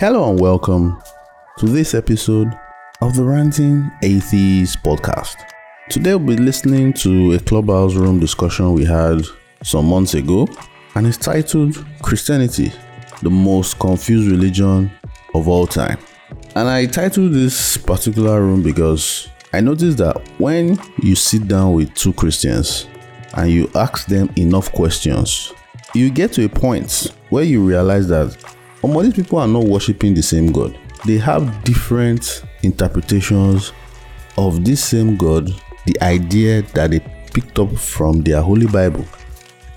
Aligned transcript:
Hello 0.00 0.30
and 0.30 0.38
welcome 0.38 1.02
to 1.58 1.66
this 1.66 1.92
episode 1.92 2.56
of 3.00 3.16
the 3.16 3.24
Ranting 3.24 3.90
Atheist 4.04 4.80
podcast. 4.84 5.34
Today 5.90 6.14
we'll 6.14 6.36
be 6.36 6.40
listening 6.40 6.92
to 6.92 7.32
a 7.32 7.40
clubhouse 7.40 7.94
room 7.94 8.20
discussion 8.20 8.74
we 8.74 8.84
had 8.84 9.24
some 9.64 9.86
months 9.86 10.14
ago, 10.14 10.46
and 10.94 11.04
it's 11.04 11.16
titled 11.16 11.84
Christianity, 12.00 12.72
the 13.22 13.30
most 13.30 13.80
confused 13.80 14.30
religion 14.30 14.88
of 15.34 15.48
all 15.48 15.66
time. 15.66 15.98
And 16.54 16.68
I 16.68 16.86
titled 16.86 17.32
this 17.32 17.76
particular 17.76 18.40
room 18.40 18.62
because 18.62 19.28
I 19.52 19.60
noticed 19.60 19.98
that 19.98 20.16
when 20.38 20.78
you 21.02 21.16
sit 21.16 21.48
down 21.48 21.74
with 21.74 21.92
two 21.94 22.12
Christians 22.12 22.86
and 23.34 23.50
you 23.50 23.68
ask 23.74 24.06
them 24.06 24.30
enough 24.36 24.70
questions, 24.70 25.52
you 25.92 26.08
get 26.08 26.32
to 26.34 26.44
a 26.44 26.48
point 26.48 27.08
where 27.30 27.42
you 27.42 27.66
realize 27.66 28.06
that 28.06 28.36
these 28.82 29.14
people 29.14 29.38
are 29.38 29.48
not 29.48 29.64
worshiping 29.64 30.14
the 30.14 30.22
same 30.22 30.52
God. 30.52 30.78
They 31.06 31.18
have 31.18 31.64
different 31.64 32.42
interpretations 32.62 33.72
of 34.36 34.64
this 34.64 34.82
same 34.82 35.16
God, 35.16 35.50
the 35.86 36.00
idea 36.02 36.62
that 36.74 36.90
they 36.90 37.00
picked 37.32 37.58
up 37.58 37.72
from 37.76 38.22
their 38.22 38.40
Holy 38.40 38.66
Bible. 38.66 39.04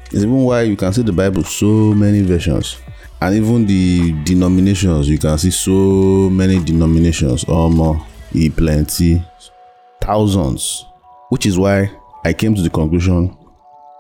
It's 0.06 0.24
even 0.24 0.44
why 0.44 0.64
you 0.64 0.76
can 0.76 0.92
see 0.94 1.04
the 1.04 1.12
Bible 1.14 1.44
so 1.44 1.94
many 1.94 2.22
versions. 2.22 2.78
And 3.22 3.36
even 3.36 3.66
the 3.66 4.14
denominations, 4.24 5.08
you 5.08 5.20
can 5.20 5.38
see 5.38 5.52
so 5.52 6.30
many 6.30 6.64
denominations, 6.64 7.48
um, 7.48 8.06
e 8.34 8.50
plenty, 8.50 9.24
thousands. 10.02 10.86
Which 11.30 11.46
is 11.46 11.58
why 11.58 11.92
I 12.26 12.34
came 12.34 12.56
to 12.56 12.62
the 12.62 12.70
conclusion 12.70 13.38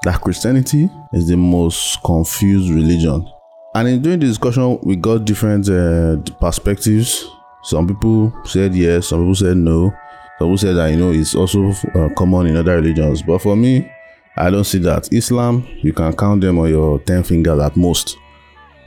that 0.03 0.19
Christianity 0.21 0.89
is 1.13 1.27
the 1.27 1.37
most 1.37 2.01
confused 2.03 2.71
religion. 2.71 3.25
And 3.73 3.87
in 3.87 4.01
doing 4.01 4.19
the 4.19 4.27
discussion, 4.27 4.79
we 4.83 4.95
got 4.97 5.25
different 5.25 5.69
uh, 5.69 6.17
perspectives. 6.39 7.27
Some 7.63 7.87
people 7.87 8.33
said 8.43 8.75
yes, 8.75 9.07
some 9.07 9.19
people 9.19 9.35
said 9.35 9.57
no. 9.57 9.91
Some 10.39 10.47
people 10.47 10.57
said 10.57 10.75
that 10.75 10.87
you 10.87 10.97
know 10.97 11.11
it's 11.11 11.35
also 11.35 11.69
uh, 11.95 12.09
common 12.17 12.47
in 12.47 12.57
other 12.57 12.75
religions. 12.75 13.21
But 13.21 13.41
for 13.41 13.55
me, 13.55 13.89
I 14.35 14.49
don't 14.49 14.65
see 14.65 14.79
that. 14.79 15.11
Islam, 15.13 15.65
you 15.81 15.93
can 15.93 16.13
count 16.13 16.41
them 16.41 16.59
on 16.59 16.69
your 16.69 16.99
10 16.99 17.23
fingers 17.23 17.59
at 17.61 17.77
most. 17.77 18.17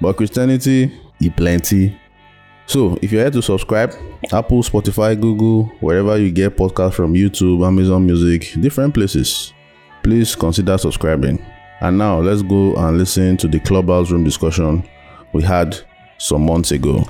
But 0.00 0.16
Christianity, 0.16 0.92
e 1.20 1.30
plenty. 1.30 1.98
So 2.66 2.98
if 3.00 3.12
you're 3.12 3.22
here 3.22 3.30
to 3.30 3.42
subscribe, 3.42 3.94
Apple, 4.32 4.62
Spotify, 4.62 5.18
Google, 5.18 5.64
wherever 5.80 6.18
you 6.18 6.30
get 6.30 6.56
podcasts 6.56 6.94
from 6.94 7.14
YouTube, 7.14 7.66
Amazon 7.66 8.05
Music, 8.06 8.52
different 8.60 8.94
places, 8.94 9.52
please 10.02 10.34
consider 10.34 10.77
subscribing. 10.77 11.44
And 11.84 11.98
now 11.98 12.18
let's 12.18 12.40
go 12.40 12.74
and 12.77 12.96
listen 12.96 13.36
to 13.36 13.46
the 13.46 13.60
clubhouse 13.60 14.10
room 14.10 14.24
discussion 14.24 14.88
we 15.34 15.42
had 15.42 15.77
some 16.16 16.46
months 16.46 16.70
ago. 16.70 17.04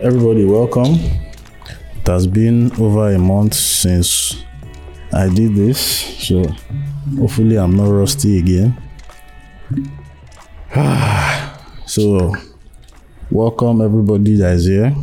Everybody, 0.00 0.44
welcome. 0.44 1.00
It 1.96 2.06
has 2.06 2.28
been 2.28 2.70
over 2.80 3.12
a 3.12 3.18
month 3.18 3.54
since 3.54 4.44
I 5.12 5.28
did 5.28 5.56
this, 5.56 5.80
so 6.28 6.44
hopefully 7.18 7.58
I'm 7.58 7.76
not 7.76 7.88
rusty 7.88 8.38
again. 8.38 8.80
so, 11.86 12.36
welcome 13.32 13.80
everybody 13.80 14.36
that 14.36 14.52
is 14.52 14.66
here 14.66 14.94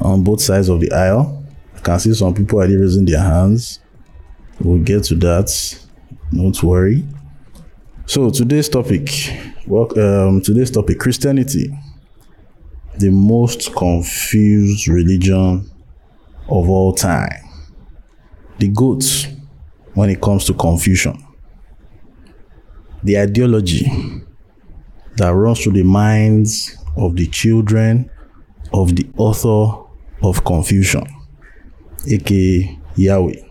on 0.00 0.22
both 0.22 0.40
sides 0.40 0.68
of 0.68 0.80
the 0.80 0.92
aisle. 0.92 1.44
I 1.74 1.80
can 1.80 1.98
see 1.98 2.14
some 2.14 2.34
people 2.34 2.58
already 2.58 2.76
raising 2.76 3.04
their 3.04 3.20
hands. 3.20 3.80
We'll 4.60 4.82
get 4.82 5.04
to 5.04 5.14
that. 5.16 5.78
Don't 6.32 6.62
worry. 6.62 7.04
So 8.06 8.30
today's 8.30 8.68
topic, 8.68 9.10
well, 9.66 9.86
um, 9.98 10.40
today's 10.40 10.70
topic, 10.70 10.98
Christianity, 10.98 11.76
the 12.98 13.10
most 13.10 13.74
confused 13.74 14.88
religion 14.88 15.70
of 16.48 16.68
all 16.68 16.92
time. 16.92 17.42
The 18.58 18.68
goats 18.68 19.26
when 19.94 20.10
it 20.10 20.20
comes 20.20 20.44
to 20.44 20.54
confusion. 20.54 21.22
The 23.02 23.18
ideology 23.18 23.90
that 25.16 25.30
runs 25.30 25.62
through 25.62 25.72
the 25.72 25.82
minds 25.82 26.76
of 26.96 27.16
the 27.16 27.26
children 27.26 28.10
of 28.72 28.94
the 28.94 29.08
author 29.16 29.85
of 30.22 30.44
confusion, 30.44 31.06
aka 32.08 32.78
Yahweh. 32.96 33.42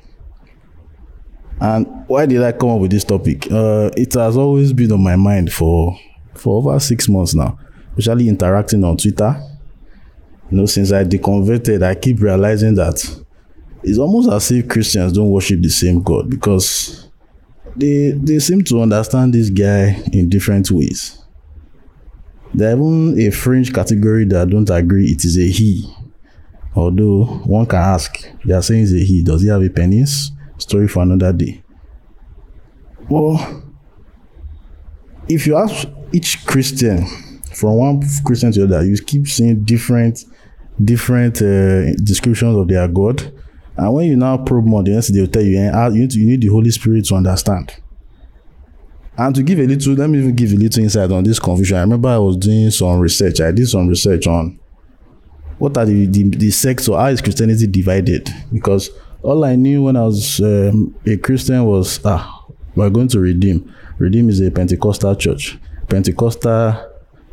And 1.60 2.04
why 2.08 2.26
did 2.26 2.44
I 2.44 2.52
come 2.52 2.72
up 2.72 2.80
with 2.82 2.92
this 2.92 3.04
topic? 3.04 3.50
Uh, 3.50 3.90
it 3.96 4.14
has 4.14 4.36
always 4.36 4.74
been 4.74 4.92
on 4.92 5.02
my 5.02 5.16
mind 5.16 5.52
for 5.52 5.98
for 6.34 6.58
over 6.58 6.78
six 6.80 7.08
months 7.08 7.34
now, 7.34 7.58
especially 7.98 8.28
interacting 8.28 8.84
on 8.84 8.98
Twitter. 8.98 9.42
You 10.52 10.58
know, 10.58 10.66
since 10.66 10.92
I 10.92 11.04
deconverted, 11.04 11.82
I 11.82 11.96
keep 11.96 12.22
realizing 12.22 12.76
that 12.76 13.04
it's 13.84 13.98
almost 13.98 14.30
as 14.30 14.52
if 14.52 14.68
Christians 14.68 15.14
don't 15.14 15.30
worship 15.30 15.62
the 15.62 15.70
same 15.70 16.04
God 16.04 16.30
because 16.30 17.10
they 17.76 18.12
they 18.12 18.40
seem 18.40 18.64
to 18.66 18.82
understand 18.82 19.34
this 19.34 19.50
guy 19.50 20.02
in 20.12 20.30
different 20.30 20.70
ways. 20.72 21.22
There 22.54 22.72
even 22.72 23.20
a 23.20 23.32
fringe 23.32 23.74
category 23.74 24.26
that 24.26 24.50
don't 24.50 24.70
agree 24.70 25.08
it 25.12 25.26
is 25.26 25.38
a 25.38 25.48
he. 25.48 25.94
Although 26.76 27.26
one 27.46 27.66
can 27.66 27.80
ask, 27.80 28.30
they 28.44 28.54
are 28.54 28.62
saying 28.62 28.86
a 28.86 29.04
he. 29.04 29.24
Does 29.24 29.42
he 29.42 29.48
have 29.48 29.64
a 29.64 29.70
penis? 29.70 30.32
Story 30.58 30.88
for 30.88 31.04
another 31.04 31.32
day. 31.32 31.64
Well, 33.10 33.64
if 35.28 35.48
you 35.48 35.58
ask 35.58 35.88
each 36.12 36.46
Christian 36.46 37.06
from 37.54 37.76
one 37.76 38.02
Christian 38.26 38.52
to 38.52 38.68
the 38.68 38.78
other, 38.78 38.86
you 38.86 38.98
keep 39.02 39.28
seeing 39.28 39.64
different 39.64 40.26
different 40.84 41.42
uh, 41.42 41.96
descriptions 41.96 42.56
of 42.56 42.68
their 42.68 42.88
God. 42.88 43.32
And 43.78 43.94
when 43.94 44.08
you 44.08 44.16
now 44.16 44.38
probe 44.38 44.66
more, 44.66 44.84
the 44.84 44.92
next 44.92 45.14
they'll 45.14 45.28
tell 45.28 45.42
you, 45.42 45.58
eh, 45.60 45.88
you 45.90 46.02
need, 46.02 46.12
to, 46.12 46.20
you 46.20 46.28
need 46.28 46.42
the 46.42 46.48
Holy 46.48 46.72
Spirit 46.72 47.06
to 47.06 47.16
understand. 47.16 47.74
And 49.18 49.34
to 49.36 49.44
give 49.44 49.60
a 49.60 49.66
little, 49.66 49.94
let 49.94 50.10
me 50.10 50.20
even 50.20 50.36
give 50.36 50.52
a 50.52 50.56
little 50.56 50.84
insight 50.84 51.12
on 51.12 51.24
this 51.24 51.40
confusion. 51.40 51.78
I 51.78 51.82
remember 51.82 52.10
I 52.10 52.18
was 52.18 52.36
doing 52.38 52.70
some 52.72 53.00
research. 53.00 53.40
I 53.40 53.52
did 53.52 53.68
some 53.68 53.88
research 53.88 54.28
on 54.28 54.60
what 55.58 55.78
are 55.78 55.86
the, 55.86 56.06
the, 56.08 56.24
the 56.30 56.52
sects 56.52 56.88
or 56.88 57.00
how 57.00 57.08
is 57.08 57.22
Christianity 57.22 57.68
divided? 57.68 58.30
Because 58.52 58.90
all 59.22 59.44
I 59.44 59.56
knew 59.56 59.84
when 59.84 59.96
I 59.96 60.04
was 60.04 60.40
um, 60.40 60.96
a 61.06 61.18
Christian 61.18 61.66
was, 61.66 62.00
ah, 62.06 62.46
we're 62.76 62.90
going 62.90 63.08
to 63.10 63.20
Redeem. 63.20 63.74
Redeem 63.98 64.30
is 64.30 64.42
a 64.42 64.52
Pentecostal 64.52 65.16
church. 65.16 65.58
Pentecostal 65.88 66.92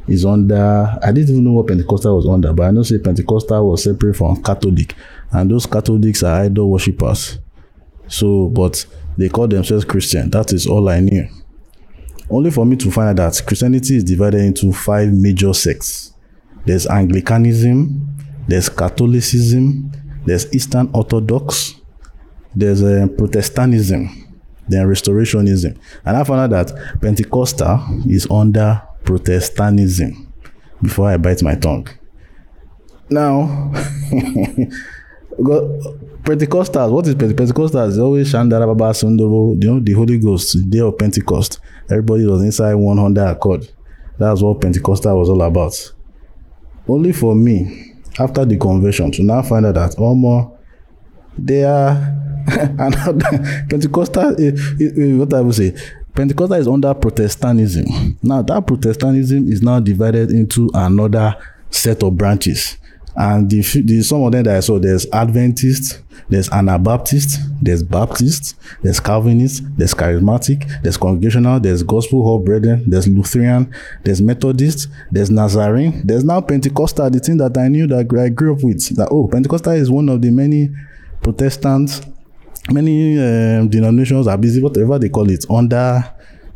is 0.09 0.25
under, 0.25 0.99
I 1.03 1.13
didn't 1.13 1.31
even 1.31 1.45
know 1.45 1.53
what 1.53 1.67
Pentecostal 1.69 2.17
was 2.17 2.27
under, 2.27 2.53
but 2.53 2.65
I 2.65 2.71
know 2.71 2.83
say 2.83 2.99
Pentecostal 2.99 3.69
was 3.69 3.85
separate 3.85 4.17
from 4.17 4.43
Catholic. 4.43 4.95
And 5.31 5.51
those 5.51 5.67
Catholics 5.67 6.23
are 6.23 6.43
idol 6.43 6.71
worshippers. 6.71 7.39
So, 8.09 8.49
but 8.49 8.85
they 9.17 9.29
call 9.29 9.49
themselves 9.49 9.85
Christian. 9.85 10.31
That 10.31 10.53
is 10.53 10.67
all 10.67 10.89
I 10.89 11.01
knew. 11.01 11.27
Only 12.31 12.51
for 12.51 12.65
me 12.65 12.77
to 12.77 12.91
find 12.91 13.19
out 13.19 13.35
that 13.35 13.47
Christianity 13.47 13.97
is 13.97 14.05
divided 14.05 14.41
into 14.41 14.73
five 14.73 15.13
major 15.13 15.53
sects. 15.53 16.15
There's 16.65 16.87
Anglicanism, 16.87 18.12
there's 18.49 18.69
Catholicism, 18.69 19.93
there's 20.25 20.53
Eastern 20.55 20.91
Orthodox, 20.93 21.75
there's 22.55 22.83
uh, 22.83 23.07
Protestantism, 23.17 24.09
then 24.69 24.87
Restorationism. 24.87 25.79
And 26.05 26.17
I 26.17 26.25
found 26.25 26.53
out 26.53 26.67
that 26.69 27.01
Pentecostal 27.01 27.81
is 28.07 28.27
under 28.31 28.83
Protestantism 29.05 30.33
before 30.81 31.09
I 31.09 31.17
bite 31.17 31.43
my 31.43 31.55
tongue. 31.55 31.89
Now, 33.11 33.73
Pentecostals, 36.23 36.91
what 36.93 37.07
is 37.07 37.15
Pentecostals? 37.15 37.89
It's 37.89 37.99
always 37.99 38.33
Shandara 38.33 38.67
Baba 38.67 38.93
Sundoro, 38.93 39.63
you 39.63 39.71
know, 39.71 39.81
the 39.81 39.93
Holy 39.93 40.19
Ghost, 40.19 40.55
the 40.55 40.63
day 40.63 40.81
of 40.81 40.97
Pentecost. 40.99 41.59
Everybody 41.91 42.27
was 42.27 42.43
inside 42.43 42.75
one 42.75 42.99
hundred 42.99 43.27
accord. 43.27 43.69
That's 44.19 44.41
what 44.41 44.61
Pentecostal 44.61 45.19
was 45.19 45.29
all 45.29 45.43
about. 45.43 45.93
Only 46.87 47.13
for 47.13 47.35
me, 47.35 47.92
after 48.19 48.45
the 48.45 48.57
conversion, 48.57 49.11
to 49.13 49.23
now 49.23 49.43
find 49.43 49.67
out 49.67 49.75
that 49.75 49.99
more 49.99 50.59
they 51.39 51.65
are 51.65 51.91
another 52.79 53.65
Pentecostal. 53.69 54.35
Eh, 54.41 54.53
eh, 54.81 54.91
eh, 54.97 55.17
what 55.17 55.33
I 55.33 55.41
would 55.41 55.55
say, 55.55 55.75
Pentecostal 56.15 56.59
is 56.59 56.69
under 56.69 56.93
Protestantism. 56.95 58.19
Now 58.23 58.43
that 58.43 58.67
Protestantism 58.67 59.49
is 59.49 59.63
now 59.63 59.81
divided 59.81 60.31
into 60.31 60.71
another 60.75 61.37
set 61.71 62.03
of 62.03 62.17
branches. 62.17 62.77
And 63.15 63.51
the, 63.51 63.61
the 63.83 64.03
some 64.03 64.23
of 64.23 64.33
them 64.33 64.45
that 64.45 64.57
I 64.57 64.61
saw, 64.61 64.79
there's 64.79 65.07
Adventist, 65.13 66.01
there's 66.29 66.49
Anabaptist, 66.51 67.39
there's 67.61 67.83
Baptist, 67.83 68.55
there's 68.83 69.01
Calvinist, 69.01 69.65
there's 69.77 69.93
Charismatic, 69.95 70.83
there's 70.83 70.97
Congregational, 70.97 71.61
there's 71.61 71.83
Gospel 71.83 72.23
Hall 72.23 72.39
Brethren, 72.39 72.85
there's 72.89 73.07
Lutheran, 73.07 73.73
there's 74.03 74.23
Methodist, 74.23 74.89
there's 75.11 75.31
Nazarene, 75.31 76.01
there's 76.07 76.25
now 76.25 76.41
Pentecostal, 76.41 77.11
the 77.11 77.21
thing 77.21 77.37
that 77.37 77.57
I 77.59 77.69
knew 77.69 77.87
that 77.89 77.99
I 78.19 78.29
grew 78.31 78.55
up 78.55 78.63
with. 78.63 78.97
That 78.97 79.09
oh, 79.11 79.29
Pentecostal 79.29 79.73
is 79.73 79.91
one 79.91 80.09
of 80.09 80.23
the 80.23 80.31
many 80.31 80.71
Protestants, 81.23 82.01
many 82.71 83.19
um, 83.19 83.69
denominations 83.69 84.27
are 84.27 84.39
busy, 84.39 84.63
whatever 84.63 84.99
they 84.99 85.09
call 85.09 85.31
it, 85.31 85.45
under 85.51 86.03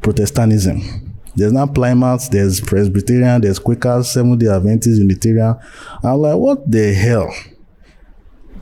Protestantism. 0.01 1.06
There's 1.37 1.53
now 1.53 1.67
Plymouth, 1.67 2.31
there's 2.31 2.61
Presbyterian, 2.61 3.43
there's 3.43 3.59
Quakers, 3.59 4.11
Seventh 4.11 4.41
day 4.41 4.49
Adventist, 4.49 4.99
Unitarian. 4.99 5.55
I'm 6.03 6.19
like, 6.19 6.37
what 6.37 6.71
the 6.71 6.95
hell? 6.95 7.33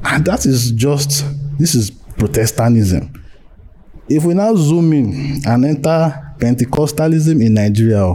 And 0.03 0.25
that 0.25 0.45
is 0.45 0.73
just, 0.73 1.25
this 1.59 1.75
is 1.75 1.91
Protestantism. 1.91 3.13
If 4.09 4.25
we 4.25 4.35
now 4.35 4.55
zoom 4.55 4.93
in 4.93 5.41
and 5.47 5.65
enter 5.65 6.35
Pentecostalism 6.39 7.45
in 7.45 7.55
Nigeria, 7.55 8.15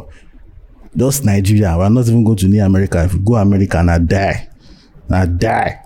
just 0.96 1.24
Nigeria, 1.24 1.76
we're 1.78 1.90
not 1.90 2.08
even 2.08 2.24
going 2.24 2.38
to 2.38 2.48
near 2.48 2.66
America. 2.66 3.04
If 3.04 3.14
we 3.14 3.20
go 3.22 3.36
America, 3.36 3.80
and 3.80 3.92
I 3.92 3.98
die, 3.98 4.50
I 5.10 5.26
die. 5.26 5.84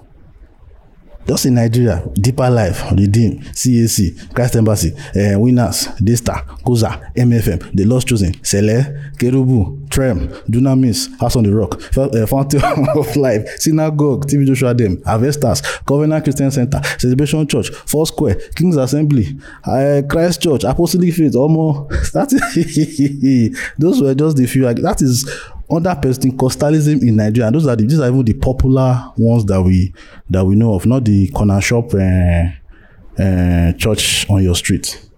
Just 1.28 1.46
in 1.46 1.54
nigeria 1.54 2.04
deeper 2.14 2.50
life 2.50 2.84
redeem 2.92 3.40
cac 3.40 4.34
christ 4.34 4.56
embassy 4.56 4.94
uh, 5.16 5.40
winners 5.40 5.90
daystar 6.02 6.46
koza 6.64 7.00
mfm 7.16 7.60
the 7.75 7.86
lost 7.86 8.08
chosen 8.08 8.36
sele 8.42 8.86
kerubu 9.18 9.80
trem 9.90 10.30
dunamis 10.48 11.10
house 11.20 11.36
on 11.36 11.44
the 11.46 11.52
rock 11.52 11.81
uh, 11.98 12.25
fountain 12.28 12.62
of 12.96 13.16
life 13.16 13.58
synagogue 13.58 14.25
tv 14.28 14.46
joshua 14.46 14.74
dem 14.74 14.98
harvesters 15.06 15.62
covenant 15.86 16.24
christian 16.24 16.52
center 16.52 16.81
celebration 16.98 17.48
church 17.48 17.72
four 17.86 18.08
square 18.08 18.36
kings 18.56 18.78
assembly 18.78 19.38
uh, 19.64 20.02
christ 20.08 20.42
church 20.42 20.64
apostolic 20.64 21.14
faith 21.14 21.34
omo. 21.34 21.90
That 22.14 22.31
is 22.34 23.74
those 23.78 24.02
were 24.02 24.14
just 24.14 24.38
the 24.38 24.46
few 24.46 24.72
that 24.74 25.02
is 25.02 25.30
under 25.75 25.90
Pentecostalism 25.92 27.02
in 27.02 27.16
Nigeria, 27.16 27.52
those 27.52 27.68
are 27.68 27.75
the, 27.75 27.86
these 27.86 28.00
are 28.00 28.08
even 28.08 28.24
the 28.24 28.34
popular 28.34 29.12
ones 29.18 29.46
that 29.46 29.62
we 29.62 29.94
that 30.30 30.46
we 30.46 30.56
know 30.56 30.74
of, 30.75 30.86
not 30.86 31.06
the 31.06 31.28
corner 31.30 31.60
shop 31.62 31.94
uh, 31.94 32.44
uh, 33.22 33.74
church 33.74 34.30
on 34.30 34.44
your 34.44 34.56
street. 34.56 35.10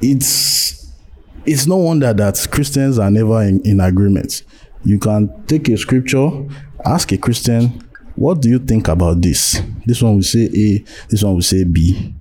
It's 0.00 0.92
it's 1.46 1.66
no 1.66 1.76
wonder 1.76 2.12
that 2.12 2.46
Christians 2.50 2.98
are 2.98 3.10
never 3.10 3.42
in, 3.42 3.60
in 3.64 3.80
agreement. 3.80 4.42
You 4.84 4.98
can 4.98 5.44
take 5.46 5.68
a 5.68 5.76
scripture, 5.76 6.30
ask 6.84 7.10
a 7.12 7.18
Christian, 7.18 7.82
what 8.16 8.40
do 8.40 8.48
you 8.48 8.58
think 8.58 8.88
about 8.88 9.20
this? 9.20 9.60
This 9.86 10.02
one 10.02 10.16
will 10.16 10.22
say 10.22 10.44
A, 10.44 10.84
this 11.08 11.22
one 11.22 11.34
will 11.34 11.42
say 11.42 11.64
B, 11.64 12.14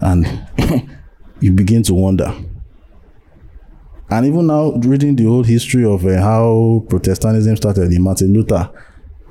and 0.00 0.26
you 1.40 1.52
begin 1.52 1.82
to 1.84 1.94
wonder. 1.94 2.32
And 4.10 4.26
even 4.26 4.46
now, 4.46 4.72
reading 4.72 5.16
the 5.16 5.24
whole 5.24 5.42
history 5.42 5.84
of 5.84 6.04
uh, 6.06 6.20
how 6.20 6.84
Protestantism 6.88 7.56
started 7.56 7.92
in 7.92 8.02
Martin 8.02 8.32
Luther, 8.32 8.70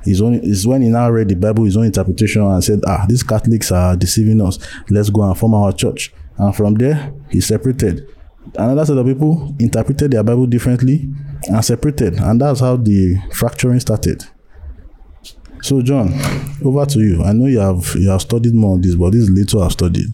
is 0.06 0.66
when 0.68 0.82
he 0.82 0.90
now 0.90 1.10
read 1.10 1.30
the 1.30 1.36
Bible, 1.36 1.66
his 1.66 1.76
own 1.76 1.86
interpretation, 1.86 2.44
and 2.44 2.64
said, 2.64 2.82
"Ah, 2.86 3.06
these 3.10 3.24
Catholics 3.24 3.72
are 3.72 3.96
deceiving 3.96 4.42
us. 4.42 4.60
Let's 4.90 5.10
go 5.10 5.24
and 5.24 5.38
form 5.38 5.54
our 5.54 5.72
church." 5.74 6.14
And 6.38 6.56
from 6.56 6.76
there, 6.76 7.12
he 7.30 7.42
separated. 7.42 8.08
Another 8.56 8.86
set 8.86 8.98
of 8.98 9.06
people 9.06 9.54
interpreted 9.60 10.12
their 10.12 10.24
Bible 10.24 10.46
differently 10.46 11.10
and 11.50 11.66
separated, 11.66 12.14
and 12.20 12.40
that's 12.40 12.62
how 12.62 12.78
the 12.78 13.18
fracturing 13.34 13.80
started. 13.80 14.24
So, 15.64 15.82
John, 15.82 16.14
over 16.64 16.86
to 16.86 17.00
you. 17.00 17.24
I 17.24 17.34
know 17.34 17.48
you 17.48 17.60
have 17.60 17.96
you 17.96 18.10
have 18.10 18.22
studied 18.22 18.54
more 18.54 18.76
on 18.76 18.82
this, 18.82 18.96
but 18.96 19.12
this 19.12 19.24
is 19.24 19.30
little 19.30 19.64
I've 19.64 19.72
studied. 19.74 20.14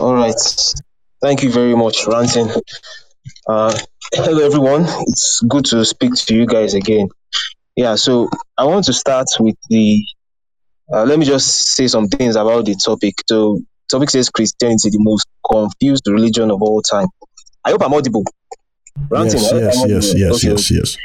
All 0.00 0.14
right. 0.14 0.34
Thank 1.24 1.42
you 1.42 1.50
very 1.50 1.74
much, 1.74 2.06
Ranting. 2.06 2.50
Uh, 3.46 3.74
hello, 4.12 4.44
everyone. 4.44 4.84
It's 5.06 5.40
good 5.48 5.64
to 5.64 5.82
speak 5.82 6.12
to 6.16 6.34
you 6.34 6.44
guys 6.44 6.74
again. 6.74 7.08
Yeah, 7.76 7.94
so 7.94 8.28
I 8.58 8.66
want 8.66 8.84
to 8.84 8.92
start 8.92 9.28
with 9.40 9.56
the. 9.70 10.04
Uh, 10.92 11.04
let 11.04 11.18
me 11.18 11.24
just 11.24 11.74
say 11.76 11.86
some 11.86 12.08
things 12.08 12.36
about 12.36 12.66
the 12.66 12.74
topic. 12.74 13.14
So, 13.26 13.58
topic 13.90 14.10
says 14.10 14.28
Christianity, 14.28 14.90
the 14.90 14.98
most 14.98 15.26
confused 15.50 16.06
religion 16.08 16.50
of 16.50 16.60
all 16.60 16.82
time. 16.82 17.08
I 17.64 17.70
hope 17.70 17.82
I'm 17.82 17.94
audible. 17.94 18.24
Ranting, 19.08 19.40
yes, 19.40 19.50
yes, 19.50 19.84
yes, 19.88 20.14
yes, 20.14 20.44
okay. 20.44 20.50
yes, 20.50 20.70
yes. 20.70 20.96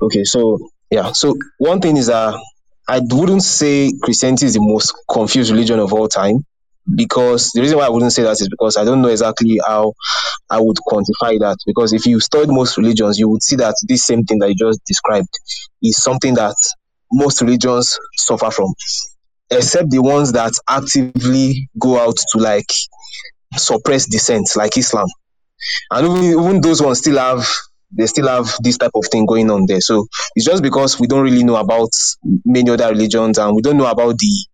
Okay, 0.00 0.22
so 0.22 0.70
yeah, 0.88 1.10
so 1.10 1.36
one 1.58 1.80
thing 1.80 1.96
is 1.96 2.06
that 2.06 2.32
uh, 2.32 2.38
I 2.86 3.00
wouldn't 3.02 3.42
say 3.42 3.90
Christianity 4.04 4.46
is 4.46 4.54
the 4.54 4.60
most 4.60 4.94
confused 5.10 5.50
religion 5.50 5.80
of 5.80 5.92
all 5.92 6.06
time 6.06 6.44
because 6.94 7.50
the 7.54 7.60
reason 7.60 7.78
why 7.78 7.86
I 7.86 7.88
wouldn't 7.88 8.12
say 8.12 8.22
that 8.22 8.40
is 8.40 8.48
because 8.48 8.76
I 8.76 8.84
don't 8.84 9.02
know 9.02 9.08
exactly 9.08 9.60
how 9.66 9.92
I 10.50 10.60
would 10.60 10.76
quantify 10.86 11.38
that. 11.40 11.58
Because 11.66 11.92
if 11.92 12.06
you 12.06 12.20
study 12.20 12.52
most 12.52 12.76
religions, 12.76 13.18
you 13.18 13.28
would 13.28 13.42
see 13.42 13.56
that 13.56 13.74
this 13.86 14.04
same 14.04 14.24
thing 14.24 14.38
that 14.38 14.48
you 14.48 14.54
just 14.54 14.80
described 14.86 15.28
is 15.82 16.02
something 16.02 16.34
that 16.34 16.54
most 17.12 17.40
religions 17.40 17.98
suffer 18.16 18.50
from, 18.50 18.74
except 19.50 19.90
the 19.90 20.02
ones 20.02 20.32
that 20.32 20.52
actively 20.68 21.68
go 21.78 21.98
out 21.98 22.16
to 22.32 22.38
like 22.38 22.70
suppress 23.56 24.06
dissent, 24.06 24.48
like 24.56 24.76
Islam. 24.76 25.08
And 25.90 26.06
even, 26.06 26.40
even 26.40 26.60
those 26.60 26.82
ones 26.82 26.98
still 26.98 27.18
have 27.18 27.46
they 27.90 28.06
still 28.06 28.28
have 28.28 28.54
this 28.60 28.76
type 28.76 28.90
of 28.94 29.04
thing 29.10 29.24
going 29.24 29.50
on 29.50 29.64
there. 29.66 29.80
So 29.80 30.06
it's 30.34 30.44
just 30.44 30.62
because 30.62 31.00
we 31.00 31.06
don't 31.06 31.22
really 31.22 31.42
know 31.42 31.56
about 31.56 31.88
many 32.44 32.70
other 32.70 32.90
religions 32.90 33.38
and 33.38 33.56
we 33.56 33.62
don't 33.62 33.78
know 33.78 33.90
about 33.90 34.18
the 34.18 34.46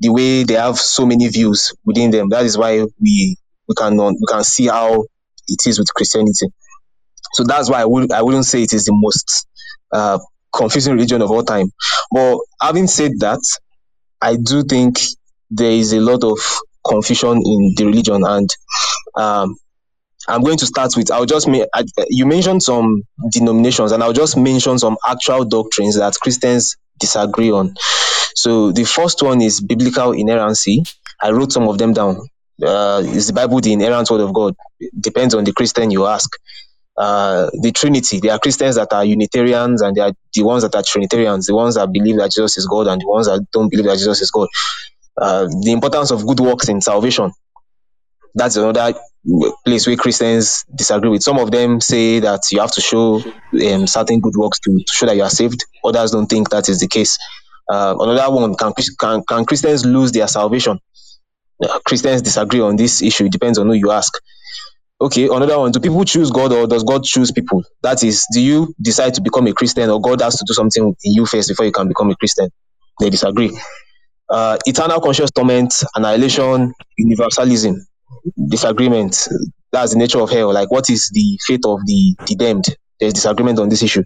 the 0.00 0.12
way 0.12 0.44
they 0.44 0.54
have 0.54 0.78
so 0.78 1.06
many 1.06 1.28
views 1.28 1.74
within 1.84 2.10
them. 2.10 2.28
That 2.28 2.44
is 2.44 2.58
why 2.58 2.84
we 3.00 3.36
we 3.68 3.74
can 3.76 3.96
we 3.96 4.26
can 4.28 4.44
see 4.44 4.66
how 4.66 5.04
it 5.48 5.66
is 5.66 5.78
with 5.78 5.92
Christianity. 5.94 6.48
So 7.34 7.44
that's 7.44 7.70
why 7.70 7.82
I 7.82 7.84
would 7.86 8.12
I 8.12 8.22
wouldn't 8.22 8.46
say 8.46 8.62
it 8.62 8.72
is 8.72 8.84
the 8.84 8.92
most 8.94 9.46
uh, 9.92 10.18
confusing 10.54 10.94
religion 10.94 11.22
of 11.22 11.30
all 11.30 11.42
time. 11.42 11.70
But 12.10 12.38
having 12.60 12.86
said 12.86 13.12
that, 13.20 13.40
I 14.20 14.36
do 14.36 14.62
think 14.62 15.00
there 15.50 15.70
is 15.70 15.92
a 15.92 16.00
lot 16.00 16.24
of 16.24 16.38
confusion 16.86 17.36
in 17.44 17.74
the 17.76 17.84
religion, 17.86 18.22
and 18.24 18.48
um, 19.16 19.56
I'm 20.28 20.42
going 20.42 20.58
to 20.58 20.66
start 20.66 20.92
with 20.96 21.10
I'll 21.10 21.26
just 21.26 21.48
make 21.48 21.68
you 22.08 22.26
mentioned 22.26 22.62
some 22.62 23.02
denominations, 23.32 23.92
and 23.92 24.02
I'll 24.02 24.12
just 24.12 24.36
mention 24.36 24.78
some 24.78 24.96
actual 25.06 25.44
doctrines 25.44 25.98
that 25.98 26.14
Christians 26.20 26.76
disagree 26.98 27.50
on. 27.50 27.74
So 28.36 28.70
the 28.70 28.84
first 28.84 29.22
one 29.22 29.40
is 29.40 29.60
biblical 29.62 30.12
inerrancy. 30.12 30.84
I 31.22 31.30
wrote 31.30 31.52
some 31.52 31.68
of 31.68 31.78
them 31.78 31.94
down. 31.94 32.20
Uh, 32.62 33.02
is 33.04 33.28
the 33.28 33.32
Bible 33.32 33.60
the 33.60 33.72
inerrant 33.72 34.10
word 34.10 34.20
of 34.20 34.32
God? 34.34 34.54
It 34.78 34.92
depends 35.00 35.34
on 35.34 35.44
the 35.44 35.52
Christian 35.52 35.90
you 35.90 36.06
ask. 36.06 36.30
Uh, 36.98 37.50
the 37.62 37.72
Trinity. 37.72 38.20
There 38.20 38.32
are 38.32 38.38
Christians 38.38 38.76
that 38.76 38.92
are 38.92 39.04
Unitarians, 39.04 39.82
and 39.82 39.96
there 39.96 40.06
are 40.06 40.12
the 40.34 40.42
ones 40.42 40.62
that 40.62 40.74
are 40.74 40.82
Trinitarians, 40.82 41.46
the 41.46 41.54
ones 41.54 41.74
that 41.76 41.92
believe 41.92 42.16
that 42.16 42.30
Jesus 42.30 42.56
is 42.58 42.66
God, 42.66 42.86
and 42.88 43.00
the 43.00 43.06
ones 43.06 43.26
that 43.26 43.46
don't 43.52 43.70
believe 43.70 43.86
that 43.86 43.98
Jesus 43.98 44.20
is 44.22 44.30
God. 44.30 44.48
Uh, 45.20 45.46
the 45.62 45.72
importance 45.72 46.10
of 46.10 46.26
good 46.26 46.40
works 46.40 46.68
in 46.68 46.80
salvation. 46.80 47.32
That's 48.34 48.56
another 48.56 48.94
place 49.64 49.86
where 49.86 49.96
Christians 49.96 50.64
disagree 50.74 51.10
with. 51.10 51.22
Some 51.22 51.38
of 51.38 51.50
them 51.50 51.80
say 51.80 52.20
that 52.20 52.42
you 52.52 52.60
have 52.60 52.72
to 52.72 52.80
show 52.82 53.22
um, 53.66 53.86
certain 53.86 54.20
good 54.20 54.36
works 54.36 54.58
to, 54.60 54.70
to 54.78 54.94
show 54.94 55.06
that 55.06 55.16
you 55.16 55.22
are 55.22 55.30
saved. 55.30 55.64
Others 55.84 56.12
don't 56.12 56.26
think 56.26 56.50
that 56.50 56.68
is 56.68 56.80
the 56.80 56.88
case. 56.88 57.18
Uh, 57.70 57.96
another 57.98 58.34
one 58.34 58.54
can, 58.54 58.72
can 59.00 59.22
can 59.28 59.44
Christians 59.44 59.84
lose 59.84 60.12
their 60.12 60.28
salvation? 60.28 60.78
Uh, 61.62 61.78
Christians 61.86 62.22
disagree 62.22 62.60
on 62.60 62.76
this 62.76 63.02
issue. 63.02 63.26
It 63.26 63.32
depends 63.32 63.58
on 63.58 63.66
who 63.66 63.74
you 63.74 63.90
ask. 63.90 64.12
Okay, 65.00 65.26
another 65.26 65.58
one: 65.58 65.72
Do 65.72 65.80
people 65.80 66.04
choose 66.04 66.30
God 66.30 66.52
or 66.52 66.66
does 66.66 66.84
God 66.84 67.04
choose 67.04 67.32
people? 67.32 67.64
That 67.82 68.04
is, 68.04 68.26
do 68.32 68.40
you 68.40 68.74
decide 68.80 69.14
to 69.14 69.22
become 69.22 69.46
a 69.46 69.52
Christian 69.52 69.90
or 69.90 70.00
God 70.00 70.20
has 70.22 70.36
to 70.38 70.44
do 70.46 70.54
something 70.54 70.94
in 71.04 71.12
you 71.14 71.26
first 71.26 71.48
before 71.48 71.66
you 71.66 71.72
can 71.72 71.88
become 71.88 72.10
a 72.10 72.16
Christian? 72.16 72.50
They 73.00 73.10
disagree. 73.10 73.58
Uh, 74.30 74.58
eternal 74.66 75.00
conscious 75.00 75.30
torment, 75.30 75.74
annihilation, 75.94 76.72
universalism, 76.98 77.76
disagreement. 78.48 79.28
That's 79.72 79.92
the 79.92 79.98
nature 79.98 80.20
of 80.20 80.30
hell. 80.30 80.52
Like, 80.52 80.70
what 80.70 80.90
is 80.90 81.10
the 81.12 81.38
fate 81.46 81.64
of 81.66 81.80
the, 81.86 82.16
the 82.26 82.36
damned? 82.36 82.64
There's 83.00 83.12
disagreement 83.14 83.58
on 83.58 83.68
this 83.68 83.82
issue 83.82 84.04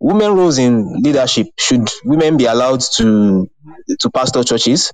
women 0.00 0.32
roles 0.34 0.58
in 0.58 1.00
leadership 1.02 1.48
should 1.58 1.88
women 2.04 2.36
be 2.36 2.46
allowed 2.46 2.80
to 2.96 3.48
to 4.00 4.10
pastor 4.10 4.44
churches? 4.44 4.92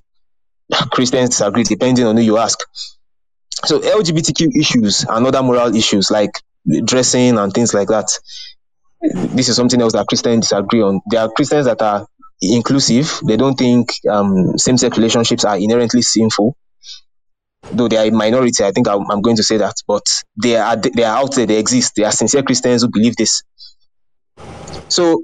Christians 0.91 1.29
disagree 1.29 1.63
depending 1.63 2.05
on 2.05 2.17
who 2.17 2.23
you 2.23 2.37
ask. 2.37 2.59
So 3.65 3.79
lgbtq 3.79 4.55
issues 4.59 5.05
and 5.07 5.25
other 5.25 5.41
moral 5.41 5.75
issues 5.75 6.11
like 6.11 6.31
dressing 6.85 7.37
and 7.37 7.53
things 7.53 7.73
like 7.73 7.87
that 7.89 8.07
this 9.33 9.49
is 9.49 9.55
something 9.55 9.81
else 9.81 9.93
that 9.93 10.07
christians 10.07 10.49
disagree 10.49 10.81
on. 10.81 10.99
There 11.09 11.21
are 11.21 11.29
christians 11.29 11.65
that 11.65 11.81
are 11.81 12.07
inclusive. 12.41 13.19
They 13.25 13.37
don't 13.37 13.55
think 13.55 13.89
um, 14.09 14.57
same-sex 14.57 14.97
relationships 14.97 15.45
are 15.45 15.57
inherently 15.57 16.01
sinful. 16.01 16.55
Though 17.71 17.87
they 17.87 17.97
are 17.97 18.05
a 18.05 18.11
minority 18.11 18.63
i 18.63 18.71
think 18.71 18.87
I'm, 18.87 19.09
I'm 19.09 19.21
going 19.21 19.37
to 19.37 19.43
say 19.43 19.57
that 19.57 19.75
but 19.87 20.03
they 20.41 20.55
are 20.57 20.75
they 20.75 21.03
are 21.03 21.17
out 21.17 21.35
there 21.35 21.45
they 21.45 21.59
exist. 21.59 21.93
They 21.95 22.03
are 22.03 22.11
sincere 22.11 22.43
christians 22.43 22.81
who 22.83 22.89
believe 22.89 23.15
this 23.15 23.41
so 24.89 25.21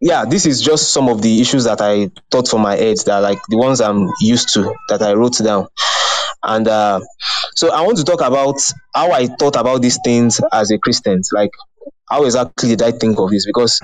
yeah, 0.00 0.24
this 0.24 0.46
is 0.46 0.60
just 0.60 0.92
some 0.92 1.08
of 1.08 1.22
the 1.22 1.40
issues 1.40 1.64
that 1.64 1.80
I 1.80 2.10
thought 2.30 2.48
from 2.48 2.62
my 2.62 2.74
head 2.74 2.96
that 3.06 3.18
like 3.18 3.38
the 3.48 3.56
ones 3.56 3.80
I'm 3.80 4.10
used 4.20 4.52
to 4.54 4.74
that 4.88 5.00
I 5.00 5.12
wrote 5.14 5.38
down. 5.38 5.68
And 6.42 6.66
uh, 6.66 7.00
so 7.54 7.72
I 7.72 7.82
want 7.82 7.98
to 7.98 8.04
talk 8.04 8.20
about 8.20 8.56
how 8.92 9.12
I 9.12 9.28
thought 9.28 9.54
about 9.54 9.80
these 9.80 10.00
things 10.04 10.40
as 10.52 10.72
a 10.72 10.78
Christian. 10.78 11.22
Like, 11.32 11.52
how 12.10 12.24
exactly 12.24 12.70
did 12.70 12.82
I 12.82 12.90
think 12.90 13.20
of 13.20 13.30
this? 13.30 13.46
Because 13.46 13.80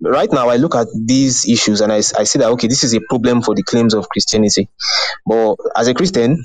right 0.00 0.30
now 0.32 0.48
I 0.48 0.56
look 0.56 0.74
at 0.74 0.88
these 0.92 1.48
issues 1.48 1.80
and 1.80 1.92
I, 1.92 1.98
I 1.98 2.24
see 2.24 2.40
that, 2.40 2.50
okay, 2.50 2.66
this 2.66 2.82
is 2.82 2.92
a 2.92 3.00
problem 3.08 3.40
for 3.40 3.54
the 3.54 3.62
claims 3.62 3.94
of 3.94 4.08
Christianity. 4.08 4.68
But 5.24 5.54
as 5.76 5.86
a 5.86 5.94
Christian, 5.94 6.44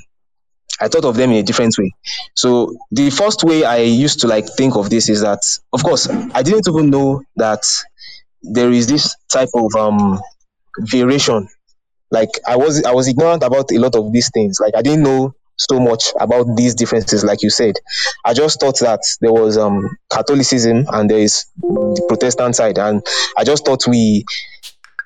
I 0.80 0.88
thought 0.88 1.04
of 1.04 1.16
them 1.16 1.30
in 1.30 1.38
a 1.38 1.42
different 1.42 1.76
way. 1.76 1.92
So 2.34 2.76
the 2.90 3.10
first 3.10 3.44
way 3.44 3.64
I 3.64 3.78
used 3.78 4.20
to 4.20 4.28
like 4.28 4.46
think 4.56 4.76
of 4.76 4.88
this 4.88 5.08
is 5.08 5.20
that, 5.20 5.40
of 5.72 5.82
course, 5.82 6.08
I 6.08 6.42
didn't 6.42 6.68
even 6.68 6.90
know 6.90 7.22
that 7.36 7.64
there 8.42 8.70
is 8.70 8.86
this 8.86 9.14
type 9.30 9.50
of 9.54 9.74
um 9.76 10.20
variation. 10.78 11.48
Like 12.10 12.30
I 12.46 12.56
was 12.56 12.82
I 12.84 12.92
was 12.92 13.08
ignorant 13.08 13.42
about 13.42 13.70
a 13.72 13.78
lot 13.78 13.94
of 13.94 14.12
these 14.12 14.30
things. 14.32 14.58
Like 14.60 14.74
I 14.76 14.82
didn't 14.82 15.02
know 15.02 15.34
so 15.56 15.78
much 15.78 16.12
about 16.18 16.46
these 16.56 16.74
differences, 16.74 17.22
like 17.22 17.42
you 17.42 17.50
said. 17.50 17.74
I 18.24 18.32
just 18.32 18.60
thought 18.60 18.78
that 18.80 19.00
there 19.20 19.32
was 19.32 19.58
um 19.58 19.88
Catholicism 20.10 20.86
and 20.92 21.10
there 21.10 21.18
is 21.18 21.44
the 21.56 22.04
Protestant 22.08 22.56
side, 22.56 22.78
and 22.78 23.02
I 23.36 23.44
just 23.44 23.64
thought 23.64 23.86
we 23.86 24.24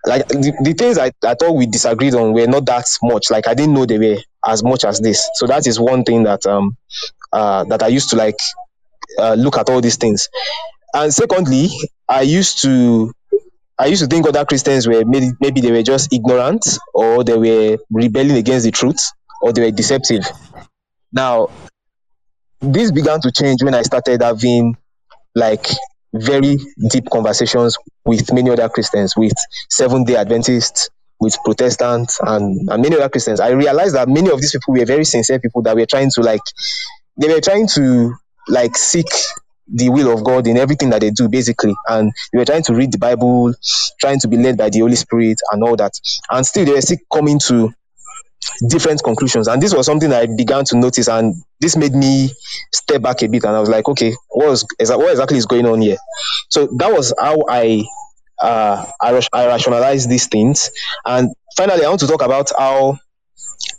like 0.06 0.26
the, 0.28 0.52
the 0.62 0.74
things 0.74 0.98
I, 0.98 1.12
I 1.24 1.34
thought 1.34 1.56
we 1.56 1.66
disagreed 1.66 2.14
on 2.14 2.32
were 2.32 2.46
not 2.46 2.66
that 2.66 2.86
much. 3.02 3.30
Like 3.30 3.48
I 3.48 3.54
didn't 3.54 3.74
know 3.74 3.86
they 3.86 3.98
were 3.98 4.18
as 4.46 4.62
much 4.62 4.84
as 4.84 5.00
this. 5.00 5.28
So 5.34 5.46
that 5.46 5.66
is 5.66 5.80
one 5.80 6.04
thing 6.04 6.24
that 6.24 6.46
um 6.46 6.76
uh 7.32 7.64
that 7.64 7.82
I 7.82 7.88
used 7.88 8.10
to 8.10 8.16
like 8.16 8.36
uh, 9.18 9.34
look 9.34 9.58
at 9.58 9.68
all 9.70 9.80
these 9.80 9.96
things. 9.96 10.28
And 10.92 11.12
secondly, 11.12 11.68
I 12.08 12.22
used 12.22 12.62
to 12.62 13.12
I 13.78 13.86
used 13.86 14.02
to 14.02 14.08
think 14.08 14.26
other 14.26 14.44
Christians 14.44 14.86
were 14.86 15.04
maybe, 15.04 15.30
maybe 15.40 15.60
they 15.60 15.72
were 15.72 15.82
just 15.82 16.12
ignorant 16.12 16.64
or 16.92 17.24
they 17.24 17.36
were 17.36 17.78
rebelling 17.90 18.36
against 18.36 18.64
the 18.64 18.70
truth 18.70 19.00
or 19.42 19.52
they 19.52 19.62
were 19.62 19.70
deceptive. 19.70 20.24
Now, 21.12 21.48
this 22.60 22.92
began 22.92 23.20
to 23.22 23.32
change 23.32 23.62
when 23.62 23.74
I 23.74 23.82
started 23.82 24.22
having 24.22 24.76
like 25.34 25.66
very 26.14 26.58
deep 26.88 27.06
conversations 27.10 27.76
with 28.04 28.32
many 28.32 28.50
other 28.50 28.68
Christians, 28.68 29.14
with 29.16 29.32
Seventh 29.68 30.06
day 30.06 30.16
Adventists, 30.16 30.88
with 31.20 31.36
Protestants, 31.44 32.20
and, 32.22 32.68
and 32.70 32.82
many 32.82 32.96
other 32.96 33.08
Christians. 33.08 33.40
I 33.40 33.50
realized 33.50 33.96
that 33.96 34.08
many 34.08 34.30
of 34.30 34.40
these 34.40 34.52
people 34.52 34.74
were 34.74 34.84
very 34.84 35.04
sincere 35.04 35.40
people 35.40 35.62
that 35.62 35.74
were 35.74 35.86
trying 35.86 36.10
to 36.14 36.20
like, 36.20 36.40
they 37.16 37.28
were 37.28 37.40
trying 37.40 37.66
to 37.68 38.14
like 38.48 38.76
seek 38.76 39.06
the 39.66 39.88
will 39.88 40.12
of 40.12 40.24
God 40.24 40.46
in 40.46 40.56
everything 40.56 40.90
that 40.90 41.00
they 41.00 41.10
do, 41.10 41.28
basically. 41.28 41.74
And 41.88 42.12
they 42.32 42.38
were 42.38 42.44
trying 42.44 42.62
to 42.64 42.74
read 42.74 42.92
the 42.92 42.98
Bible, 42.98 43.54
trying 44.00 44.20
to 44.20 44.28
be 44.28 44.36
led 44.36 44.56
by 44.56 44.70
the 44.70 44.80
Holy 44.80 44.96
Spirit, 44.96 45.38
and 45.52 45.62
all 45.62 45.76
that. 45.76 45.92
And 46.30 46.46
still, 46.46 46.64
they 46.64 46.72
were 46.72 46.80
still 46.80 46.98
coming 47.12 47.38
to 47.46 47.72
different 48.68 49.02
conclusions. 49.02 49.48
And 49.48 49.62
this 49.62 49.74
was 49.74 49.86
something 49.86 50.12
I 50.12 50.26
began 50.26 50.64
to 50.66 50.76
notice, 50.76 51.08
and 51.08 51.34
this 51.60 51.76
made 51.76 51.92
me 51.92 52.30
step 52.72 53.02
back 53.02 53.22
a 53.22 53.28
bit. 53.28 53.44
And 53.44 53.56
I 53.56 53.60
was 53.60 53.70
like, 53.70 53.88
okay, 53.88 54.14
what, 54.30 54.48
was, 54.48 54.66
what 54.78 55.10
exactly 55.10 55.38
is 55.38 55.46
going 55.46 55.66
on 55.66 55.80
here? 55.80 55.96
So 56.50 56.68
that 56.78 56.92
was 56.92 57.14
how 57.18 57.44
I 57.48 57.84
uh, 58.42 58.84
I, 59.00 59.20
I 59.32 59.46
rationalized 59.46 60.10
these 60.10 60.26
things. 60.26 60.70
And 61.04 61.32
finally, 61.56 61.84
I 61.84 61.88
want 61.88 62.00
to 62.00 62.06
talk 62.06 62.22
about 62.22 62.50
how 62.58 62.98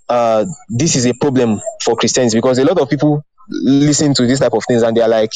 uh, 0.09 0.45
this 0.69 0.95
is 0.95 1.05
a 1.05 1.13
problem 1.13 1.61
for 1.83 1.95
Christians 1.95 2.33
because 2.33 2.57
a 2.57 2.65
lot 2.65 2.79
of 2.79 2.89
people 2.89 3.23
listen 3.49 4.13
to 4.13 4.25
this 4.27 4.39
type 4.39 4.53
of 4.53 4.63
things 4.67 4.81
and 4.81 4.95
they're 4.95 5.07
like, 5.07 5.31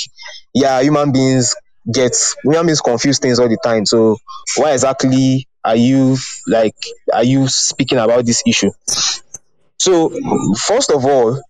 yeah, 0.54 0.82
human 0.82 1.12
beings 1.12 1.56
get 1.92 2.16
human 2.44 2.66
beings 2.66 2.82
confuse 2.82 3.20
things 3.20 3.40
all 3.40 3.50
the 3.50 3.58
time. 3.64 3.86
So 3.86 4.18
why 4.58 4.74
exactly 4.74 5.48
are 5.64 5.76
you 5.76 6.18
like 6.48 6.76
are 7.14 7.24
you 7.24 7.48
speaking 7.48 7.98
about 7.98 8.26
this 8.26 8.44
issue? 8.48 8.72
So 9.78 10.10
first 10.56 10.92
of 10.92 11.06
all, 11.06 11.42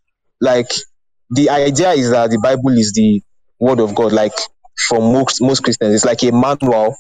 like 0.42 0.70
the 1.30 1.50
idea 1.50 1.92
is 1.92 2.12
that 2.12 2.30
the 2.30 2.40
Bible 2.40 2.78
is 2.78 2.94
the 2.94 3.22
word 3.60 3.80
of 3.80 3.96
God, 3.96 4.12
like 4.12 4.34
for 4.88 5.00
most 5.00 5.42
most 5.42 5.64
Christians. 5.64 5.94
It's 5.94 6.06
like 6.06 6.24
a 6.24 6.32
manual 6.32 6.96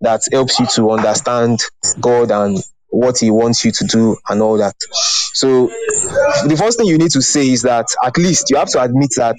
that 0.00 0.20
helps 0.32 0.58
you 0.58 0.66
to 0.74 0.90
understand 0.90 1.60
God 2.00 2.30
and 2.30 2.58
what 2.92 3.18
he 3.18 3.30
wants 3.30 3.64
you 3.64 3.72
to 3.72 3.84
do 3.84 4.16
and 4.28 4.42
all 4.42 4.58
that. 4.58 4.74
So 5.34 5.66
the 6.46 6.56
first 6.58 6.78
thing 6.78 6.86
you 6.86 6.98
need 6.98 7.10
to 7.12 7.22
say 7.22 7.48
is 7.48 7.62
that 7.62 7.86
at 8.04 8.16
least 8.18 8.50
you 8.50 8.56
have 8.58 8.68
to 8.68 8.82
admit 8.82 9.10
that 9.16 9.36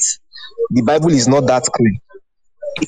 the 0.72 0.82
Bible 0.82 1.12
is 1.12 1.28
not 1.28 1.46
that 1.48 1.64
clear. 1.64 1.94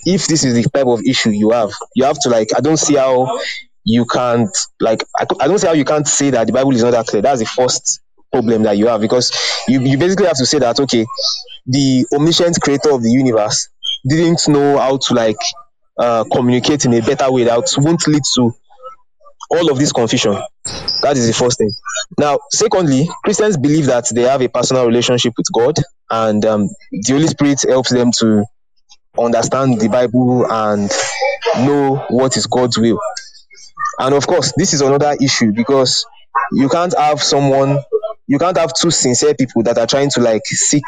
If 0.06 0.26
this 0.28 0.44
is 0.44 0.56
the 0.56 0.68
type 0.70 0.88
of 0.88 1.02
issue 1.04 1.30
you 1.30 1.52
have, 1.52 1.72
you 1.96 2.04
have 2.04 2.18
to 2.22 2.30
like 2.30 2.50
I 2.58 2.62
don't 2.62 2.78
see 2.78 2.96
how 2.96 3.40
you 3.84 4.06
can't 4.06 4.50
like 4.80 5.04
I, 5.18 5.28
I 5.40 5.48
don't 5.48 5.60
see 5.60 5.68
how 5.68 5.74
you 5.74 5.86
can't 5.86 6.08
say 6.08 6.32
that 6.32 6.48
the 6.48 6.54
Bible 6.54 6.74
is 6.74 6.84
not 6.84 6.92
that 6.92 7.06
clear. 7.06 7.22
That's 7.22 7.40
the 7.40 7.46
first 7.46 8.02
problem 8.32 8.64
that 8.64 8.78
you 8.78 8.88
have 8.88 9.02
because 9.02 9.32
you, 9.68 9.80
you 9.82 10.00
basically 10.00 10.26
have 10.26 10.38
to 10.38 10.48
say 10.48 10.58
that 10.60 10.80
okay, 10.80 11.06
the 11.68 12.08
omniscient 12.12 12.60
creator 12.60 12.92
of 12.92 13.04
the 13.04 13.12
universe 13.12 13.70
didn't 14.10 14.48
know 14.48 14.80
how 14.80 14.98
to 14.98 15.14
like 15.14 15.38
uh, 16.00 16.24
communicate 16.34 16.86
in 16.86 16.94
a 16.96 17.02
better 17.02 17.32
way 17.32 17.44
that 17.44 17.64
won't 17.78 18.08
lead 18.08 18.24
to 18.36 18.52
all 19.50 19.72
of 19.72 19.78
this 19.78 19.92
confusion. 19.92 20.34
That 21.02 21.16
is 21.16 21.28
the 21.28 21.34
first 21.34 21.58
thing. 21.58 21.72
Now, 22.18 22.40
secondly, 22.52 23.08
Christians 23.24 23.58
believe 23.58 23.86
that 23.88 24.06
they 24.14 24.24
have 24.24 24.42
a 24.42 24.50
personal 24.50 24.86
relationship 24.86 25.34
with 25.38 25.48
God, 25.54 25.76
and 26.10 26.44
um, 26.46 26.70
the 26.92 27.14
Holy 27.14 27.28
Spirit 27.28 27.60
helps 27.68 27.92
them 27.92 28.12
to 28.20 28.46
understand 29.18 29.80
the 29.80 29.90
Bible 29.90 30.46
and 30.52 30.92
know 31.66 32.06
what 32.10 32.36
is 32.38 32.48
God's 32.48 32.78
will. 32.78 33.00
And 34.00 34.14
of 34.14 34.28
course, 34.28 34.54
this 34.58 34.74
is 34.74 34.82
another 34.82 35.16
issue 35.22 35.52
because 35.54 36.06
you 36.52 36.68
can't 36.70 36.94
have 36.98 37.22
someone, 37.22 37.80
you 38.28 38.38
can't 38.38 38.58
have 38.58 38.74
two 38.74 38.92
sincere 38.92 39.34
people 39.36 39.64
that 39.64 39.78
are 39.78 39.88
trying 39.88 40.10
to 40.12 40.22
like 40.22 40.42
seek 40.46 40.84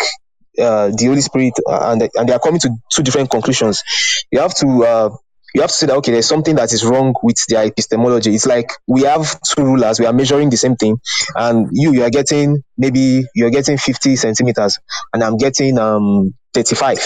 uh, 0.60 0.88
the 0.90 1.06
Holy 1.06 1.22
Spirit 1.22 1.54
uh, 1.70 1.92
and 1.92 2.10
and 2.16 2.28
they 2.28 2.34
are 2.34 2.40
coming 2.40 2.60
to 2.60 2.70
two 2.92 3.04
different 3.04 3.30
conclusions. 3.30 3.84
You 4.32 4.40
have 4.40 4.56
to 4.56 4.84
uh, 4.84 5.10
you 5.54 5.62
have 5.62 5.70
to 5.70 5.76
say 5.76 5.88
that 5.88 5.96
okay, 5.98 6.12
there's 6.12 6.28
something 6.28 6.56
that 6.56 6.74
is 6.74 6.84
wrong 6.86 7.14
with 7.24 7.38
their 7.48 7.66
epistemology. 7.66 8.34
It's 8.36 8.46
like 8.46 8.70
we 8.88 9.04
have 9.04 9.40
two 9.42 9.64
rulers, 9.64 10.00
we 10.00 10.06
are 10.06 10.14
measuring 10.14 10.50
the 10.50 10.58
same 10.58 10.76
thing, 10.76 11.00
and 11.36 11.70
you 11.72 11.94
you 11.94 12.04
are 12.04 12.10
getting 12.10 12.64
maybe 12.78 13.24
you're 13.34 13.50
getting 13.50 13.78
50 13.78 14.16
centimeters, 14.16 14.80
and 15.14 15.24
I'm 15.24 15.38
getting 15.38 15.78
um 15.78 16.34
35. 16.54 17.00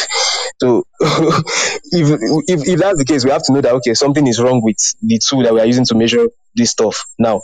So 0.60 0.83
if, 1.00 2.19
if 2.48 2.67
if 2.67 2.79
that's 2.79 2.98
the 2.98 3.05
case, 3.05 3.25
we 3.25 3.31
have 3.31 3.43
to 3.43 3.53
know 3.53 3.62
that 3.62 3.74
okay, 3.75 3.93
something 3.93 4.25
is 4.27 4.39
wrong 4.39 4.62
with 4.63 4.77
the 5.01 5.19
tool 5.19 5.43
that 5.43 5.53
we 5.53 5.60
are 5.60 5.65
using 5.65 5.86
to 5.86 5.95
measure 5.95 6.27
this 6.55 6.71
stuff 6.71 7.03
now. 7.19 7.41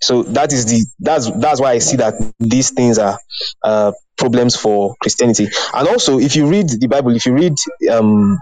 So 0.00 0.22
that 0.22 0.52
is 0.52 0.66
the 0.66 0.84
that's 1.00 1.30
that's 1.38 1.60
why 1.60 1.72
I 1.72 1.78
see 1.78 1.96
that 1.96 2.14
these 2.38 2.70
things 2.70 2.98
are 2.98 3.18
uh, 3.64 3.92
problems 4.16 4.54
for 4.54 4.94
Christianity. 5.00 5.48
And 5.74 5.88
also, 5.88 6.18
if 6.18 6.36
you 6.36 6.46
read 6.46 6.68
the 6.68 6.86
Bible, 6.86 7.16
if 7.16 7.26
you 7.26 7.32
read 7.32 7.54
um, 7.90 8.38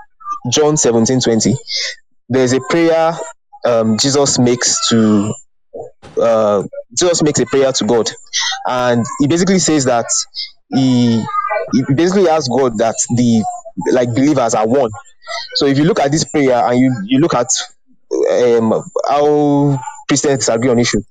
John 0.50 0.76
17 0.76 1.20
20, 1.20 1.54
there's 2.28 2.52
a 2.52 2.60
prayer 2.70 3.16
um, 3.66 3.98
Jesus 3.98 4.38
makes 4.38 4.88
to 4.88 5.34
uh, 6.20 6.62
Jesus 6.96 7.22
makes 7.22 7.40
a 7.40 7.46
prayer 7.46 7.72
to 7.72 7.84
God, 7.84 8.10
and 8.66 9.04
he 9.20 9.26
basically 9.26 9.58
says 9.58 9.84
that 9.86 10.06
he 10.72 11.22
he 11.72 11.94
basically 11.94 12.28
asks 12.28 12.48
God 12.48 12.78
that 12.78 12.94
the 13.16 13.44
like 13.92 14.14
believers 14.14 14.54
are 14.54 14.66
one. 14.66 14.90
So 15.56 15.66
if 15.66 15.78
you 15.78 15.84
look 15.84 16.00
at 16.00 16.12
this 16.12 16.24
prayer 16.24 16.64
and 16.64 16.78
you 16.78 16.94
you 17.04 17.18
look 17.18 17.34
at 17.34 17.48
um, 18.30 18.82
how 19.08 19.78
Christians 20.08 20.38
disagree 20.38 20.70
on 20.70 20.78
issue, 20.78 21.02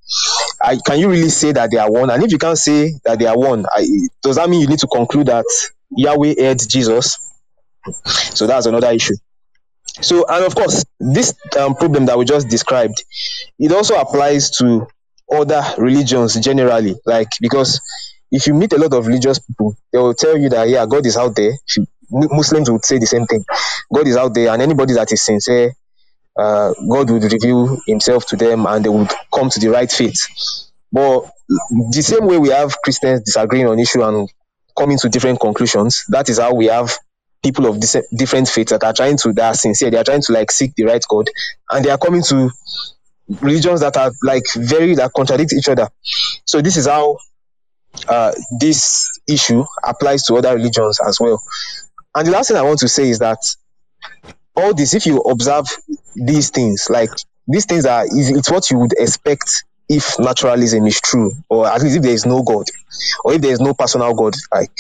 I, 0.62 0.78
can 0.86 1.00
you 1.00 1.10
really 1.10 1.30
say 1.30 1.52
that 1.52 1.72
they 1.72 1.78
are 1.78 1.92
one? 1.92 2.10
And 2.10 2.24
if 2.24 2.32
you 2.32 2.38
can't 2.38 2.58
say 2.58 2.94
that 3.04 3.20
they 3.20 3.26
are 3.26 3.38
one, 3.38 3.66
I, 3.70 3.86
does 4.24 4.38
that 4.38 4.50
mean 4.50 4.62
you 4.62 4.68
need 4.68 4.80
to 4.80 4.88
conclude 4.88 5.28
that 5.28 5.46
Yahweh 5.92 6.36
heard 6.40 6.60
Jesus? 6.68 7.20
So 8.06 8.48
that's 8.48 8.66
another 8.66 8.92
issue. 8.92 9.16
So, 10.02 10.26
and 10.28 10.44
of 10.46 10.56
course, 10.56 10.84
this 11.00 11.34
um, 11.58 11.76
problem 11.76 12.06
that 12.08 12.18
we 12.18 12.26
just 12.26 12.50
described, 12.50 13.04
it 13.60 13.72
also 13.72 13.96
applies 13.96 14.52
to 14.58 14.88
other 15.32 15.64
religions 15.78 16.36
generally. 16.40 16.96
Like, 17.06 17.30
because 17.40 17.80
if 18.32 18.48
you 18.48 18.54
meet 18.54 18.74
a 18.74 18.78
lot 18.78 18.94
of 18.94 19.08
religious 19.08 19.40
people, 19.40 19.76
they 19.94 20.00
will 20.00 20.14
tell 20.14 20.38
you 20.38 20.50
that, 20.50 20.68
yeah, 20.68 20.86
God 20.86 21.06
is 21.06 21.18
out 21.18 21.36
there. 21.36 21.54
Muslims 22.12 22.70
would 22.70 22.86
say 22.86 23.00
the 23.00 23.06
same 23.06 23.26
thing. 23.26 23.44
God 23.94 24.08
is 24.08 24.18
out 24.18 24.34
there, 24.34 24.50
and 24.50 24.62
anybody 24.62 24.94
that 24.94 25.12
is 25.12 25.24
sincere, 25.24 25.74
uh, 26.38 26.74
God 26.90 27.10
would 27.10 27.24
reveal 27.24 27.80
himself 27.88 28.26
to 28.28 28.36
them 28.36 28.66
and 28.66 28.84
they 28.84 28.90
would 28.90 29.10
come 29.34 29.50
to 29.50 29.60
the 29.60 29.70
right 29.70 29.92
faith. 29.92 30.20
But 30.92 31.30
the 31.48 32.02
same 32.02 32.26
way 32.26 32.38
we 32.38 32.50
have 32.50 32.82
Christians 32.82 33.22
disagreeing 33.22 33.68
on 33.68 33.80
issue 33.80 34.04
and 34.04 34.30
coming 34.78 34.98
to 35.00 35.10
different 35.10 35.40
conclusions, 35.40 36.04
that 36.10 36.28
is 36.30 36.40
how 36.40 36.54
we 36.54 36.66
have 36.66 36.98
people 37.46 37.68
of 37.68 37.80
dis- 37.80 38.08
different 38.18 38.48
faiths 38.48 38.72
that 38.72 38.84
are 38.84 38.94
trying 38.94 39.18
to 39.18 39.32
that 39.34 39.46
are 39.52 39.54
sincere 39.54 39.92
they 39.92 39.98
are 39.98 40.04
trying 40.04 40.22
to 40.22 40.34
like 40.34 40.50
seek 40.50 40.74
the 40.76 40.84
right 40.84 41.04
god 41.08 41.30
and 41.70 41.86
they 41.86 41.92
are 41.92 41.98
coming 41.98 42.24
to 42.24 42.50
religions 43.42 43.82
that 43.82 43.98
are 43.98 44.12
like 44.24 44.44
very 44.56 44.96
that 44.96 45.12
contradict 45.16 45.54
each 45.54 45.68
other. 45.68 45.90
So 46.46 46.62
this 46.62 46.78
is 46.78 46.88
how 46.88 47.18
uh, 48.08 48.32
this 48.60 49.08
issue 49.28 49.64
applies 49.84 50.24
to 50.24 50.36
other 50.36 50.56
religions 50.56 51.00
as 51.06 51.20
well. 51.20 51.42
And 52.14 52.28
the 52.28 52.32
last 52.32 52.48
thing 52.48 52.58
i 52.58 52.62
want 52.62 52.80
to 52.80 52.88
say 52.88 53.10
is 53.10 53.20
that 53.20 53.40
all 54.56 54.74
this 54.74 54.94
if 54.94 55.06
you 55.06 55.18
observe 55.20 55.66
these 56.16 56.50
things 56.50 56.88
like 56.90 57.10
these 57.48 57.66
things 57.66 57.86
are 57.86 58.06
it's 58.10 58.50
what 58.50 58.72
you 58.72 58.80
would 58.80 58.94
expect 58.98 59.66
if 59.90 60.18
naturalism 60.18 60.88
is 60.88 61.02
true 61.02 61.32
or 61.50 61.68
at 61.68 61.82
least 61.82 61.98
if 61.98 62.04
there 62.04 62.14
is 62.14 62.26
no 62.26 62.42
god 62.42 62.66
or 63.26 63.34
if 63.34 63.42
there 63.42 63.52
is 63.52 63.60
no 63.60 63.74
personal 63.74 64.14
god 64.14 64.34
like 64.54 64.72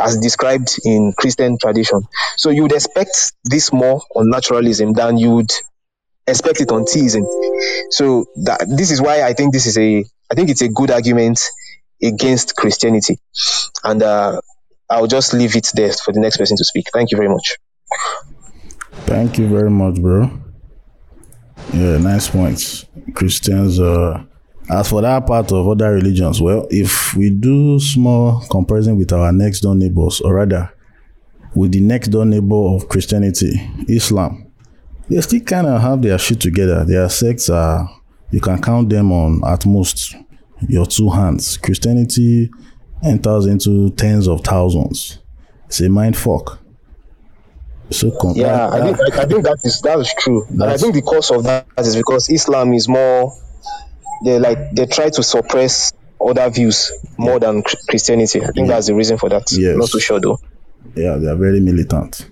as 0.00 0.18
described 0.18 0.78
in 0.84 1.12
Christian 1.16 1.58
tradition. 1.58 2.02
So 2.36 2.50
you 2.50 2.62
would 2.62 2.72
expect 2.72 3.32
this 3.44 3.72
more 3.72 4.02
on 4.16 4.30
naturalism 4.30 4.92
than 4.92 5.18
you 5.18 5.30
would 5.30 5.50
expect 6.26 6.60
it 6.60 6.70
on 6.70 6.84
theism. 6.84 7.24
So 7.90 8.26
that 8.44 8.66
this 8.76 8.90
is 8.90 9.00
why 9.00 9.22
I 9.22 9.32
think 9.34 9.52
this 9.52 9.66
is 9.66 9.76
a 9.78 10.04
I 10.30 10.34
think 10.34 10.48
it's 10.48 10.62
a 10.62 10.68
good 10.68 10.90
argument 10.90 11.40
against 12.02 12.56
Christianity. 12.56 13.18
And 13.84 14.02
uh, 14.02 14.40
I'll 14.88 15.06
just 15.06 15.32
leave 15.34 15.56
it 15.56 15.68
there 15.74 15.92
for 15.92 16.12
the 16.12 16.20
next 16.20 16.36
person 16.36 16.56
to 16.56 16.64
speak. 16.64 16.86
Thank 16.92 17.10
you 17.10 17.16
very 17.16 17.28
much. 17.28 17.56
Thank 19.06 19.38
you 19.38 19.48
very 19.48 19.70
much, 19.70 20.00
bro. 20.00 20.30
Yeah, 21.72 21.98
nice 21.98 22.28
points. 22.28 22.86
Christians, 23.14 23.80
uh, 23.80 24.24
as 24.70 24.88
for 24.88 25.02
that 25.02 25.26
part 25.26 25.50
of 25.52 25.66
other 25.66 25.92
religions, 25.92 26.40
well, 26.40 26.66
if 26.70 27.14
we 27.14 27.30
do 27.30 27.80
small 27.80 28.40
comparison 28.50 28.96
with 28.96 29.12
our 29.12 29.32
next 29.32 29.60
door 29.60 29.74
neighbors, 29.74 30.20
or 30.20 30.34
rather, 30.34 30.72
with 31.54 31.72
the 31.72 31.80
next 31.80 32.08
door 32.08 32.24
neighbor 32.24 32.74
of 32.74 32.88
Christianity, 32.88 33.68
Islam, 33.88 34.46
they 35.08 35.20
still 35.22 35.40
kind 35.40 35.66
of 35.66 35.80
have 35.80 36.00
their 36.02 36.18
shit 36.18 36.40
together. 36.40 36.84
Their 36.84 37.08
sects 37.08 37.50
are, 37.50 37.90
you 38.30 38.40
can 38.40 38.62
count 38.62 38.90
them 38.90 39.10
on 39.10 39.42
at 39.44 39.66
most 39.66 40.14
your 40.68 40.86
two 40.86 41.10
hands. 41.10 41.56
Christianity 41.56 42.50
enters 43.02 43.46
into 43.46 43.90
tens 43.90 44.28
of 44.28 44.42
thousands. 44.42 45.18
It's 45.66 45.80
a 45.80 45.88
mind 45.88 46.16
fuck. 46.16 46.60
So 47.90 48.12
yeah, 48.36 48.68
I 48.68 48.82
think 48.82 49.00
I, 49.00 49.22
I, 49.22 49.26
think 49.26 49.42
that 49.42 49.58
is 49.64 49.80
that 49.80 49.98
is 49.98 50.14
true, 50.16 50.46
and 50.48 50.62
I 50.62 50.76
think 50.76 50.94
the 50.94 51.02
cause 51.02 51.32
of 51.32 51.42
that 51.42 51.66
is 51.78 51.96
because 51.96 52.30
Islam 52.30 52.72
is 52.72 52.86
more 52.88 53.32
they 54.24 54.38
like 54.38 54.58
they 54.72 54.86
try 54.86 55.10
to 55.10 55.22
suppress 55.22 55.92
other 56.20 56.48
views 56.50 56.92
more 57.18 57.38
than 57.40 57.62
Christianity. 57.88 58.42
I 58.42 58.50
think 58.52 58.68
that's 58.68 58.86
the 58.86 58.94
reason 58.94 59.18
for 59.18 59.28
that. 59.30 59.50
Yes. 59.52 59.76
Not 59.76 59.88
too 59.88 60.00
sure 60.00 60.20
though. 60.20 60.38
Yeah, 60.94 61.16
they 61.16 61.28
are 61.28 61.36
very 61.36 61.60
militant. 61.60 62.30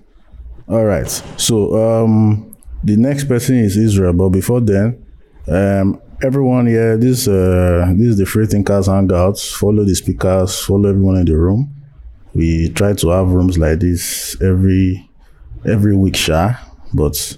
All 0.67 0.85
right. 0.85 1.09
So 1.37 1.75
um 2.05 2.55
the 2.83 2.95
next 2.95 3.25
person 3.25 3.57
is 3.57 3.75
Israel, 3.77 4.13
but 4.13 4.29
before 4.29 4.61
then, 4.61 5.05
um 5.47 6.01
everyone 6.21 6.67
here, 6.67 6.97
this 6.97 7.27
uh 7.27 7.91
this 7.97 8.09
is 8.09 8.17
the 8.17 8.25
Free 8.25 8.45
Thinkers 8.45 8.87
Hangouts. 8.87 9.51
Follow 9.55 9.83
the 9.83 9.95
speakers, 9.95 10.59
follow 10.63 10.89
everyone 10.89 11.17
in 11.17 11.25
the 11.25 11.37
room. 11.37 11.73
We 12.35 12.69
try 12.69 12.93
to 12.93 13.09
have 13.09 13.29
rooms 13.31 13.57
like 13.57 13.79
this 13.79 14.39
every 14.41 15.09
every 15.65 15.95
week, 15.95 16.15
sha. 16.15 16.55
But 16.93 17.37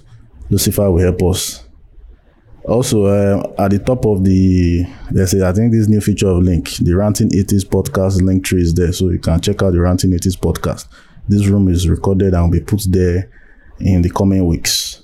Lucifer 0.50 0.90
will 0.90 1.00
help 1.00 1.22
us. 1.22 1.66
Also, 2.64 3.06
uh, 3.06 3.52
at 3.58 3.72
the 3.72 3.78
top 3.80 4.06
of 4.06 4.22
the, 4.22 4.84
let's 5.10 5.32
say, 5.32 5.42
I 5.42 5.52
think 5.52 5.72
this 5.72 5.88
new 5.88 6.00
feature 6.00 6.28
of 6.28 6.44
link, 6.44 6.76
the 6.76 6.94
Ranting 6.94 7.30
Atheist 7.34 7.68
podcast 7.70 8.22
link 8.22 8.44
tree 8.44 8.62
is 8.62 8.72
there, 8.74 8.92
so 8.92 9.10
you 9.10 9.18
can 9.18 9.40
check 9.40 9.62
out 9.62 9.72
the 9.72 9.80
Ranting 9.80 10.12
Atheist 10.12 10.40
podcast. 10.40 10.86
This 11.28 11.46
room 11.46 11.68
is 11.68 11.88
recorded 11.88 12.34
and 12.34 12.44
will 12.44 12.60
be 12.60 12.64
put 12.64 12.82
there 12.88 13.30
in 13.80 14.02
the 14.02 14.10
coming 14.10 14.46
weeks. 14.46 15.02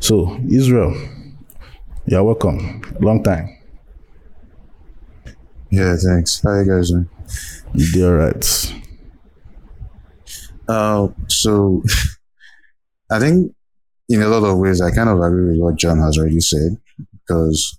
So, 0.00 0.38
Israel, 0.50 0.94
you're 2.04 2.22
welcome. 2.22 2.82
Long 3.00 3.22
time. 3.22 3.56
Yeah, 5.70 5.96
thanks. 5.96 6.42
How 6.42 6.58
you 6.60 6.66
guys 6.66 6.90
doing? 6.90 7.08
You 7.72 8.06
all 8.06 8.16
right? 8.16 8.74
Uh, 10.68 11.08
so 11.28 11.82
I 13.10 13.18
think 13.18 13.54
in 14.10 14.22
a 14.22 14.28
lot 14.28 14.46
of 14.46 14.58
ways, 14.58 14.82
I 14.82 14.90
kind 14.90 15.08
of 15.08 15.20
agree 15.22 15.52
with 15.52 15.58
what 15.58 15.76
John 15.76 15.98
has 16.00 16.18
already 16.18 16.40
said 16.40 16.78
because 17.28 17.78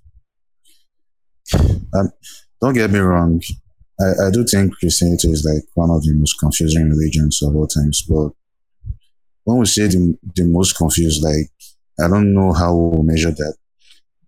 um, 1.96 2.12
don't 2.62 2.74
get 2.74 2.92
me 2.92 3.00
wrong, 3.00 3.42
I, 4.00 4.28
I 4.28 4.32
do 4.32 4.46
think 4.46 4.78
Christianity 4.78 5.32
is 5.32 5.46
like 5.46 5.64
one 5.74 5.90
of 5.90 6.04
the 6.04 6.14
most 6.14 6.40
confusing 6.40 6.90
religions 6.90 7.42
of 7.42 7.56
all 7.56 7.68
times. 7.68 8.04
But 8.08 8.30
when 9.44 9.58
we 9.58 9.66
say 9.66 9.88
the, 9.88 10.18
the 10.36 10.46
most 10.46 10.78
confused, 10.78 11.24
like 11.24 11.50
I 12.00 12.08
don't 12.08 12.34
know 12.34 12.54
how 12.54 12.76
we'll 12.76 13.04
measure 13.04 13.32
that. 13.32 13.56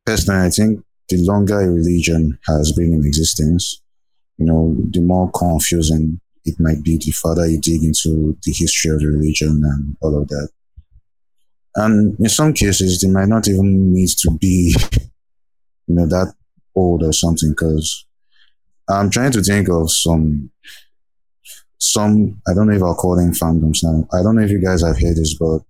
Personally, 0.05 0.47
I 0.47 0.49
think 0.49 0.83
the 1.09 1.17
longer 1.17 1.61
a 1.61 1.69
religion 1.69 2.39
has 2.47 2.71
been 2.71 2.93
in 2.93 3.05
existence, 3.05 3.81
you 4.37 4.45
know, 4.45 4.75
the 4.89 5.01
more 5.01 5.29
confusing 5.31 6.19
it 6.43 6.59
might 6.59 6.83
be 6.83 6.97
the 6.97 7.11
further 7.11 7.47
you 7.47 7.59
dig 7.61 7.83
into 7.83 8.35
the 8.43 8.51
history 8.51 8.91
of 8.91 8.99
the 8.99 9.07
religion 9.07 9.61
and 9.63 9.95
all 10.01 10.19
of 10.19 10.27
that. 10.29 10.49
And 11.75 12.19
in 12.19 12.29
some 12.29 12.53
cases, 12.53 13.01
they 13.01 13.09
might 13.09 13.29
not 13.29 13.47
even 13.47 13.93
need 13.93 14.09
to 14.19 14.31
be, 14.31 14.75
you 15.87 15.95
know, 15.95 16.05
that 16.07 16.33
old 16.75 17.03
or 17.03 17.13
something. 17.13 17.51
Because 17.51 18.05
I'm 18.89 19.09
trying 19.09 19.31
to 19.31 19.41
think 19.41 19.69
of 19.69 19.91
some, 19.91 20.51
some 21.77 22.41
I 22.47 22.53
don't 22.53 22.67
know 22.67 22.75
if 22.75 22.83
I'll 22.83 22.95
call 22.95 23.15
them 23.15 23.31
fandoms 23.31 23.79
now. 23.83 24.07
I 24.13 24.21
don't 24.21 24.35
know 24.35 24.43
if 24.43 24.51
you 24.51 24.61
guys 24.61 24.83
have 24.83 24.99
heard 24.99 25.15
this, 25.15 25.37
but 25.37 25.61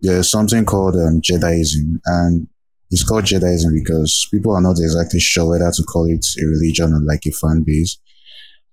there's 0.00 0.30
something 0.30 0.64
called 0.64 0.96
um, 0.96 1.20
Jediism, 1.20 2.00
and 2.06 2.48
it's 2.90 3.04
called 3.04 3.24
Jediism 3.24 3.74
because 3.74 4.26
people 4.30 4.54
are 4.54 4.62
not 4.62 4.78
exactly 4.78 5.20
sure 5.20 5.50
whether 5.50 5.70
to 5.70 5.82
call 5.82 6.06
it 6.06 6.24
a 6.42 6.46
religion 6.46 6.94
or 6.94 7.00
like 7.00 7.26
a 7.26 7.30
fan 7.30 7.62
base. 7.62 7.98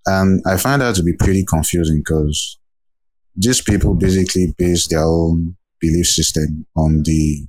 And 0.06 0.42
I 0.48 0.56
find 0.56 0.82
that 0.82 0.96
to 0.96 1.04
be 1.04 1.14
pretty 1.14 1.44
confusing 1.44 1.98
because 1.98 2.58
these 3.36 3.62
people 3.62 3.94
basically 3.94 4.56
base 4.58 4.88
their 4.88 5.04
own 5.04 5.57
belief 5.80 6.06
system 6.08 6.66
on 6.76 7.04
the 7.04 7.48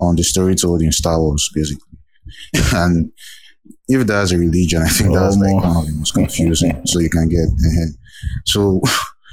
on 0.00 0.16
the 0.16 0.24
story 0.24 0.54
told 0.54 0.82
in 0.82 0.92
Star 0.92 1.18
Wars, 1.20 1.48
basically. 1.54 1.98
and 2.74 3.12
if 3.88 4.06
that's 4.06 4.32
a 4.32 4.38
religion, 4.38 4.82
I 4.82 4.88
think 4.88 5.14
that's 5.14 5.36
like 5.36 5.54
one 5.54 5.76
of 5.76 5.86
the 5.86 5.92
most 5.92 6.14
confusing. 6.14 6.82
so 6.86 6.98
you 6.98 7.10
can 7.10 7.28
get 7.28 7.40
ahead. 7.40 7.88
So 8.46 8.80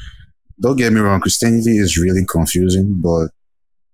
don't 0.62 0.78
get 0.78 0.94
me 0.94 1.00
wrong, 1.00 1.22
Christianity 1.22 1.78
is 1.78 1.98
really 1.98 2.26
confusing, 2.26 3.02
but 3.02 3.30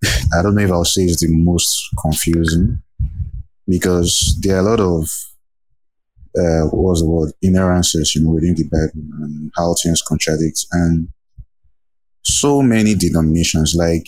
I 0.38 0.41
don't 0.41 0.56
know 0.56 0.63
if 0.63 0.71
I'll 0.71 0.86
say 0.86 1.04
it's 1.04 1.21
the 1.21 1.30
most 1.30 1.78
confusing 2.01 2.82
because 3.67 4.38
there 4.41 4.58
are 4.58 4.60
a 4.60 4.63
lot 4.63 4.80
of 4.80 5.10
uh, 6.38 6.67
what 6.67 6.89
was 6.89 7.01
the 7.01 7.08
word 7.08 7.32
inerrances, 7.41 8.13
you 8.13 8.21
know, 8.21 8.32
within 8.32 8.56
the 8.56 8.63
Bible 8.63 9.08
and 9.23 9.51
how 9.56 9.73
things 9.82 10.01
contradict. 10.01 10.65
And 10.73 11.08
so 12.26 12.62
many 12.62 12.96
denominations. 12.96 13.76
Like 13.76 14.08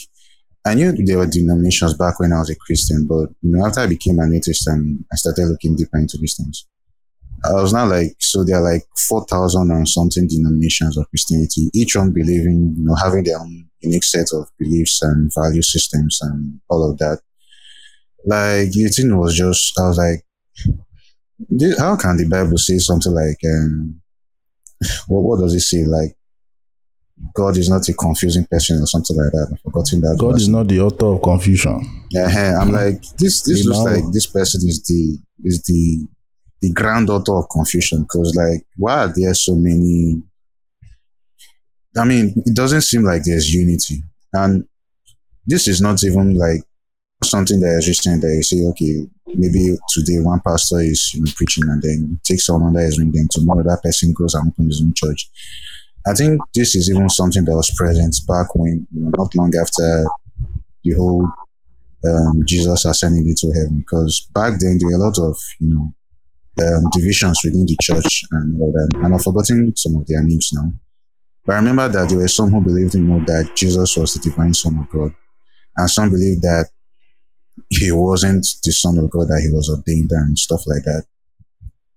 I 0.66 0.74
knew 0.74 0.92
there 0.92 1.20
were 1.20 1.28
denominations 1.28 1.94
back 1.94 2.20
when 2.20 2.34
I 2.34 2.40
was 2.40 2.50
a 2.50 2.56
Christian, 2.56 3.08
but 3.08 3.30
you 3.42 3.52
know, 3.52 3.66
after 3.66 3.82
I 3.82 3.88
became 3.88 4.20
an 4.20 4.34
atheist 4.34 4.68
and 4.68 5.06
I 5.12 5.16
started 5.16 5.46
looking 5.46 5.76
deeper 5.76 5.98
into 5.98 6.18
these 6.18 6.36
things, 6.36 6.68
I 7.46 7.54
was 7.54 7.72
not 7.72 7.88
like 7.88 8.16
so 8.20 8.44
there 8.44 8.58
are 8.58 8.74
like 8.74 8.84
four 8.98 9.26
thousand 9.26 9.72
and 9.72 9.88
something 9.88 10.28
denominations 10.28 10.98
of 10.98 11.10
Christianity, 11.10 11.70
each 11.74 11.96
one 11.96 12.12
believing, 12.12 12.76
you 12.78 12.84
know, 12.84 12.96
having 12.96 13.24
their 13.24 13.40
own 13.40 13.70
unique 13.80 14.04
set 14.04 14.28
of 14.34 14.50
beliefs 14.58 15.02
and 15.02 15.32
value 15.34 15.62
systems 15.62 16.20
and 16.22 16.60
all 16.70 16.90
of 16.90 16.98
that. 16.98 17.20
Like 18.26 18.74
thing 18.74 19.18
was 19.18 19.36
just 19.36 19.80
I 19.80 19.88
was 19.88 19.98
like 19.98 20.26
how 21.78 21.96
can 21.96 22.18
the 22.18 22.28
Bible 22.28 22.58
say 22.58 22.80
something 22.80 23.14
like 23.14 23.40
um 23.46 24.02
what 25.08 25.22
what 25.22 25.40
does 25.40 25.54
it 25.54 25.62
say? 25.62 25.86
Like 25.86 26.17
God 27.34 27.58
is 27.58 27.70
not 27.70 27.88
a 27.90 27.94
confusing 27.94 28.46
person 28.46 28.82
or 28.82 28.88
something 28.88 29.16
like 29.16 29.32
that. 29.32 29.50
I've 29.52 29.62
forgotten 29.62 30.02
that. 30.02 30.18
God 30.20 30.38
is 30.38 30.50
not 30.50 30.68
the 30.68 30.82
author 30.82 31.08
of 31.08 31.22
confusion. 31.22 32.06
Yeah, 32.12 32.60
I'm 32.60 32.72
like 32.72 33.02
this. 33.18 33.42
This 33.42 33.66
looks 33.66 33.80
like 33.80 34.12
this 34.12 34.28
person 34.28 34.68
is 34.68 34.84
the 34.84 35.18
is 35.44 35.62
the 35.64 36.08
the 36.62 36.72
grand 36.72 37.10
author 37.10 37.36
of 37.36 37.50
confusion 37.50 38.04
because 38.04 38.36
like 38.36 38.66
why 38.76 39.06
are 39.06 39.14
there 39.16 39.34
so 39.34 39.56
many? 39.56 40.22
I 41.98 42.06
mean, 42.06 42.34
it 42.46 42.56
doesn't 42.56 42.82
seem 42.82 43.04
like 43.04 43.24
there's 43.24 43.54
unity, 43.54 44.04
and 44.34 44.68
this 45.46 45.68
is 45.68 45.82
not 45.82 46.04
even 46.04 46.36
like 46.36 46.62
something 47.24 47.60
that 47.60 47.78
is 47.80 47.86
just 47.86 48.04
saying 48.04 48.20
that 48.22 48.34
you 48.34 48.44
say, 48.44 48.64
okay, 48.68 49.08
maybe 49.28 49.76
today 49.90 50.20
one 50.20 50.40
pastor 50.42 50.82
is 50.82 51.14
you 51.14 51.24
know, 51.24 51.32
preaching 51.36 51.64
and 51.68 51.82
then 51.82 52.20
takes 52.24 52.46
someone 52.46 52.74
that 52.74 52.84
is 52.84 53.00
ring, 53.00 53.12
then 53.12 53.28
tomorrow 53.32 53.64
that 53.64 53.82
person 53.82 54.14
goes 54.14 54.36
and 54.36 54.48
opens 54.50 54.78
his 54.78 54.86
own 54.86 54.94
church 54.94 55.30
I 56.10 56.14
think 56.14 56.42
this 56.54 56.76
is 56.76 56.90
even 56.90 57.10
something 57.10 57.44
that 57.46 57.56
was 57.56 57.72
present 57.76 58.16
back 58.28 58.56
when, 58.56 58.88
you 58.92 59.02
know, 59.02 59.12
not 59.18 59.36
long 59.36 59.54
after 59.56 60.06
the 60.84 60.94
whole 60.94 61.28
um, 62.06 62.44
Jesus 62.46 62.86
ascending 62.86 63.28
into 63.28 63.52
heaven, 63.54 63.80
because 63.80 64.28
back 64.34 64.54
then 64.60 64.78
there 64.80 64.90
were 64.90 65.04
a 65.04 65.06
lot 65.06 65.18
of, 65.20 65.38
you 65.60 65.74
know, 65.74 65.94
um, 66.66 66.84
divisions 66.92 67.40
within 67.44 67.66
the 67.66 67.78
church 67.82 68.24
and 68.32 68.60
all 68.62 68.72
that. 68.72 68.90
And 69.04 69.14
I've 69.14 69.24
forgotten 69.24 69.76
some 69.76 69.96
of 69.98 70.08
their 70.08 70.24
names 70.24 70.52
now. 70.54 70.72
But 71.46 71.54
I 71.54 71.56
remember 71.58 71.88
that 71.90 72.10
there 72.10 72.18
were 72.18 72.28
some 72.28 72.52
who 72.52 72.62
believed, 72.62 72.96
you 72.96 73.02
know, 73.02 73.24
that 73.26 73.56
Jesus 73.56 73.96
was 73.98 74.14
the 74.14 74.20
divine 74.20 74.54
Son 74.54 74.78
of 74.80 74.90
God. 74.90 75.14
And 75.76 75.90
some 75.90 76.10
believed 76.10 76.42
that 76.42 76.70
he 77.70 77.92
wasn't 77.92 78.46
the 78.64 78.72
Son 78.72 78.98
of 78.98 79.10
God, 79.10 79.28
that 79.28 79.42
he 79.42 79.54
was 79.54 79.70
ordained 79.70 80.12
and 80.12 80.38
stuff 80.38 80.62
like 80.68 80.84
that. 80.84 81.06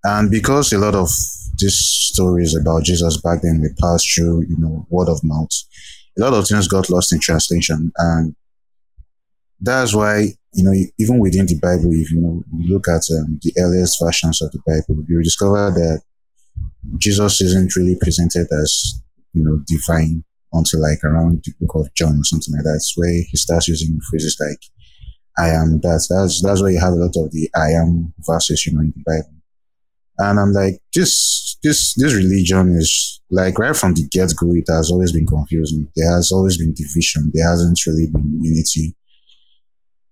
And 0.03 0.29
because 0.31 0.73
a 0.73 0.77
lot 0.77 0.95
of 0.95 1.09
these 1.57 1.77
stories 1.77 2.55
about 2.55 2.83
Jesus 2.83 3.21
back 3.21 3.41
then 3.41 3.61
we 3.61 3.69
passed 3.79 4.13
through, 4.13 4.41
you 4.41 4.57
know, 4.57 4.85
word 4.89 5.09
of 5.09 5.23
mouth. 5.23 5.51
A 6.17 6.21
lot 6.21 6.33
of 6.33 6.47
things 6.47 6.67
got 6.67 6.89
lost 6.89 7.13
in 7.13 7.19
translation. 7.19 7.91
And 7.97 8.35
that's 9.59 9.95
why, 9.95 10.33
you 10.53 10.63
know, 10.63 10.73
even 10.99 11.19
within 11.19 11.45
the 11.45 11.59
Bible, 11.59 11.91
if 11.93 12.11
you 12.11 12.19
know, 12.19 12.43
you 12.57 12.73
look 12.73 12.87
at 12.87 13.03
um, 13.17 13.39
the 13.41 13.53
earliest 13.57 13.99
versions 14.01 14.41
of 14.41 14.51
the 14.51 14.59
Bible, 14.65 15.03
you 15.07 15.23
discover 15.23 15.71
that 15.71 16.01
Jesus 16.97 17.41
isn't 17.41 17.75
really 17.75 17.95
presented 17.99 18.47
as, 18.51 19.01
you 19.33 19.43
know, 19.43 19.61
divine 19.67 20.23
until 20.53 20.81
like 20.81 21.03
around 21.03 21.43
the 21.45 21.53
book 21.61 21.75
of 21.75 21.93
John 21.93 22.19
or 22.19 22.23
something 22.23 22.53
like 22.53 22.63
that. 22.63 22.75
It's 22.75 22.97
where 22.97 23.23
he 23.29 23.37
starts 23.37 23.67
using 23.67 23.99
phrases 24.09 24.37
like, 24.39 24.59
I 25.37 25.49
am 25.49 25.79
that. 25.79 26.05
That's, 26.09 26.41
that's 26.41 26.61
where 26.61 26.71
you 26.71 26.79
have 26.79 26.93
a 26.93 26.97
lot 26.97 27.15
of 27.15 27.31
the 27.31 27.49
I 27.55 27.71
am 27.71 28.13
verses, 28.19 28.65
you 28.65 28.73
know, 28.73 28.81
in 28.81 28.93
the 28.95 29.03
Bible. 29.05 29.41
And 30.17 30.39
I'm 30.39 30.51
like, 30.51 30.79
this 30.93 31.40
this 31.63 31.93
this 31.95 32.13
religion 32.13 32.75
is 32.75 33.21
like 33.29 33.57
right 33.59 33.75
from 33.75 33.93
the 33.93 34.07
get 34.11 34.33
go. 34.39 34.53
It 34.53 34.65
has 34.69 34.91
always 34.91 35.11
been 35.11 35.27
confusing. 35.27 35.87
There 35.95 36.11
has 36.11 36.31
always 36.31 36.57
been 36.57 36.73
division. 36.73 37.31
There 37.33 37.47
hasn't 37.47 37.85
really 37.85 38.07
been 38.07 38.39
unity. 38.41 38.95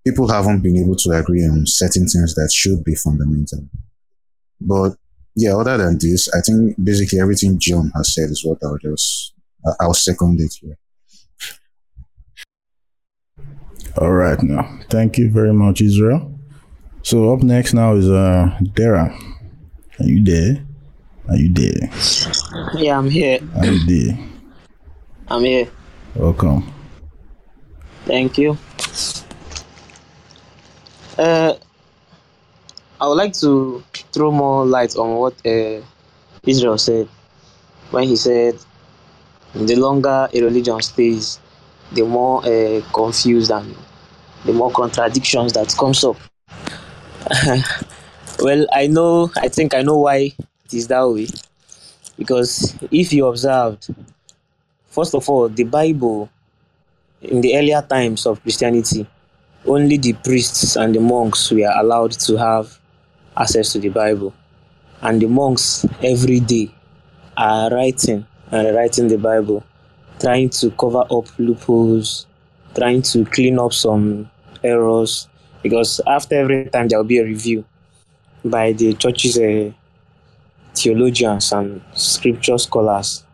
People 0.06 0.30
haven't 0.30 0.62
been 0.62 0.78
able 0.78 0.96
to 0.96 1.12
agree 1.12 1.44
on 1.44 1.64
certain 1.66 2.08
things 2.08 2.36
that 2.36 2.52
should 2.54 2.84
be 2.84 2.96
fundamental. 2.96 3.68
But 4.62 4.96
yeah, 5.36 5.56
other 5.56 5.78
than 5.78 5.98
this, 6.00 6.30
I 6.34 6.42
think 6.42 6.76
basically 6.84 7.20
everything 7.20 7.60
John 7.60 7.92
has 7.96 8.14
said 8.14 8.30
is 8.30 8.44
what 8.46 8.60
I'll 8.64 8.78
just 8.78 9.34
I'll 9.80 9.94
second 9.94 10.40
it 10.40 10.54
here. 10.62 10.78
All 13.98 14.12
right, 14.12 14.42
now 14.42 14.80
thank 14.90 15.18
you 15.18 15.30
very 15.30 15.54
much, 15.54 15.82
Israel. 15.82 16.40
So 17.02 17.34
up 17.34 17.42
next 17.42 17.74
now 17.74 17.96
is 17.96 18.10
uh 18.10 18.58
Dara. 18.74 19.18
Are 20.00 20.06
you 20.06 20.24
there? 20.24 20.69
Are 21.30 21.38
you 21.38 21.54
there? 21.54 21.90
Yeah, 22.74 22.98
I'm 22.98 23.08
here. 23.08 23.40
Are 23.56 23.66
you 23.68 23.86
there? 23.86 24.18
I'm 25.28 25.44
here. 25.44 25.70
Welcome. 26.16 26.74
Thank 28.06 28.40
you. 28.40 28.58
Uh, 31.20 31.54
I 33.00 33.08
would 33.08 33.14
like 33.14 33.34
to 33.42 33.84
throw 34.12 34.32
more 34.32 34.66
light 34.66 34.96
on 34.96 35.18
what 35.18 35.34
uh, 35.46 35.82
Israel 36.48 36.80
said 36.80 37.08
when 37.92 38.06
he 38.06 38.16
said 38.16 38.58
the 39.54 39.76
longer 39.76 40.30
a 40.34 40.42
religion 40.42 40.82
stays, 40.82 41.40
the 41.92 42.06
more 42.06 42.44
uh, 42.44 42.82
confused 42.92 43.52
and 43.52 43.76
the 44.46 44.54
more 44.54 44.72
contradictions 44.72 45.54
that 45.54 45.76
comes 45.78 46.04
up. 46.04 46.18
well, 48.40 48.66
I 48.74 48.88
know, 48.88 49.32
I 49.38 49.48
think 49.48 49.76
I 49.76 49.84
know 49.84 50.00
why 50.00 50.34
it 50.70 50.78
is 50.78 50.88
that 50.88 51.08
way. 51.08 51.28
Because 52.18 52.76
if 52.92 53.12
you 53.14 53.26
observed, 53.26 53.94
first 54.88 55.16
of 55.16 55.28
all, 55.30 55.50
the 55.50 55.64
Bible 55.64 56.30
in 57.22 57.42
the 57.42 57.58
earlier 57.58 57.82
times 57.82 58.26
of 58.26 58.42
Christianity, 58.42 59.08
only 59.66 59.98
the 59.98 60.14
priests 60.14 60.76
and 60.76 60.94
the 60.96 61.00
monks 61.00 61.52
were 61.52 61.72
allowed 61.76 62.12
to 62.12 62.38
have 62.38 62.80
access 63.36 63.74
to 63.74 63.80
the 63.80 63.90
Bible. 63.90 64.34
And 65.02 65.22
the 65.22 65.28
monks 65.28 65.86
every 66.04 66.40
day 66.40 66.74
are 67.38 67.70
writing 67.70 68.26
and 68.52 68.76
writing 68.76 69.08
the 69.08 69.18
Bible, 69.18 69.64
trying 70.20 70.50
to 70.50 70.72
cover 70.72 71.04
up 71.10 71.40
loopholes, 71.40 72.28
trying 72.76 73.02
to 73.04 73.26
clean 73.26 73.60
up 73.60 73.74
some 73.74 74.30
errors. 74.64 75.28
Because 75.64 76.00
after 76.08 76.36
every 76.36 76.70
time 76.70 76.88
there 76.88 77.00
will 77.00 77.06
be 77.06 77.20
a 77.20 77.24
review 77.24 77.66
by 78.46 78.72
the 78.74 78.94
church's 78.94 79.38
uh, 79.38 79.72
theologians 80.76 81.52
and 81.52 81.82
scripture 81.94 82.58
scholars. 82.58 83.26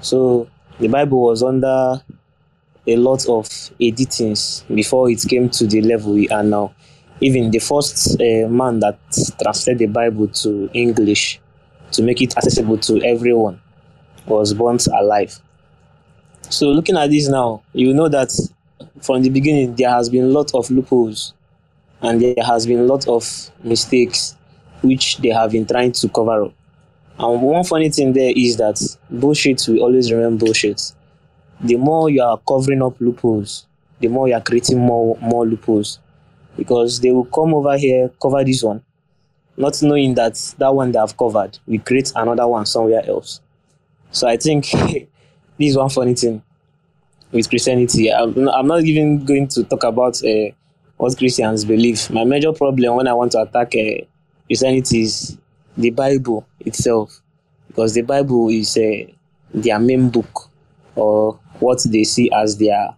So 0.00 0.48
the 0.78 0.88
Bible 0.88 1.22
was 1.22 1.42
under 1.42 2.02
a 2.86 2.96
lot 2.96 3.26
of 3.28 3.46
editings 3.80 4.66
before 4.74 5.10
it 5.10 5.24
came 5.28 5.48
to 5.50 5.66
the 5.66 5.80
level 5.82 6.14
we 6.14 6.28
are 6.28 6.42
now. 6.42 6.74
Even 7.20 7.50
the 7.50 7.60
first 7.60 8.20
uh, 8.20 8.48
man 8.48 8.80
that 8.80 8.98
translated 9.40 9.78
the 9.78 9.86
Bible 9.86 10.28
to 10.28 10.68
English 10.72 11.40
to 11.92 12.02
make 12.02 12.20
it 12.20 12.36
accessible 12.36 12.78
to 12.78 13.00
everyone 13.02 13.60
was 14.26 14.54
burnt 14.54 14.86
alive. 14.88 15.38
So 16.48 16.70
looking 16.70 16.96
at 16.96 17.10
this 17.10 17.28
now, 17.28 17.62
you 17.72 17.94
know 17.94 18.08
that 18.08 18.32
from 19.00 19.22
the 19.22 19.30
beginning 19.30 19.74
there 19.76 19.90
has 19.90 20.08
been 20.08 20.24
a 20.24 20.28
lot 20.28 20.52
of 20.54 20.70
loopholes 20.70 21.34
and 22.00 22.20
there 22.20 22.34
has 22.44 22.66
been 22.66 22.80
a 22.80 22.84
lot 22.84 23.06
of 23.06 23.50
mistakes 23.62 24.36
which 24.82 25.18
they 25.18 25.28
have 25.28 25.52
been 25.52 25.66
trying 25.66 25.92
to 25.92 26.08
cover 26.08 26.44
up. 26.44 26.52
And 27.18 27.42
one 27.42 27.64
funny 27.64 27.90
thing 27.90 28.12
there 28.12 28.32
is 28.34 28.56
that 28.56 28.80
bullshit 29.10 29.64
will 29.68 29.80
always 29.80 30.10
remain 30.12 30.38
bullshit. 30.38 30.92
The 31.60 31.76
more 31.76 32.10
you 32.10 32.22
are 32.22 32.38
covering 32.48 32.82
up 32.82 33.00
loopholes, 33.00 33.66
the 34.00 34.08
more 34.08 34.28
you 34.28 34.34
are 34.34 34.40
creating 34.40 34.78
more 34.78 35.16
more 35.20 35.46
loopholes. 35.46 35.98
Because 36.56 37.00
they 37.00 37.10
will 37.10 37.24
come 37.24 37.54
over 37.54 37.78
here, 37.78 38.10
cover 38.20 38.44
this 38.44 38.62
one, 38.62 38.82
not 39.56 39.80
knowing 39.82 40.14
that 40.14 40.34
that 40.58 40.74
one 40.74 40.92
they 40.92 40.98
have 40.98 41.16
covered 41.16 41.58
we 41.66 41.78
create 41.78 42.12
another 42.16 42.46
one 42.46 42.66
somewhere 42.66 43.08
else. 43.08 43.40
So 44.10 44.28
I 44.28 44.36
think 44.36 44.70
this 44.70 45.08
is 45.58 45.76
one 45.76 45.88
funny 45.90 46.14
thing 46.14 46.42
with 47.30 47.48
Christianity. 47.48 48.12
I'm, 48.12 48.48
I'm 48.48 48.66
not 48.66 48.82
even 48.84 49.24
going 49.24 49.48
to 49.48 49.64
talk 49.64 49.84
about 49.84 50.22
uh, 50.24 50.50
what 50.96 51.16
Christians 51.16 51.64
believe. 51.64 52.10
My 52.10 52.24
major 52.24 52.52
problem 52.52 52.96
when 52.96 53.08
I 53.08 53.14
want 53.14 53.32
to 53.32 53.40
attack 53.42 53.74
uh, 53.74 54.04
Christianity 54.52 55.00
is 55.00 55.38
the 55.78 55.88
Bible 55.88 56.46
itself, 56.60 57.22
because 57.68 57.94
the 57.94 58.02
Bible 58.02 58.50
is 58.50 58.76
uh, 58.76 59.10
their 59.54 59.78
main 59.78 60.10
book 60.10 60.50
or 60.94 61.40
what 61.58 61.82
they 61.88 62.04
see 62.04 62.30
as 62.30 62.58
their 62.58 62.94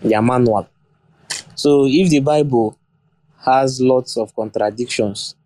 their 0.00 0.20
manual. 0.20 0.68
So 1.54 1.86
if 1.86 2.10
the 2.10 2.18
Bible 2.18 2.76
has 3.44 3.80
lots 3.80 4.16
of 4.16 4.34
contradictions, 4.34 5.36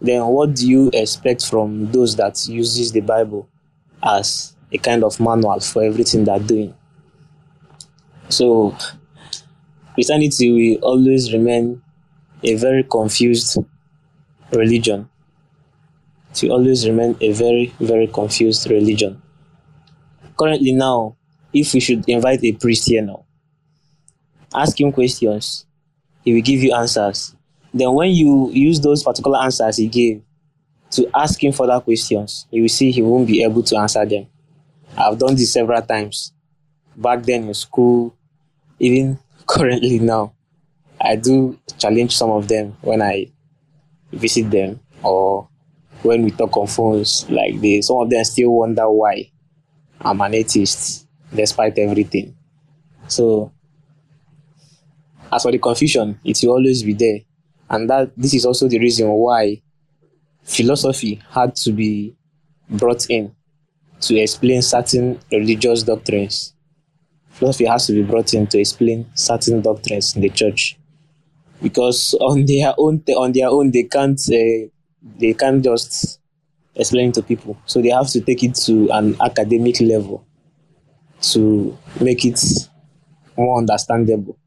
then 0.00 0.24
what 0.24 0.54
do 0.54 0.66
you 0.66 0.90
expect 0.94 1.44
from 1.44 1.92
those 1.92 2.16
that 2.16 2.48
uses 2.48 2.92
the 2.92 3.02
Bible 3.02 3.46
as 4.02 4.56
a 4.72 4.78
kind 4.78 5.04
of 5.04 5.20
manual 5.20 5.60
for 5.60 5.82
everything 5.84 6.24
they're 6.24 6.38
doing? 6.38 6.74
So 8.30 8.74
Christianity 9.92 10.78
will 10.80 10.88
always 10.88 11.34
remain 11.34 11.82
a 12.42 12.54
very 12.54 12.82
confused 12.82 13.58
religion. 14.52 15.08
Will 16.42 16.52
always 16.52 16.86
remain 16.86 17.16
a 17.20 17.32
very, 17.32 17.72
very 17.80 18.06
confused 18.06 18.68
religion. 18.68 19.22
Currently 20.38 20.72
now, 20.72 21.16
if 21.52 21.72
we 21.72 21.80
should 21.80 22.06
invite 22.08 22.44
a 22.44 22.52
priest 22.52 22.88
here 22.88 23.00
now, 23.00 23.24
ask 24.54 24.78
him 24.78 24.92
questions, 24.92 25.64
he 26.22 26.34
will 26.34 26.42
give 26.42 26.62
you 26.62 26.74
answers. 26.74 27.34
Then 27.72 27.94
when 27.94 28.10
you 28.10 28.50
use 28.50 28.80
those 28.80 29.02
particular 29.02 29.38
answers 29.38 29.78
he 29.78 29.86
gave 29.86 30.22
to 30.90 31.08
ask 31.14 31.42
him 31.42 31.52
further 31.52 31.80
questions, 31.80 32.46
you 32.50 32.62
will 32.62 32.68
see 32.68 32.90
he 32.90 33.02
won't 33.02 33.26
be 33.26 33.42
able 33.42 33.62
to 33.62 33.76
answer 33.78 34.04
them. 34.04 34.26
I've 34.96 35.18
done 35.18 35.36
this 35.36 35.52
several 35.52 35.82
times. 35.82 36.32
Back 36.96 37.22
then 37.22 37.48
in 37.48 37.54
school, 37.54 38.14
even 38.78 39.18
currently 39.46 39.98
now, 39.98 40.34
I 41.00 41.16
do 41.16 41.58
challenge 41.78 42.16
some 42.16 42.30
of 42.30 42.48
them 42.48 42.76
when 42.80 43.02
I 43.02 43.28
visit 44.16 44.50
them 44.50 44.80
or 45.02 45.48
when 46.02 46.24
we 46.24 46.30
talk 46.30 46.56
on 46.56 46.66
phones 46.66 47.28
like 47.30 47.60
this. 47.60 47.88
Some 47.88 47.98
of 47.98 48.10
them 48.10 48.24
still 48.24 48.50
wonder 48.50 48.90
why 48.90 49.30
I'm 50.00 50.20
an 50.20 50.34
atheist 50.34 51.06
despite 51.34 51.78
everything. 51.78 52.36
So 53.08 53.52
as 55.32 55.42
for 55.42 55.52
the 55.52 55.58
confusion, 55.58 56.20
it 56.24 56.38
will 56.42 56.52
always 56.52 56.82
be 56.82 56.92
there. 56.92 57.18
And 57.68 57.90
that 57.90 58.12
this 58.16 58.34
is 58.34 58.46
also 58.46 58.68
the 58.68 58.78
reason 58.78 59.08
why 59.08 59.62
philosophy 60.42 61.20
had 61.30 61.56
to 61.56 61.72
be 61.72 62.16
brought 62.70 63.08
in 63.10 63.34
to 64.00 64.16
explain 64.16 64.62
certain 64.62 65.18
religious 65.32 65.82
doctrines. 65.82 66.54
Philosophy 67.30 67.66
has 67.66 67.86
to 67.86 67.92
be 67.92 68.02
brought 68.02 68.32
in 68.34 68.46
to 68.46 68.58
explain 68.58 69.06
certain 69.14 69.60
doctrines 69.60 70.14
in 70.14 70.22
the 70.22 70.30
church, 70.30 70.78
because 71.62 72.14
on 72.20 72.44
their 72.46 72.74
own, 72.78 73.02
on 73.16 73.32
their 73.32 73.48
own, 73.48 73.70
they 73.70 73.84
can't, 73.84 74.20
uh, 74.28 74.68
they 75.18 75.34
can't 75.34 75.64
just 75.64 76.20
explain 76.74 77.12
to 77.12 77.22
people. 77.22 77.56
So 77.66 77.80
they 77.80 77.90
have 77.90 78.08
to 78.08 78.20
take 78.20 78.42
it 78.42 78.54
to 78.66 78.88
an 78.90 79.16
academic 79.20 79.80
level 79.80 80.26
to 81.32 81.76
make 82.00 82.24
it 82.24 82.40
more 83.36 83.58
understandable. 83.58 84.38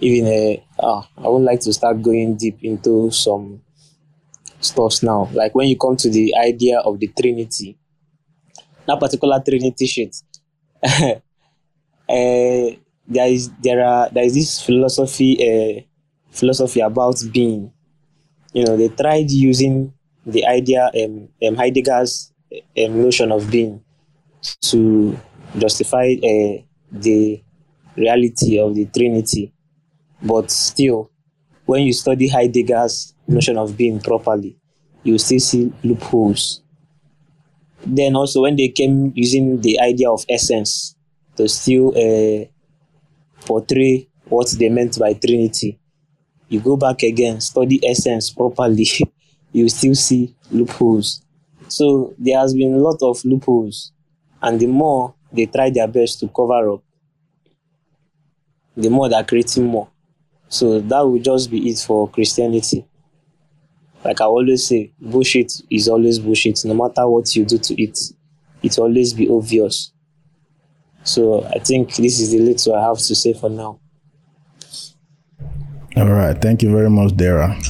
Even 0.00 0.62
uh, 0.80 0.84
ah, 0.84 1.08
I 1.18 1.28
would 1.28 1.42
like 1.42 1.60
to 1.60 1.72
start 1.72 2.02
going 2.02 2.36
deep 2.36 2.58
into 2.62 3.10
some 3.10 3.62
stuffs 4.60 5.02
now. 5.02 5.28
Like 5.32 5.54
when 5.54 5.68
you 5.68 5.76
come 5.76 5.96
to 5.96 6.10
the 6.10 6.34
idea 6.36 6.78
of 6.80 6.98
the 7.00 7.08
Trinity, 7.08 7.76
that 8.86 9.00
particular 9.00 9.42
Trinity 9.44 9.86
shit. 9.86 10.16
uh, 10.82 11.14
there 13.08 13.28
is 13.28 13.50
there 13.60 13.84
are 13.84 14.08
there 14.10 14.24
is 14.24 14.34
this 14.34 14.60
philosophy 14.62 15.38
uh, 15.40 15.82
philosophy 16.38 16.80
about 16.80 17.22
being. 17.32 17.72
You 18.52 18.64
know, 18.64 18.76
they 18.76 18.88
tried 18.88 19.30
using 19.30 19.92
the 20.24 20.46
idea 20.46 20.90
um, 21.04 21.28
um 21.46 21.56
Heidegger's 21.56 22.32
um, 22.52 23.02
notion 23.02 23.32
of 23.32 23.50
being 23.50 23.82
to 24.62 25.18
justify 25.56 26.14
uh, 26.22 26.62
the 26.92 27.42
reality 27.96 28.58
of 28.58 28.74
the 28.74 28.86
Trinity, 28.86 29.52
but 30.22 30.50
still, 30.50 31.10
when 31.66 31.82
you 31.82 31.92
study 31.92 32.28
Heidegger's 32.28 33.14
notion 33.26 33.58
of 33.58 33.76
being 33.76 34.00
properly, 34.00 34.56
you 35.02 35.18
still 35.18 35.40
see 35.40 35.72
loopholes. 35.82 36.62
Then 37.84 38.16
also 38.16 38.42
when 38.42 38.56
they 38.56 38.68
came 38.68 39.12
using 39.14 39.60
the 39.60 39.80
idea 39.80 40.10
of 40.10 40.24
essence 40.28 40.96
to 41.36 41.48
still 41.48 41.90
uh, 41.96 42.44
portray 43.46 44.08
what 44.26 44.50
they 44.58 44.68
meant 44.68 44.98
by 44.98 45.14
Trinity, 45.14 45.78
you 46.48 46.60
go 46.60 46.76
back 46.76 47.02
again, 47.02 47.40
study 47.40 47.80
essence 47.86 48.30
properly, 48.30 48.86
you 49.52 49.68
still 49.68 49.94
see 49.94 50.34
loopholes. 50.50 51.22
So 51.68 52.14
there 52.18 52.38
has 52.38 52.54
been 52.54 52.74
a 52.74 52.78
lot 52.78 52.98
of 53.02 53.24
loopholes, 53.24 53.92
and 54.40 54.58
the 54.58 54.66
more 54.66 55.14
they 55.32 55.46
try 55.46 55.70
their 55.70 55.88
best 55.88 56.20
to 56.20 56.28
cover 56.28 56.72
up, 56.72 56.82
the 58.76 58.88
more 58.88 59.08
they're 59.08 59.24
creating 59.24 59.66
more. 59.66 59.88
So 60.48 60.80
that 60.80 61.00
will 61.00 61.18
just 61.18 61.50
be 61.50 61.68
it 61.68 61.78
for 61.78 62.08
Christianity. 62.08 62.86
Like 64.04 64.20
I 64.20 64.24
always 64.24 64.66
say, 64.66 64.92
bullshit 65.00 65.52
is 65.70 65.88
always 65.88 66.18
bullshit. 66.18 66.64
No 66.64 66.74
matter 66.74 67.06
what 67.08 67.34
you 67.34 67.44
do 67.44 67.58
to 67.58 67.82
it, 67.82 67.98
it 68.62 68.78
always 68.78 69.12
be 69.12 69.28
obvious. 69.28 69.92
So 71.02 71.44
I 71.44 71.58
think 71.58 71.96
this 71.96 72.20
is 72.20 72.30
the 72.30 72.38
little 72.38 72.74
I 72.74 72.86
have 72.86 72.98
to 72.98 73.14
say 73.14 73.34
for 73.34 73.50
now. 73.50 73.80
All 75.98 76.06
right. 76.06 76.40
Thank 76.40 76.62
you 76.62 76.70
very 76.70 76.88
much, 76.88 77.16
Dara. 77.16 77.60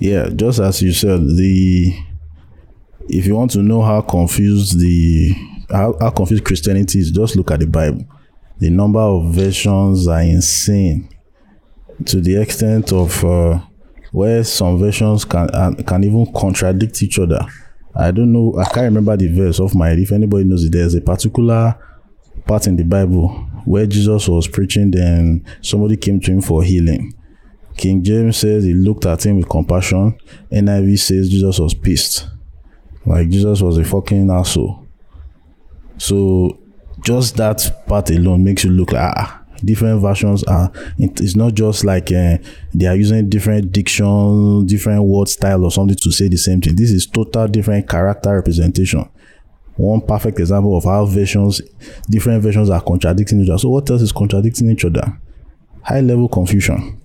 Yeah, 0.00 0.30
just 0.34 0.58
as 0.58 0.82
you 0.82 0.92
said, 0.92 1.20
the 1.20 1.94
if 3.08 3.24
you 3.24 3.36
want 3.36 3.52
to 3.52 3.62
know 3.62 3.80
how 3.82 4.00
confused 4.00 4.80
the 4.80 5.32
how, 5.70 5.96
how 6.00 6.10
confused 6.10 6.44
Christianity 6.44 6.98
is, 6.98 7.12
just 7.12 7.36
look 7.36 7.52
at 7.52 7.60
the 7.60 7.68
Bible. 7.68 8.04
The 8.58 8.68
number 8.70 8.98
of 8.98 9.32
versions 9.32 10.08
are 10.08 10.22
insane 10.22 11.08
to 12.06 12.20
the 12.20 12.42
extent 12.42 12.92
of 12.92 13.24
uh, 13.24 13.60
where 14.10 14.42
some 14.42 14.76
versions 14.80 15.24
can 15.24 15.50
uh, 15.50 15.72
can 15.86 16.02
even 16.02 16.32
contradict 16.32 17.00
each 17.00 17.20
other. 17.20 17.46
I 17.94 18.10
don't 18.10 18.32
know. 18.32 18.56
I 18.58 18.64
can't 18.64 18.86
remember 18.86 19.16
the 19.16 19.28
verse 19.32 19.60
of 19.60 19.76
my. 19.76 19.90
If 19.92 20.10
anybody 20.10 20.42
knows 20.42 20.64
it, 20.64 20.72
there's 20.72 20.96
a 20.96 21.00
particular 21.00 21.78
part 22.44 22.66
in 22.66 22.74
the 22.74 22.82
Bible 22.84 23.48
where 23.68 23.86
Jesus 23.86 24.26
was 24.26 24.48
preaching. 24.48 24.90
Then 24.90 25.44
somebody 25.60 25.96
came 25.96 26.20
to 26.20 26.32
him 26.32 26.40
for 26.40 26.62
healing. 26.62 27.12
King 27.76 28.02
James 28.02 28.38
says 28.38 28.64
he 28.64 28.72
looked 28.72 29.06
at 29.06 29.24
him 29.24 29.36
with 29.36 29.48
compassion. 29.48 30.18
NIV 30.50 30.98
says 30.98 31.28
Jesus 31.28 31.58
was 31.60 31.74
pissed, 31.74 32.26
like 33.04 33.28
Jesus 33.28 33.60
was 33.60 33.78
a 33.78 33.84
fucking 33.84 34.30
asshole. 34.30 34.86
So 35.98 36.58
just 37.04 37.36
that 37.36 37.84
part 37.86 38.10
alone 38.10 38.42
makes 38.42 38.64
you 38.64 38.70
look 38.70 38.90
like 38.90 39.12
ah, 39.16 39.44
different 39.64 40.00
versions 40.00 40.42
are 40.44 40.72
it's 40.98 41.36
not 41.36 41.54
just 41.54 41.84
like 41.84 42.10
uh, 42.10 42.38
they 42.74 42.86
are 42.86 42.96
using 42.96 43.28
different 43.28 43.70
diction 43.70 44.66
different 44.66 45.04
word 45.04 45.28
style 45.28 45.64
or 45.64 45.70
something 45.70 45.96
to 45.96 46.10
say 46.10 46.26
the 46.28 46.36
same 46.36 46.60
thing 46.60 46.74
this 46.74 46.90
is 46.90 47.06
total 47.06 47.46
different 47.46 47.88
character 47.88 48.34
representation 48.34 49.08
one 49.78 50.00
perfect 50.00 50.38
example 50.40 50.76
of 50.76 50.84
how 50.84 51.04
versions 51.06 51.60
different 52.10 52.42
versions 52.42 52.68
are 52.68 52.80
contradicting 52.80 53.40
each 53.40 53.48
other 53.48 53.58
so 53.58 53.68
what 53.68 53.88
else 53.90 54.02
is 54.02 54.12
contradicting 54.12 54.68
each 54.70 54.84
other 54.84 55.18
high 55.82 56.00
level 56.00 56.28
confusion 56.28 57.00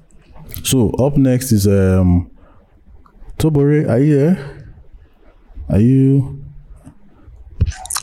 so 0.63 0.89
up 0.91 1.15
next 1.15 1.51
is 1.51 1.67
um 1.67 2.29
tobore 3.37 3.87
are 3.89 3.99
you 3.99 4.17
here 4.17 4.65
are 5.69 5.79
you 5.79 6.43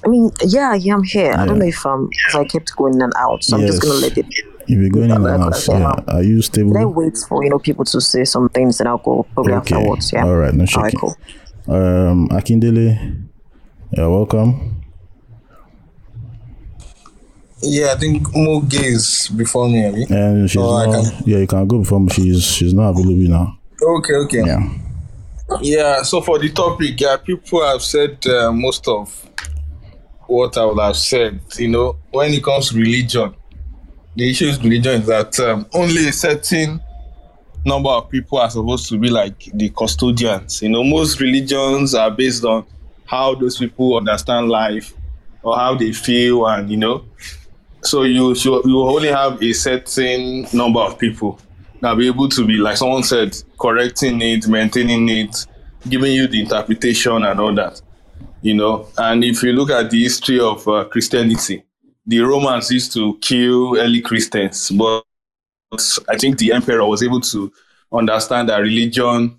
I 0.03 0.09
mean, 0.09 0.31
yeah, 0.43 0.75
yeah, 0.75 0.95
I'm 0.95 1.03
here. 1.03 1.35
I 1.35 1.45
don't 1.45 1.59
know 1.59 1.67
if 1.67 1.85
um 1.85 2.09
if 2.29 2.35
I 2.35 2.45
kept 2.45 2.75
going 2.77 2.95
in 2.95 3.03
and 3.03 3.13
out, 3.19 3.45
so 3.45 3.57
I'm 3.57 3.67
just 3.67 3.83
gonna 3.83 3.95
let 3.95 4.17
it. 4.17 4.27
if 4.29 4.69
you're 4.69 4.89
going 4.89 5.11
in 5.11 5.27
and 5.27 5.27
out, 5.27 5.69
yeah. 5.69 5.91
um, 5.91 6.05
are 6.09 6.23
you 6.23 6.41
stable 6.41 6.71
Let 6.71 6.89
wait 6.89 7.19
for 7.29 7.45
you 7.45 7.51
know 7.51 7.59
people 7.59 7.85
to 7.85 8.01
say 8.01 8.25
some 8.25 8.49
things, 8.49 8.81
and 8.81 8.89
I'll 8.89 8.99
go 8.99 9.27
probably 9.35 9.53
Okay. 9.55 9.77
afterwards. 9.77 10.11
Yeah. 10.13 10.25
All 10.25 10.37
right, 10.37 10.55
no 10.55 10.65
shaking. 10.65 10.79
All 10.79 10.85
right, 10.85 10.95
cool. 11.67 11.77
Um, 11.77 12.29
Akindele, 12.31 13.29
you're 13.93 14.11
welcome. 14.11 14.77
Yeah, 17.63 17.93
I 17.95 17.99
think 17.99 18.27
Muge 18.29 18.83
is 18.83 19.29
before 19.37 19.69
me. 19.69 19.85
And 20.09 20.49
she's 20.51 20.61
Oh, 20.63 20.85
not, 20.91 21.27
yeah, 21.27 21.39
you 21.39 21.47
can 21.47 21.67
go 21.67 21.79
before 21.81 22.01
me. 22.01 22.09
She's 22.11 22.43
she's 22.45 22.73
not 22.73 22.91
available 22.91 23.29
now. 23.31 23.59
Okay, 23.83 24.15
okay. 24.15 24.43
Yeah. 24.47 24.69
Yeah, 25.61 26.03
so 26.03 26.21
for 26.21 26.39
the 26.39 26.49
topic, 26.51 27.01
yeah, 27.01 27.17
people 27.17 27.67
have 27.67 27.83
said 27.83 28.25
uh, 28.27 28.53
most 28.53 28.87
of 28.87 29.29
what 30.27 30.57
I 30.57 30.65
would 30.65 30.79
have 30.81 30.97
said. 30.97 31.41
You 31.59 31.69
know, 31.69 31.97
when 32.13 32.33
it 32.33 32.43
comes 32.45 32.71
to 32.71 32.77
religion, 32.79 33.35
the 34.17 34.31
issue 34.31 34.47
with 34.47 34.63
religion 34.63 35.01
is 35.03 35.07
that 35.09 35.39
um, 35.41 35.67
only 35.75 36.09
a 36.09 36.13
certain 36.13 36.81
number 37.67 37.91
of 37.91 38.09
people 38.09 38.39
are 38.39 38.49
supposed 38.49 38.89
to 38.89 38.99
be 38.99 39.11
like 39.11 39.51
the 39.53 39.69
custodians. 39.71 40.63
You 40.63 40.69
know, 40.71 40.85
most 40.85 41.21
religions 41.21 41.95
are 41.95 42.11
based 42.11 42.45
on 42.45 42.65
how 43.11 43.35
those 43.35 43.59
people 43.59 43.97
understand 43.97 44.49
life 44.49 44.95
or 45.43 45.57
how 45.57 45.75
they 45.75 45.93
feel, 45.93 46.47
and 46.47 46.71
you 46.71 46.77
know, 46.77 47.05
so 47.83 48.03
you 48.05 48.35
should, 48.37 48.65
you 48.65 48.81
only 48.81 49.09
have 49.09 49.43
a 49.43 49.53
certain 49.53 50.47
number 50.53 50.79
of 50.81 50.97
people 50.97 51.41
that 51.81 51.97
be 51.97 52.07
able 52.07 52.29
to 52.29 52.47
be 52.47 52.55
like 52.55 52.77
someone 52.77 53.03
said 53.03 53.37
correcting 53.59 54.21
it 54.21 54.47
maintaining 54.47 55.09
it 55.09 55.47
giving 55.89 56.13
you 56.13 56.29
the 56.29 56.41
interpretation 56.41 57.25
and 57.25 57.41
all 57.41 57.55
that 57.55 57.81
you 58.43 58.55
know. 58.55 58.87
And 58.99 59.25
if 59.25 59.43
you 59.43 59.53
look 59.53 59.71
at 59.71 59.91
the 59.91 60.03
history 60.03 60.39
of 60.39 60.67
uh, 60.69 60.85
christianity 60.85 61.65
the 62.07 62.21
romans 62.21 62.71
used 62.71 62.93
to 62.93 63.19
kill 63.23 63.79
early 63.79 64.01
christians 64.03 64.71
but 64.71 65.05
i 66.09 66.17
think 66.19 66.39
the 66.39 66.53
emperor 66.53 66.85
was 66.85 67.03
able 67.03 67.21
to 67.21 67.51
understand 67.93 68.49
that 68.49 68.59
religion 68.59 69.39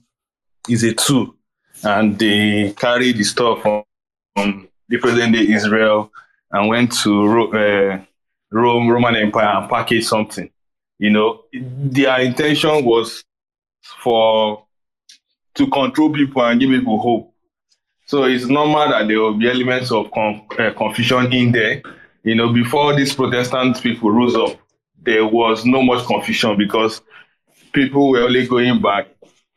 is 0.67 0.83
a 0.83 0.93
tool 0.93 1.35
and 1.83 2.17
they 2.19 2.73
carried 2.77 3.17
the 3.17 3.23
stuff 3.23 3.61
from, 3.61 3.83
from 4.35 4.67
the 4.89 4.97
present 4.97 5.33
day 5.33 5.47
israel 5.47 6.11
and 6.51 6.67
went 6.67 6.91
to 6.91 7.27
Ro- 7.27 7.51
uh, 7.51 8.01
rome 8.51 8.89
roman 8.89 9.15
empire 9.15 9.47
and 9.47 9.69
packaged 9.69 10.07
something. 10.07 10.49
You 10.99 11.09
know 11.11 11.43
their 11.53 12.19
intention 12.21 12.85
was 12.85 13.23
for 14.03 14.65
to 15.55 15.67
control 15.67 16.11
people 16.11 16.43
and 16.43 16.59
give 16.59 16.69
people 16.69 16.99
hope. 16.99 17.33
So 18.05 18.25
it's 18.25 18.45
normal 18.45 18.89
that 18.89 19.07
there 19.07 19.19
will 19.19 19.33
be 19.33 19.49
elements 19.49 19.91
of 19.91 20.11
con- 20.11 20.45
uh, 20.59 20.71
confusion 20.73 21.31
in 21.33 21.51
there. 21.51 21.81
You 22.23 22.35
know 22.35 22.53
before 22.53 22.95
these 22.95 23.13
protestant 23.13 23.81
people 23.81 24.11
rose 24.11 24.35
up 24.35 24.59
there 25.01 25.25
was 25.25 25.65
no 25.65 25.81
much 25.81 26.05
confusion 26.05 26.57
because 26.57 27.01
people 27.73 28.09
were 28.09 28.21
only 28.21 28.47
going 28.47 28.81
back 28.81 29.07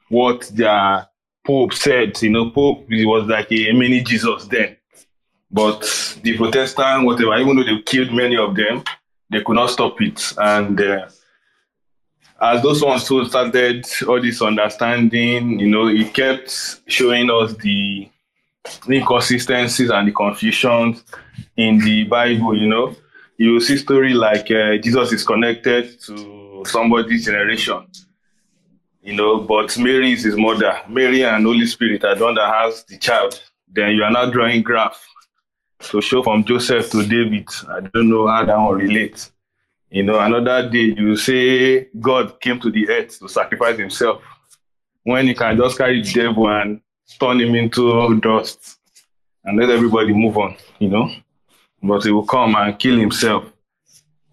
what 0.08 0.48
their 0.54 1.06
pope 1.44 1.72
said 1.74 2.20
you 2.22 2.30
know 2.30 2.50
pope 2.50 2.86
he 2.88 3.04
was 3.04 3.26
like 3.26 3.50
a 3.52 3.72
mini 3.72 4.02
jesus 4.02 4.46
then. 4.46 4.76
But 5.50 5.82
the 6.22 6.36
protestant 6.36 7.04
whatever 7.04 7.36
even 7.36 7.56
though 7.56 7.64
they 7.64 7.80
killed 7.82 8.12
many 8.12 8.36
of 8.36 8.56
them 8.56 8.82
they 9.30 9.42
could 9.42 9.56
not 9.56 9.70
stop 9.70 10.00
it. 10.00 10.32
And 10.38 10.80
uh, 10.80 11.08
as 12.40 12.62
those 12.62 12.82
ones 12.82 13.04
too 13.04 13.24
started 13.26 13.86
all 14.06 14.20
this 14.20 14.42
understanding, 14.42 15.58
you 15.58 15.68
know, 15.68 15.88
it 15.88 16.12
kept 16.14 16.80
showing 16.86 17.30
us 17.30 17.54
the 17.54 18.08
inconsistencies 18.88 19.90
and 19.90 20.08
the 20.08 20.12
confusions 20.12 21.04
in 21.56 21.78
the 21.78 22.04
Bible, 22.04 22.56
you 22.56 22.68
know. 22.68 22.94
You 23.36 23.60
see 23.60 23.76
story 23.76 24.14
like 24.14 24.50
uh, 24.50 24.76
Jesus 24.78 25.12
is 25.12 25.24
connected 25.24 26.00
to 26.02 26.62
somebody's 26.66 27.24
generation, 27.24 27.86
you 29.04 29.14
know, 29.14 29.38
but 29.38 29.76
Mary 29.78 30.12
is 30.12 30.24
his 30.24 30.36
mother. 30.36 30.80
Mary 30.88 31.24
and 31.24 31.44
Holy 31.44 31.66
Spirit 31.66 32.02
are 32.04 32.14
the 32.14 32.24
one 32.24 32.34
that 32.36 32.52
has 32.54 32.84
the 32.84 32.96
child. 32.96 33.40
Then 33.68 33.94
you 33.94 34.02
are 34.02 34.10
now 34.10 34.30
drawing 34.30 34.62
graph 34.62 35.06
to 35.80 36.00
show 36.00 36.22
from 36.22 36.42
Joseph 36.42 36.90
to 36.90 37.06
David. 37.06 37.46
I 37.68 37.80
don't 37.80 38.08
know 38.08 38.26
how 38.26 38.46
that 38.46 38.56
one 38.56 38.76
relates. 38.78 39.30
You 39.90 40.04
know, 40.04 40.18
another 40.18 40.70
day 40.70 40.94
you 40.96 41.16
say 41.16 41.84
God 42.00 42.40
came 42.40 42.58
to 42.60 42.70
the 42.70 42.88
earth 42.88 43.18
to 43.18 43.28
sacrifice 43.28 43.78
himself 43.78 44.22
when 45.02 45.26
he 45.26 45.34
can 45.34 45.58
just 45.58 45.76
carry 45.76 46.00
the 46.00 46.10
devil 46.10 46.48
and 46.48 46.80
turn 47.20 47.40
him 47.40 47.54
into 47.54 48.18
dust 48.20 48.78
and 49.44 49.60
let 49.60 49.68
everybody 49.68 50.14
move 50.14 50.38
on, 50.38 50.56
you 50.78 50.88
know. 50.88 51.10
But 51.82 52.04
he 52.04 52.10
will 52.10 52.24
come 52.24 52.54
and 52.56 52.78
kill 52.78 52.96
himself. 52.96 53.44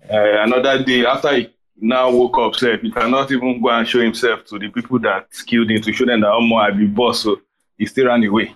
Uh, 0.10 0.44
another 0.44 0.82
day 0.82 1.06
after 1.06 1.36
he 1.36 1.51
now 1.82 2.12
woke 2.12 2.38
up, 2.38 2.56
said 2.56 2.80
he 2.82 2.92
cannot 2.92 3.32
even 3.32 3.60
go 3.62 3.70
and 3.70 3.88
show 3.88 4.00
himself 4.00 4.46
to 4.46 4.60
the 4.60 4.70
people 4.70 5.00
that 5.00 5.28
killed 5.48 5.72
him 5.72 5.82
to 5.82 5.92
show 5.92 6.06
them 6.06 6.22
that 6.22 6.40
more 6.42 6.62
I 6.62 6.72
be 6.72 6.86
boss, 6.86 7.22
so 7.24 7.42
he 7.78 7.88
still 7.88 8.06
ran 8.08 8.24
away. 8.24 8.54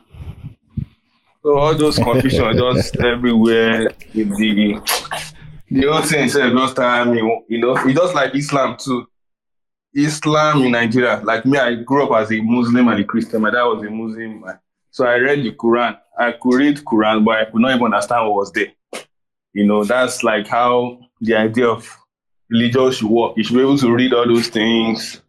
So 1.42 1.58
all 1.58 1.76
those 1.76 1.98
confusion 1.98 2.56
just 2.58 2.96
everywhere 2.98 3.90
in 4.14 4.30
the 4.30 4.82
the 5.70 5.88
whole 5.88 6.02
thing 6.04 6.26
itself 6.26 6.54
just 6.54 6.76
time 6.76 7.12
me, 7.12 7.44
you 7.48 7.60
know, 7.60 7.76
it's 7.76 8.00
just 8.00 8.14
like 8.14 8.36
Islam 8.36 8.78
too. 8.78 9.08
Islam 9.96 10.62
in 10.62 10.72
Nigeria, 10.74 11.22
like 11.24 11.46
me, 11.46 11.58
I 11.58 11.76
grew 11.76 12.06
up 12.06 12.22
as 12.22 12.32
a 12.32 12.42
Muslim 12.42 12.90
and 12.90 13.00
a 13.00 13.04
Christian. 13.04 13.42
My 13.42 13.50
dad 13.50 13.64
was 13.64 13.84
a 13.84 13.90
Muslim, 13.90 14.42
man. 14.42 14.60
so 14.92 15.06
I 15.06 15.18
read 15.18 15.44
the 15.44 15.52
Quran. 15.52 15.98
I 16.18 16.34
could 16.34 16.56
read 16.56 16.78
Quran, 16.78 17.26
but 17.26 17.38
I 17.38 17.46
could 17.46 17.62
not 17.62 17.76
even 17.76 17.86
understand 17.86 18.26
what 18.28 18.36
was 18.36 18.52
there. 18.52 18.74
You 19.54 19.66
know, 19.66 19.84
that's 19.84 20.24
like 20.24 20.48
how 20.48 21.00
the 21.22 21.36
idea 21.36 21.68
of 21.68 21.90
religion 22.50 22.92
should 22.92 23.10
work. 23.10 23.34
You 23.38 23.44
should 23.44 23.56
be 23.56 23.62
able 23.62 23.78
to 23.78 23.94
read 23.94 24.14
all 24.14 24.28
those 24.28 24.48
things, 24.48 25.22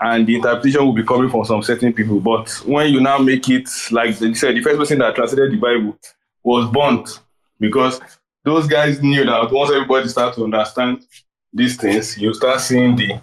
and 0.00 0.26
the 0.26 0.36
interpretation 0.36 0.84
will 0.84 0.92
be 0.92 1.04
coming 1.04 1.30
from 1.30 1.44
some 1.44 1.62
certain 1.62 1.92
people. 1.92 2.20
But 2.20 2.50
when 2.66 2.92
you 2.92 3.00
now 3.00 3.18
make 3.18 3.48
it, 3.48 3.68
like 3.90 4.18
they 4.18 4.34
said, 4.34 4.56
the 4.56 4.62
first 4.62 4.78
person 4.78 4.98
that 4.98 5.14
translated 5.14 5.52
the 5.52 5.56
Bible 5.56 5.98
was 6.42 6.70
burnt 6.70 7.20
because 7.58 8.00
those 8.44 8.66
guys 8.66 9.02
knew 9.02 9.24
that 9.24 9.50
once 9.50 9.70
everybody 9.70 10.08
starts 10.08 10.36
to 10.36 10.44
understand 10.44 11.04
these 11.52 11.76
things, 11.76 12.18
you 12.18 12.34
start 12.34 12.60
seeing 12.60 12.96
the 12.96 13.20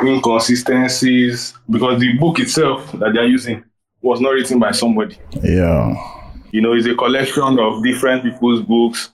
inconsistencies 0.00 1.54
because 1.68 2.00
the 2.00 2.16
book 2.18 2.38
itself 2.38 2.92
that 2.92 3.12
they're 3.12 3.26
using 3.26 3.64
was 4.00 4.20
not 4.20 4.30
written 4.30 4.58
by 4.58 4.72
somebody. 4.72 5.18
Yeah. 5.42 5.94
You 6.50 6.60
know, 6.60 6.74
it's 6.74 6.86
a 6.86 6.94
collection 6.94 7.58
of 7.58 7.82
different 7.82 8.22
people's 8.22 8.62
books. 8.62 9.10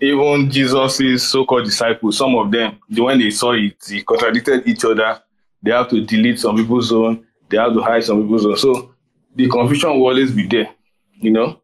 Even 0.00 0.50
Jesus' 0.50 1.28
so-called 1.28 1.64
disciples, 1.64 2.18
some 2.18 2.34
of 2.34 2.50
them, 2.50 2.78
when 2.96 3.18
they 3.18 3.30
saw 3.30 3.52
it, 3.52 3.80
they 3.88 4.02
contradicted 4.02 4.66
each 4.66 4.84
other. 4.84 5.20
They 5.62 5.70
have 5.70 5.88
to 5.90 6.04
delete 6.04 6.40
some 6.40 6.56
people's 6.56 6.92
own. 6.92 7.24
They 7.48 7.56
have 7.56 7.72
to 7.72 7.80
hide 7.82 8.04
some 8.04 8.22
people's 8.22 8.46
own. 8.46 8.56
So 8.56 8.94
the 9.34 9.48
confusion 9.48 9.90
will 9.90 10.06
always 10.06 10.30
be 10.32 10.46
there, 10.46 10.70
you 11.14 11.30
know. 11.30 11.60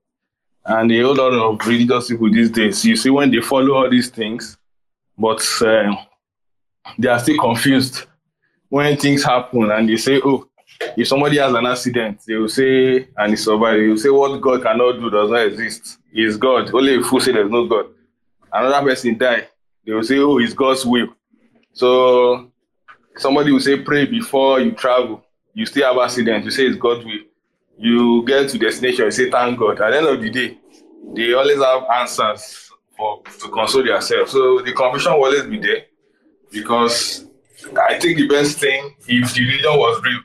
And 0.64 0.90
a 0.92 1.01
whole 1.03 1.14
lot 1.14 1.33
of 1.33 1.66
religious 1.66 2.09
people 2.09 2.31
these 2.31 2.51
days, 2.51 2.85
you 2.85 2.97
see, 2.97 3.11
when 3.11 3.31
they 3.31 3.40
follow 3.40 3.75
all 3.75 3.90
these 3.90 4.11
things, 4.11 4.57
but 5.16 5.42
uh, 5.62 5.94
they 6.99 7.09
are 7.09 7.18
still 7.18 7.38
confused 7.38 8.07
when 8.68 8.97
things 8.97 9.25
happen 9.25 9.71
and 9.71 9.88
they 9.88 9.97
say, 9.97 10.21
oh, 10.25 10.49
if 10.97 11.09
somebody 11.09 11.38
has 11.38 11.53
an 11.55 11.66
accident, 11.66 12.21
they 12.27 12.35
will 12.37 12.49
say, 12.49 13.09
and 13.16 13.31
he 13.31 13.37
survived, 13.37 13.81
they 13.81 13.88
will 13.88 13.97
say, 13.97 14.11
what 14.11 14.40
God 14.40 14.62
cannot 14.62 14.92
do 14.92 15.11
does 15.11 15.31
not 15.31 15.47
exist. 15.47 15.99
Is 16.12 16.37
God. 16.37 16.73
Only 16.75 16.97
a 16.97 17.03
fool 17.03 17.21
say 17.21 17.33
there's 17.33 17.51
no 17.51 17.66
God. 17.66 17.87
Another 18.53 18.87
person 18.87 19.17
die, 19.17 19.49
they 19.85 19.93
will 19.93 20.03
say, 20.03 20.19
oh, 20.19 20.39
it's 20.39 20.53
God's 20.55 20.85
will. 20.85 21.09
So 21.73 22.51
somebody 23.17 23.53
will 23.53 23.61
say, 23.61 23.79
pray 23.81 24.07
before 24.07 24.61
you 24.61 24.73
travel. 24.73 25.25
You 25.55 25.67
still 25.67 25.87
have 25.87 26.03
accident, 26.03 26.45
you 26.45 26.51
say 26.51 26.67
it's 26.67 26.79
God's 26.79 27.05
will. 27.05 27.21
You 27.77 28.25
get 28.27 28.49
to 28.51 28.59
destination, 28.59 29.07
you 29.07 29.11
say, 29.11 29.31
thank 29.31 29.59
God. 29.59 29.81
At 29.81 29.91
the 29.91 29.97
end 29.99 30.07
of 30.07 30.21
the 30.21 30.31
day, 30.31 30.59
they 31.15 31.33
always 31.33 31.63
have 31.63 31.85
answers 31.95 32.71
for 32.97 33.23
to 33.23 33.49
console 33.51 33.85
themselves. 33.85 34.33
So 34.33 34.61
the 34.61 34.73
confusion 34.73 35.13
will 35.13 35.25
always 35.25 35.45
be 35.45 35.59
there 35.59 35.85
because 36.51 37.27
I 37.89 37.99
think 37.99 38.19
the 38.19 38.29
best 38.29 38.59
thing, 38.59 38.95
if 39.07 39.35
the 39.35 39.45
religion 39.45 39.73
was 39.73 40.03
real, 40.05 40.21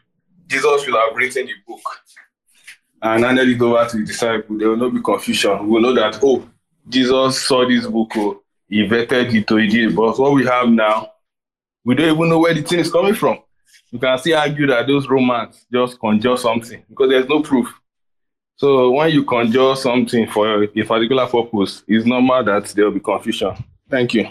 Jesus 0.48 0.84
should 0.84 0.96
have 0.96 1.16
written 1.16 1.46
the 1.46 1.54
book 1.68 1.82
and 3.02 3.24
handed 3.24 3.50
it 3.50 3.62
over 3.62 3.88
to 3.90 3.98
the 3.98 4.06
disciples. 4.06 4.60
There 4.60 4.70
will 4.70 4.78
not 4.78 4.94
be 4.94 5.02
confusion. 5.02 5.68
We 5.68 5.74
will 5.74 5.82
know 5.82 5.94
that, 5.94 6.20
oh, 6.24 6.48
Jesus 6.88 7.46
saw 7.46 7.67
this 7.67 7.88
book, 7.88 8.12
oh, 8.17 8.41
he 8.67 8.88
vetted 8.88 9.34
it, 9.34 9.48
to 9.48 9.67
did 9.67 9.91
it. 9.91 9.96
But 9.96 10.17
what 10.19 10.34
we 10.34 10.46
have 10.46 10.67
now, 10.69 11.12
we 11.84 11.96
don't 11.96 12.15
even 12.15 12.30
know 12.30 12.39
where 12.39 12.54
the 12.54 12.62
thing 12.62 12.80
is 12.80 12.91
coming 12.91 13.13
from. 13.13 13.39
You 13.91 14.00
can 14.00 14.17
still 14.17 14.38
argue 14.38 14.67
that 14.67 14.88
those 14.88 15.08
Romans 15.08 15.65
just 15.72 16.00
conjure 16.00 16.38
something 16.38 16.84
because 16.89 17.10
there's 17.10 17.30
no 17.30 17.41
proof. 17.41 17.67
So 18.56 18.91
when 18.91 19.12
you 19.12 19.24
conjure 19.26 19.76
something 19.76 20.28
for 20.28 20.63
a 20.63 20.67
particular 20.67 21.28
purpose, 21.28 21.84
it's 21.88 22.06
normal 22.06 22.43
that 22.43 22.65
there 22.67 22.86
will 22.86 22.93
be 22.93 23.00
confusion. 23.00 23.54
Thank 23.89 24.13
you. 24.13 24.30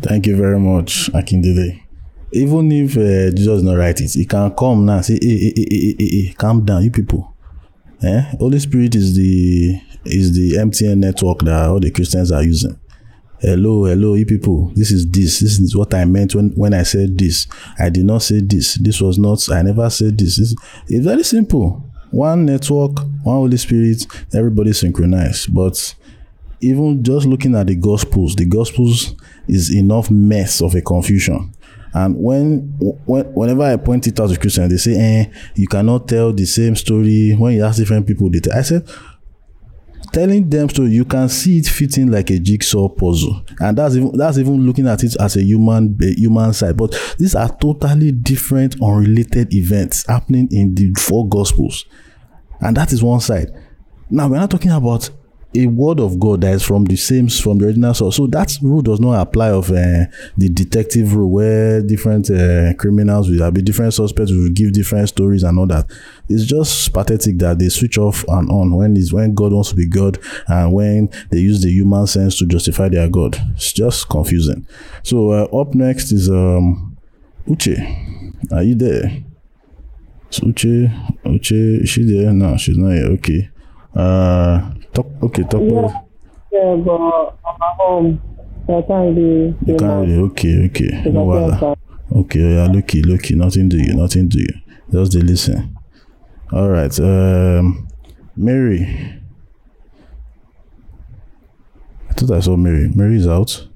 Thank 0.00 0.26
you 0.26 0.36
very 0.36 0.58
much, 0.58 1.10
Akindele. 1.12 1.80
Even 2.32 2.72
if 2.72 2.96
uh, 2.96 3.34
Jesus 3.36 3.62
not 3.62 3.76
write 3.76 4.00
it, 4.00 4.12
he 4.12 4.24
can 4.24 4.50
come 4.52 4.86
now 4.86 5.00
say, 5.00 5.18
hey, 5.20 5.52
hey, 5.54 5.66
hey, 5.70 5.96
hey, 5.98 6.08
hey, 6.26 6.34
calm 6.36 6.64
down, 6.64 6.82
you 6.82 6.90
people. 6.90 7.31
Eh? 8.02 8.20
Holy 8.38 8.58
Spirit 8.58 8.94
is 8.94 9.14
the 9.14 9.80
is 10.04 10.34
the 10.34 10.58
MTN 10.58 10.98
network 10.98 11.40
that 11.40 11.68
all 11.68 11.78
the 11.78 11.90
Christians 11.90 12.32
are 12.32 12.42
using. 12.42 12.78
Hello, 13.40 13.84
hello, 13.84 14.14
you 14.14 14.26
people. 14.26 14.72
This 14.74 14.90
is 14.90 15.08
this. 15.08 15.40
This 15.40 15.58
is 15.58 15.76
what 15.76 15.94
I 15.94 16.04
meant 16.04 16.34
when, 16.34 16.50
when 16.50 16.74
I 16.74 16.82
said 16.84 17.18
this. 17.18 17.46
I 17.78 17.90
did 17.90 18.04
not 18.04 18.22
say 18.22 18.40
this. 18.40 18.74
This 18.74 19.00
was 19.00 19.18
not, 19.18 19.48
I 19.50 19.62
never 19.62 19.88
said 19.90 20.18
this. 20.18 20.36
this 20.36 20.54
it's 20.88 21.04
very 21.04 21.24
simple. 21.24 21.90
One 22.10 22.44
network, 22.46 22.98
one 23.24 23.36
Holy 23.36 23.56
Spirit, 23.56 24.06
everybody 24.34 24.72
synchronized. 24.72 25.52
But 25.52 25.94
even 26.60 27.02
just 27.02 27.26
looking 27.26 27.56
at 27.56 27.66
the 27.66 27.74
Gospels, 27.74 28.36
the 28.36 28.46
Gospels 28.46 29.16
is 29.48 29.74
enough 29.74 30.10
mess 30.10 30.60
of 30.62 30.74
a 30.76 30.80
confusion. 30.80 31.52
And 31.94 32.16
when, 32.16 32.60
when 33.06 33.24
whenever 33.34 33.62
I 33.62 33.76
point 33.76 34.06
it 34.06 34.18
out 34.18 34.30
to 34.30 34.38
Christians, 34.38 34.70
they 34.70 34.76
say, 34.78 34.98
eh, 34.98 35.32
you 35.54 35.66
cannot 35.66 36.08
tell 36.08 36.32
the 36.32 36.46
same 36.46 36.74
story 36.74 37.32
when 37.32 37.54
you 37.54 37.64
ask 37.64 37.76
different 37.78 38.06
people. 38.06 38.30
They 38.30 38.40
tell, 38.40 38.56
I 38.56 38.62
said, 38.62 38.88
telling 40.12 40.48
them 40.48 40.68
story, 40.68 40.90
you 40.90 41.04
can 41.04 41.28
see 41.28 41.58
it 41.58 41.66
fitting 41.66 42.10
like 42.10 42.30
a 42.30 42.38
jigsaw 42.38 42.88
puzzle, 42.88 43.44
and 43.60 43.76
that's 43.76 43.96
even 43.96 44.16
that's 44.16 44.38
even 44.38 44.64
looking 44.66 44.86
at 44.86 45.02
it 45.02 45.16
as 45.20 45.36
a 45.36 45.42
human 45.42 45.98
a 46.02 46.14
human 46.14 46.52
side. 46.52 46.76
But 46.76 46.98
these 47.18 47.34
are 47.34 47.48
totally 47.56 48.12
different, 48.12 48.80
unrelated 48.80 49.52
events 49.54 50.06
happening 50.06 50.48
in 50.50 50.74
the 50.74 50.92
four 50.98 51.28
gospels, 51.28 51.86
and 52.60 52.76
that 52.76 52.92
is 52.92 53.02
one 53.02 53.20
side. 53.20 53.48
Now 54.10 54.28
we're 54.28 54.36
not 54.38 54.50
talking 54.50 54.70
about 54.70 55.10
a 55.54 55.66
word 55.66 56.00
of 56.00 56.18
God 56.18 56.40
that 56.40 56.54
is 56.54 56.62
from 56.62 56.84
the 56.84 56.96
same 56.96 57.28
from 57.28 57.58
the 57.58 57.66
original 57.66 57.92
source. 57.92 58.16
So 58.16 58.26
that 58.28 58.56
rule 58.62 58.80
does 58.80 59.00
not 59.00 59.20
apply 59.20 59.50
of 59.50 59.70
uh, 59.70 60.06
the 60.36 60.48
detective 60.48 61.14
rule 61.14 61.30
where 61.30 61.82
different 61.82 62.30
uh, 62.30 62.72
criminals 62.74 63.28
will 63.28 63.50
be 63.50 63.60
different 63.60 63.92
suspects 63.92 64.32
will 64.32 64.48
give 64.50 64.72
different 64.72 65.08
stories 65.08 65.42
and 65.42 65.58
all 65.58 65.66
that. 65.66 65.90
It's 66.28 66.44
just 66.44 66.92
pathetic 66.92 67.38
that 67.38 67.58
they 67.58 67.68
switch 67.68 67.98
off 67.98 68.24
and 68.28 68.50
on 68.50 68.74
when 68.74 68.96
is 68.96 69.12
when 69.12 69.34
God 69.34 69.52
wants 69.52 69.70
to 69.70 69.76
be 69.76 69.86
God 69.86 70.18
and 70.46 70.72
when 70.72 71.10
they 71.30 71.38
use 71.38 71.62
the 71.62 71.70
human 71.70 72.06
sense 72.06 72.38
to 72.38 72.46
justify 72.46 72.88
their 72.88 73.08
God. 73.08 73.36
It's 73.54 73.72
just 73.72 74.08
confusing. 74.08 74.66
So 75.02 75.32
uh, 75.32 75.44
up 75.44 75.74
next 75.74 76.12
is 76.12 76.30
um 76.30 76.96
Uche. 77.46 77.78
Are 78.52 78.62
you 78.62 78.74
there? 78.74 79.22
So 80.30 80.46
Uche, 80.46 80.88
Uche, 81.26 81.82
is 81.82 81.90
she 81.90 82.04
there? 82.04 82.32
No, 82.32 82.56
she's 82.56 82.78
not 82.78 82.92
here. 82.92 83.06
Okay. 83.12 83.51
Uh, 83.94 84.72
talk. 84.92 85.06
Okay, 85.22 85.42
talk. 85.44 85.62
Yeah, 85.62 85.88
yeah, 86.52 86.74
but 86.76 86.98
I'm 87.00 87.62
at 87.62 87.76
home. 87.78 88.20
So 88.66 88.78
I 88.78 88.82
can't 88.82 89.16
really. 89.16 89.54
You 89.66 89.76
can't 89.76 90.06
really. 90.08 90.18
Okay, 90.30 90.66
okay. 90.66 91.10
No 91.10 91.26
wahala. 91.26 91.76
Okay, 92.14 92.40
yeah, 92.56 92.66
lucky, 92.66 93.02
lucky. 93.02 93.34
Nothing 93.34 93.70
to 93.70 93.76
you. 93.76 93.94
Nothing 93.94 94.28
to 94.30 94.38
you. 94.38 94.54
Just 94.90 95.12
dey 95.12 95.20
listen. 95.20 95.76
All 96.52 96.68
right. 96.68 96.92
Um, 97.00 97.88
Mary. 98.36 99.18
I 102.10 102.12
thought 102.12 102.30
I 102.30 102.40
saw 102.40 102.56
Mary. 102.56 102.90
Mary 102.94 103.16
is 103.16 103.26
out. 103.26 103.66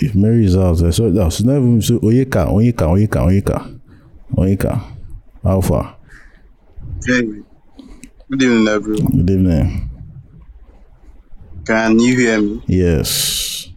If 0.00 0.14
Mary 0.16 0.44
is 0.44 0.56
out, 0.56 0.82
I 0.82 0.90
saw. 0.90 1.04
No, 1.04 1.30
she's 1.30 1.46
not 1.46 1.56
even. 1.56 1.80
So 1.80 2.00
Oyeka, 2.00 2.48
Oyeka, 2.48 2.86
Oyeka, 2.90 3.20
Oyeka, 3.22 3.80
Oyeka. 4.36 4.82
How 5.44 5.60
far? 5.60 5.96
Hey, 7.06 7.22
good 8.30 8.42
evening, 8.42 8.68
everyone. 8.68 9.06
Good 9.06 9.30
evening. 9.30 9.90
Can 11.66 11.98
you 11.98 12.16
hear 12.16 12.40
me? 12.40 12.62
Yes. 12.66 13.68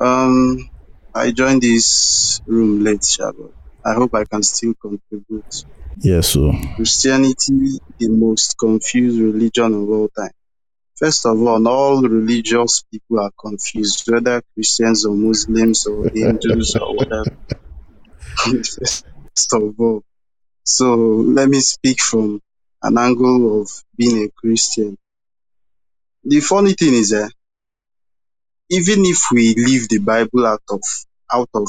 Um, 0.00 0.68
I 1.14 1.30
joined 1.30 1.62
this 1.62 2.40
room 2.46 2.82
late, 2.82 3.02
Shabbat. 3.02 3.52
I 3.84 3.94
hope 3.94 4.14
I 4.14 4.24
can 4.24 4.42
still 4.42 4.74
contribute. 4.74 5.64
Yes, 5.98 6.28
sir. 6.28 6.52
Christianity, 6.76 7.78
the 7.98 8.08
most 8.08 8.56
confused 8.58 9.20
religion 9.20 9.74
of 9.74 9.88
all 9.88 10.08
time. 10.08 10.32
First 10.96 11.26
of 11.26 11.40
all, 11.40 11.68
all 11.68 12.02
religious 12.02 12.84
people 12.90 13.20
are 13.20 13.30
confused, 13.38 14.04
whether 14.08 14.42
Christians 14.54 15.04
or 15.04 15.14
Muslims 15.14 15.86
or 15.86 16.08
Hindus 16.08 16.76
or 16.76 16.94
whatever. 16.94 17.24
First 18.36 19.52
of 19.52 19.74
all. 19.78 20.04
So 20.64 20.94
let 20.96 21.48
me 21.48 21.60
speak 21.60 22.00
from 22.00 22.40
an 22.82 22.98
angle 22.98 23.60
of 23.62 23.70
being 23.96 24.24
a 24.24 24.28
Christian. 24.30 24.96
The 26.24 26.40
funny 26.40 26.74
thing 26.74 26.94
is 26.94 27.10
that 27.10 27.32
even 28.70 29.04
if 29.04 29.20
we 29.32 29.54
leave 29.54 29.88
the 29.88 29.98
Bible 29.98 30.46
out 30.46 30.62
of 30.70 30.80
out 31.32 31.50
of 31.54 31.68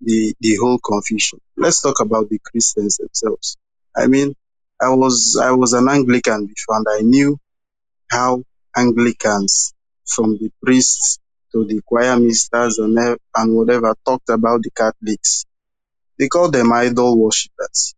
the 0.00 0.34
the 0.40 0.56
whole 0.60 0.78
confusion, 0.78 1.40
let's 1.56 1.80
talk 1.82 2.00
about 2.00 2.28
the 2.28 2.38
Christians 2.38 2.98
themselves. 2.98 3.56
I 3.96 4.06
mean, 4.06 4.34
I 4.80 4.90
was 4.90 5.38
I 5.42 5.52
was 5.52 5.72
an 5.72 5.88
Anglican 5.88 6.46
before, 6.46 6.76
and 6.78 6.86
I 6.90 7.00
knew 7.00 7.38
how 8.10 8.44
Anglicans, 8.76 9.74
from 10.06 10.38
the 10.38 10.50
priests 10.64 11.18
to 11.52 11.64
the 11.66 11.80
choir 11.86 12.18
masters 12.20 12.78
and 12.78 12.98
and 13.36 13.56
whatever, 13.56 13.96
talked 14.06 14.30
about 14.30 14.62
the 14.62 14.70
Catholics. 14.70 15.44
They 16.18 16.28
call 16.28 16.50
them 16.52 16.72
idol 16.72 17.18
worshippers. 17.18 17.95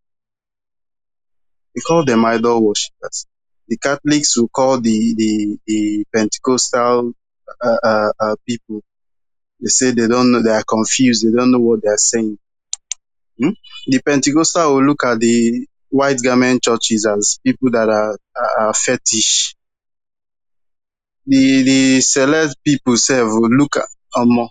They 1.78 1.82
call 1.82 2.04
them 2.04 2.24
idol 2.24 2.66
worshippers. 2.66 3.26
The 3.68 3.76
Catholics 3.76 4.36
will 4.36 4.48
call 4.48 4.80
the 4.80 5.14
the, 5.16 5.58
the 5.64 6.04
Pentecostal 6.12 7.12
uh, 7.62 7.76
uh, 7.84 8.12
uh, 8.18 8.36
people. 8.44 8.82
They 9.60 9.68
say 9.68 9.92
they 9.92 10.08
don't 10.08 10.32
know. 10.32 10.42
They 10.42 10.50
are 10.50 10.64
confused. 10.64 11.24
They 11.24 11.30
don't 11.30 11.52
know 11.52 11.60
what 11.60 11.82
they 11.82 11.88
are 11.88 11.96
saying. 11.96 12.36
Hmm? 13.40 13.50
The 13.86 14.02
Pentecostal 14.04 14.74
will 14.74 14.86
look 14.86 15.04
at 15.04 15.20
the 15.20 15.68
white 15.90 16.20
garment 16.20 16.64
churches 16.64 17.06
as 17.06 17.38
people 17.46 17.70
that 17.70 17.88
are, 17.88 18.18
are, 18.58 18.74
fetish. 18.74 19.54
The 21.28 21.62
the 21.62 22.00
select 22.00 22.56
people 22.64 22.96
self 22.96 23.28
will 23.30 23.50
look 23.50 23.76
at 23.76 23.86
um, 24.16 24.48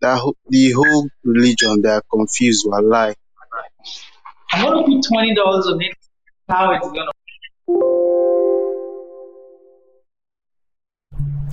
that 0.00 0.34
the 0.48 0.72
whole 0.72 1.10
religion. 1.24 1.82
They 1.82 1.90
are 1.90 2.02
confused. 2.10 2.64
Will 2.66 2.88
lie. 2.88 3.14
I'm 4.52 4.64
gonna 4.64 4.82
put 4.86 5.04
twenty 5.06 5.34
dollars 5.34 5.66
on 5.66 5.82
it. 5.82 5.94
How 6.50 6.72
it's 6.72 6.84
gonna 6.84 7.12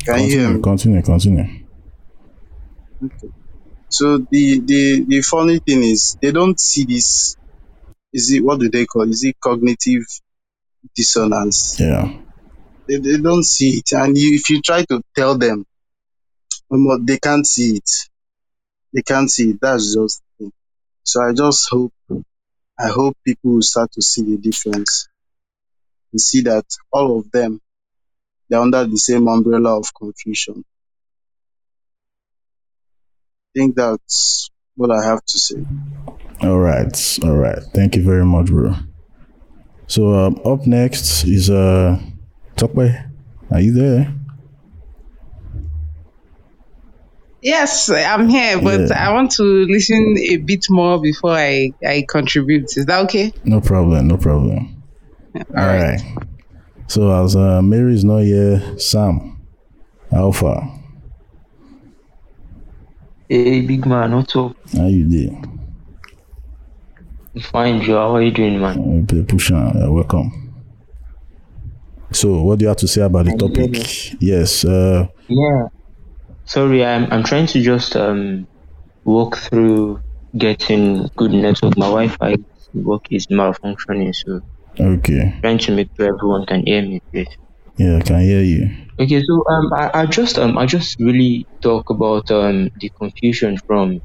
Can 0.05 0.23
you 0.23 0.29
hear 0.39 0.49
Continue, 0.49 0.57
me? 0.57 0.61
continue, 0.63 1.01
continue. 1.03 1.65
Okay. 3.03 3.29
So 3.89 4.17
the 4.17 4.59
the 4.59 5.05
the 5.07 5.21
funny 5.21 5.59
thing 5.59 5.83
is 5.83 6.17
they 6.21 6.31
don't 6.31 6.59
see 6.59 6.85
this. 6.85 7.35
Is 8.11 8.31
it 8.31 8.43
what 8.43 8.59
do 8.59 8.69
they 8.69 8.85
call? 8.87 9.07
Is 9.07 9.23
it 9.23 9.35
cognitive 9.39 10.03
dissonance? 10.95 11.79
Yeah. 11.79 12.17
They, 12.87 12.97
they 12.97 13.17
don't 13.17 13.43
see 13.43 13.77
it, 13.77 13.91
and 13.91 14.17
you, 14.17 14.33
if 14.35 14.49
you 14.49 14.61
try 14.61 14.83
to 14.85 15.01
tell 15.15 15.37
them, 15.37 15.65
um, 16.71 17.05
they 17.05 17.19
can't 17.19 17.45
see 17.45 17.75
it. 17.75 17.89
They 18.93 19.03
can't 19.03 19.29
see 19.29 19.51
it. 19.51 19.57
That's 19.61 19.93
just. 19.93 20.21
the 20.39 20.45
thing. 20.45 20.53
So 21.03 21.21
I 21.21 21.33
just 21.33 21.69
hope 21.69 21.93
I 22.79 22.87
hope 22.87 23.17
people 23.25 23.53
will 23.53 23.61
start 23.61 23.91
to 23.93 24.01
see 24.01 24.23
the 24.23 24.37
difference 24.37 25.07
and 26.11 26.21
see 26.21 26.41
that 26.41 26.65
all 26.91 27.19
of 27.19 27.31
them 27.31 27.59
they're 28.49 28.59
under 28.59 28.85
the 28.85 28.97
same 28.97 29.27
umbrella 29.27 29.77
of 29.77 29.93
confusion. 29.93 30.63
I 33.55 33.59
think 33.59 33.75
that's 33.75 34.49
what 34.75 34.91
I 34.91 35.03
have 35.03 35.23
to 35.25 35.39
say. 35.39 35.65
All 36.41 36.59
right. 36.59 37.19
All 37.23 37.35
right. 37.35 37.59
Thank 37.73 37.95
you 37.95 38.03
very 38.03 38.25
much, 38.25 38.47
bro. 38.47 38.75
So 39.87 40.13
um, 40.13 40.39
up 40.45 40.67
next 40.67 41.23
is 41.25 41.49
uh 41.49 41.99
Tokwe. 42.55 43.09
Are 43.51 43.59
you 43.59 43.73
there? 43.73 44.13
Yes, 47.41 47.89
I'm 47.89 48.27
here, 48.29 48.59
but 48.61 48.89
Yeah. 48.89 49.07
I 49.09 49.13
want 49.13 49.31
to 49.33 49.43
listen 49.43 50.15
a 50.17 50.37
bit 50.37 50.65
more 50.69 50.99
before 50.99 51.33
I, 51.33 51.71
I 51.85 52.03
contribute. 52.09 52.75
Is 52.75 52.85
that 52.87 53.03
okay? 53.05 53.31
No 53.45 53.61
problem. 53.61 54.07
No 54.07 54.17
problem. 54.17 54.81
All 55.35 55.43
right. 55.55 55.99
So 56.87 57.11
as 57.23 57.35
uh, 57.35 57.61
Mary 57.61 57.93
is 57.93 58.03
not 58.03 58.19
here, 58.19 58.77
Sam, 58.79 59.39
Alpha, 60.11 60.73
Hey, 63.29 63.59
big 63.61 63.85
man, 63.85 64.15
what's 64.15 64.35
up? 64.37 64.55
how 64.73 64.87
you 64.87 65.03
doing? 65.03 65.53
Fine, 67.51 67.81
Joe. 67.81 67.97
How 67.99 68.15
are 68.15 68.21
you 68.21 68.31
doing, 68.31 68.59
man? 68.59 69.05
Push 69.27 69.51
on. 69.51 69.83
Uh, 69.83 69.91
welcome. 69.91 70.53
So, 72.13 72.41
what 72.41 72.57
do 72.57 72.63
you 72.63 72.69
have 72.69 72.77
to 72.77 72.87
say 72.87 73.01
about 73.01 73.25
the 73.25 73.31
Can 73.31 73.39
you 73.39 73.47
hear 73.53 73.67
topic? 73.73 74.15
Yes. 74.21 74.63
Uh, 74.65 75.07
Yeah. 75.27 75.67
Sorry, 76.47 76.83
I'm 76.83 77.11
I'm 77.11 77.23
trying 77.23 77.47
to 77.47 77.61
just 77.61 77.95
um 77.97 78.47
walk 79.03 79.35
through 79.37 79.99
getting 80.37 81.09
good 81.17 81.31
network. 81.31 81.77
My 81.77 81.87
Wi-Fi 81.87 82.35
work 82.73 83.11
is 83.11 83.27
malfunctioning, 83.27 84.15
so 84.15 84.41
okay. 84.79 85.35
trying 85.41 85.57
to 85.59 85.75
make 85.75 85.89
sure 85.95 86.07
everyone 86.07 86.45
can 86.45 86.65
hear 86.65 86.81
me, 86.81 87.01
please. 87.11 87.27
Yeah, 87.77 87.97
I 87.97 88.01
can 88.01 88.21
hear 88.21 88.41
you. 88.41 88.69
Okay, 88.97 89.21
so 89.21 89.43
um, 89.49 89.73
I, 89.73 89.91
I 89.93 90.05
just 90.05 90.39
um, 90.39 90.57
I 90.57 90.65
just 90.65 90.97
really 90.99 91.45
talk 91.61 91.89
about 91.89 92.31
um 92.31 92.71
the 92.79 92.89
confusion 92.89 93.57
from 93.57 94.01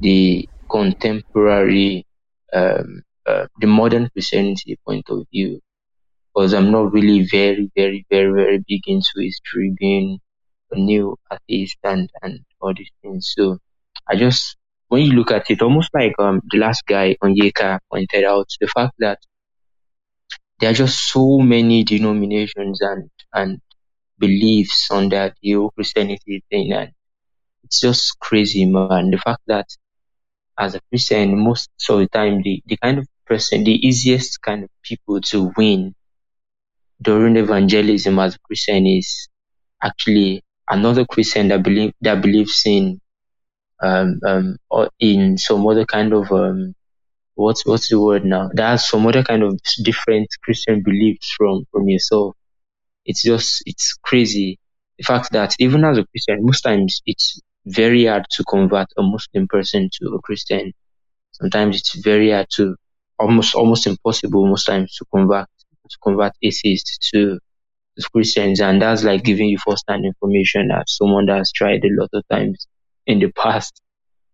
the 0.00 0.48
contemporary 0.70 2.06
um 2.52 3.02
uh, 3.26 3.46
the 3.60 3.66
modern 3.66 4.08
Christianity 4.10 4.78
point 4.86 5.10
of 5.10 5.26
view, 5.32 5.60
because 6.32 6.54
I'm 6.54 6.70
not 6.70 6.92
really 6.92 7.26
very 7.26 7.70
very 7.74 8.06
very 8.10 8.32
very 8.32 8.58
big 8.58 8.82
into 8.86 9.10
history, 9.16 9.74
being 9.76 10.20
new 10.76 11.16
atheist 11.32 11.78
and 11.84 12.10
and 12.22 12.40
all 12.60 12.74
these 12.74 12.90
things. 13.02 13.32
So 13.36 13.58
I 14.08 14.16
just 14.16 14.56
when 14.88 15.02
you 15.02 15.12
look 15.12 15.30
at 15.32 15.50
it, 15.50 15.62
almost 15.62 15.90
like 15.94 16.14
um 16.18 16.40
the 16.50 16.58
last 16.58 16.84
guy 16.86 17.16
Oyeka 17.22 17.78
pointed 17.90 18.24
out, 18.24 18.48
the 18.60 18.68
fact 18.68 18.94
that 18.98 19.18
there 20.58 20.70
are 20.70 20.74
just 20.74 21.08
so 21.12 21.38
many 21.38 21.84
denominations 21.84 22.80
and 22.80 23.10
and 23.32 23.60
beliefs 24.18 24.88
on 24.90 25.08
that 25.10 25.36
whole 25.44 25.70
Christianity 25.70 26.42
thing, 26.50 26.72
and 26.72 26.92
it's 27.64 27.80
just 27.80 28.18
crazy, 28.20 28.66
man. 28.66 29.10
The 29.10 29.18
fact 29.18 29.32
that 29.38 29.58
as 30.58 30.74
a 30.74 30.80
Christian, 30.90 31.38
most 31.38 31.70
of 31.88 31.98
the 31.98 32.08
time, 32.08 32.42
the, 32.42 32.62
the 32.66 32.76
kind 32.76 32.98
of 32.98 33.08
person, 33.26 33.64
the 33.64 33.74
easiest 33.86 34.40
kind 34.42 34.64
of 34.64 34.70
people 34.82 35.20
to 35.22 35.52
win 35.56 35.94
during 37.02 37.36
evangelism 37.36 38.18
as 38.18 38.36
a 38.36 38.38
Christian 38.40 38.86
is 38.86 39.28
actually 39.82 40.43
another 40.68 41.04
Christian 41.06 41.48
that 41.48 41.62
believe 41.62 41.92
that 42.00 42.22
believes 42.22 42.62
in 42.66 43.00
um 43.82 44.20
um 44.26 44.56
or 44.70 44.90
in 45.00 45.38
some 45.38 45.66
other 45.66 45.84
kind 45.86 46.12
of 46.12 46.30
um 46.32 46.74
what's 47.36 47.66
what's 47.66 47.88
the 47.90 48.00
word 48.00 48.24
now? 48.24 48.50
That 48.54 48.70
has 48.72 48.88
some 48.88 49.06
other 49.06 49.24
kind 49.24 49.42
of 49.44 49.58
different 49.84 50.28
Christian 50.44 50.82
beliefs 50.84 51.34
from 51.36 51.64
from 51.72 51.88
yourself. 51.88 52.36
It's 53.06 53.22
just 53.22 53.62
it's 53.66 53.94
crazy. 54.02 54.58
The 54.98 55.04
fact 55.04 55.32
that 55.32 55.54
even 55.58 55.84
as 55.84 55.98
a 55.98 56.06
Christian, 56.06 56.44
most 56.44 56.62
times 56.62 57.02
it's 57.06 57.40
very 57.66 58.06
hard 58.06 58.26
to 58.32 58.44
convert 58.44 58.88
a 58.98 59.02
Muslim 59.02 59.48
person 59.48 59.90
to 59.94 60.14
a 60.14 60.20
Christian. 60.22 60.72
Sometimes 61.32 61.76
it's 61.78 61.94
very 61.96 62.30
hard 62.32 62.48
to 62.56 62.76
almost 63.18 63.54
almost 63.54 63.86
impossible 63.86 64.46
most 64.46 64.66
times 64.66 64.96
to 64.98 65.04
convert 65.14 65.48
to 65.90 65.98
convert 66.02 66.32
atheists 66.42 66.98
to 67.12 67.38
Christians 68.12 68.60
and 68.60 68.82
that's 68.82 69.04
like 69.04 69.24
giving 69.24 69.48
you 69.48 69.58
first 69.66 69.84
hand 69.88 70.04
information 70.04 70.70
as 70.70 70.84
someone 70.96 71.26
that 71.26 71.38
has 71.38 71.52
tried 71.52 71.84
a 71.84 71.90
lot 72.00 72.10
of 72.12 72.24
times 72.30 72.66
in 73.06 73.18
the 73.20 73.30
past. 73.32 73.80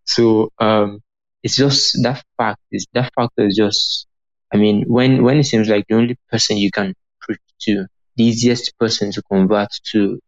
So 0.05 0.51
um 0.59 1.01
it's 1.43 1.57
just 1.57 1.99
that 2.03 2.23
fact 2.37 2.61
is 2.73 2.87
that 2.95 3.13
factor 3.15 3.47
is 3.47 3.57
just 3.57 4.07
I 4.53 4.57
mean 4.57 4.85
when 4.87 5.23
when 5.25 5.39
it 5.39 5.45
seems 5.45 5.69
like 5.69 5.87
the 5.89 5.97
only 5.97 6.17
person 6.31 6.57
you 6.59 6.71
can 6.71 6.95
preach 7.21 7.41
to, 7.63 7.87
the 8.17 8.25
easiest 8.25 8.77
person 8.79 9.13
to 9.13 9.23
convert 9.23 9.69
to 9.93 10.19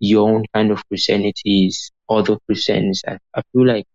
your 0.00 0.28
own 0.30 0.44
kind 0.54 0.70
of 0.70 0.86
Christianity 0.88 1.66
is 1.66 1.90
other 2.08 2.38
Christians. 2.46 3.02
I, 3.06 3.18
I 3.34 3.42
feel 3.52 3.66
like 3.66 3.86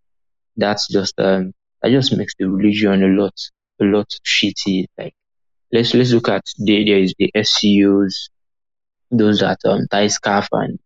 that's 0.57 0.87
just 0.87 1.13
um 1.19 1.53
that 1.81 1.91
just 1.91 2.15
makes 2.15 2.33
the 2.39 2.49
religion 2.49 3.03
a 3.03 3.07
lot 3.21 3.33
a 3.81 3.85
lot 3.85 4.07
shitty. 4.25 4.85
Like 4.97 5.13
let's 5.71 5.93
let's 5.93 6.11
look 6.11 6.29
at 6.29 6.43
the 6.57 6.85
there 6.85 6.99
is 6.99 7.13
the 7.19 7.31
SCUs, 7.35 8.29
those 9.17 9.39
that 9.39 9.59
um 9.65 9.87
tie 9.91 10.07
scarf 10.07 10.47
and 10.51 10.79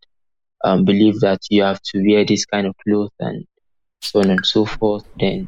um 0.63 0.85
believe 0.85 1.19
that 1.21 1.39
you 1.49 1.63
have 1.63 1.81
to 1.81 2.03
wear 2.07 2.25
this 2.25 2.45
kind 2.45 2.67
of 2.67 2.75
clothes 2.85 3.11
and 3.19 3.45
so 4.01 4.19
on 4.19 4.29
and 4.29 4.45
so 4.45 4.65
forth. 4.65 5.05
Then 5.19 5.47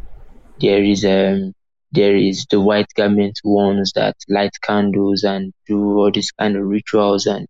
there 0.60 0.84
is 0.84 1.06
um 1.06 1.54
there 1.92 2.16
is 2.16 2.46
the 2.50 2.62
white 2.62 2.92
garment 2.96 3.40
ones 3.44 3.92
that 3.96 4.16
light 4.28 4.56
candles 4.62 5.24
and 5.24 5.54
do 5.68 5.98
all 5.98 6.12
these 6.12 6.32
kind 6.32 6.56
of 6.56 6.64
rituals 6.66 7.26
and 7.26 7.48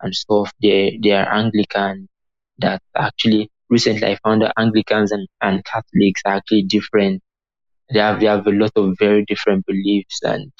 and 0.00 0.14
stuff. 0.14 0.52
They 0.62 0.98
they 1.02 1.12
are 1.12 1.32
Anglican 1.32 2.08
that 2.58 2.82
actually 2.96 3.50
recently 3.70 4.06
I 4.08 4.16
found 4.24 4.42
that 4.42 4.54
Anglicans 4.58 5.12
and, 5.12 5.28
and 5.40 5.64
Catholics 5.64 6.22
are 6.24 6.34
actually 6.36 6.62
different. 6.62 7.22
They 7.92 8.00
have 8.00 8.20
they 8.20 8.26
have 8.26 8.46
a 8.46 8.50
lot 8.50 8.72
of 8.76 8.96
very 8.98 9.24
different 9.24 9.66
beliefs 9.66 10.20
and 10.22 10.52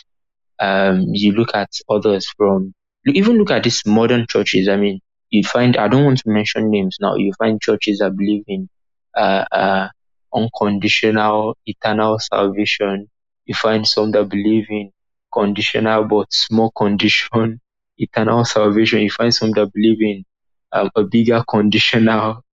um 0.60 1.04
you 1.12 1.32
look 1.32 1.54
at 1.54 1.70
others 1.88 2.26
from 2.36 2.74
even 3.07 3.38
look 3.38 3.51
at 3.51 3.64
these 3.64 3.82
modern 3.86 4.26
churches. 4.28 4.68
I 4.68 4.76
mean 4.76 5.01
you 5.30 5.44
find 5.44 5.76
I 5.76 5.88
don't 5.88 6.05
want 6.05 6.18
to 6.20 6.30
mention 6.30 6.70
names 6.70 6.96
now, 7.01 7.14
you 7.16 7.32
find 7.38 7.61
churches 7.61 7.99
that 7.99 8.16
believe 8.16 8.44
in 8.49 8.68
uh 9.16 9.44
uh 9.53 9.88
unconditional 10.34 11.57
eternal 11.66 12.18
salvation. 12.18 13.09
You 13.46 13.55
find 13.55 13.86
some 13.86 14.11
that 14.12 14.28
believe 14.28 14.66
in 14.70 14.92
conditional 15.32 16.05
but 16.05 16.32
small 16.32 16.70
condition 16.72 17.61
eternal 17.99 18.44
salvation. 18.44 19.01
You 19.01 19.11
find 19.11 19.34
some 19.34 19.51
that 19.53 19.72
believe 19.72 20.01
in 20.03 20.24
um, 20.72 20.90
a 20.94 21.03
bigger 21.05 21.42
conditional 21.49 22.44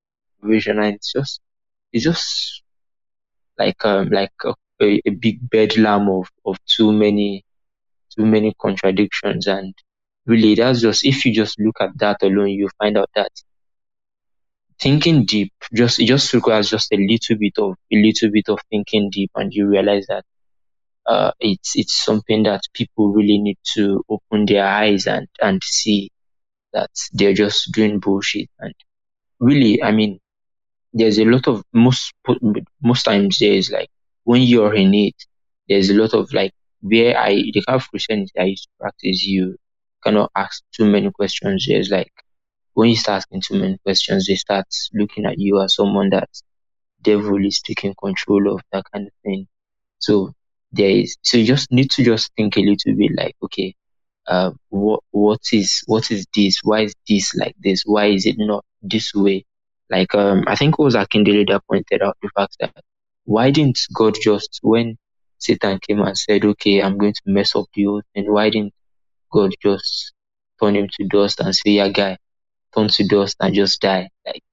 salvation, 0.41 0.79
and 0.79 0.95
it's 0.95 1.11
just 1.13 1.41
it's 1.93 2.03
just 2.05 2.63
like 3.57 3.83
um 3.85 4.09
like 4.09 4.31
a, 4.45 4.53
a, 4.81 5.01
a 5.05 5.11
big 5.11 5.37
bedlam 5.49 6.09
of 6.09 6.29
of 6.45 6.57
too 6.65 6.91
many 6.91 7.43
too 8.15 8.25
many 8.25 8.53
contradictions 8.61 9.47
and 9.47 9.73
really 10.25 10.55
that's 10.55 10.81
just 10.81 11.05
if 11.05 11.25
you 11.25 11.33
just 11.33 11.59
look 11.59 11.77
at 11.81 11.97
that 11.97 12.21
alone 12.23 12.49
you 12.49 12.69
find 12.79 12.97
out 12.97 13.09
that 13.15 13.31
thinking 14.79 15.25
deep 15.25 15.53
just 15.73 15.99
it 15.99 16.05
just 16.05 16.33
requires 16.33 16.69
just 16.69 16.91
a 16.91 16.97
little 16.97 17.37
bit 17.37 17.53
of 17.57 17.75
a 17.91 17.95
little 17.95 18.29
bit 18.31 18.49
of 18.49 18.59
thinking 18.69 19.09
deep 19.11 19.31
and 19.35 19.53
you 19.53 19.67
realize 19.67 20.05
that 20.07 20.23
uh 21.05 21.31
it's 21.39 21.75
it's 21.75 21.95
something 21.95 22.43
that 22.43 22.61
people 22.73 23.13
really 23.13 23.37
need 23.37 23.57
to 23.63 24.03
open 24.09 24.45
their 24.45 24.65
eyes 24.65 25.07
and 25.07 25.27
and 25.41 25.63
see 25.63 26.09
that 26.73 26.91
they're 27.13 27.33
just 27.33 27.71
doing 27.73 27.99
bullshit. 27.99 28.49
And 28.59 28.73
really 29.39 29.83
i 29.83 29.91
mean 29.91 30.19
there's 30.93 31.19
a 31.19 31.25
lot 31.25 31.47
of 31.47 31.63
most 31.73 32.13
most 32.81 33.03
times 33.03 33.37
there's 33.39 33.71
like 33.71 33.89
when 34.23 34.41
you're 34.41 34.73
in 34.75 34.93
it 34.93 35.15
there's 35.69 35.89
a 35.89 35.93
lot 35.95 36.13
of 36.13 36.33
like 36.33 36.53
where 36.81 37.17
i 37.17 37.35
the 37.35 37.63
kind 37.67 37.77
of 37.81 37.89
christianity 37.89 38.31
i 38.39 38.43
used 38.45 38.63
to 38.65 38.69
practice 38.79 39.25
you 39.25 39.57
cannot 40.05 40.31
ask 40.35 40.63
too 40.75 40.85
many 40.85 41.11
questions. 41.11 41.65
There's 41.67 41.89
like 41.89 42.11
when 42.73 42.89
you 42.89 42.95
start 42.95 43.17
asking 43.17 43.41
too 43.41 43.59
many 43.59 43.77
questions 43.85 44.27
they 44.27 44.35
start 44.35 44.65
looking 44.93 45.25
at 45.25 45.39
you 45.39 45.61
as 45.61 45.75
someone 45.75 46.09
that 46.11 46.29
devil 47.01 47.43
is 47.45 47.61
taking 47.61 47.93
control 47.95 48.53
of 48.53 48.61
that 48.71 48.83
kind 48.93 49.07
of 49.07 49.13
thing. 49.23 49.47
So 49.99 50.33
there 50.71 50.89
is 50.89 51.17
so 51.23 51.37
you 51.37 51.45
just 51.45 51.71
need 51.71 51.91
to 51.91 52.03
just 52.03 52.31
think 52.35 52.57
a 52.57 52.61
little 52.61 52.95
bit 52.95 53.11
like 53.17 53.35
okay 53.43 53.73
uh 54.27 54.51
what 54.69 55.01
what 55.11 55.41
is 55.53 55.83
what 55.87 56.11
is 56.11 56.25
this? 56.35 56.59
Why 56.63 56.81
is 56.81 56.93
this 57.07 57.35
like 57.35 57.55
this? 57.59 57.83
Why 57.85 58.07
is 58.07 58.25
it 58.25 58.35
not 58.37 58.65
this 58.81 59.13
way? 59.13 59.45
Like 59.89 60.13
um, 60.15 60.43
I 60.47 60.55
think 60.55 60.75
it 60.77 60.81
was 60.83 60.95
Akindele 60.95 61.47
that 61.47 61.63
pointed 61.69 62.01
out 62.01 62.17
the 62.21 62.29
fact 62.35 62.57
that 62.59 62.73
why 63.25 63.51
didn't 63.51 63.79
God 63.93 64.15
just 64.21 64.59
when 64.63 64.97
Satan 65.37 65.79
came 65.79 66.01
and 66.01 66.17
said, 66.17 66.43
"Okay, 66.45 66.81
I'm 66.81 66.97
going 66.97 67.13
to 67.13 67.21
mess 67.25 67.55
up 67.55 67.65
the 67.73 67.87
earth," 67.87 68.05
and 68.15 68.31
why 68.31 68.49
didn't 68.49 68.73
God 69.31 69.51
just 69.61 70.13
turn 70.61 70.75
him 70.75 70.87
to 70.93 71.07
dust 71.07 71.39
and 71.41 71.55
say, 71.55 71.71
"Yeah, 71.71 71.89
guy, 71.89 72.17
turn 72.75 72.89
to 72.89 73.07
dust 73.07 73.37
and 73.41 73.55
just 73.55 73.81
die"? 73.81 74.09
Like 74.25 74.43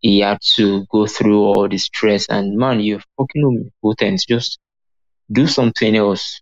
he 0.00 0.20
had 0.20 0.38
to 0.56 0.86
go 0.90 1.06
through 1.06 1.42
all 1.44 1.68
the 1.68 1.78
stress 1.78 2.28
and 2.28 2.56
man, 2.58 2.80
you're 2.80 3.02
fucking 3.18 3.44
omnipotent. 3.44 4.22
Just 4.28 4.58
do 5.32 5.46
something 5.46 5.96
else. 5.96 6.40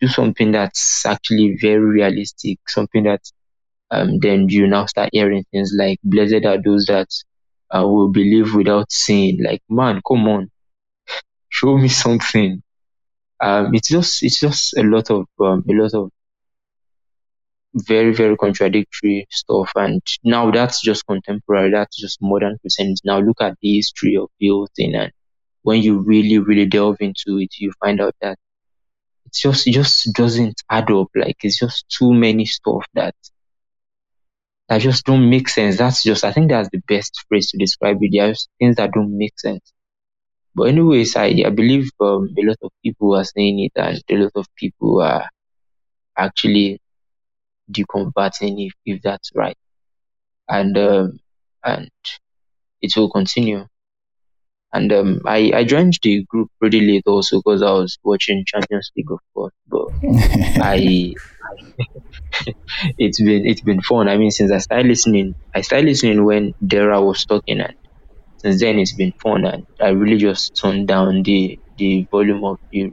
Do 0.00 0.08
something 0.08 0.52
that's 0.52 1.06
actually 1.06 1.58
very 1.60 1.80
realistic. 1.84 2.58
Something 2.68 3.04
that 3.04 3.22
um 3.90 4.18
then 4.20 4.48
you 4.48 4.66
now 4.68 4.86
start 4.86 5.10
hearing 5.12 5.44
things 5.52 5.72
like 5.76 5.98
blessed 6.04 6.44
are 6.46 6.62
those 6.62 6.86
that 6.86 7.08
uh, 7.70 7.86
will 7.86 8.10
believe 8.10 8.54
without 8.54 8.92
seeing. 8.92 9.42
Like 9.44 9.62
man, 9.68 10.00
come 10.06 10.28
on, 10.28 10.50
show 11.50 11.76
me 11.78 11.88
something. 11.88 12.62
Um, 13.40 13.74
it's 13.74 13.88
just 13.88 14.22
it's 14.22 14.40
just 14.40 14.76
a 14.76 14.82
lot 14.82 15.10
of 15.10 15.26
um, 15.40 15.64
a 15.68 15.72
lot 15.74 15.94
of 15.94 16.10
very 17.86 18.14
very 18.14 18.36
contradictory 18.36 19.26
stuff. 19.30 19.72
And 19.76 20.02
now 20.24 20.50
that's 20.50 20.80
just 20.82 21.06
contemporary. 21.06 21.70
That's 21.70 21.96
just 21.96 22.18
modern 22.22 22.58
christianity. 22.60 23.00
Now 23.04 23.20
look 23.20 23.40
at 23.40 23.56
the 23.62 23.76
history 23.76 24.16
of 24.16 24.28
the 24.40 24.48
whole 24.48 24.68
thing. 24.76 24.94
And 24.94 25.12
when 25.62 25.82
you 25.82 26.00
really 26.00 26.38
really 26.38 26.66
delve 26.66 26.96
into 27.00 27.38
it 27.38 27.50
you 27.58 27.72
find 27.80 28.00
out 28.00 28.14
that 28.22 28.38
it's 29.26 29.40
just 29.40 29.66
it 29.66 29.72
just 29.72 30.12
doesn't 30.14 30.62
add 30.70 30.90
up. 30.90 31.08
Like 31.14 31.36
it's 31.42 31.58
just 31.58 31.86
too 31.88 32.12
many 32.14 32.46
stuff 32.46 32.84
that 32.94 33.14
that 34.68 34.80
just 34.80 35.04
don't 35.06 35.28
make 35.30 35.48
sense. 35.48 35.76
That's 35.78 36.02
just 36.02 36.24
i 36.24 36.32
think 36.32 36.50
that's 36.50 36.68
the 36.70 36.82
best 36.88 37.24
phrase 37.28 37.50
to 37.50 37.58
describe 37.58 37.98
it. 38.00 38.10
There's 38.12 38.48
things 38.58 38.76
that 38.76 38.92
don't 38.92 39.16
make 39.16 39.38
sense. 39.38 39.72
But 40.54 40.68
anyways 40.68 41.16
i 41.16 41.26
i 41.46 41.50
believe 41.50 41.90
um, 42.00 42.28
a 42.38 42.42
lot 42.48 42.58
of 42.62 42.70
people 42.84 43.16
are 43.16 43.24
saying 43.24 43.60
it 43.60 43.72
and 43.76 44.02
a 44.10 44.14
lot 44.24 44.32
of 44.36 44.46
people 44.56 45.00
are 45.00 45.28
actually 46.16 46.80
deconverting 47.72 48.66
if, 48.66 48.72
if 48.86 49.02
that's 49.02 49.30
right. 49.34 49.56
And 50.48 50.76
um, 50.78 51.20
and 51.64 51.90
it 52.82 52.96
will 52.96 53.10
continue. 53.10 53.66
And 54.72 54.92
um, 54.92 55.20
I, 55.26 55.50
I 55.54 55.64
joined 55.64 55.98
the 56.02 56.24
group 56.24 56.50
pretty 56.60 56.80
late 56.80 57.04
also 57.06 57.38
because 57.38 57.62
I 57.62 57.70
was 57.70 57.98
watching 58.04 58.44
Champions 58.46 58.90
League 58.96 59.10
of 59.10 59.20
course. 59.34 59.52
But 59.66 59.88
I 60.60 61.14
it's 62.98 63.20
been 63.22 63.46
it's 63.46 63.62
been 63.62 63.80
fun. 63.82 64.08
I 64.08 64.16
mean 64.16 64.30
since 64.30 64.50
I 64.52 64.58
started 64.58 64.86
listening 64.86 65.34
I 65.54 65.60
started 65.62 65.86
listening 65.86 66.24
when 66.24 66.54
Dara 66.66 67.02
was 67.02 67.24
talking 67.24 67.60
and 67.60 67.74
since 68.38 68.60
then 68.60 68.78
it's 68.78 68.94
been 68.94 69.12
fun 69.22 69.44
and 69.46 69.66
I 69.80 69.90
really 69.90 70.18
just 70.18 70.56
turned 70.60 70.88
down 70.88 71.22
the 71.24 71.60
the 71.78 72.06
volume 72.10 72.44
of 72.44 72.58
the 72.72 72.92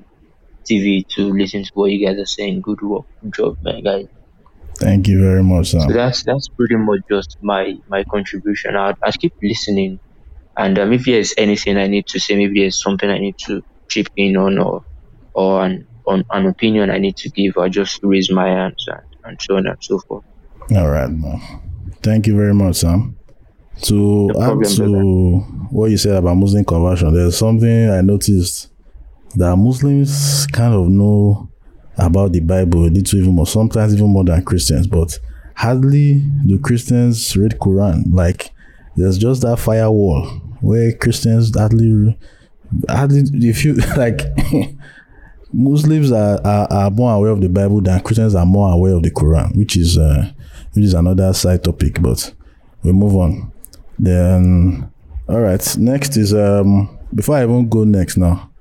TV 0.67 1.05
to 1.15 1.34
listen 1.34 1.63
to 1.63 1.71
what 1.73 1.91
you 1.91 2.05
guys 2.07 2.19
are 2.19 2.26
saying. 2.26 2.61
Good 2.61 2.82
work, 2.82 3.05
good 3.21 3.34
job, 3.36 3.57
man, 3.63 3.84
guys. 3.84 4.07
Thank 4.78 5.07
you 5.07 5.21
very 5.21 5.43
much, 5.43 5.71
Sam. 5.71 5.82
So 5.88 5.93
that's 5.93 6.23
that's 6.23 6.47
pretty 6.49 6.76
much 6.76 6.99
just 7.09 7.38
my 7.41 7.76
my 7.88 8.03
contribution. 8.03 8.76
I 8.76 8.93
I 9.01 9.11
keep 9.11 9.34
listening, 9.41 9.99
and 10.57 10.78
um, 10.78 10.91
if 10.93 11.05
there's 11.05 11.34
anything 11.38 11.78
I 11.78 11.88
need 11.88 12.07
to 12.07 12.19
say, 12.19 12.36
maybe 12.36 12.59
there's 12.61 12.82
something 12.82 13.09
I 13.09 13.17
need 13.19 13.38
to 13.47 13.63
chip 13.88 14.07
in 14.17 14.36
on, 14.36 14.57
or 14.59 14.84
or 15.34 15.63
an 15.65 15.88
on 16.05 16.26
an 16.32 16.45
opinion 16.47 16.89
I 16.91 16.97
need 16.97 17.15
to 17.17 17.30
give, 17.30 17.57
I 17.57 17.69
just 17.69 17.99
raise 18.03 18.30
my 18.30 18.47
hands 18.47 18.86
and, 18.88 19.01
and 19.23 19.41
so 19.41 19.55
on 19.57 19.65
and 19.67 19.78
so 19.82 19.99
forth. 19.99 20.26
All 20.76 20.89
right, 20.89 21.09
man. 21.09 21.41
Thank 22.03 22.28
you 22.28 22.36
very 22.36 22.53
much, 22.53 22.76
Sam. 22.78 23.17
To 23.84 24.28
No 24.28 24.41
add 24.41 24.45
problem, 24.45 24.63
to 24.63 24.78
brother. 24.78 25.67
what 25.71 25.91
you 25.91 25.97
said 25.97 26.15
about 26.15 26.36
Muslim 26.36 26.63
conversion, 26.65 27.13
there's 27.13 27.38
something 27.38 27.89
I 27.89 28.01
noticed 28.01 28.69
that 29.36 29.55
Muslims 29.57 30.47
kind 30.47 30.73
of 30.73 30.88
know 30.89 31.49
about 31.97 32.33
the 32.33 32.39
Bible 32.39 32.89
little 32.89 33.19
even 33.19 33.33
more, 33.33 33.47
sometimes 33.47 33.93
even 33.93 34.07
more 34.07 34.23
than 34.23 34.43
Christians, 34.43 34.87
but 34.87 35.19
hardly 35.55 36.23
do 36.45 36.59
Christians 36.59 37.35
read 37.37 37.57
Quran. 37.59 38.13
Like 38.13 38.51
there's 38.95 39.17
just 39.17 39.41
that 39.41 39.59
firewall 39.59 40.25
where 40.61 40.93
Christians 40.93 41.55
hardly 41.57 42.17
hardly 42.89 43.23
if 43.47 43.63
you 43.63 43.73
like 43.97 44.21
Muslims 45.53 46.11
are, 46.11 46.39
are, 46.45 46.67
are 46.71 46.91
more 46.91 47.13
aware 47.13 47.31
of 47.31 47.41
the 47.41 47.47
Bible 47.47 47.81
than 47.81 48.01
Christians 48.01 48.35
are 48.35 48.45
more 48.45 48.73
aware 48.73 48.93
of 48.93 49.03
the 49.03 49.11
Quran, 49.11 49.55
which 49.55 49.77
is 49.77 49.97
uh, 49.97 50.31
which 50.73 50.83
is 50.83 50.93
another 50.93 51.31
side 51.33 51.63
topic. 51.63 52.01
But 52.01 52.33
we 52.83 52.91
move 52.91 53.15
on. 53.15 53.51
Then, 53.97 54.91
all 55.29 55.39
right. 55.39 55.77
Next 55.77 56.17
is 56.17 56.33
um. 56.33 56.91
Before 57.13 57.37
I 57.37 57.43
even 57.43 57.69
go 57.69 57.85
next 57.85 58.17
now, 58.17 58.51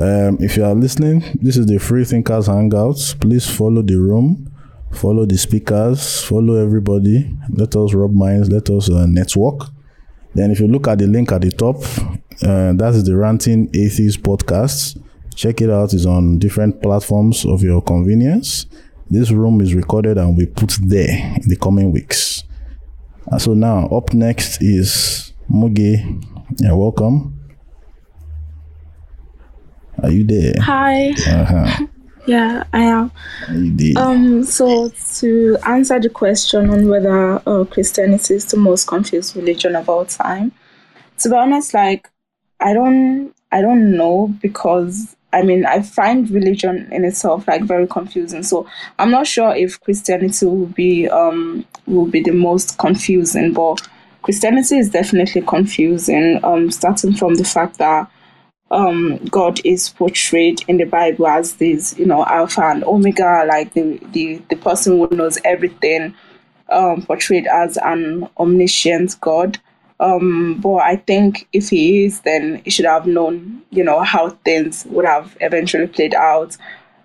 um, 0.00 0.38
if 0.40 0.56
you 0.56 0.64
are 0.64 0.74
listening, 0.74 1.22
this 1.42 1.56
is 1.56 1.66
the 1.66 1.78
Free 1.78 2.04
Thinkers 2.04 2.48
Hangouts. 2.48 3.18
Please 3.20 3.48
follow 3.48 3.82
the 3.82 3.96
room, 3.96 4.50
follow 4.92 5.26
the 5.26 5.36
speakers, 5.36 6.22
follow 6.22 6.54
everybody. 6.54 7.36
Let 7.50 7.76
us 7.76 7.92
rub 7.92 8.12
minds. 8.12 8.50
Let 8.50 8.70
us 8.70 8.88
uh, 8.88 9.06
network. 9.06 9.68
Then, 10.34 10.50
if 10.50 10.60
you 10.60 10.68
look 10.68 10.88
at 10.88 10.98
the 10.98 11.06
link 11.06 11.32
at 11.32 11.42
the 11.42 11.50
top, 11.50 11.76
uh, 12.42 12.72
that 12.72 12.94
is 12.94 13.04
the 13.04 13.16
Ranting 13.16 13.68
Atheist 13.74 14.22
podcast. 14.22 15.02
Check 15.34 15.60
it 15.60 15.70
out. 15.70 15.92
It's 15.92 16.06
on 16.06 16.38
different 16.38 16.82
platforms 16.82 17.44
of 17.44 17.62
your 17.62 17.82
convenience. 17.82 18.66
This 19.10 19.30
room 19.32 19.60
is 19.60 19.74
recorded 19.74 20.18
and 20.18 20.36
we 20.36 20.46
put 20.46 20.76
there 20.80 21.34
in 21.36 21.48
the 21.48 21.56
coming 21.56 21.92
weeks. 21.92 22.44
And 23.26 23.42
so 23.42 23.54
now, 23.54 23.86
up 23.88 24.14
next 24.14 24.62
is 24.62 25.32
Mugi. 25.50 26.24
Yeah, 26.58 26.72
welcome. 26.72 27.39
Are 30.02 30.10
you 30.10 30.24
there? 30.24 30.54
Hi. 30.60 31.10
Uh-huh. 31.10 31.86
Yeah, 32.26 32.64
I 32.72 32.82
am. 32.82 33.10
You 33.50 33.72
did. 33.72 33.96
Um, 33.96 34.44
so 34.44 34.90
to 35.16 35.56
answer 35.66 35.98
the 35.98 36.10
question 36.10 36.70
on 36.70 36.88
whether 36.88 37.42
uh, 37.46 37.64
Christianity 37.64 38.34
is 38.34 38.46
the 38.46 38.56
most 38.56 38.86
confused 38.86 39.34
religion 39.36 39.74
of 39.74 39.88
all 39.88 40.04
time, 40.04 40.52
to 41.18 41.28
be 41.28 41.34
honest, 41.34 41.74
like 41.74 42.08
I 42.60 42.72
don't, 42.72 43.34
I 43.52 43.60
don't 43.62 43.96
know 43.96 44.34
because 44.40 45.16
I 45.32 45.42
mean 45.42 45.64
I 45.66 45.82
find 45.82 46.30
religion 46.30 46.88
in 46.92 47.04
itself 47.04 47.48
like 47.48 47.62
very 47.62 47.86
confusing. 47.86 48.42
So 48.42 48.66
I'm 48.98 49.10
not 49.10 49.26
sure 49.26 49.54
if 49.54 49.80
Christianity 49.80 50.46
will 50.46 50.66
be 50.66 51.08
um 51.08 51.64
will 51.86 52.06
be 52.06 52.22
the 52.22 52.32
most 52.32 52.78
confusing, 52.78 53.52
but 53.52 53.80
Christianity 54.22 54.78
is 54.78 54.90
definitely 54.90 55.42
confusing. 55.42 56.38
Um, 56.44 56.70
starting 56.70 57.14
from 57.14 57.34
the 57.34 57.44
fact 57.44 57.78
that 57.78 58.10
um 58.70 59.18
God 59.30 59.60
is 59.64 59.90
portrayed 59.90 60.62
in 60.68 60.76
the 60.76 60.84
Bible 60.84 61.26
as 61.26 61.54
this, 61.56 61.98
you 61.98 62.06
know, 62.06 62.24
Alpha 62.24 62.62
and 62.62 62.84
Omega, 62.84 63.44
like 63.48 63.74
the 63.74 63.98
the, 64.12 64.36
the 64.48 64.56
person 64.56 64.98
who 64.98 65.08
knows 65.16 65.38
everything, 65.44 66.14
um, 66.70 67.02
portrayed 67.02 67.46
as 67.46 67.76
an 67.78 68.28
omniscient 68.38 69.20
God. 69.20 69.58
Um, 69.98 70.58
but 70.62 70.76
I 70.76 70.96
think 70.96 71.46
if 71.52 71.68
he 71.68 72.04
is, 72.04 72.20
then 72.20 72.62
he 72.64 72.70
should 72.70 72.86
have 72.86 73.06
known, 73.06 73.62
you 73.70 73.84
know, 73.84 74.00
how 74.00 74.30
things 74.30 74.86
would 74.86 75.04
have 75.04 75.36
eventually 75.40 75.86
played 75.86 76.14
out. 76.14 76.56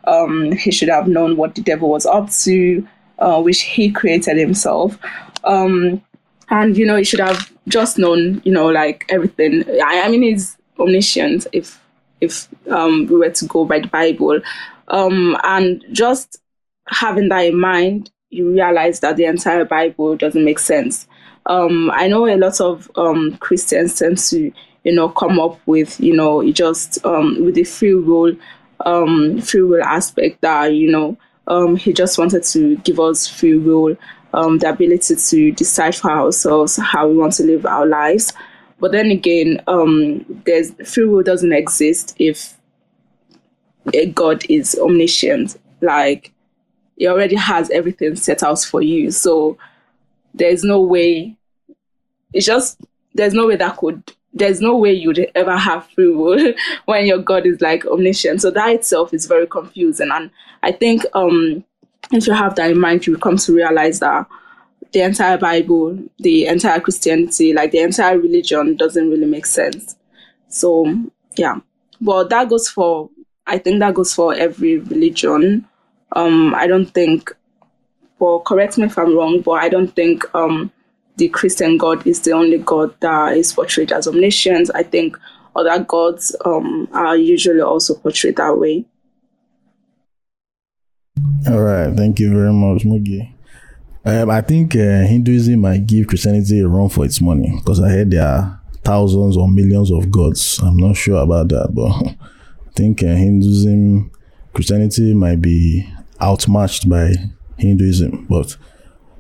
Um, 0.05 0.53
he 0.53 0.71
should 0.71 0.87
have 0.89 1.07
known 1.07 1.35
what 1.35 1.55
the 1.55 1.61
devil 1.61 1.89
was 1.89 2.05
up 2.05 2.31
to, 2.43 2.87
uh, 3.19 3.41
which 3.41 3.61
he 3.61 3.91
created 3.91 4.37
himself. 4.37 4.97
Um, 5.43 6.01
and 6.49 6.77
you 6.77 6.85
know, 6.85 6.95
he 6.95 7.03
should 7.03 7.19
have 7.19 7.51
just 7.67 7.97
known, 7.97 8.41
you 8.45 8.51
know, 8.51 8.67
like 8.67 9.03
everything. 9.09 9.65
I, 9.83 10.03
I 10.05 10.07
mean, 10.09 10.21
he's 10.21 10.57
omniscient 10.79 11.47
if 11.51 11.79
if 12.21 12.47
um, 12.71 13.05
we 13.07 13.17
were 13.17 13.29
to 13.29 13.45
go 13.45 13.65
by 13.65 13.79
the 13.79 13.87
Bible, 13.87 14.39
um, 14.87 15.37
and 15.43 15.83
just 15.91 16.37
having 16.87 17.29
that 17.29 17.45
in 17.45 17.59
mind, 17.59 18.11
you 18.29 18.51
realize 18.51 18.99
that 19.01 19.17
the 19.17 19.25
entire 19.25 19.65
Bible 19.65 20.15
doesn't 20.15 20.45
make 20.45 20.59
sense. 20.59 21.07
Um, 21.47 21.91
I 21.93 22.07
know 22.07 22.25
a 22.25 22.37
lot 22.37 22.59
of 22.61 22.89
um, 22.95 23.37
Christians 23.37 23.99
tend 23.99 24.17
to, 24.29 24.51
you 24.83 24.95
know, 24.95 25.09
come 25.09 25.39
up 25.39 25.59
with, 25.67 25.99
you 25.99 26.15
know, 26.15 26.49
just 26.51 27.05
um, 27.05 27.43
with 27.43 27.55
the 27.55 27.63
free 27.63 27.95
will, 27.95 28.35
um, 28.85 29.41
free 29.41 29.61
will 29.61 29.83
aspect 29.83 30.41
that, 30.41 30.73
you 30.73 30.89
know, 30.91 31.17
he 31.75 31.93
just 31.93 32.17
wanted 32.17 32.43
to 32.43 32.77
give 32.77 32.99
us 32.99 33.27
free 33.27 33.57
will, 33.57 33.95
the 34.31 34.69
ability 34.69 35.15
to 35.15 35.51
decide 35.51 35.95
for 35.95 36.11
ourselves 36.11 36.77
how 36.77 37.07
we 37.07 37.15
want 37.15 37.33
to 37.33 37.43
live 37.43 37.65
our 37.65 37.85
lives. 37.85 38.33
But 38.79 38.91
then 38.91 39.09
again, 39.11 39.61
um, 39.67 40.25
there's 40.45 40.71
free 40.87 41.05
will 41.05 41.23
doesn't 41.23 41.53
exist 41.53 42.15
if 42.19 42.57
a 43.93 44.07
God 44.07 44.45
is 44.49 44.75
omniscient. 44.75 45.57
Like 45.81 46.33
he 46.97 47.07
already 47.07 47.35
has 47.35 47.69
everything 47.69 48.15
set 48.15 48.43
out 48.43 48.59
for 48.59 48.81
you. 48.81 49.11
So 49.11 49.57
there's 50.33 50.63
no 50.63 50.81
way 50.81 51.37
it's 52.33 52.45
just 52.45 52.81
there's 53.13 53.33
no 53.33 53.47
way 53.47 53.55
that 53.55 53.77
could 53.77 54.03
there's 54.33 54.59
no 54.59 54.75
way 54.75 54.91
you'd 54.91 55.31
ever 55.33 55.55
have 55.55 55.87
free 55.91 56.11
will 56.11 56.53
when 56.85 57.05
your 57.05 57.19
God 57.19 57.45
is 57.45 57.61
like 57.61 57.85
omniscient. 57.85 58.41
So 58.41 58.51
that 58.51 58.73
itself 58.73 59.13
is 59.13 59.25
very 59.25 59.47
confusing. 59.47 60.09
And 60.11 60.29
I 60.61 60.73
think 60.73 61.03
um 61.13 61.63
if 62.11 62.27
you 62.27 62.33
have 62.33 62.55
that 62.55 62.71
in 62.71 62.79
mind, 62.79 63.07
you 63.07 63.17
come 63.17 63.37
to 63.37 63.55
realize 63.55 63.99
that 63.99 64.27
the 64.91 65.01
entire 65.01 65.37
Bible, 65.37 65.97
the 66.19 66.45
entire 66.45 66.79
Christianity, 66.79 67.53
like 67.53 67.71
the 67.71 67.79
entire 67.79 68.17
religion 68.17 68.75
doesn't 68.75 69.09
really 69.09 69.25
make 69.25 69.45
sense. 69.45 69.95
So 70.47 70.93
yeah, 71.35 71.59
but 71.99 72.29
that 72.29 72.49
goes 72.49 72.69
for 72.69 73.09
I 73.47 73.57
think 73.57 73.79
that 73.79 73.93
goes 73.93 74.13
for 74.13 74.33
every 74.33 74.79
religion. 74.79 75.67
Um, 76.13 76.55
I 76.55 76.67
don't 76.67 76.87
think, 76.87 77.35
well, 78.19 78.39
correct 78.39 78.77
me 78.77 78.85
if 78.85 78.97
I'm 78.97 79.15
wrong, 79.15 79.41
but 79.41 79.51
I 79.51 79.69
don't 79.69 79.95
think 79.95 80.23
um, 80.33 80.71
the 81.17 81.29
Christian 81.29 81.77
God 81.77 82.05
is 82.07 82.21
the 82.21 82.31
only 82.31 82.57
God 82.57 82.95
that 83.01 83.37
is 83.37 83.53
portrayed 83.53 83.91
as 83.91 84.07
omniscient. 84.07 84.71
I 84.73 84.83
think 84.83 85.17
other 85.55 85.83
gods 85.83 86.35
um, 86.43 86.87
are 86.91 87.15
usually 87.15 87.61
also 87.61 87.95
portrayed 87.95 88.37
that 88.37 88.57
way. 88.57 88.85
All 91.47 91.61
right, 91.61 91.95
thank 91.95 92.19
you 92.19 92.33
very 92.33 92.51
much, 92.53 92.83
Mugi. 92.83 93.34
Um, 94.05 94.29
I 94.29 94.41
think 94.41 94.75
uh, 94.75 95.01
Hinduism 95.01 95.61
might 95.61 95.87
give 95.87 96.07
Christianity 96.07 96.59
a 96.59 96.67
run 96.67 96.89
for 96.89 97.05
its 97.05 97.19
money 97.19 97.51
because 97.57 97.81
I 97.81 97.89
heard 97.89 98.11
there 98.11 98.27
are 98.27 98.61
thousands 98.83 99.35
or 99.35 99.49
millions 99.49 99.91
of 99.91 100.11
gods. 100.11 100.59
I'm 100.61 100.77
not 100.77 100.95
sure 100.95 101.23
about 101.23 101.49
that, 101.49 101.69
but 101.73 101.89
I 102.67 102.71
think 102.75 103.01
uh, 103.01 103.07
Hinduism, 103.07 104.11
Christianity 104.53 105.15
might 105.15 105.41
be 105.41 105.91
outmatched 106.21 106.87
by 106.87 107.13
Hinduism. 107.57 108.27
But 108.29 108.55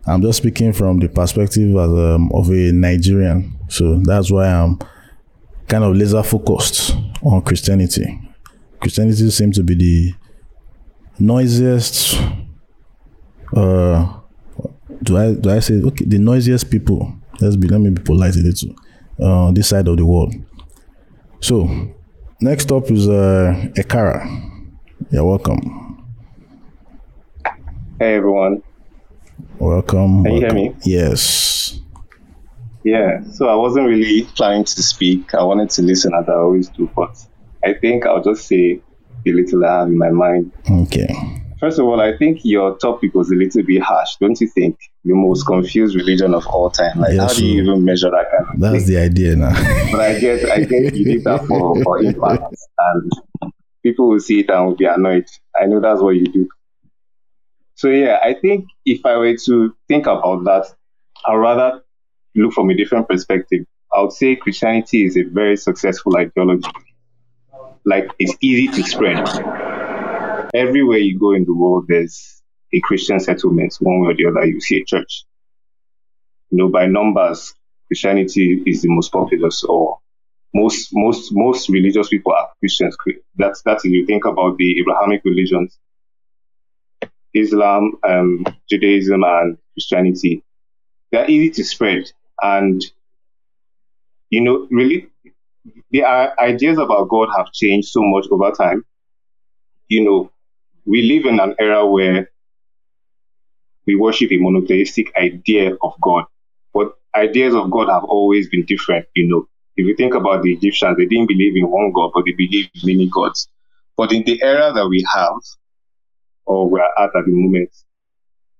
I'm 0.05 0.21
just 0.21 0.37
speaking 0.37 0.71
from 0.71 0.99
the 0.99 1.09
perspective 1.09 1.75
as 1.75 1.89
um, 1.89 2.31
of 2.31 2.49
a 2.51 2.71
Nigerian, 2.71 3.57
so 3.67 3.95
that's 4.03 4.29
why 4.29 4.49
I'm 4.49 4.77
kind 5.67 5.83
of 5.83 5.95
laser 5.95 6.21
focused 6.21 6.95
on 7.23 7.41
Christianity. 7.41 8.19
Christianity 8.79 9.31
seems 9.31 9.55
to 9.55 9.63
be 9.63 9.73
the 9.73 10.13
noisiest. 11.17 12.21
Uh, 13.55 14.19
do 15.05 15.17
I 15.17 15.33
do 15.33 15.49
I 15.49 15.59
say 15.59 15.75
okay? 15.81 16.05
The 16.05 16.17
noisiest 16.17 16.69
people. 16.69 17.13
Let's 17.39 17.55
be 17.55 17.67
let 17.67 17.79
me 17.79 17.91
be 17.91 18.01
polite 18.01 18.35
a 18.35 18.39
little. 18.39 18.75
Uh, 19.19 19.51
this 19.51 19.69
side 19.69 19.87
of 19.87 19.97
the 19.97 20.05
world. 20.05 20.33
So, 21.39 21.69
next 22.41 22.71
up 22.71 22.89
is 22.91 23.07
uh, 23.07 23.69
Ekara. 23.77 24.25
You're 25.11 25.23
welcome. 25.23 26.05
Hey 27.99 28.15
everyone. 28.15 28.61
Welcome. 29.59 30.23
Can 30.23 30.33
you 30.33 30.39
hear 30.39 30.53
me? 30.53 30.75
Yes. 30.83 31.79
Yeah. 32.83 33.23
So 33.31 33.47
I 33.47 33.55
wasn't 33.55 33.87
really 33.87 34.23
planning 34.35 34.65
to 34.65 34.83
speak. 34.83 35.33
I 35.33 35.43
wanted 35.43 35.69
to 35.71 35.81
listen 35.81 36.13
as 36.13 36.27
I 36.27 36.33
always 36.33 36.67
do, 36.69 36.89
but 36.95 37.17
I 37.63 37.73
think 37.73 38.05
I'll 38.05 38.23
just 38.23 38.47
say 38.47 38.81
the 39.23 39.33
little 39.33 39.65
I 39.65 39.79
have 39.79 39.87
in 39.87 39.97
my 39.97 40.09
mind. 40.09 40.51
Okay. 40.69 41.44
First 41.59 41.79
of 41.79 41.85
all, 41.85 42.01
I 42.01 42.17
think 42.17 42.41
your 42.43 42.77
topic 42.77 43.13
was 43.13 43.31
a 43.31 43.35
little 43.35 43.63
bit 43.63 43.81
harsh, 43.81 44.17
don't 44.19 44.39
you 44.41 44.47
think? 44.47 44.77
The 45.05 45.13
most 45.13 45.45
confused 45.45 45.95
religion 45.95 46.33
of 46.33 46.45
all 46.47 46.69
time. 46.69 46.99
Like, 46.99 47.13
Yes, 47.13 47.21
how 47.33 47.39
do 47.39 47.45
you 47.45 47.63
even 47.63 47.85
measure 47.85 48.11
that 48.11 48.25
kind 48.29 48.53
of 48.53 48.59
That's 48.59 48.85
the 48.85 48.97
idea 48.97 49.35
now. 49.35 49.53
But 49.91 50.01
I 50.01 50.19
guess 50.19 50.43
I 50.43 50.59
guess 50.59 50.93
you 50.93 51.05
did 51.05 51.23
that 51.23 51.45
for 51.45 51.81
for 51.83 51.99
impact, 51.99 52.55
and 52.77 53.11
people 53.83 54.09
will 54.09 54.19
see 54.19 54.41
it 54.41 54.49
and 54.49 54.65
will 54.65 54.75
be 54.75 54.85
annoyed. 54.85 55.27
I 55.59 55.65
know 55.67 55.79
that's 55.79 56.01
what 56.01 56.15
you 56.15 56.25
do. 56.25 56.49
So 57.75 57.89
yeah, 57.89 58.19
I 58.21 58.33
think 58.33 58.65
if 58.85 59.05
I 59.05 59.15
were 59.17 59.35
to 59.35 59.75
think 59.87 60.07
about 60.07 60.43
that, 60.45 60.65
I'd 61.25 61.35
rather 61.35 61.83
look 62.35 62.53
from 62.53 62.69
a 62.69 62.75
different 62.75 63.07
perspective. 63.07 63.65
I 63.95 64.01
would 64.01 64.11
say 64.11 64.35
Christianity 64.35 65.05
is 65.05 65.15
a 65.15 65.23
very 65.23 65.55
successful 65.55 66.17
ideology. 66.17 66.69
Like 67.85 68.09
it's 68.19 68.35
easy 68.41 68.67
to 68.75 68.83
spread. 68.89 69.63
Everywhere 70.55 70.99
you 70.99 71.19
go 71.19 71.33
in 71.33 71.45
the 71.45 71.53
world, 71.53 71.85
there's 71.87 72.41
a 72.73 72.79
Christian 72.81 73.19
settlement, 73.19 73.75
one 73.79 74.01
way 74.01 74.11
or 74.11 74.15
the 74.15 74.27
other. 74.27 74.45
You 74.45 74.61
see 74.61 74.81
a 74.81 74.85
church. 74.85 75.25
You 76.49 76.57
know, 76.59 76.69
by 76.69 76.85
numbers, 76.85 77.53
Christianity 77.87 78.63
is 78.65 78.81
the 78.81 78.89
most 78.89 79.11
populous, 79.11 79.63
or 79.63 79.99
most 80.53 80.89
most 80.93 81.31
most 81.33 81.69
religious 81.69 82.07
people 82.09 82.31
are 82.33 82.49
Christians. 82.59 82.95
That's 83.35 83.61
that's 83.63 83.85
if 83.85 83.91
you 83.91 84.05
think 84.05 84.25
about 84.25 84.57
the 84.57 84.79
Abrahamic 84.79 85.21
religions, 85.25 85.77
Islam, 87.33 87.93
um, 88.07 88.45
Judaism, 88.69 89.23
and 89.23 89.57
Christianity. 89.73 90.43
They're 91.11 91.29
easy 91.29 91.49
to 91.51 91.63
spread, 91.63 92.11
and 92.41 92.81
you 94.29 94.41
know, 94.41 94.67
really, 94.71 95.07
the 95.91 96.03
ideas 96.39 96.77
about 96.77 97.09
God 97.09 97.29
have 97.35 97.51
changed 97.51 97.89
so 97.89 98.01
much 98.03 98.25
over 98.31 98.51
time. 98.51 98.83
You 99.87 100.03
know, 100.03 100.31
we 100.85 101.01
live 101.03 101.25
in 101.25 101.39
an 101.39 101.55
era 101.59 101.85
where 101.85 102.29
we 103.85 103.95
worship 103.95 104.31
a 104.31 104.37
monotheistic 104.37 105.11
idea 105.15 105.75
of 105.81 105.93
God, 106.01 106.25
but 106.73 106.93
ideas 107.15 107.53
of 107.53 107.69
God 107.71 107.89
have 107.89 108.03
always 108.03 108.49
been 108.49 108.65
different. 108.65 109.05
You 109.15 109.27
know, 109.27 109.47
if 109.75 109.85
you 109.85 109.95
think 109.95 110.13
about 110.13 110.43
the 110.43 110.53
Egyptians, 110.53 110.97
they 110.97 111.05
didn't 111.05 111.27
believe 111.27 111.55
in 111.55 111.69
one 111.69 111.91
God, 111.93 112.11
but 112.13 112.23
they 112.25 112.31
believed 112.31 112.71
in 112.75 112.81
many 112.85 113.09
gods. 113.09 113.47
But 113.97 114.11
in 114.11 114.23
the 114.23 114.41
era 114.41 114.73
that 114.73 114.87
we 114.87 115.05
have, 115.13 115.37
or 116.45 116.69
we're 116.69 116.81
at 116.81 117.15
at 117.15 117.25
the 117.25 117.31
moment, 117.31 117.69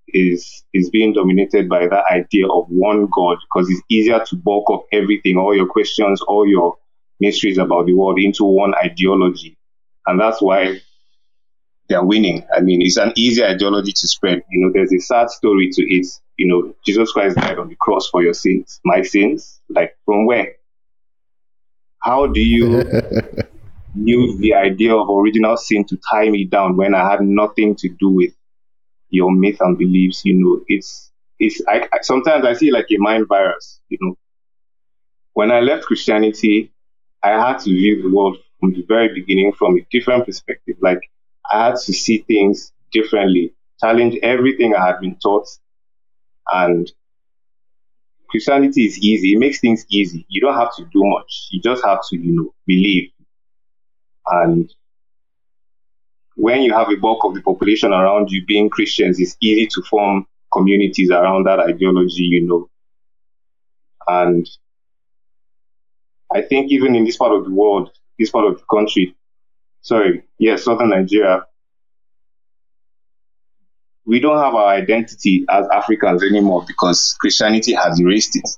is 0.08 0.64
is 0.74 0.90
being 0.90 1.14
dominated 1.14 1.68
by 1.68 1.88
that 1.88 2.06
idea 2.12 2.48
of 2.48 2.68
one 2.70 3.08
God 3.14 3.38
because 3.42 3.70
it's 3.70 3.82
easier 3.90 4.20
to 4.26 4.36
bulk 4.36 4.70
up 4.72 4.86
everything, 4.92 5.38
all 5.38 5.56
your 5.56 5.68
questions, 5.68 6.22
all 6.22 6.48
your 6.48 6.78
mysteries 7.20 7.58
about 7.58 7.86
the 7.86 7.94
world 7.94 8.20
into 8.20 8.46
one 8.46 8.74
ideology. 8.76 9.58
And 10.06 10.20
that's 10.20 10.42
why 10.42 10.80
they're 11.88 12.04
winning. 12.04 12.46
I 12.56 12.62
mean, 12.62 12.82
it's 12.82 12.98
an 12.98 13.14
easy 13.16 13.44
ideology 13.44 13.92
to 13.92 14.08
spread. 14.08 14.44
You 14.50 14.66
know, 14.66 14.72
there's 14.74 14.92
a 14.92 15.00
sad 15.00 15.30
story 15.30 15.70
to 15.72 15.82
it. 15.84 16.08
You 16.38 16.48
know, 16.48 16.76
Jesus 16.86 17.12
Christ 17.12 17.38
died 17.38 17.60
on 17.60 17.70
the 17.70 17.76
cross 17.76 18.10
for 18.10 18.24
your 18.24 18.34
sins. 18.34 18.80
My 18.84 19.02
sins? 19.02 19.62
Like, 19.70 19.96
from 20.06 20.26
where? 20.26 20.54
How 22.00 22.28
do 22.28 22.42
you 22.42 22.84
use 23.96 24.38
the 24.40 24.54
idea 24.54 24.96
of 24.96 25.10
original 25.10 25.58
sin 25.58 25.86
to 25.86 26.00
tie 26.12 26.30
me 26.30 26.46
down 26.46 26.76
when 26.76 26.94
I 26.94 27.10
had 27.10 27.22
nothing 27.22 27.76
to 27.78 27.90
do 27.90 28.10
with 28.10 28.34
your 29.10 29.32
myth 29.32 29.58
and 29.60 29.78
beliefs? 29.78 30.24
You 30.26 30.34
know, 30.36 30.62
it's, 30.68 31.12
it's, 31.40 31.62
I, 31.68 31.88
I 31.94 32.00
sometimes 32.02 32.46
I 32.46 32.54
see 32.54 32.72
like 32.72 32.88
a 32.92 32.98
mind 32.98 33.28
virus, 33.28 33.80
you 33.90 33.98
know. 34.02 34.18
When 35.34 35.52
I 35.52 35.60
left 35.60 35.84
Christianity, 35.84 36.72
I 37.22 37.32
had 37.32 37.60
to 37.60 37.70
view 37.70 38.02
the 38.04 38.16
world 38.16 38.38
from 38.60 38.74
the 38.74 38.86
very 38.88 39.14
beginning 39.14 39.52
from 39.52 39.78
a 39.78 39.86
different 39.92 40.26
perspective. 40.26 40.78
Like, 40.82 41.02
I 41.52 41.68
had 41.68 41.76
to 41.76 41.94
see 41.94 42.20
things 42.20 42.72
differently, 42.92 43.54
challenge 43.80 44.18
everything 44.24 44.76
I 44.76 44.88
had 44.88 45.00
been 45.00 45.16
taught. 45.16 45.48
And 46.52 46.92
Christianity 48.30 48.86
is 48.86 48.98
easy. 49.00 49.34
It 49.34 49.40
makes 49.40 49.60
things 49.60 49.86
easy. 49.90 50.26
You 50.30 50.42
don't 50.42 50.56
have 50.56 50.76
to 50.76 50.84
do 50.86 51.04
much. 51.04 51.48
You 51.52 51.62
just 51.62 51.84
have 51.86 52.00
to, 52.10 52.18
you 52.18 52.36
know, 52.36 52.54
believe. 52.68 53.12
And 54.28 54.74
when 56.36 56.62
you 56.62 56.74
have 56.74 56.90
a 56.90 56.98
bulk 56.98 57.24
of 57.24 57.34
the 57.34 57.42
population 57.42 57.94
around 57.94 58.30
you 58.30 58.46
being 58.46 58.70
Christians, 58.70 59.20
it's 59.20 59.38
easy 59.42 59.68
to 59.68 59.82
form 59.84 60.28
communities 60.52 61.12
around 61.12 61.46
that 61.46 61.60
ideology, 61.60 62.24
you 62.24 62.48
know. 62.48 62.70
And 64.08 64.50
I 66.34 66.42
think 66.42 66.72
even 66.72 66.96
in 66.96 67.06
this 67.06 67.18
part 67.18 67.34
of 67.34 67.46
the 67.46 67.52
world, 67.52 67.92
this 68.20 68.32
part 68.32 68.46
of 68.46 68.58
the 68.58 68.66
country, 68.70 69.16
sorry, 69.86 70.24
yes, 70.40 70.64
southern 70.64 70.90
Nigeria, 70.90 71.46
we 74.06 74.20
don't 74.20 74.38
have 74.44 74.56
our 74.56 74.68
identity 74.70 75.46
as 75.50 75.68
Africans 75.72 76.24
anymore 76.24 76.64
because 76.68 77.16
Christianity 77.20 77.74
has 77.74 78.00
erased 78.00 78.36
it. 78.36 78.50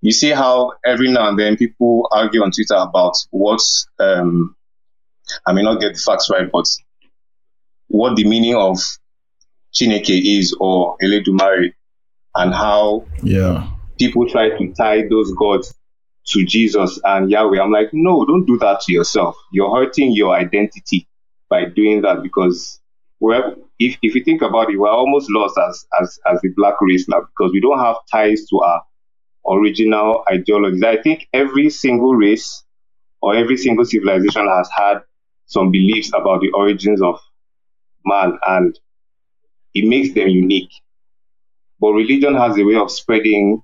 You 0.00 0.12
see 0.12 0.30
how 0.30 0.72
every 0.84 1.10
now 1.10 1.28
and 1.28 1.38
then 1.38 1.56
people 1.56 2.08
argue 2.10 2.42
on 2.42 2.50
Twitter 2.50 2.74
about 2.74 3.14
what, 3.30 3.60
um, 4.00 4.56
I 5.46 5.52
may 5.52 5.62
not 5.62 5.80
get 5.80 5.94
the 5.94 6.00
facts 6.00 6.28
right, 6.30 6.50
but 6.50 6.66
what 7.86 8.16
the 8.16 8.24
meaning 8.26 8.56
of 8.56 8.78
Chineke 9.72 10.38
is 10.38 10.56
or 10.58 10.96
Eledumare 11.00 11.72
and 12.34 12.52
how 12.52 13.06
Yeah. 13.22 13.68
people 13.98 14.28
try 14.28 14.48
to 14.50 14.72
tie 14.76 15.06
those 15.08 15.32
gods 15.34 15.74
to 16.26 16.44
Jesus 16.44 17.00
and 17.04 17.30
Yahweh. 17.30 17.60
I'm 17.60 17.72
like, 17.72 17.90
no, 17.92 18.24
don't 18.24 18.46
do 18.46 18.58
that 18.58 18.80
to 18.82 18.92
yourself. 18.92 19.36
You're 19.52 19.74
hurting 19.74 20.12
your 20.12 20.34
identity 20.34 21.08
by 21.48 21.64
doing 21.64 22.02
that 22.02 22.22
because 22.22 22.80
well, 23.20 23.54
if, 23.78 23.98
if 24.00 24.14
you 24.14 24.24
think 24.24 24.40
about 24.40 24.70
it, 24.70 24.78
we're 24.78 24.88
almost 24.88 25.30
lost 25.30 25.58
as, 25.68 25.86
as, 26.00 26.18
as 26.26 26.40
the 26.40 26.48
black 26.56 26.80
race 26.80 27.06
now 27.08 27.20
because 27.20 27.52
we 27.52 27.60
don't 27.60 27.78
have 27.78 27.96
ties 28.10 28.46
to 28.46 28.60
our 28.60 28.82
original 29.46 30.24
ideologies. 30.30 30.82
I 30.82 31.00
think 31.02 31.28
every 31.32 31.68
single 31.68 32.14
race 32.14 32.64
or 33.20 33.36
every 33.36 33.58
single 33.58 33.84
civilization 33.84 34.48
has 34.48 34.70
had 34.74 35.00
some 35.44 35.70
beliefs 35.70 36.10
about 36.14 36.40
the 36.40 36.50
origins 36.52 37.02
of 37.02 37.20
man 38.06 38.38
and 38.46 38.78
it 39.74 39.86
makes 39.86 40.14
them 40.14 40.28
unique. 40.28 40.70
But 41.78 41.92
religion 41.92 42.34
has 42.36 42.58
a 42.58 42.64
way 42.64 42.76
of 42.76 42.90
spreading 42.90 43.62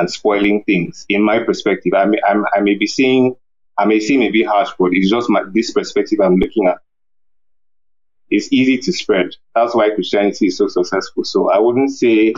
and 0.00 0.10
spoiling 0.10 0.64
things. 0.64 1.04
In 1.08 1.22
my 1.22 1.38
perspective, 1.40 1.92
I 1.94 2.06
may, 2.06 2.18
I'm, 2.26 2.44
I 2.56 2.60
may 2.60 2.74
be 2.74 2.86
seeing, 2.86 3.36
I 3.78 3.84
may 3.84 4.00
seem 4.00 4.22
a 4.22 4.30
bit 4.30 4.46
harsh, 4.46 4.70
but 4.78 4.90
it's 4.92 5.10
just 5.10 5.28
my, 5.28 5.42
this 5.52 5.72
perspective 5.72 6.18
I'm 6.20 6.36
looking 6.36 6.66
at. 6.66 6.78
it's 8.30 8.48
easy 8.50 8.78
to 8.78 8.92
spread. 8.92 9.28
That's 9.54 9.74
why 9.74 9.90
Christianity 9.90 10.46
is 10.46 10.56
so 10.56 10.68
successful. 10.68 11.24
So 11.24 11.50
I 11.50 11.58
wouldn't 11.58 11.90
say, 11.90 12.34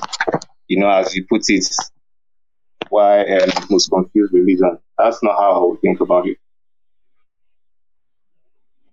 you 0.66 0.80
know, 0.80 0.90
as 0.90 1.14
you 1.14 1.24
put 1.28 1.42
it, 1.48 1.64
why 2.88 3.22
uh, 3.22 3.50
most 3.70 3.90
confused 3.90 4.32
religion. 4.32 4.78
That's 4.98 5.22
not 5.22 5.36
how 5.36 5.52
I 5.52 5.66
would 5.66 5.80
think 5.80 6.00
about 6.00 6.26
it. 6.26 6.38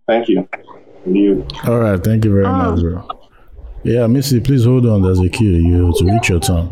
Thank 0.08 0.30
you. 0.30 0.48
You. 1.06 1.48
All 1.66 1.80
right, 1.80 2.04
thank 2.04 2.26
you 2.26 2.34
very 2.34 2.46
much, 2.46 2.82
bro. 2.82 3.08
Yeah, 3.84 4.08
Missy, 4.08 4.40
please 4.42 4.66
hold 4.66 4.86
on. 4.86 5.02
There's 5.02 5.20
a 5.20 5.30
queue. 5.30 5.52
You 5.52 5.94
to 5.98 6.06
reach 6.06 6.30
your 6.30 6.40
turn. 6.40 6.70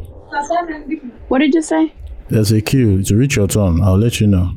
What 1.28 1.40
did 1.40 1.54
you 1.54 1.62
say? 1.62 1.94
There's 2.30 2.52
a 2.52 2.62
queue 2.62 3.04
to 3.04 3.16
reach 3.16 3.36
your 3.36 3.48
turn. 3.48 3.82
I'll 3.82 3.98
let 3.98 4.20
you 4.20 4.28
know. 4.28 4.54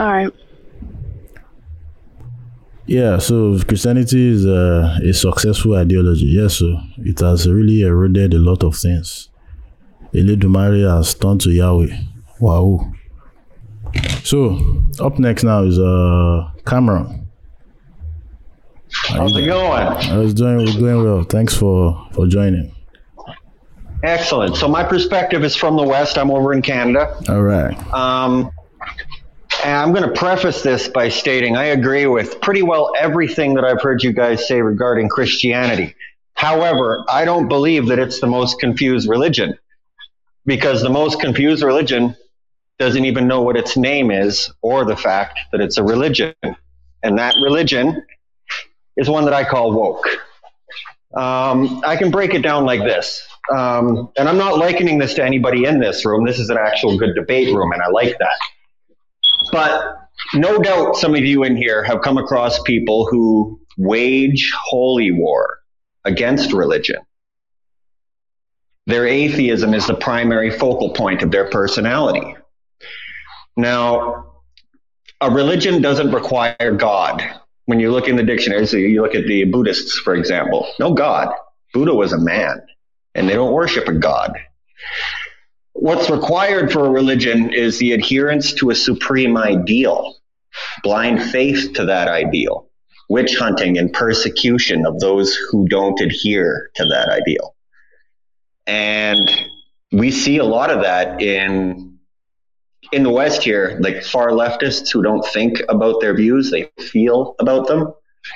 All 0.00 0.06
right. 0.06 0.32
Yeah, 2.86 3.18
so 3.18 3.58
Christianity 3.60 4.28
is 4.28 4.44
a, 4.44 4.98
a 5.02 5.12
successful 5.14 5.74
ideology. 5.74 6.26
Yes, 6.26 6.56
so 6.56 6.78
it 6.98 7.20
has 7.20 7.48
really 7.48 7.80
eroded 7.80 8.34
a 8.34 8.38
lot 8.38 8.62
of 8.62 8.76
things. 8.76 9.30
Eledumare 10.12 10.94
has 10.96 11.14
turned 11.14 11.40
to 11.42 11.50
Yahweh. 11.50 11.96
Wow. 12.40 12.92
So, 14.22 14.58
up 15.00 15.18
next 15.18 15.44
now 15.44 15.62
is 15.62 15.78
uh 15.78 16.50
Cameron. 16.66 17.28
How's 18.92 19.36
it 19.36 19.46
going? 19.46 19.86
I 19.86 20.18
was 20.18 20.34
doing 20.34 20.58
we're 20.58 20.72
doing 20.72 21.02
well. 21.02 21.22
Thanks 21.24 21.56
for 21.56 22.06
for 22.12 22.26
joining. 22.26 22.73
Excellent. 24.04 24.56
So 24.56 24.68
my 24.68 24.84
perspective 24.84 25.44
is 25.44 25.56
from 25.56 25.76
the 25.76 25.82
West. 25.82 26.18
I'm 26.18 26.30
over 26.30 26.52
in 26.52 26.60
Canada. 26.60 27.16
All 27.28 27.42
right. 27.42 27.74
Um, 27.92 28.50
and 29.64 29.76
I'm 29.76 29.92
going 29.94 30.06
to 30.06 30.14
preface 30.14 30.62
this 30.62 30.88
by 30.88 31.08
stating 31.08 31.56
I 31.56 31.64
agree 31.64 32.06
with 32.06 32.40
pretty 32.42 32.62
well 32.62 32.92
everything 32.98 33.54
that 33.54 33.64
I've 33.64 33.80
heard 33.80 34.02
you 34.02 34.12
guys 34.12 34.46
say 34.46 34.60
regarding 34.60 35.08
Christianity. 35.08 35.94
However, 36.34 37.04
I 37.08 37.24
don't 37.24 37.48
believe 37.48 37.86
that 37.86 37.98
it's 37.98 38.20
the 38.20 38.26
most 38.26 38.60
confused 38.60 39.08
religion 39.08 39.56
because 40.44 40.82
the 40.82 40.90
most 40.90 41.18
confused 41.20 41.62
religion 41.62 42.14
doesn't 42.78 43.06
even 43.06 43.26
know 43.26 43.40
what 43.40 43.56
its 43.56 43.74
name 43.74 44.10
is 44.10 44.52
or 44.60 44.84
the 44.84 44.96
fact 44.96 45.38
that 45.52 45.62
it's 45.62 45.78
a 45.78 45.82
religion. 45.82 46.34
And 47.02 47.18
that 47.18 47.34
religion 47.42 48.04
is 48.98 49.08
one 49.08 49.24
that 49.24 49.32
I 49.32 49.44
call 49.44 49.72
woke. 49.72 50.06
Um, 51.16 51.82
I 51.86 51.96
can 51.96 52.10
break 52.10 52.34
it 52.34 52.42
down 52.42 52.66
like 52.66 52.80
this. 52.80 53.26
Um, 53.52 54.10
and 54.16 54.28
I'm 54.28 54.38
not 54.38 54.58
likening 54.58 54.98
this 54.98 55.14
to 55.14 55.24
anybody 55.24 55.64
in 55.64 55.78
this 55.78 56.04
room. 56.06 56.24
This 56.24 56.38
is 56.38 56.50
an 56.50 56.56
actual 56.56 56.96
good 56.96 57.14
debate 57.14 57.54
room, 57.54 57.72
and 57.72 57.82
I 57.82 57.88
like 57.88 58.16
that. 58.18 58.38
But 59.52 59.96
no 60.34 60.58
doubt 60.58 60.96
some 60.96 61.14
of 61.14 61.20
you 61.20 61.44
in 61.44 61.56
here 61.56 61.82
have 61.82 62.00
come 62.00 62.18
across 62.18 62.60
people 62.62 63.06
who 63.06 63.60
wage 63.76 64.52
holy 64.56 65.10
war 65.10 65.58
against 66.04 66.52
religion. 66.52 66.96
Their 68.86 69.06
atheism 69.06 69.74
is 69.74 69.86
the 69.86 69.94
primary 69.94 70.50
focal 70.50 70.92
point 70.92 71.22
of 71.22 71.30
their 71.30 71.48
personality. 71.48 72.36
Now, 73.56 74.42
a 75.20 75.30
religion 75.30 75.80
doesn't 75.80 76.12
require 76.12 76.72
God. 76.76 77.22
When 77.66 77.80
you 77.80 77.90
look 77.90 78.08
in 78.08 78.16
the 78.16 78.22
dictionaries, 78.22 78.74
you 78.74 79.00
look 79.00 79.14
at 79.14 79.24
the 79.26 79.44
Buddhists, 79.44 79.98
for 79.98 80.14
example, 80.14 80.66
no 80.78 80.92
God. 80.92 81.34
Buddha 81.72 81.94
was 81.94 82.12
a 82.12 82.18
man, 82.18 82.60
and 83.14 83.28
they 83.28 83.34
don't 83.34 83.52
worship 83.52 83.88
a 83.88 83.92
God. 83.92 84.38
What's 85.72 86.10
required 86.10 86.72
for 86.72 86.86
a 86.86 86.90
religion 86.90 87.52
is 87.52 87.78
the 87.78 87.92
adherence 87.92 88.52
to 88.54 88.70
a 88.70 88.74
supreme 88.74 89.36
ideal, 89.36 90.16
blind 90.82 91.22
faith 91.30 91.72
to 91.74 91.86
that 91.86 92.08
ideal, 92.08 92.70
witch 93.08 93.36
hunting 93.36 93.76
and 93.78 93.92
persecution 93.92 94.86
of 94.86 95.00
those 95.00 95.34
who 95.34 95.68
don't 95.68 96.00
adhere 96.00 96.70
to 96.76 96.84
that 96.84 97.08
ideal. 97.08 97.54
And 98.66 99.30
we 99.92 100.10
see 100.10 100.38
a 100.38 100.44
lot 100.44 100.70
of 100.70 100.82
that 100.82 101.20
in 101.20 101.98
in 102.92 103.02
the 103.02 103.10
West 103.10 103.42
here, 103.42 103.78
like 103.80 104.04
far 104.04 104.30
leftists 104.30 104.92
who 104.92 105.02
don't 105.02 105.26
think 105.26 105.60
about 105.68 106.00
their 106.00 106.14
views, 106.14 106.50
they 106.50 106.70
feel 106.78 107.34
about 107.40 107.66
them. 107.66 107.92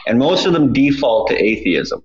And 0.06 0.18
most 0.18 0.46
of 0.46 0.52
them 0.52 0.72
default 0.72 1.28
to 1.28 1.36
atheism. 1.36 2.02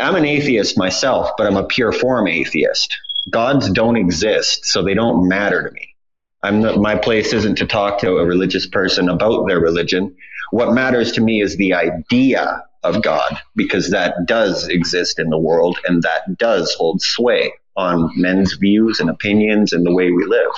I'm 0.00 0.16
an 0.16 0.24
atheist 0.24 0.78
myself, 0.78 1.30
but 1.36 1.46
I'm 1.46 1.56
a 1.56 1.66
pure 1.66 1.92
form 1.92 2.26
atheist. 2.26 2.96
Gods 3.30 3.70
don't 3.70 3.96
exist, 3.96 4.64
so 4.64 4.82
they 4.82 4.94
don't 4.94 5.28
matter 5.28 5.62
to 5.62 5.70
me. 5.72 5.94
I'm 6.42 6.60
not, 6.60 6.78
my 6.78 6.96
place 6.96 7.32
isn't 7.32 7.56
to 7.56 7.66
talk 7.66 7.98
to 8.00 8.16
a 8.16 8.24
religious 8.24 8.66
person 8.66 9.08
about 9.08 9.46
their 9.46 9.60
religion. 9.60 10.16
What 10.52 10.72
matters 10.72 11.12
to 11.12 11.20
me 11.20 11.42
is 11.42 11.56
the 11.56 11.74
idea 11.74 12.64
of 12.82 13.02
God, 13.02 13.38
because 13.54 13.90
that 13.90 14.26
does 14.26 14.66
exist 14.68 15.18
in 15.18 15.28
the 15.28 15.38
world 15.38 15.78
and 15.86 16.02
that 16.02 16.38
does 16.38 16.74
hold 16.74 17.02
sway 17.02 17.52
on 17.76 18.10
men's 18.16 18.54
views 18.54 19.00
and 19.00 19.10
opinions 19.10 19.72
and 19.72 19.84
the 19.84 19.94
way 19.94 20.10
we 20.10 20.24
live. 20.24 20.50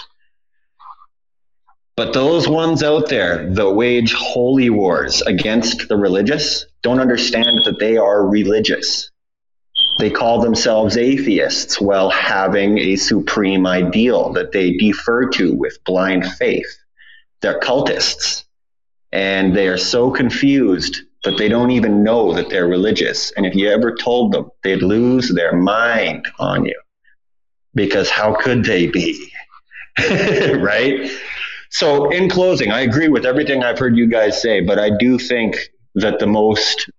But 1.96 2.14
those 2.14 2.48
ones 2.48 2.82
out 2.82 3.08
there 3.08 3.52
that 3.52 3.72
wage 3.72 4.14
holy 4.14 4.70
wars 4.70 5.20
against 5.22 5.88
the 5.88 5.96
religious 5.96 6.64
don't 6.82 7.00
understand 7.00 7.60
that 7.64 7.78
they 7.78 7.96
are 7.96 8.26
religious. 8.26 9.10
They 9.98 10.10
call 10.10 10.40
themselves 10.40 10.96
atheists 10.96 11.80
while 11.80 12.10
having 12.10 12.78
a 12.78 12.96
supreme 12.96 13.66
ideal 13.66 14.32
that 14.32 14.52
they 14.52 14.72
defer 14.72 15.28
to 15.30 15.54
with 15.54 15.82
blind 15.84 16.26
faith. 16.26 16.78
They're 17.40 17.60
cultists. 17.60 18.44
And 19.12 19.54
they 19.54 19.68
are 19.68 19.78
so 19.78 20.10
confused 20.10 21.02
that 21.24 21.36
they 21.38 21.48
don't 21.48 21.70
even 21.70 22.02
know 22.02 22.32
that 22.34 22.48
they're 22.48 22.66
religious. 22.66 23.30
And 23.32 23.46
if 23.46 23.54
you 23.54 23.68
ever 23.68 23.94
told 23.94 24.32
them, 24.32 24.50
they'd 24.62 24.82
lose 24.82 25.28
their 25.28 25.52
mind 25.52 26.26
on 26.38 26.64
you. 26.64 26.80
Because 27.74 28.10
how 28.10 28.34
could 28.34 28.64
they 28.64 28.86
be? 28.86 29.30
right? 30.56 31.10
So, 31.70 32.10
in 32.10 32.28
closing, 32.28 32.70
I 32.70 32.80
agree 32.80 33.08
with 33.08 33.24
everything 33.24 33.62
I've 33.62 33.78
heard 33.78 33.96
you 33.96 34.06
guys 34.06 34.40
say, 34.40 34.60
but 34.60 34.78
I 34.78 34.90
do 34.98 35.18
think 35.18 35.56
that 35.94 36.18
the 36.18 36.26
most 36.26 36.90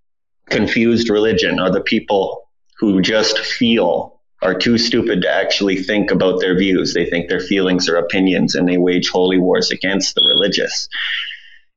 confused 0.50 1.10
religion 1.10 1.60
are 1.60 1.72
the 1.72 1.82
people 1.82 2.43
who 2.80 3.02
just 3.02 3.40
feel 3.40 4.20
are 4.44 4.54
too 4.54 4.78
stupid 4.78 5.22
to 5.22 5.30
actually 5.30 5.82
think 5.82 6.12
about 6.12 6.40
their 6.40 6.58
views. 6.58 6.94
They 6.94 7.06
think 7.06 7.30
their 7.30 7.40
feelings 7.40 7.88
are 7.88 7.96
opinions 7.96 8.56
and 8.56 8.68
they 8.68 8.78
wage 8.78 9.10
holy 9.10 9.38
wars 9.38 9.72
against 9.72 10.16
the 10.16 10.24
religious. 10.28 10.90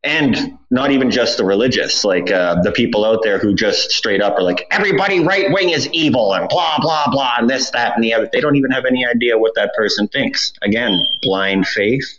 And 0.03 0.59
not 0.70 0.90
even 0.90 1.11
just 1.11 1.36
the 1.36 1.44
religious, 1.44 2.05
like 2.05 2.30
uh, 2.30 2.62
the 2.62 2.72
people 2.72 3.05
out 3.05 3.22
there 3.22 3.38
who 3.38 3.55
just 3.55 3.90
straight 3.90 4.20
up 4.20 4.36
are 4.36 4.42
like, 4.42 4.66
everybody 4.70 5.20
right 5.20 5.51
wing 5.51 5.70
is 5.70 5.88
evil 5.92 6.34
and 6.34 6.49
blah, 6.49 6.78
blah, 6.80 7.07
blah, 7.11 7.34
and 7.38 7.49
this, 7.49 7.70
that, 7.70 7.94
and 7.94 8.05
the 8.05 8.14
other. 8.14 8.28
They 8.32 8.40
don't 8.40 8.57
even 8.57 8.70
have 8.70 8.84
any 8.84 9.05
idea 9.07 9.38
what 9.38 9.55
that 9.57 9.72
person 9.76 10.07
thinks. 10.09 10.53
Again, 10.62 10.97
blind 11.22 11.66
faith, 11.66 12.18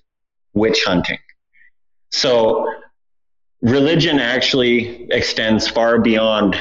witch 0.53 0.83
hunting. 0.85 1.19
So 2.09 2.73
religion 3.61 4.19
actually 4.19 5.07
extends 5.11 5.67
far 5.67 5.99
beyond 5.99 6.59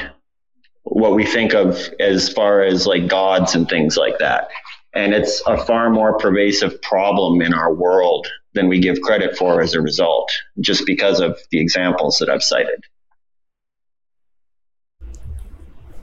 what 0.89 1.13
we 1.15 1.25
think 1.25 1.53
of 1.53 1.77
as 1.99 2.29
far 2.29 2.61
as 2.61 2.87
like 2.87 3.07
gods 3.07 3.55
and 3.55 3.67
things 3.67 3.97
like 3.97 4.19
that. 4.19 4.49
And 4.93 5.13
it's 5.13 5.41
a 5.45 5.57
far 5.57 5.89
more 5.89 6.17
pervasive 6.17 6.81
problem 6.81 7.41
in 7.41 7.53
our 7.53 7.73
world 7.73 8.27
than 8.53 8.67
we 8.67 8.79
give 8.79 9.01
credit 9.01 9.37
for 9.37 9.61
as 9.61 9.73
a 9.73 9.81
result, 9.81 10.31
just 10.59 10.85
because 10.85 11.19
of 11.19 11.37
the 11.51 11.59
examples 11.59 12.17
that 12.17 12.29
I've 12.29 12.41
cited. 12.41 12.83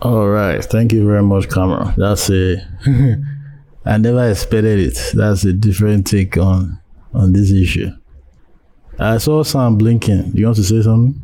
All 0.02 0.28
right. 0.28 0.62
Thank 0.62 0.92
you 0.92 1.06
very 1.06 1.22
much, 1.22 1.48
Cameron. 1.48 1.94
That's 1.96 2.30
a 2.30 2.56
I 3.86 3.98
never 3.98 4.30
expected 4.30 4.78
it. 4.78 4.98
That's 5.14 5.44
a 5.44 5.52
different 5.52 6.06
take 6.06 6.36
on 6.36 6.80
on 7.12 7.32
this 7.32 7.50
issue. 7.50 7.90
I 8.98 9.18
saw 9.18 9.42
Sam 9.42 9.76
blinking. 9.76 10.32
You 10.34 10.44
want 10.44 10.56
to 10.56 10.62
say 10.64 10.82
something 10.82 11.23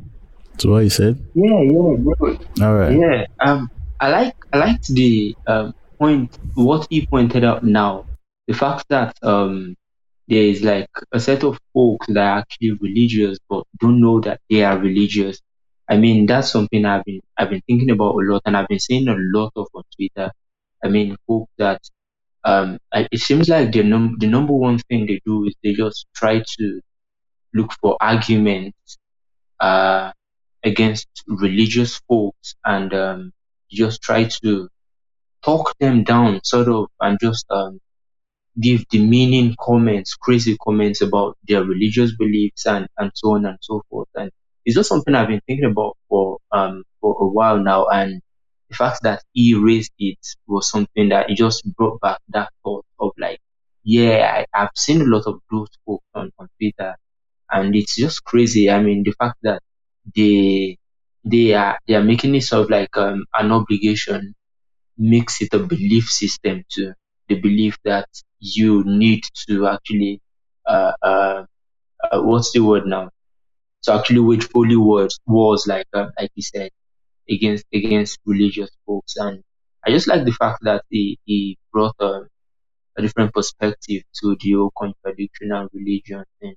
to 0.60 0.68
what 0.70 0.82
he 0.82 0.88
said? 0.88 1.18
Yeah, 1.34 1.60
yeah, 1.62 1.96
bro. 1.98 2.38
All 2.62 2.74
right. 2.74 2.96
Yeah. 2.96 3.26
Um, 3.40 3.70
I 4.00 4.10
like 4.10 4.36
I 4.52 4.58
liked 4.58 4.88
the 4.88 5.36
um 5.46 5.74
point 5.98 6.38
what 6.54 6.86
he 6.90 7.06
pointed 7.06 7.44
out 7.44 7.62
now. 7.64 8.06
The 8.46 8.54
fact 8.54 8.86
that 8.88 9.16
um 9.22 9.76
there 10.28 10.42
is 10.42 10.62
like 10.62 10.88
a 11.12 11.20
set 11.20 11.44
of 11.44 11.58
folks 11.74 12.06
that 12.06 12.16
are 12.18 12.38
actually 12.38 12.72
religious 12.72 13.38
but 13.48 13.64
don't 13.80 14.00
know 14.00 14.20
that 14.20 14.40
they 14.48 14.62
are 14.62 14.78
religious. 14.78 15.40
I 15.88 15.96
mean 15.96 16.26
that's 16.26 16.50
something 16.50 16.84
I've 16.84 17.04
been 17.04 17.20
I've 17.36 17.50
been 17.50 17.62
thinking 17.66 17.90
about 17.90 18.14
a 18.14 18.22
lot 18.30 18.42
and 18.46 18.56
I've 18.56 18.68
been 18.68 18.78
seeing 18.78 19.08
a 19.08 19.16
lot 19.18 19.52
of 19.56 19.66
on 19.74 19.82
Twitter. 19.96 20.30
I 20.84 20.88
mean 20.88 21.16
folks 21.26 21.52
that 21.58 21.80
um 22.44 22.78
it 22.92 23.20
seems 23.20 23.48
like 23.48 23.72
the 23.72 23.82
num 23.82 24.16
the 24.18 24.26
number 24.26 24.52
one 24.54 24.78
thing 24.78 25.06
they 25.06 25.20
do 25.26 25.44
is 25.44 25.54
they 25.62 25.72
just 25.74 26.06
try 26.14 26.42
to 26.58 26.80
look 27.52 27.72
for 27.80 27.96
arguments 28.00 28.96
uh 29.58 30.12
against 30.64 31.08
religious 31.26 32.00
folks 32.08 32.54
and 32.64 32.92
um 32.94 33.32
just 33.70 34.02
try 34.02 34.24
to 34.24 34.68
talk 35.44 35.74
them 35.80 36.04
down 36.04 36.40
sort 36.44 36.68
of 36.68 36.86
and 37.00 37.18
just 37.20 37.46
um 37.50 37.78
give 38.60 38.86
demeaning 38.88 39.54
comments, 39.60 40.14
crazy 40.14 40.56
comments 40.62 41.00
about 41.00 41.36
their 41.48 41.64
religious 41.64 42.14
beliefs 42.16 42.66
and, 42.66 42.86
and 42.98 43.10
so 43.14 43.34
on 43.34 43.46
and 43.46 43.58
so 43.60 43.82
forth. 43.90 44.08
And 44.14 44.30
it's 44.64 44.76
just 44.76 44.88
something 44.88 45.14
I've 45.14 45.28
been 45.28 45.40
thinking 45.46 45.70
about 45.70 45.96
for 46.08 46.38
um 46.52 46.84
for 47.00 47.16
a 47.20 47.26
while 47.28 47.58
now, 47.58 47.86
and 47.88 48.20
the 48.68 48.76
fact 48.76 49.02
that 49.02 49.22
he 49.32 49.54
raised 49.54 49.92
it 49.98 50.18
was 50.46 50.70
something 50.70 51.08
that 51.10 51.28
just 51.30 51.64
brought 51.76 52.00
back 52.00 52.18
that 52.28 52.50
thought 52.64 52.84
of 53.00 53.12
like, 53.18 53.40
yeah, 53.84 54.44
I, 54.54 54.62
I've 54.62 54.70
seen 54.76 55.00
a 55.00 55.04
lot 55.04 55.24
of 55.26 55.40
those 55.50 55.68
folks 55.86 56.04
on, 56.14 56.30
on 56.38 56.48
Twitter, 56.58 56.96
and 57.50 57.74
it's 57.76 57.96
just 57.96 58.24
crazy. 58.24 58.70
I 58.70 58.82
mean, 58.82 59.02
the 59.04 59.12
fact 59.12 59.38
that 59.42 59.62
they 60.16 60.78
they 61.24 61.54
are 61.54 61.78
they 61.86 61.94
are 61.94 62.02
making 62.04 62.34
it 62.34 62.42
sort 62.42 62.64
of 62.64 62.70
like 62.70 62.96
um, 62.96 63.24
an 63.34 63.52
obligation 63.52 64.34
makes 64.98 65.40
it 65.42 65.52
a 65.54 65.58
belief 65.58 66.08
system 66.08 66.64
too. 66.68 66.92
The 67.28 67.40
belief 67.40 67.78
that 67.84 68.08
you 68.40 68.84
need 68.84 69.22
to 69.48 69.66
actually 69.68 70.20
uh, 70.66 70.92
uh, 71.02 71.44
uh 72.10 72.22
what's 72.22 72.52
the 72.52 72.60
word 72.60 72.86
now? 72.86 73.10
To 73.84 73.94
actually 73.94 74.20
wage 74.20 74.48
holy 74.52 74.76
wars 74.76 75.18
wars 75.26 75.66
like 75.66 75.86
uh, 75.94 76.08
like 76.18 76.30
he 76.34 76.42
said 76.42 76.70
against 77.28 77.64
against 77.72 78.18
religious 78.26 78.70
folks 78.86 79.16
and 79.16 79.42
I 79.86 79.90
just 79.90 80.08
like 80.08 80.24
the 80.24 80.32
fact 80.32 80.58
that 80.62 80.84
he, 80.90 81.18
he 81.24 81.58
brought 81.72 81.94
a, 82.00 82.22
a 82.98 83.02
different 83.02 83.32
perspective 83.32 84.02
to 84.20 84.36
the 84.40 84.52
whole 84.52 84.72
contradiction 84.76 85.52
and 85.52 85.70
religion 85.72 86.24
thing. 86.40 86.54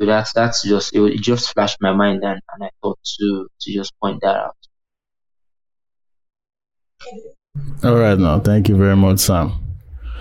So 0.00 0.06
that's 0.06 0.32
that's 0.32 0.62
just 0.62 0.94
it, 0.94 1.02
it 1.02 1.20
just 1.20 1.52
flashed 1.52 1.76
my 1.82 1.92
mind 1.92 2.24
and, 2.24 2.40
and 2.54 2.64
I 2.64 2.70
thought 2.80 2.98
to 3.18 3.46
to 3.60 3.72
just 3.72 3.92
point 4.00 4.22
that 4.22 4.34
out. 4.34 4.56
All 7.84 7.96
right, 7.96 8.18
now 8.18 8.40
thank 8.40 8.70
you 8.70 8.76
very 8.76 8.96
much, 8.96 9.18
Sam. 9.18 9.52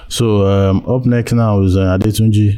So 0.09 0.45
um, 0.45 0.85
up 0.85 1.05
next 1.05 1.31
now 1.31 1.61
is 1.61 1.77
uh, 1.77 1.97
Adetunji. 1.97 2.57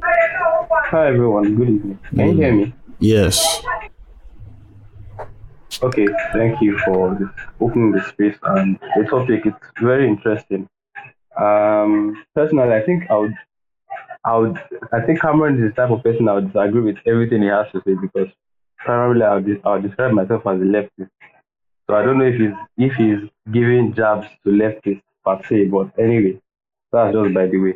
Hi 0.00 1.08
everyone, 1.08 1.56
good 1.56 1.70
evening. 1.70 1.98
Can 2.10 2.28
you 2.28 2.34
hear 2.36 2.52
me? 2.54 2.74
Yes. 3.00 3.64
Okay, 5.82 6.06
thank 6.32 6.60
you 6.62 6.78
for 6.84 7.16
this, 7.18 7.28
opening 7.60 7.90
the 7.90 8.02
space 8.04 8.36
and 8.44 8.78
the 8.96 9.04
topic. 9.10 9.44
It's 9.44 9.56
very 9.82 10.06
interesting. 10.06 10.68
Um, 11.36 12.24
personally, 12.36 12.74
I 12.74 12.82
think 12.82 13.10
I 13.10 13.16
would, 13.16 13.34
I 14.24 14.36
would, 14.36 14.58
I 14.92 15.00
think 15.02 15.20
Cameron 15.20 15.62
is 15.62 15.70
the 15.70 15.82
type 15.82 15.90
of 15.90 16.02
person 16.02 16.28
I 16.28 16.34
would 16.34 16.52
disagree 16.52 16.80
with 16.80 16.96
everything 17.06 17.42
he 17.42 17.48
has 17.48 17.66
to 17.72 17.82
say 17.86 17.94
because 17.94 18.28
primarily 18.78 19.22
I 19.22 19.34
would, 19.34 19.60
I 19.64 19.72
would 19.72 19.82
describe 19.82 20.12
myself 20.12 20.46
as 20.46 20.60
a 20.60 20.64
leftist. 20.64 21.10
So 21.86 21.94
I 21.94 22.02
don't 22.02 22.18
know 22.18 22.24
if 22.24 22.36
he's 22.36 22.54
if 22.78 22.94
he's 22.94 23.28
giving 23.52 23.92
jabs 23.92 24.26
to 24.44 24.50
leftists 24.50 25.02
per 25.24 25.42
se, 25.42 25.66
but 25.66 25.90
anyway, 25.98 26.40
that's 26.90 27.14
just 27.14 27.34
by 27.34 27.46
the 27.46 27.58
way. 27.58 27.74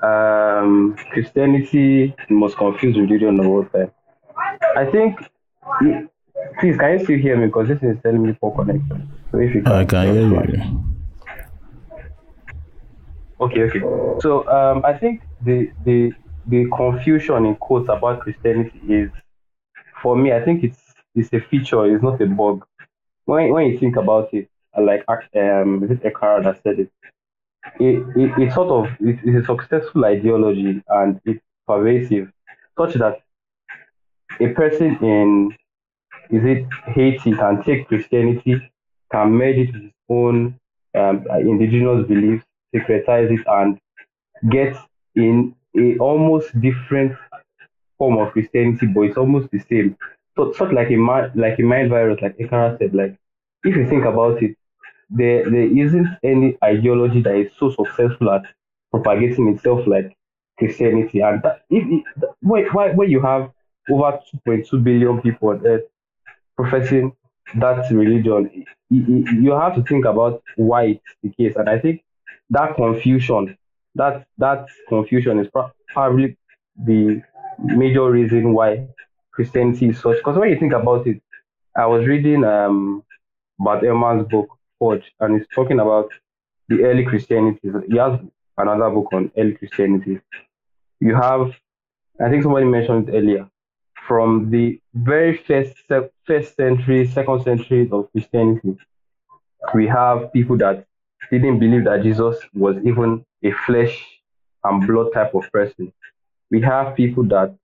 Um, 0.00 0.96
Christianity 1.12 2.14
the 2.28 2.34
most 2.34 2.58
confused 2.58 2.98
religion 2.98 3.40
of 3.40 3.46
all 3.46 3.64
time. 3.64 3.90
I 4.76 4.84
think. 4.84 5.18
Please, 6.60 6.76
can 6.76 6.98
you 6.98 7.04
still 7.04 7.18
hear 7.18 7.36
me? 7.36 7.46
Because 7.46 7.68
this 7.68 7.82
is 7.82 7.96
telling 8.02 8.22
me 8.22 8.36
poor 8.38 8.54
connection. 8.54 9.10
So 9.32 9.38
if 9.38 9.54
you 9.54 9.62
can, 9.62 9.72
I 9.72 9.84
can 9.84 10.14
hear 10.14 10.54
you. 10.54 10.85
Okay, 13.40 13.62
okay. 13.62 13.80
So 14.20 14.48
um, 14.48 14.84
I 14.84 14.96
think 14.96 15.22
the 15.44 15.70
the 15.84 16.12
the 16.46 16.66
confusion 16.76 17.44
in 17.46 17.56
quotes 17.56 17.88
about 17.88 18.20
Christianity 18.20 18.80
is, 18.88 19.10
for 20.02 20.16
me, 20.16 20.32
I 20.32 20.42
think 20.42 20.64
it's 20.64 20.94
it's 21.14 21.32
a 21.32 21.40
feature. 21.40 21.84
It's 21.92 22.02
not 22.02 22.20
a 22.20 22.26
bug 22.26 22.66
when 23.26 23.52
when 23.52 23.66
you 23.66 23.78
think 23.78 23.96
about 23.96 24.32
it, 24.32 24.48
uh, 24.76 24.82
like 24.82 25.04
um, 25.08 25.84
is 25.84 25.90
it 25.90 26.02
Ekara 26.02 26.42
that 26.44 26.62
said 26.62 26.80
it? 26.80 26.90
It, 27.80 28.06
it, 28.16 28.38
it 28.38 28.52
sort 28.52 28.70
of 28.70 28.92
it, 29.00 29.18
it's 29.24 29.42
a 29.42 29.44
successful 29.44 30.04
ideology 30.04 30.82
and 30.88 31.20
it's 31.24 31.42
pervasive, 31.66 32.32
such 32.78 32.94
that 32.94 33.20
a 34.40 34.48
person 34.48 34.96
in 35.04 35.50
is 36.30 36.44
it 36.44 36.66
Haiti 36.86 37.32
can 37.34 37.62
take 37.62 37.88
Christianity, 37.88 38.60
can 39.10 39.32
merge 39.32 39.56
it 39.56 39.72
with 39.72 39.82
his 39.82 39.92
own 40.08 40.58
um, 40.94 41.26
indigenous 41.40 42.06
beliefs, 42.06 42.44
syncretize 42.78 43.30
it, 43.30 43.46
and 43.46 43.78
get 44.50 44.76
in 45.14 45.54
a 45.78 45.98
almost 45.98 46.58
different 46.60 47.16
form 47.98 48.18
of 48.18 48.32
Christianity, 48.32 48.86
but 48.86 49.02
it's 49.02 49.16
almost 49.16 49.50
the 49.50 49.58
same. 49.60 49.96
So 50.36 50.52
sort 50.52 50.74
like 50.74 50.90
a 50.90 50.96
mind, 50.96 51.32
like 51.34 51.58
a 51.58 51.62
mind 51.62 51.90
virus, 51.90 52.20
like 52.20 52.36
Ekara 52.38 52.78
said. 52.78 52.94
Like 52.94 53.16
if 53.64 53.76
you 53.76 53.88
think 53.88 54.04
about 54.04 54.42
it, 54.42 54.56
there 55.10 55.48
there 55.48 55.78
isn't 55.78 56.08
any 56.22 56.58
ideology 56.62 57.22
that 57.22 57.36
is 57.36 57.52
so 57.58 57.70
successful 57.70 58.30
at 58.30 58.42
propagating 58.90 59.48
itself 59.54 59.86
like 59.86 60.16
Christianity. 60.58 61.20
And 61.20 61.42
that, 61.42 61.62
if, 61.70 62.04
why, 62.40 62.64
why 62.72 62.92
when 62.92 63.10
you 63.10 63.20
have 63.22 63.50
over 63.90 64.18
2.2 64.46 64.82
billion 64.82 65.20
people 65.20 65.50
on 65.50 65.66
earth 65.66 65.84
professing 66.56 67.12
that 67.56 67.90
religion, 67.92 68.64
you, 68.90 69.24
you 69.40 69.52
have 69.52 69.74
to 69.76 69.82
think 69.82 70.04
about 70.04 70.42
why 70.56 70.84
it's 70.84 71.14
the 71.22 71.30
case. 71.30 71.54
And 71.56 71.68
I 71.68 71.78
think 71.78 72.02
that 72.50 72.76
confusion, 72.76 73.56
that 73.94 74.26
that 74.38 74.66
confusion 74.88 75.38
is 75.40 75.48
probably 75.92 76.36
the 76.84 77.22
major 77.58 78.10
reason 78.10 78.52
why 78.52 78.86
Christianity 79.32 79.88
is 79.88 80.00
such. 80.00 80.18
Because 80.18 80.36
when 80.38 80.50
you 80.50 80.58
think 80.58 80.72
about 80.72 81.06
it, 81.06 81.20
I 81.76 81.86
was 81.86 82.06
reading 82.06 82.44
um 82.44 83.02
Bart 83.58 83.82
Ehrman's 83.82 84.28
book 84.28 84.48
Forged, 84.78 85.10
and 85.20 85.38
he's 85.38 85.48
talking 85.54 85.80
about 85.80 86.10
the 86.68 86.82
early 86.84 87.04
Christianity. 87.04 87.70
He 87.88 87.96
has 87.96 88.20
another 88.58 88.90
book 88.90 89.08
on 89.12 89.30
early 89.36 89.54
Christianity. 89.54 90.20
You 91.00 91.14
have, 91.14 91.52
I 92.20 92.28
think 92.28 92.42
somebody 92.42 92.66
mentioned 92.66 93.08
earlier, 93.10 93.48
from 94.06 94.50
the 94.50 94.80
very 94.94 95.36
first 95.38 95.74
first 96.26 96.56
century, 96.56 97.06
second 97.06 97.42
century 97.42 97.88
of 97.90 98.10
Christianity, 98.12 98.76
we 99.74 99.86
have 99.86 100.32
people 100.32 100.56
that 100.58 100.86
didn't 101.30 101.58
believe 101.58 101.84
that 101.84 102.02
Jesus 102.02 102.36
was 102.54 102.76
even 102.84 103.24
a 103.44 103.52
flesh 103.66 104.20
and 104.64 104.86
blood 104.86 105.12
type 105.12 105.34
of 105.34 105.50
person. 105.52 105.92
We 106.50 106.60
have 106.62 106.96
people 106.96 107.24
that 107.24 107.56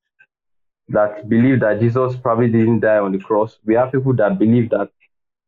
that 0.89 1.29
believe 1.29 1.61
that 1.61 1.81
Jesus 1.81 2.17
probably 2.17 2.49
didn't 2.49 2.81
die 2.81 2.99
on 2.99 3.13
the 3.13 3.19
cross. 3.19 3.59
We 3.65 3.75
have 3.75 3.93
people 3.93 4.15
that 4.15 4.39
believe 4.39 4.71
that 4.71 4.91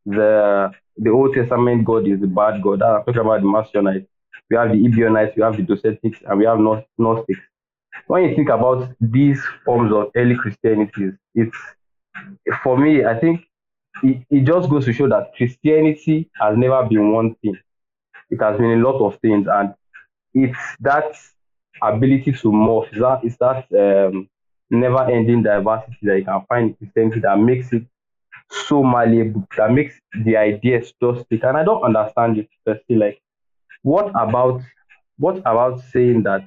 the 0.07 0.73
the 0.97 1.11
Old 1.11 1.35
Testament 1.35 1.85
God 1.85 2.07
is 2.07 2.21
the 2.21 2.27
bad 2.27 2.63
God. 2.63 2.83
I'm 2.83 3.05
talking 3.05 3.21
about 3.21 3.41
the 3.41 3.47
Marcionites. 3.47 4.07
We 4.51 4.57
have 4.57 4.71
the 4.71 4.85
Ebionites, 4.85 5.37
we 5.37 5.43
have 5.43 5.57
the 5.57 5.63
Docetics, 5.63 6.23
and 6.27 6.39
we 6.39 6.45
have 6.45 6.59
Gnostics. 6.99 7.41
When 8.07 8.25
you 8.25 8.37
think 8.37 8.49
about 8.51 8.91
these 9.01 9.43
forms 9.65 9.93
of 9.93 10.11
early 10.15 10.37
Christianity, 10.37 11.13
it's 11.35 11.57
for 12.63 12.77
me, 12.77 13.05
I 13.05 13.19
think 13.19 13.47
it, 14.03 14.25
it 14.31 14.45
just 14.45 14.69
goes 14.69 14.85
to 14.85 14.93
show 14.93 15.09
that 15.09 15.35
Christianity 15.37 16.31
has 16.41 16.57
never 16.57 16.87
been 16.87 17.13
one 17.13 17.35
thing. 17.37 17.59
It 18.35 18.43
has 18.43 18.59
been 18.59 18.81
a 18.81 18.85
lot 18.91 19.01
of 19.01 19.19
things, 19.21 19.47
and 19.51 19.75
it's 20.35 20.59
that 20.81 21.17
ability 21.83 22.33
to 22.33 22.49
morph, 22.51 22.93
is 23.25 23.37
that 23.39 23.67
that 23.71 24.09
um, 24.09 24.29
never 24.71 25.05
ending 25.11 25.43
diversity 25.43 25.99
that 26.03 26.19
you 26.19 26.25
can 26.25 26.43
find 26.49 26.71
in 26.71 26.75
Christianity 26.75 27.21
that 27.21 27.39
makes 27.39 27.73
it 27.73 27.85
so 28.67 28.83
malleable, 28.83 29.47
that 29.57 29.73
makes 29.73 29.95
the 30.25 30.37
ideas 30.37 30.93
just 31.03 31.25
stick. 31.27 31.43
And 31.45 31.57
I 31.57 31.65
don't 31.65 31.83
understand 31.83 32.39
it, 32.39 32.49
especially 32.59 32.97
like 32.97 33.21
what 33.83 34.09
about 34.11 34.63
what 35.19 35.39
about 35.39 35.81
saying 35.93 36.23
that 36.25 36.45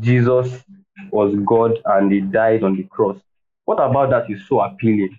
Jesus 0.00 0.62
was 1.10 1.34
God 1.44 1.78
and 1.84 2.12
he 2.12 2.20
died 2.20 2.62
on 2.62 2.76
the 2.76 2.84
cross? 2.84 3.18
What 3.64 3.76
about 3.76 4.10
that 4.10 4.30
is 4.30 4.46
so 4.48 4.60
appealing? 4.60 5.18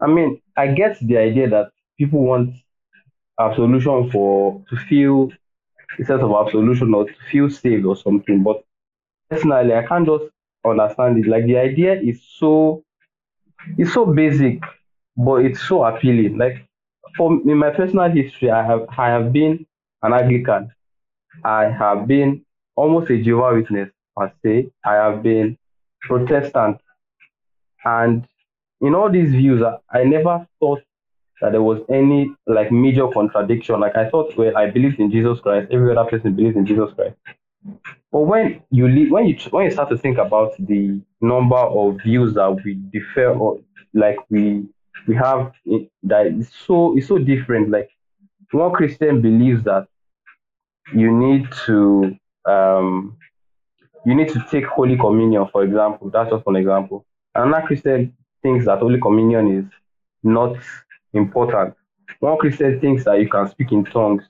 I 0.00 0.06
mean, 0.06 0.40
I 0.56 0.68
get 0.68 0.98
the 1.00 1.18
idea 1.18 1.48
that 1.50 1.70
people 1.98 2.22
want 2.24 2.54
absolution 3.40 4.10
for 4.10 4.62
to 4.68 4.76
feel 4.76 5.30
a 5.98 6.04
sense 6.04 6.22
of 6.22 6.32
absolution 6.32 6.94
or 6.94 7.06
to 7.06 7.14
feel 7.30 7.50
saved 7.50 7.84
or 7.84 7.96
something, 7.96 8.42
but 8.42 8.62
personally, 9.28 9.74
I 9.74 9.86
can't 9.86 10.06
just 10.06 10.24
understand 10.64 11.18
it. 11.18 11.28
Like 11.28 11.46
the 11.46 11.58
idea 11.58 11.94
is 12.00 12.22
so 12.38 12.84
it's 13.78 13.92
so 13.92 14.06
basic, 14.06 14.62
but 15.16 15.44
it's 15.44 15.66
so 15.66 15.84
appealing. 15.84 16.38
Like 16.38 16.66
for 17.16 17.32
in 17.32 17.56
my 17.56 17.70
personal 17.70 18.10
history, 18.10 18.50
I 18.50 18.64
have 18.64 18.86
I 18.96 19.08
have 19.08 19.32
been 19.32 19.66
an 20.02 20.12
Anglican. 20.12 20.72
I 21.44 21.64
have 21.70 22.06
been 22.06 22.44
almost 22.76 23.10
a 23.10 23.22
Jehovah 23.22 23.56
Witness 23.56 23.90
per 24.16 24.32
se. 24.42 24.70
I 24.84 24.94
have 24.94 25.22
been 25.22 25.56
Protestant, 26.02 26.78
and 27.84 28.26
in 28.80 28.94
all 28.94 29.10
these 29.10 29.32
views, 29.32 29.62
I, 29.62 29.76
I 29.98 30.04
never 30.04 30.46
thought 30.58 30.82
that 31.40 31.52
there 31.52 31.62
was 31.62 31.80
any 31.88 32.34
like 32.46 32.70
major 32.70 33.08
contradiction. 33.08 33.80
Like 33.80 33.96
I 33.96 34.08
thought, 34.10 34.36
well, 34.36 34.56
I 34.56 34.70
believed 34.70 35.00
in 35.00 35.10
Jesus 35.10 35.40
Christ. 35.40 35.68
Every 35.70 35.96
other 35.96 36.08
person 36.08 36.34
believes 36.34 36.56
in 36.56 36.66
Jesus 36.66 36.92
Christ. 36.94 37.16
But 38.12 38.20
when 38.20 38.62
you 38.70 38.88
leave, 38.88 39.10
when 39.10 39.26
you 39.26 39.36
when 39.50 39.64
you 39.64 39.70
start 39.70 39.88
to 39.90 39.98
think 39.98 40.18
about 40.18 40.52
the 40.58 41.00
number 41.20 41.56
of 41.56 41.98
views 42.02 42.34
that 42.34 42.56
we 42.64 42.74
differ 42.74 43.28
or 43.28 43.60
like 43.94 44.18
we 44.30 44.66
we 45.06 45.14
have 45.14 45.52
that 46.02 46.26
is 46.26 46.50
so 46.66 46.96
it's 46.96 47.08
so 47.08 47.18
different. 47.18 47.70
Like 47.70 47.90
one 48.50 48.72
Christian 48.72 49.22
believes 49.22 49.64
that 49.64 49.86
you 50.94 51.10
need 51.12 51.48
to 51.66 52.16
um 52.46 53.16
you 54.04 54.14
need 54.14 54.28
to 54.30 54.44
take 54.50 54.64
Holy 54.66 54.96
Communion, 54.96 55.46
for 55.52 55.62
example. 55.62 56.10
That's 56.10 56.30
just 56.30 56.44
one 56.46 56.56
example. 56.56 57.04
Another 57.34 57.66
Christian 57.66 58.16
thinks 58.42 58.64
that 58.64 58.78
Holy 58.78 58.98
Communion 59.00 59.58
is 59.58 59.64
not 60.22 60.56
important. 61.12 61.74
One 62.20 62.38
Christian 62.38 62.80
thinks 62.80 63.04
that 63.04 63.20
you 63.20 63.28
can 63.28 63.48
speak 63.48 63.72
in 63.72 63.84
tongues, 63.84 64.24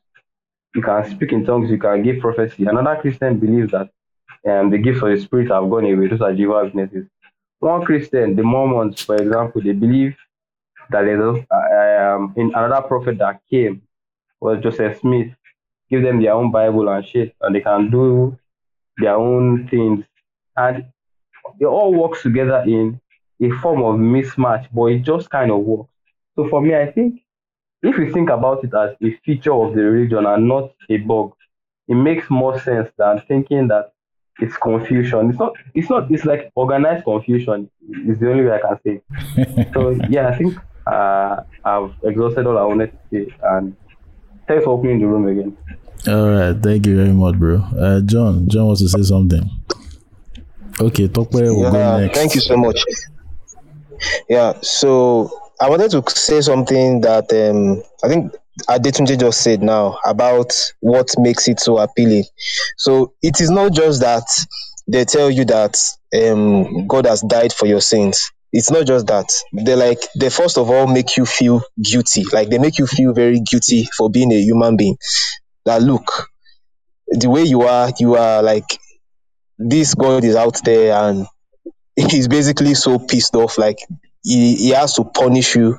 you 0.75 0.83
can 0.83 1.11
speak 1.11 1.33
in 1.33 1.45
tongues, 1.45 1.71
you 1.71 1.79
can 1.79 2.03
give 2.03 2.21
prophecy. 2.21 2.67
Another 2.67 3.01
Christian 3.01 3.39
believes 3.39 3.73
that 3.73 3.91
um, 4.49 4.71
the 4.71 4.79
gifts 4.79 5.03
of 5.03 5.11
the 5.11 5.21
Spirit 5.21 5.51
have 5.51 5.69
gone 5.69 5.85
away. 5.85 6.07
Those 6.07 6.21
are 6.21 6.33
Jehovah's 6.33 6.73
Witnesses. 6.75 7.09
One 7.59 7.85
Christian, 7.85 8.37
the 8.37 8.43
Mormons, 8.43 9.03
for 9.03 9.17
example, 9.17 9.61
they 9.63 9.73
believe 9.73 10.17
that 10.91 11.03
there's 11.03 11.39
um, 11.51 12.33
in 12.37 12.49
another 12.55 12.87
prophet 12.87 13.19
that 13.19 13.41
came 13.51 13.83
was 14.41 14.63
Joseph 14.63 14.99
Smith. 15.01 15.29
Give 15.91 16.03
them 16.03 16.23
their 16.23 16.35
own 16.35 16.51
Bible 16.51 16.89
and 16.89 17.05
shit, 17.05 17.35
and 17.41 17.55
they 17.55 17.61
can 17.61 17.91
do 17.91 18.39
their 18.97 19.17
own 19.17 19.69
things. 19.69 20.05
And 20.57 20.87
it 21.59 21.67
all 21.67 21.93
works 21.93 22.23
together 22.23 22.63
in 22.67 23.01
a 23.43 23.51
form 23.59 23.83
of 23.83 23.97
mismatch, 23.97 24.69
but 24.73 24.87
it 24.87 25.01
just 25.01 25.31
kind 25.31 25.51
of 25.51 25.59
works. 25.59 25.91
So 26.37 26.49
for 26.49 26.61
me, 26.61 26.75
I 26.75 26.91
think 26.91 27.23
if 27.83 27.97
you 27.97 28.13
think 28.13 28.31
about 28.31 28.65
it 28.65 28.73
as 28.75 28.97
a 29.03 29.21
feature 29.25 29.53
of 29.53 29.75
the 29.75 29.83
religion 29.83 30.27
and 30.27 30.49
not 30.49 30.73
a 30.89 30.97
bug, 30.99 31.33
it 31.89 31.95
makes 31.95 32.31
more 32.31 32.61
sense 32.61 32.89
than 32.99 33.21
thinking 33.27 33.69
that 33.69 33.93
it's 34.41 34.57
confusion. 34.57 35.31
It's 35.31 35.39
not. 35.39 35.53
It's 35.75 35.91
not. 35.91 36.11
It's 36.11 36.25
like 36.25 36.51
organized 36.55 37.05
confusion. 37.05 37.71
Is 38.07 38.19
the 38.19 38.31
only 38.31 38.45
way 38.45 38.53
I 38.53 38.61
can 38.61 38.79
say. 38.85 39.71
so 39.75 39.91
yeah, 40.09 40.29
I 40.29 40.37
think 40.37 40.57
uh, 40.87 41.43
I've 41.65 41.93
exhausted 42.03 42.47
all 42.47 42.59
I 42.59 42.65
wanted 42.65 42.93
to 42.93 42.99
say, 43.11 43.35
and 43.43 43.77
thanks 44.47 44.65
for 44.65 44.71
opening 44.71 45.01
the 45.01 45.07
room 45.07 45.27
again. 45.27 45.57
All 46.09 46.31
right, 46.31 46.57
thank 46.63 46.87
you 46.87 46.97
very 46.97 47.13
much, 47.13 47.37
bro. 47.37 47.57
Uh, 47.79 48.01
John, 48.01 48.49
John 48.49 48.67
wants 48.67 48.81
to 48.81 48.89
say 48.89 49.03
something. 49.03 49.49
Okay, 50.81 51.09
Tokwe 51.09 51.43
will 51.43 51.65
yeah, 51.65 51.71
go 51.71 52.01
next. 52.01 52.19
Thank 52.19 52.35
you 52.35 52.41
so 52.41 52.57
much. 52.57 52.81
Yeah, 54.29 54.55
so 54.63 55.50
I 55.61 55.69
wanted 55.69 55.91
to 55.91 56.03
say 56.09 56.41
something 56.41 57.03
that 57.03 57.31
um, 57.33 57.83
I 58.03 58.09
think 58.09 58.35
Adetunji 58.69 59.19
just 59.21 59.43
said 59.43 59.63
now 59.63 59.99
about 60.07 60.53
what 60.81 61.09
makes 61.19 61.49
it 61.49 61.61
so 61.61 61.79
appealing. 61.79 62.25
So 62.79 63.13
it 63.23 63.41
is 63.41 63.51
not 63.51 63.73
just 63.73 64.01
that 64.01 64.25
they 64.89 65.05
tell 65.05 65.31
you 65.31 65.45
that 65.47 65.77
um, 66.17 66.87
God 66.87 67.07
has 67.07 67.21
died 67.23 67.53
for 67.53 67.67
your 67.67 67.81
sins. 67.81 68.31
It's 68.53 68.71
not 68.71 68.87
just 68.87 69.07
that. 69.07 69.27
They 69.53 69.77
like 69.77 70.01
they 70.19 70.31
first 70.31 70.59
of 70.59 70.71
all 70.71 70.87
make 70.87 71.17
you 71.17 71.25
feel 71.27 71.63
guilty. 71.83 72.25
Like 72.33 72.49
they 72.49 72.59
make 72.59 72.79
you 72.79 72.87
feel 72.87 73.13
very 73.13 73.41
guilty 73.41 73.87
for 73.97 74.11
being 74.11 74.33
a 74.33 74.41
human 74.41 74.77
being. 74.77 74.97
That 75.67 75.83
look, 75.83 76.29
the 77.07 77.29
way 77.29 77.45
you 77.45 77.63
are, 77.63 77.93
you 77.99 78.17
are 78.17 78.43
like 78.43 78.65
this 79.59 79.95
God 79.95 80.25
is 80.25 80.35
out 80.35 80.59
there 80.65 80.95
and 80.95 81.27
he's 81.97 82.29
basically 82.29 82.75
so 82.75 82.99
pissed 82.99 83.37
off. 83.37 83.59
Like 83.59 83.79
he, 84.23 84.57
he 84.57 84.71
has 84.71 84.95
to 84.95 85.05
punish 85.05 85.57
you 85.57 85.79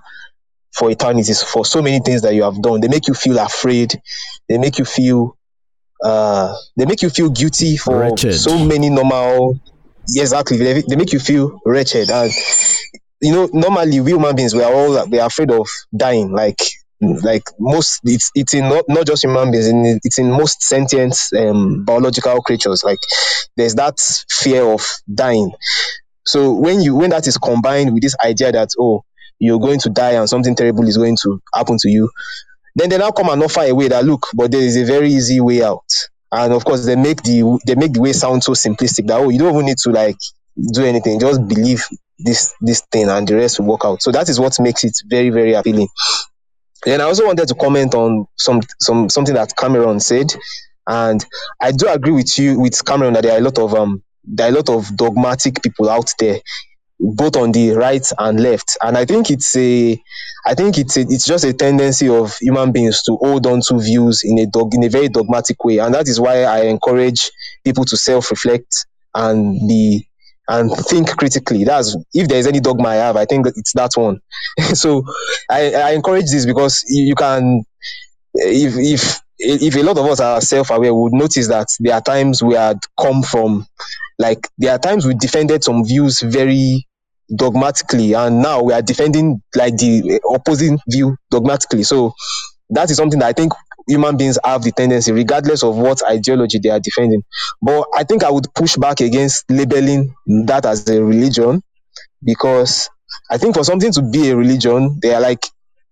for 0.73 0.89
eternity 0.89 1.33
for 1.33 1.65
so 1.65 1.81
many 1.81 1.99
things 1.99 2.21
that 2.21 2.33
you 2.33 2.43
have 2.43 2.61
done. 2.61 2.81
They 2.81 2.87
make 2.87 3.07
you 3.07 3.13
feel 3.13 3.37
afraid. 3.39 3.93
They 4.47 4.57
make 4.57 4.79
you 4.79 4.85
feel 4.85 5.37
uh 6.03 6.55
they 6.77 6.85
make 6.85 7.01
you 7.03 7.09
feel 7.09 7.29
guilty 7.29 7.77
for 7.77 7.99
Wretched. 7.99 8.33
so 8.33 8.57
many 8.65 8.89
normal 8.89 9.59
exactly 10.15 10.57
they, 10.57 10.81
they 10.81 10.95
make 10.95 11.13
you 11.13 11.19
feel 11.19 11.59
wretched 11.63 12.09
and 12.09 12.31
you 13.21 13.31
know 13.31 13.47
normally 13.53 13.99
we 13.99 14.11
human 14.11 14.35
beings 14.35 14.55
we 14.55 14.63
are 14.63 14.73
all 14.73 15.07
we 15.09 15.19
are 15.19 15.27
afraid 15.27 15.51
of 15.51 15.67
dying 15.95 16.31
like 16.31 16.59
like 17.01 17.43
most 17.59 17.99
it's 18.03 18.31
it's 18.33 18.53
in 18.55 18.67
not, 18.67 18.83
not 18.87 19.05
just 19.05 19.23
human 19.23 19.51
beings 19.51 19.67
in, 19.67 19.99
it's 20.03 20.17
in 20.17 20.31
most 20.31 20.63
sentient 20.63 21.15
um, 21.37 21.83
biological 21.85 22.41
creatures 22.41 22.83
like 22.83 22.99
there's 23.55 23.75
that 23.75 23.99
fear 24.29 24.63
of 24.63 24.83
dying 25.13 25.51
so 26.25 26.53
when 26.53 26.81
you 26.81 26.95
when 26.95 27.09
that 27.09 27.27
is 27.27 27.37
combined 27.37 27.93
with 27.93 28.03
this 28.03 28.15
idea 28.23 28.51
that 28.51 28.69
oh 28.79 29.03
you're 29.39 29.59
going 29.59 29.79
to 29.79 29.89
die 29.89 30.11
and 30.11 30.29
something 30.29 30.55
terrible 30.55 30.87
is 30.87 30.97
going 30.97 31.17
to 31.21 31.41
happen 31.55 31.77
to 31.79 31.89
you 31.89 32.09
then 32.75 32.89
they 32.89 32.97
now 32.97 33.11
come 33.11 33.29
and 33.29 33.41
offer 33.43 33.61
a 33.61 33.73
way 33.73 33.87
that 33.87 34.05
look 34.05 34.27
but 34.33 34.51
there 34.51 34.61
is 34.61 34.77
a 34.77 34.85
very 34.85 35.09
easy 35.09 35.39
way 35.41 35.63
out. 35.63 35.83
And 36.31 36.53
of 36.53 36.63
course 36.63 36.85
they 36.85 36.95
make 36.95 37.21
the 37.23 37.59
they 37.65 37.75
make 37.75 37.93
the 37.93 38.01
way 38.01 38.13
sound 38.13 38.43
so 38.43 38.53
simplistic 38.53 39.07
that 39.07 39.19
oh 39.19 39.29
you 39.29 39.39
don't 39.39 39.53
even 39.53 39.65
need 39.65 39.77
to 39.79 39.91
like 39.91 40.17
do 40.73 40.85
anything. 40.85 41.19
Just 41.19 41.45
believe 41.47 41.83
this 42.19 42.53
this 42.61 42.81
thing 42.91 43.09
and 43.09 43.27
the 43.27 43.35
rest 43.35 43.59
will 43.59 43.67
work 43.67 43.81
out. 43.83 44.01
So 44.01 44.11
that 44.11 44.29
is 44.29 44.39
what 44.39 44.57
makes 44.59 44.83
it 44.83 44.93
very 45.07 45.29
very 45.29 45.53
appealing. 45.53 45.89
Then 46.85 47.01
i 47.01 47.03
also 47.03 47.25
wanted 47.25 47.47
to 47.49 47.55
comment 47.55 47.93
on 47.93 48.25
some 48.37 48.61
some 48.79 49.09
something 49.09 49.35
that 49.35 49.55
cameron 49.57 49.99
said. 49.99 50.27
And 50.87 51.23
i 51.61 51.71
do 51.71 51.87
agree 51.89 52.13
with 52.13 52.39
you 52.39 52.59
with 52.59 52.83
cameron 52.85 53.13
that 53.13 53.23
there 53.23 53.33
are 53.33 53.39
a 53.39 53.43
lot 53.43 53.59
of 53.59 53.73
um 53.75 54.01
there 54.23 54.47
are 54.47 54.49
a 54.49 54.55
lot 54.55 54.69
of 54.69 54.95
dogmatic 54.95 55.61
people 55.63 55.89
out 55.89 56.11
there 56.19 56.39
both 57.01 57.35
on 57.35 57.51
the 57.51 57.71
right 57.71 58.05
and 58.19 58.39
left. 58.39 58.77
And 58.81 58.97
i 58.97 59.05
think 59.05 59.31
it's 59.31 59.55
a 59.55 59.99
i 60.45 60.53
think 60.53 60.77
it's 60.77 60.97
a, 60.97 61.01
it's 61.01 61.25
just 61.25 61.43
a 61.43 61.53
tendency 61.53 62.07
of 62.07 62.35
human 62.39 62.71
beings 62.71 63.01
to 63.03 63.17
hold 63.17 63.47
on 63.47 63.61
to 63.67 63.79
views 63.79 64.21
in 64.23 64.39
a 64.39 64.45
dog 64.45 64.73
in 64.75 64.83
a 64.83 64.89
very 64.89 65.09
dogmatic 65.09 65.63
way. 65.63 65.79
And 65.79 65.93
that 65.93 66.07
is 66.07 66.19
why 66.19 66.43
i 66.43 66.61
encourage 66.61 67.31
people 67.65 67.85
to 67.85 67.97
self-reflect 67.97 68.85
and 69.15 69.67
be 69.67 70.07
and 70.47 70.71
think 70.87 71.15
critically. 71.17 71.63
That's 71.63 71.95
if 72.13 72.27
there's 72.27 72.47
any 72.47 72.59
dogma 72.59 72.89
i 72.89 72.95
have 72.95 73.17
i 73.17 73.25
think 73.25 73.47
it's 73.47 73.73
that 73.73 73.91
one. 73.95 74.19
So 74.75 75.03
i 75.49 75.73
i 75.73 75.91
encourage 75.91 76.29
this 76.31 76.45
because 76.45 76.83
you, 76.87 77.15
can 77.15 77.63
if 78.35 78.73
if 78.77 79.21
if 79.39 79.75
a 79.75 79.81
lot 79.81 79.97
of 79.97 80.05
us 80.05 80.19
are 80.19 80.39
self-aware 80.39 80.93
we 80.93 81.01
would 81.01 81.13
notice 81.13 81.47
that 81.47 81.67
there 81.79 81.95
are 81.95 82.01
times 82.01 82.43
we 82.43 82.53
had 82.53 82.77
come 82.99 83.23
from 83.23 83.65
like 84.21 84.47
there 84.57 84.71
are 84.71 84.79
times 84.79 85.05
we 85.05 85.13
defended 85.15 85.63
some 85.63 85.83
views 85.83 86.21
very 86.21 86.87
dogmatically 87.35 88.13
and 88.13 88.41
now 88.41 88.61
we 88.61 88.73
are 88.73 88.81
defending 88.81 89.41
like 89.55 89.75
the 89.77 90.21
opposing 90.33 90.79
view 90.87 91.17
dogmatically. 91.31 91.83
So 91.83 92.13
that 92.69 92.89
is 92.89 92.97
something 92.97 93.19
that 93.19 93.27
i 93.27 93.33
think 93.33 93.51
human 93.87 94.15
beings 94.15 94.37
have 94.45 94.63
the 94.63 94.71
tendency 94.71 95.11
regardless 95.11 95.63
of 95.63 95.75
what 95.75 96.01
ideology 96.09 96.59
they 96.59 96.69
are 96.69 96.79
defending. 96.79 97.23
But 97.61 97.87
i 97.95 98.03
think 98.03 98.23
i 98.23 98.29
would 98.29 98.47
push 98.53 98.77
back 98.77 99.01
against 99.01 99.49
labeling 99.49 100.13
that 100.45 100.65
as 100.65 100.87
a 100.89 101.03
religion 101.03 101.61
because 102.23 102.89
i 103.29 103.37
think 103.37 103.55
for 103.55 103.63
something 103.63 103.91
to 103.93 104.01
be 104.03 104.29
a 104.29 104.35
religion 104.35 104.99
they 105.01 105.13
are 105.13 105.21
like 105.21 105.45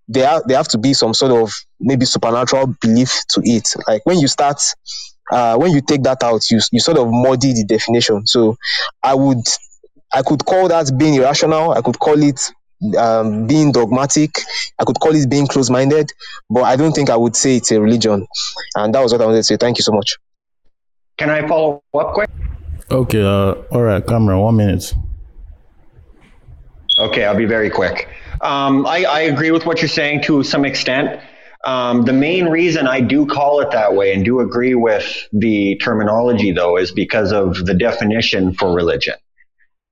they 0.08 0.24
are 0.24 0.42
they 0.48 0.54
have 0.56 0.68
to 0.70 0.78
be 0.78 0.94
some 0.94 1.14
sort 1.14 1.32
of 1.32 1.52
maybe 1.80 2.06
supernatural 2.06 2.74
belief 2.82 3.22
to 3.30 3.42
it. 3.44 3.68
Like 3.88 4.06
when 4.06 4.20
you 4.20 4.28
start 4.28 4.62
uh, 5.32 5.56
when 5.58 5.72
you 5.72 5.82
take 5.82 6.04
that 6.04 6.22
out 6.24 6.42
you, 6.50 6.60
you 6.72 6.80
sort 6.80 6.98
of 6.98 7.08
muddy 7.10 7.54
the 7.54 7.64
definition 7.66 8.26
so 8.26 8.58
i 9.04 9.14
would 9.14 9.44
I 10.12 10.24
could 10.24 10.44
call 10.46 10.68
that 10.68 10.92
being 10.98 11.16
irrational. 11.16 11.72
I 11.72 11.82
could 11.82 12.00
call 12.00 12.22
it 12.22 12.40
um, 12.98 13.48
being 13.48 13.72
dogmatic. 13.72 14.32
I 14.80 14.84
could 14.84 15.00
call 15.00 15.16
it 15.16 15.30
being 15.30 15.48
close 15.48 15.70
minded, 15.70 16.12
but 16.50 16.64
I 16.64 16.76
don't 16.76 16.94
think 16.94 17.10
I 17.10 17.16
would 17.16 17.36
say 17.36 17.58
it's 17.58 17.72
a 17.72 17.80
religion. 17.80 18.26
And 18.76 18.94
that 18.96 19.02
was 19.02 19.12
what 19.12 19.22
I 19.22 19.26
wanted 19.26 19.38
to 19.38 19.44
say. 19.44 19.58
Thank 19.58 19.78
you 19.78 19.84
so 19.84 19.92
much. 19.92 20.18
Can 21.18 21.30
I 21.30 21.48
follow 21.48 21.84
up 21.94 22.14
quick? 22.14 22.30
Okay, 22.90 23.22
uh, 23.22 23.54
all 23.72 23.82
right, 23.84 24.06
Cameron, 24.06 24.40
one 24.40 24.56
minute. 24.56 24.96
Okay, 26.98 27.26
I'll 27.26 27.38
be 27.38 27.46
very 27.46 27.70
quick. 27.70 28.10
Um, 28.42 28.88
I, 28.88 29.04
I 29.04 29.20
agree 29.22 29.52
with 29.52 29.66
what 29.66 29.82
you're 29.82 29.90
saying 29.90 30.24
to 30.24 30.44
some 30.44 30.66
extent. 30.66 31.22
Um, 31.66 32.04
the 32.04 32.14
main 32.14 32.46
reason 32.46 32.88
I 32.88 33.02
do 33.02 33.26
call 33.26 33.60
it 33.60 33.72
that 33.72 33.94
way 33.94 34.14
and 34.14 34.24
do 34.24 34.40
agree 34.40 34.76
with 34.76 35.28
the 35.34 35.76
terminology, 35.78 36.52
though, 36.52 36.78
is 36.78 36.92
because 36.92 37.34
of 37.34 37.66
the 37.66 37.74
definition 37.74 38.54
for 38.54 38.74
religion. 38.74 39.16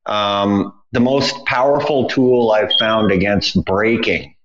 Um, 0.05 0.73
the 0.93 1.01
most 1.01 1.45
powerful 1.45 2.07
tool 2.07 2.51
I've 2.51 2.71
found 2.79 3.11
against 3.11 3.63
breaking 3.65 4.35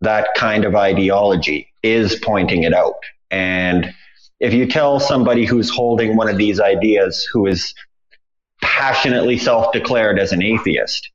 that 0.00 0.28
kind 0.34 0.64
of 0.64 0.74
ideology 0.74 1.72
is 1.82 2.16
pointing 2.16 2.64
it 2.64 2.72
out. 2.72 2.96
And 3.30 3.94
if 4.40 4.52
you 4.52 4.66
tell 4.66 4.98
somebody 4.98 5.44
who's 5.44 5.70
holding 5.70 6.16
one 6.16 6.28
of 6.28 6.38
these 6.38 6.58
ideas 6.58 7.28
who 7.32 7.46
is 7.46 7.74
passionately 8.62 9.38
self 9.38 9.72
declared 9.72 10.18
as 10.18 10.32
an 10.32 10.42
atheist, 10.42 11.11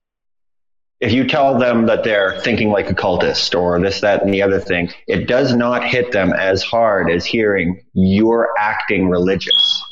if 1.00 1.12
you 1.12 1.28
tell 1.28 1.60
them 1.60 1.86
that 1.86 2.04
they're 2.04 2.40
thinking 2.42 2.70
like 2.70 2.90
a 2.90 2.96
cultist 2.96 3.58
or 3.58 3.80
this, 3.80 4.02
that, 4.02 4.24
and 4.24 4.34
the 4.34 4.42
other 4.42 4.60
thing, 4.60 4.92
it 5.08 5.28
does 5.28 5.56
not 5.56 5.84
hit 5.84 6.12
them 6.12 6.34
as 6.34 6.64
hard 6.64 7.12
as 7.12 7.26
hearing 7.26 7.84
you're 7.94 8.50
acting 8.58 9.08
religious. 9.08 9.84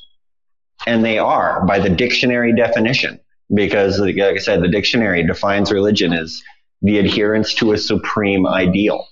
And 0.87 1.05
they 1.05 1.19
are 1.19 1.65
by 1.65 1.79
the 1.79 1.89
dictionary 1.89 2.55
definition 2.55 3.19
because 3.53 3.99
like 3.99 4.17
I 4.17 4.37
said, 4.37 4.63
the 4.63 4.67
dictionary 4.67 5.25
defines 5.25 5.71
religion 5.71 6.11
as 6.13 6.41
the 6.81 6.97
adherence 6.97 7.53
to 7.55 7.73
a 7.73 7.77
supreme 7.77 8.47
ideal. 8.47 9.07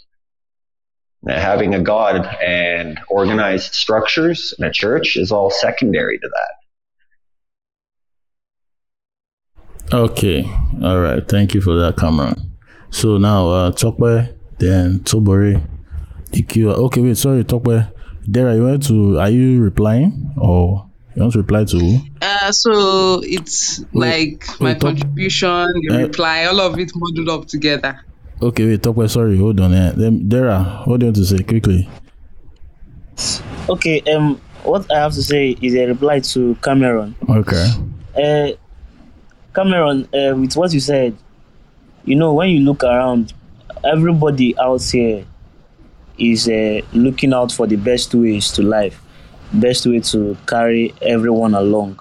Now, 1.21 1.39
having 1.39 1.73
a 1.73 1.81
God 1.81 2.25
and 2.43 2.99
organized 3.07 3.73
structures 3.73 4.53
and 4.57 4.67
a 4.67 4.71
church 4.71 5.15
is 5.15 5.31
all 5.31 5.49
secondary 5.49 6.19
to 6.19 6.27
that. 6.27 6.62
Okay, 9.91 10.43
all 10.81 10.99
right. 10.99 11.27
Thank 11.27 11.53
you 11.53 11.61
for 11.61 11.75
that, 11.79 11.97
Cameron. 11.97 12.51
So 12.89 13.17
now, 13.17 13.49
uh, 13.49 13.71
Tokwe, 13.71 14.33
then 14.59 14.99
Tobori, 15.01 15.61
DQ. 16.31 16.73
Okay, 16.85 17.01
wait, 17.01 17.17
sorry, 17.17 17.43
Tokwe. 17.43 17.91
Dara, 18.29 18.55
you 18.55 18.63
want 18.63 18.85
to? 18.87 19.19
Are 19.19 19.29
you 19.29 19.61
replying 19.61 20.33
or 20.37 20.89
You 21.15 21.21
want 21.21 21.33
to 21.33 21.39
reply 21.39 21.63
to 21.65 21.77
who? 21.77 21.97
Uh, 22.23 22.51
so 22.51 23.21
it's 23.23 23.83
like 23.93 24.47
my 24.59 24.73
wait, 24.73 24.81
contribution, 24.81 25.67
the 25.87 25.95
Uh, 25.95 25.97
reply, 26.07 26.45
all 26.45 26.59
of 26.59 26.79
it 26.79 26.91
muddled 26.95 27.29
up 27.29 27.47
together. 27.47 27.99
Okay, 28.41 28.65
wait, 28.65 28.81
talk. 28.81 28.97
Sorry, 29.09 29.37
hold 29.37 29.59
on. 29.59 29.73
Eh. 29.73 29.91
Then, 29.95 30.27
Dara, 30.27 30.81
what 30.85 30.99
do 30.99 31.05
you 31.05 31.07
want 31.11 31.17
to 31.17 31.25
say 31.25 31.43
quickly? 31.43 31.87
Okay, 33.69 34.01
um, 34.13 34.41
what 34.63 34.91
I 34.91 34.99
have 34.99 35.13
to 35.13 35.21
say 35.21 35.55
is 35.61 35.75
a 35.75 35.85
reply 35.85 36.19
to 36.33 36.55
Cameron. 36.63 37.15
Okay. 37.29 37.67
Uh, 38.17 38.57
Cameron, 39.53 40.05
uh, 40.13 40.35
with 40.35 40.55
what 40.55 40.73
you 40.73 40.79
said, 40.79 41.15
you 42.05 42.15
know, 42.15 42.33
when 42.33 42.49
you 42.49 42.61
look 42.61 42.83
around, 42.83 43.33
everybody 43.83 44.57
out 44.57 44.81
here 44.81 45.25
is 46.17 46.47
uh, 46.47 46.81
looking 46.93 47.33
out 47.33 47.51
for 47.51 47.67
the 47.67 47.75
best 47.75 48.13
ways 48.15 48.51
to 48.51 48.63
life, 48.63 48.99
best 49.53 49.85
way 49.85 49.99
to 49.99 50.35
carry 50.47 50.93
everyone 51.01 51.53
along, 51.53 51.99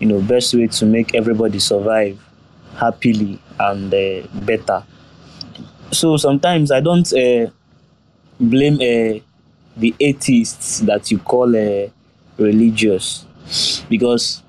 you 0.00 0.06
know, 0.06 0.20
best 0.20 0.52
way 0.54 0.66
to 0.66 0.84
make 0.84 1.14
everybody 1.14 1.58
survive 1.60 2.18
happily 2.76 3.38
and 3.58 3.94
uh, 3.94 4.26
better. 4.44 4.82
So 5.92 6.16
sometimes 6.16 6.72
I 6.72 6.80
don't 6.80 7.10
uh, 7.12 7.50
blame 8.40 8.74
uh, 8.74 9.20
the 9.76 9.94
atheists 10.00 10.80
that 10.80 11.10
you 11.10 11.18
call 11.18 11.54
uh, 11.56 11.88
religious 12.36 13.24
because 13.88 14.42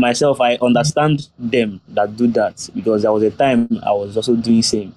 myself 0.00 0.40
i 0.40 0.56
understand 0.56 1.28
them 1.38 1.80
that 1.88 2.16
do 2.16 2.26
that 2.26 2.68
because 2.74 3.02
there 3.02 3.12
was 3.12 3.22
a 3.22 3.30
time 3.30 3.68
i 3.84 3.92
was 3.92 4.16
also 4.16 4.34
doing 4.36 4.62
same. 4.62 4.94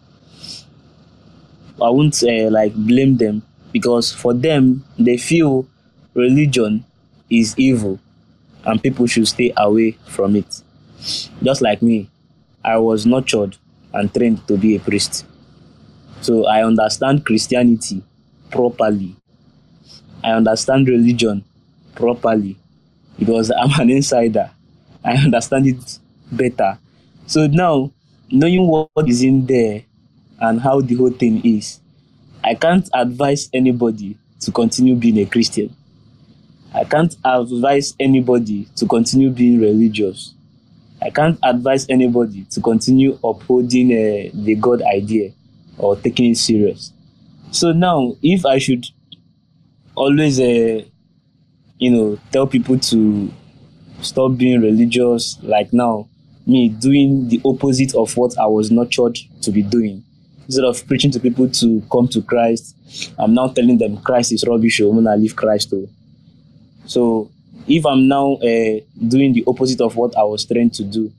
I 1.81 1.89
won't 1.89 2.21
uh, 2.23 2.49
like 2.49 2.73
blame 2.75 3.17
them 3.17 3.41
because 3.71 4.11
for 4.11 4.33
them 4.33 4.83
they 4.97 5.17
feel 5.17 5.65
religion 6.13 6.85
is 7.29 7.55
evil 7.57 7.99
and 8.65 8.81
people 8.81 9.07
should 9.07 9.27
stay 9.27 9.51
away 9.57 9.97
from 10.05 10.35
it. 10.35 10.61
Just 11.41 11.61
like 11.61 11.81
me 11.81 12.09
i 12.63 12.77
was 12.77 13.05
nurtured 13.05 13.57
and 13.93 14.13
trained 14.13 14.47
to 14.47 14.57
be 14.57 14.75
a 14.75 14.79
priest. 14.79 15.25
So 16.21 16.45
i 16.47 16.63
understand 16.63 17.25
christianity 17.25 18.03
properly. 18.51 19.15
I 20.23 20.31
understand 20.31 20.87
religion 20.87 21.43
properly 21.95 22.57
because 23.19 23.51
i'm 23.51 23.79
an 23.79 23.89
insider 23.89 24.51
I 25.03 25.13
understand 25.23 25.67
it 25.67 25.99
better. 26.31 26.77
So 27.27 27.47
now, 27.47 27.91
knowing 28.29 28.67
what 28.67 28.89
is 29.07 29.21
in 29.23 29.45
there 29.45 29.83
and 30.39 30.59
how 30.59 30.81
the 30.81 30.95
whole 30.95 31.11
thing 31.11 31.41
is, 31.45 31.79
I 32.43 32.55
can't 32.55 32.89
advise 32.93 33.49
anybody 33.53 34.17
to 34.41 34.51
continue 34.51 34.95
being 34.95 35.17
a 35.19 35.25
Christian. 35.25 35.73
I 36.73 36.83
can't 36.83 37.15
advise 37.23 37.93
anybody 37.99 38.67
to 38.75 38.87
continue 38.87 39.29
being 39.29 39.59
religious. 39.59 40.33
I 41.01 41.09
can't 41.09 41.37
advise 41.43 41.85
anybody 41.89 42.45
to 42.51 42.61
continue 42.61 43.19
upholding 43.23 43.91
uh, 43.91 44.29
the 44.33 44.55
God 44.59 44.81
idea 44.81 45.31
or 45.77 45.95
taking 45.95 46.31
it 46.31 46.37
serious. 46.37 46.91
So 47.51 47.71
now, 47.71 48.15
if 48.23 48.45
I 48.45 48.57
should 48.57 48.85
always, 49.95 50.39
uh, 50.39 50.81
you 51.77 51.91
know, 51.91 52.19
tell 52.31 52.47
people 52.47 52.79
to 52.79 53.31
stop 54.03 54.37
being 54.37 54.61
religious 54.61 55.37
like 55.43 55.71
now 55.73 56.07
me 56.45 56.69
doing 56.69 57.27
the 57.29 57.41
opposite 57.45 57.93
of 57.95 58.15
what 58.17 58.37
i 58.37 58.45
was 58.45 58.69
nurtured 58.69 59.17
to 59.41 59.51
be 59.51 59.63
doing. 59.63 60.03
Instead 60.45 60.65
of 60.65 60.85
preaching 60.87 61.09
to 61.11 61.19
people 61.19 61.49
to 61.49 61.81
come 61.91 62.07
to 62.09 62.21
christ 62.21 62.75
i'm 63.17 63.33
now 63.33 63.47
telling 63.47 63.77
them 63.77 63.97
christ 64.01 64.31
is 64.31 64.43
rubbish 64.45 64.81
oh, 64.81 64.89
i'm 64.89 65.03
gonna 65.03 65.15
leave 65.15 65.35
christ 65.35 65.73
oh. 65.73 65.87
so 66.85 67.31
if 67.67 67.85
i'm 67.85 68.07
now 68.07 68.33
uh, 68.33 68.79
doing 69.07 69.31
the 69.33 69.43
opposite 69.47 69.79
of 69.79 69.95
what 69.95 70.15
i 70.17 70.23
was 70.23 70.45
trained 70.45 70.73
to 70.73 70.83
do 70.83 71.11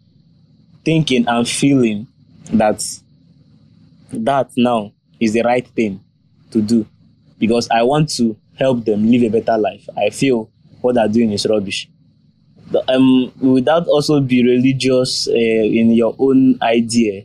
thinking 0.84 1.26
and 1.26 1.48
feeling 1.48 2.06
that 2.52 2.84
that 4.12 4.50
now 4.56 4.92
is 5.18 5.32
the 5.32 5.42
right 5.42 5.66
thing 5.68 5.98
to 6.50 6.60
do 6.60 6.86
because 7.38 7.66
i 7.70 7.82
want 7.82 8.10
to 8.10 8.36
help 8.56 8.84
them 8.84 9.10
live 9.10 9.22
a 9.22 9.40
better 9.40 9.58
life. 9.58 9.88
I 9.96 10.10
feel 10.10 10.50
what 10.80 10.94
they're 10.94 11.08
doing 11.08 11.32
is 11.32 11.46
rubbish 11.46 11.88
um 12.88 13.32
would 13.40 13.64
that 13.66 13.86
also 13.88 14.20
be 14.20 14.42
religious 14.42 15.28
uh, 15.28 15.32
in 15.32 15.92
your 15.92 16.14
own 16.18 16.58
idea? 16.62 17.24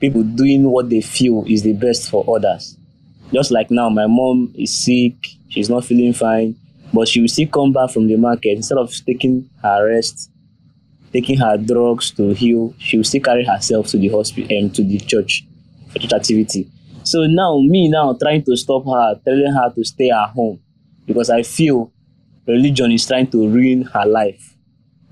People 0.00 0.22
doing 0.22 0.64
what 0.70 0.90
they 0.90 1.00
feel 1.00 1.44
is 1.46 1.62
the 1.62 1.72
best 1.72 2.10
for 2.10 2.24
others. 2.36 2.76
Just 3.32 3.50
like 3.50 3.70
now 3.70 3.88
my 3.88 4.06
mom 4.06 4.52
is 4.56 4.74
sick 4.74 5.14
she's 5.48 5.70
not 5.70 5.84
feeling 5.84 6.12
fine 6.12 6.56
but 6.92 7.08
she 7.08 7.20
will 7.20 7.28
still 7.28 7.48
come 7.48 7.72
back 7.72 7.90
from 7.90 8.06
the 8.06 8.16
market. 8.16 8.50
Instead 8.56 8.78
of 8.78 8.92
taking 9.04 9.48
her 9.62 9.86
rest 9.88 10.30
taking 11.12 11.38
her 11.38 11.56
drugs 11.56 12.10
to 12.12 12.34
heal 12.34 12.74
she 12.78 12.96
will 12.96 13.04
still 13.04 13.22
carry 13.22 13.44
herself 13.44 13.86
to 13.88 13.98
the 13.98 14.08
hospital 14.08 14.46
and 14.56 14.74
to 14.74 14.82
the 14.84 14.98
church 14.98 15.44
for 15.88 15.98
church 15.98 16.12
activity. 16.12 16.70
So 17.04 17.24
now 17.26 17.58
me 17.58 17.88
now 17.88 18.14
trying 18.20 18.44
to 18.44 18.56
stop 18.56 18.84
her 18.84 19.20
telling 19.24 19.52
her 19.52 19.72
to 19.74 19.84
stay 19.84 20.10
at 20.10 20.28
home 20.30 20.60
because 21.06 21.30
i 21.30 21.42
feel 21.42 21.92
religion 22.46 22.92
is 22.92 23.06
trying 23.06 23.28
to 23.28 23.48
ruin 23.48 23.82
her 23.82 24.04
life 24.04 24.55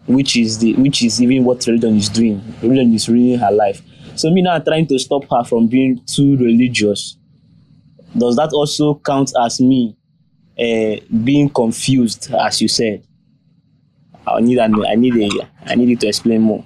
which 0.06 0.36
is 0.36 0.58
the 0.58 0.74
which 0.74 1.02
is 1.02 1.20
even 1.20 1.44
what 1.44 1.66
religion 1.66 1.96
is 1.96 2.08
doing. 2.08 2.42
Religion 2.62 2.94
is 2.94 3.08
ruining 3.08 3.38
her 3.38 3.50
life. 3.50 3.82
So 4.16 4.30
me 4.30 4.42
now 4.42 4.58
trying 4.58 4.86
to 4.88 4.98
stop 4.98 5.24
her 5.30 5.44
from 5.44 5.66
being 5.66 6.00
too 6.06 6.36
religious. 6.36 7.16
Does 8.16 8.36
that 8.36 8.52
also 8.52 8.94
count 9.04 9.32
as 9.42 9.60
me 9.60 9.96
uh, 10.58 10.96
being 11.24 11.48
confused, 11.48 12.32
as 12.32 12.60
you 12.62 12.68
said? 12.68 13.04
I 14.26 14.40
need 14.40 14.58
an, 14.58 14.84
I 14.86 14.94
need 14.94 15.16
a 15.16 15.48
I 15.66 15.74
need 15.74 15.88
you 15.88 15.96
to 15.96 16.08
explain 16.08 16.42
more. 16.42 16.64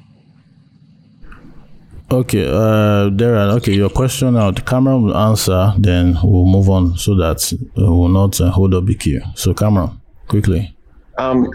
Okay, 2.11 2.47
uh, 2.47 3.11
Darren. 3.11 3.55
Okay, 3.57 3.73
your 3.73 3.91
question 3.91 4.35
now. 4.35 4.51
The 4.51 4.63
Cameron 4.63 5.03
will 5.03 5.17
answer, 5.17 5.75
then 5.77 6.17
we'll 6.23 6.47
move 6.47 6.71
on 6.71 6.97
so 6.97 7.15
that 7.17 7.53
uh, 7.53 7.93
we'll 7.93 8.09
not 8.09 8.41
uh, 8.41 8.51
hold 8.51 8.75
up 8.75 8.87
the 8.87 8.95
queue. 8.95 9.21
So, 9.35 9.53
Cameron, 9.53 10.01
quickly. 10.27 10.75
Um, 11.19 11.47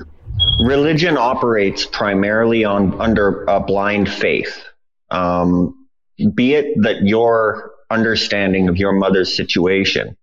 religion 0.66 1.18
operates 1.18 1.86
primarily 1.86 2.64
on 2.66 3.00
under 3.02 3.44
a 3.46 3.60
blind 3.60 4.10
faith. 4.10 4.64
Um, 5.12 5.88
be 6.34 6.54
it 6.54 6.82
that 6.84 7.04
your 7.04 7.72
understanding 7.90 8.70
of 8.70 8.78
your 8.78 8.94
mother's 8.94 9.36
situation 9.36 10.18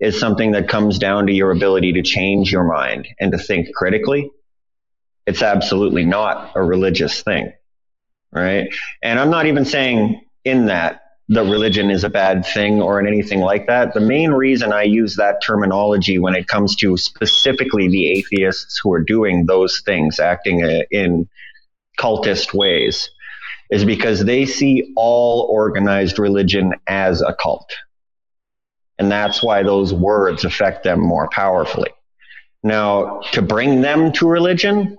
is 0.00 0.18
something 0.18 0.52
that 0.52 0.68
comes 0.68 0.98
down 0.98 1.26
to 1.26 1.32
your 1.32 1.50
ability 1.50 1.92
to 1.94 2.02
change 2.02 2.52
your 2.52 2.64
mind 2.64 3.08
and 3.18 3.32
to 3.32 3.38
think 3.38 3.74
critically. 3.74 4.30
It's 5.26 5.42
absolutely 5.42 6.04
not 6.04 6.52
a 6.54 6.62
religious 6.62 7.22
thing, 7.22 7.52
right? 8.32 8.74
And 9.02 9.18
I'm 9.18 9.30
not 9.30 9.46
even 9.46 9.64
saying 9.64 10.22
in 10.44 10.66
that 10.66 11.02
that 11.30 11.44
religion 11.44 11.90
is 11.92 12.02
a 12.02 12.10
bad 12.10 12.44
thing 12.44 12.82
or 12.82 12.98
in 12.98 13.06
anything 13.06 13.38
like 13.38 13.68
that. 13.68 13.94
The 13.94 14.00
main 14.00 14.32
reason 14.32 14.72
I 14.72 14.82
use 14.82 15.14
that 15.14 15.40
terminology 15.40 16.18
when 16.18 16.34
it 16.34 16.48
comes 16.48 16.74
to 16.76 16.96
specifically 16.96 17.88
the 17.88 18.10
atheists 18.10 18.80
who 18.82 18.92
are 18.92 19.00
doing 19.00 19.46
those 19.46 19.80
things, 19.86 20.18
acting 20.18 20.64
uh, 20.64 20.80
in 20.90 21.28
cultist 22.00 22.52
ways, 22.52 23.08
is 23.70 23.84
because 23.84 24.24
they 24.24 24.44
see 24.44 24.92
all 24.96 25.46
organized 25.48 26.18
religion 26.18 26.74
as 26.88 27.22
a 27.22 27.32
cult. 27.32 27.72
And 28.98 29.10
that's 29.10 29.40
why 29.40 29.62
those 29.62 29.94
words 29.94 30.44
affect 30.44 30.82
them 30.82 31.00
more 31.00 31.28
powerfully. 31.30 31.90
Now, 32.64 33.20
to 33.32 33.40
bring 33.40 33.82
them 33.82 34.10
to 34.14 34.26
religion 34.26 34.98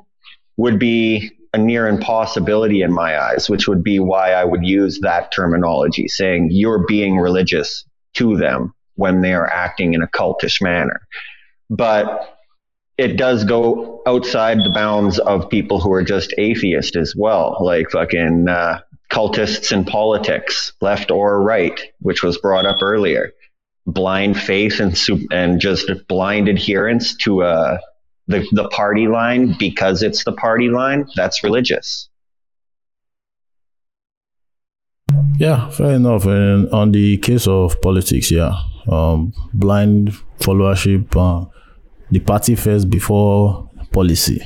would 0.56 0.80
be 0.80 1.32
a 1.54 1.58
near 1.58 1.88
impossibility 1.88 2.82
in 2.82 2.94
my 2.94 3.22
eyes, 3.22 3.50
which 3.50 3.68
would 3.68 3.84
be 3.84 4.00
why 4.00 4.32
I 4.32 4.46
would 4.46 4.66
use 4.66 5.00
that 5.02 5.32
terminology, 5.32 6.08
saying 6.08 6.50
you're 6.52 6.86
being 6.88 7.18
religious 7.18 7.86
to 8.14 8.38
them 8.38 8.74
when 8.96 9.22
they 9.22 9.34
are 9.34 9.48
acting 9.48 9.94
in 9.94 10.02
a 10.02 10.08
cultish 10.08 10.62
manner. 10.62 11.02
But 11.70 12.38
it 12.98 13.18
does 13.18 13.44
go 13.44 14.02
outside 14.06 14.60
the 14.60 14.72
bounds 14.74 15.20
of 15.20 15.50
people 15.50 15.80
who 15.80 15.92
are 15.92 16.04
just 16.04 16.34
atheist 16.38 16.96
as 16.96 17.16
well, 17.16 17.58
like 17.60 17.90
fucking 17.92 18.48
uh, 18.48 18.82
cultists 19.10 19.72
in 19.72 19.86
politics, 19.86 20.74
left 20.82 21.12
or 21.12 21.42
right, 21.42 21.80
which 22.00 22.24
was 22.24 22.38
brought 22.38 22.66
up 22.66 22.78
earlier. 22.82 23.34
Blind 23.88 24.40
faith 24.40 24.80
and 24.80 24.96
and 25.32 25.60
just 25.60 25.90
blind 26.08 26.48
adherence 26.48 27.16
to 27.18 27.42
uh, 27.42 27.80
the 28.32 28.48
the 28.52 28.68
party 28.70 29.08
line 29.08 29.56
because 29.60 30.02
it's 30.02 30.24
the 30.24 30.32
party 30.32 30.70
line. 30.70 31.08
That's 31.16 31.44
religious. 31.44 32.10
Yeah, 35.38 35.70
fair 35.70 35.94
enough. 35.94 36.26
And 36.26 36.70
on 36.70 36.92
the 36.92 37.18
case 37.18 37.48
of 37.48 37.82
politics, 37.82 38.32
yeah, 38.32 38.54
um, 38.88 39.34
blind 39.54 40.12
followership, 40.40 41.16
uh, 41.16 41.50
the 42.12 42.20
party 42.20 42.56
first 42.56 42.90
before 42.90 43.70
policy. 43.92 44.42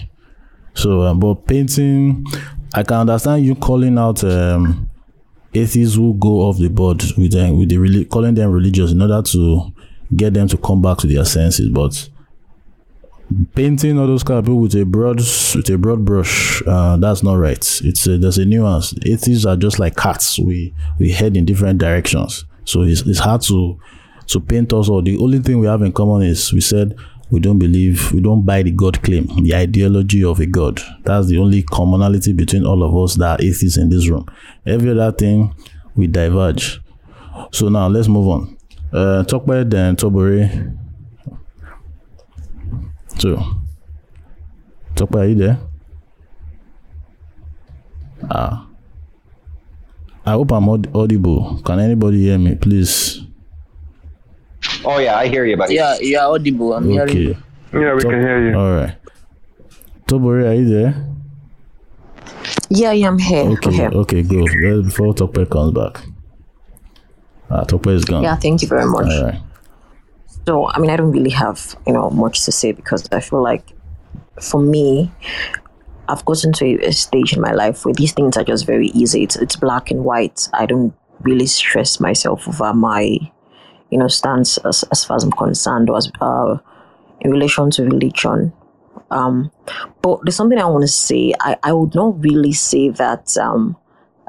So, 0.73 1.01
uh, 1.01 1.13
but 1.13 1.47
painting, 1.47 2.23
I 2.73 2.83
can 2.83 2.97
understand 2.97 3.45
you 3.45 3.55
calling 3.55 3.97
out 3.97 4.23
um, 4.23 4.89
atheists 5.53 5.95
who 5.95 6.13
go 6.15 6.41
off 6.41 6.57
the 6.57 6.69
board 6.69 7.03
with 7.17 7.31
them, 7.31 7.59
with 7.59 7.69
the 7.69 8.05
calling 8.05 8.35
them 8.35 8.51
religious 8.51 8.91
in 8.91 9.01
order 9.01 9.21
to 9.21 9.73
get 10.15 10.33
them 10.33 10.47
to 10.47 10.57
come 10.57 10.81
back 10.81 10.97
to 10.99 11.07
their 11.07 11.25
senses. 11.25 11.69
But 11.69 12.09
painting 13.55 13.97
all 13.99 14.07
those 14.07 14.23
kind 14.23 14.39
of 14.39 14.45
people 14.45 14.59
with 14.59 14.75
a 14.75 14.85
broad 14.85 15.17
with 15.17 15.69
a 15.69 15.77
broad 15.77 16.05
brush 16.05 16.61
uh, 16.67 16.97
that's 16.97 17.23
not 17.23 17.35
right. 17.35 17.81
It's 17.83 18.07
a, 18.07 18.17
there's 18.17 18.37
a 18.37 18.45
nuance. 18.45 18.93
Atheists 19.05 19.45
are 19.45 19.55
just 19.55 19.79
like 19.79 19.95
cats 19.95 20.37
we 20.39 20.73
we 20.99 21.11
head 21.11 21.35
in 21.35 21.45
different 21.45 21.79
directions. 21.79 22.45
So 22.65 22.81
it's, 22.83 23.01
it's 23.01 23.19
hard 23.19 23.41
to 23.43 23.79
to 24.27 24.39
paint 24.39 24.73
us 24.73 24.89
all. 24.89 25.01
The 25.01 25.17
only 25.17 25.39
thing 25.39 25.59
we 25.59 25.67
have 25.67 25.81
in 25.81 25.91
common 25.91 26.23
is 26.23 26.53
we 26.53 26.61
said 26.61 26.95
we 27.31 27.39
don't 27.39 27.57
believe 27.59 28.11
we 28.11 28.21
don't 28.21 28.45
buy 28.45 28.61
the 28.61 28.71
god 28.71 29.01
claim 29.01 29.27
the 29.43 29.55
ideology 29.55 30.23
of 30.23 30.39
a 30.39 30.45
god. 30.45 30.79
That's 31.03 31.27
the 31.27 31.39
only 31.39 31.63
commonality 31.63 32.33
between 32.33 32.65
all 32.65 32.83
of 32.83 32.95
us 33.03 33.15
that 33.15 33.39
are 33.39 33.43
atheists 33.43 33.77
in 33.77 33.89
this 33.89 34.07
room. 34.07 34.25
Every 34.65 34.91
other 34.91 35.11
thing 35.11 35.53
we 35.95 36.07
diverge. 36.07 36.81
So 37.51 37.69
now 37.69 37.87
let's 37.87 38.07
move 38.07 38.27
on. 38.27 38.57
Uh 38.93 39.23
talk 39.23 39.43
about 39.43 39.69
then 39.71 39.95
tobore 39.95 40.77
so, 43.17 43.37
Topa, 44.95 45.19
are 45.21 45.25
you 45.25 45.35
there? 45.35 45.57
Ah. 48.29 48.67
I 50.25 50.31
hope 50.31 50.51
I'm 50.51 50.67
aud- 50.69 50.89
audible. 50.95 51.61
Can 51.63 51.79
anybody 51.79 52.19
hear 52.23 52.37
me, 52.39 52.55
please? 52.55 53.21
Oh 54.83 54.97
yeah, 54.97 55.17
I 55.17 55.27
hear 55.27 55.45
you, 55.45 55.57
buddy. 55.57 55.75
Yeah, 55.75 55.97
you 55.99 56.17
are 56.17 56.31
audible. 56.33 56.73
I'm 56.73 56.89
hearing 56.89 57.15
you. 57.17 57.37
Yeah, 57.73 57.93
we 57.93 58.01
can 58.01 58.11
hear 58.21 58.49
you. 58.49 58.57
All 58.57 58.73
right. 58.73 58.95
Tobore, 60.07 60.45
are 60.49 60.53
you 60.53 60.65
there? 60.69 61.05
Yeah, 62.69 62.91
yeah, 62.93 63.07
I'm 63.07 63.19
here. 63.19 63.43
I'm 63.45 63.51
Okay, 63.53 63.71
here. 63.73 63.89
okay, 63.93 64.21
good. 64.23 64.49
Well, 64.63 64.81
before 64.83 65.13
Tope 65.13 65.49
comes 65.49 65.73
back. 65.73 66.01
Ah, 67.49 67.63
Tope 67.63 67.87
is 67.87 68.05
gone. 68.05 68.23
Yeah, 68.23 68.35
thank 68.37 68.61
you 68.63 68.67
very 68.67 68.85
much. 68.85 69.11
All 69.11 69.23
right. 69.25 69.41
So, 70.47 70.69
I 70.69 70.79
mean, 70.79 70.91
I 70.91 70.95
don't 70.95 71.11
really 71.11 71.31
have, 71.31 71.75
you 71.87 71.93
know, 71.93 72.09
much 72.11 72.45
to 72.45 72.51
say 72.51 72.71
because 72.71 73.07
I 73.11 73.19
feel 73.19 73.41
like 73.41 73.65
for 74.39 74.61
me, 74.61 75.11
I've 76.07 76.23
gotten 76.25 76.53
to 76.53 76.85
a, 76.85 76.91
stage 76.91 77.33
in 77.33 77.41
my 77.41 77.51
life 77.51 77.83
where 77.83 77.95
these 77.95 78.13
things 78.13 78.37
are 78.37 78.43
just 78.43 78.67
very 78.67 78.89
easy. 78.89 79.23
It's, 79.23 79.35
it's 79.35 79.55
black 79.55 79.89
and 79.89 80.03
white. 80.03 80.47
I 80.53 80.67
don't 80.67 80.93
really 81.21 81.47
stress 81.47 81.99
myself 81.99 82.47
over 82.47 82.73
my, 82.75 83.17
you 83.89 83.97
know, 83.97 84.07
stance 84.07 84.57
as, 84.59 84.83
as 84.91 85.03
far 85.03 85.17
as 85.17 85.23
I'm 85.23 85.31
concerned 85.31 85.89
or 85.89 85.97
as, 85.97 86.11
uh, 86.21 86.57
in 87.21 87.31
relation 87.31 87.71
to 87.71 87.83
religion. 87.83 88.53
Um, 89.09 89.51
but 90.03 90.19
there's 90.23 90.35
something 90.35 90.59
I 90.59 90.65
want 90.65 90.83
to 90.83 90.87
say. 90.87 91.33
I, 91.39 91.57
I 91.63 91.73
would 91.73 91.95
not 91.95 92.23
really 92.23 92.53
say 92.53 92.89
that, 92.89 93.35
um, 93.37 93.77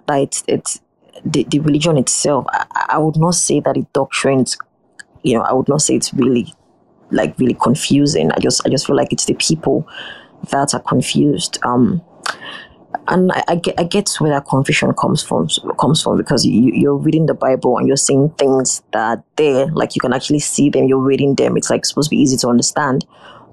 that 0.07 0.23
it's, 0.23 0.45
it's 0.49 0.81
the, 1.27 1.45
the 1.45 1.59
religion 1.59 1.99
itself. 1.99 2.47
I, 2.49 2.87
I 2.91 2.99
would 2.99 3.17
not 3.17 3.35
say 3.35 3.61
that 3.61 3.77
it 3.77 3.93
doctrines 3.93 4.57
you 5.27 5.35
know, 5.35 5.43
I 5.43 5.53
would 5.53 5.69
not 5.69 5.83
say 5.83 5.97
it's 5.97 6.15
really 6.15 6.55
like 7.11 7.39
really 7.39 7.57
confusing. 7.61 8.31
I 8.33 8.39
just 8.39 8.65
I 8.65 8.71
just 8.71 8.87
feel 8.87 8.97
like 8.97 9.13
it's 9.13 9.27
the 9.27 9.35
people 9.35 9.89
that 10.51 10.73
are 10.73 10.83
confused. 10.83 11.59
Um, 11.65 12.01
and 13.09 13.33
I, 13.33 13.43
I 13.49 13.55
get 13.57 13.75
I 13.79 13.85
get 13.85 14.09
where 14.19 14.31
that 14.31 14.47
confusion 14.47 14.93
comes 14.95 15.23
from 15.23 15.49
comes 15.81 16.03
from 16.03 16.17
because 16.17 16.47
you, 16.47 16.71
you're 16.73 16.97
reading 16.97 17.27
the 17.27 17.35
Bible 17.35 17.77
and 17.77 17.89
you're 17.89 17.97
seeing 17.97 18.31
things 18.31 18.83
that 18.93 19.19
are 19.19 19.25
there, 19.35 19.67
like 19.73 19.97
you 19.97 20.01
can 20.01 20.13
actually 20.13 20.39
see 20.39 20.71
them. 20.71 20.85
You're 20.87 20.99
reading 20.99 21.35
them. 21.35 21.57
It's 21.57 21.71
like 21.71 21.85
supposed 21.85 22.11
to 22.11 22.17
be 22.17 22.23
easy 22.23 22.37
to 22.39 22.49
understand, 22.49 23.05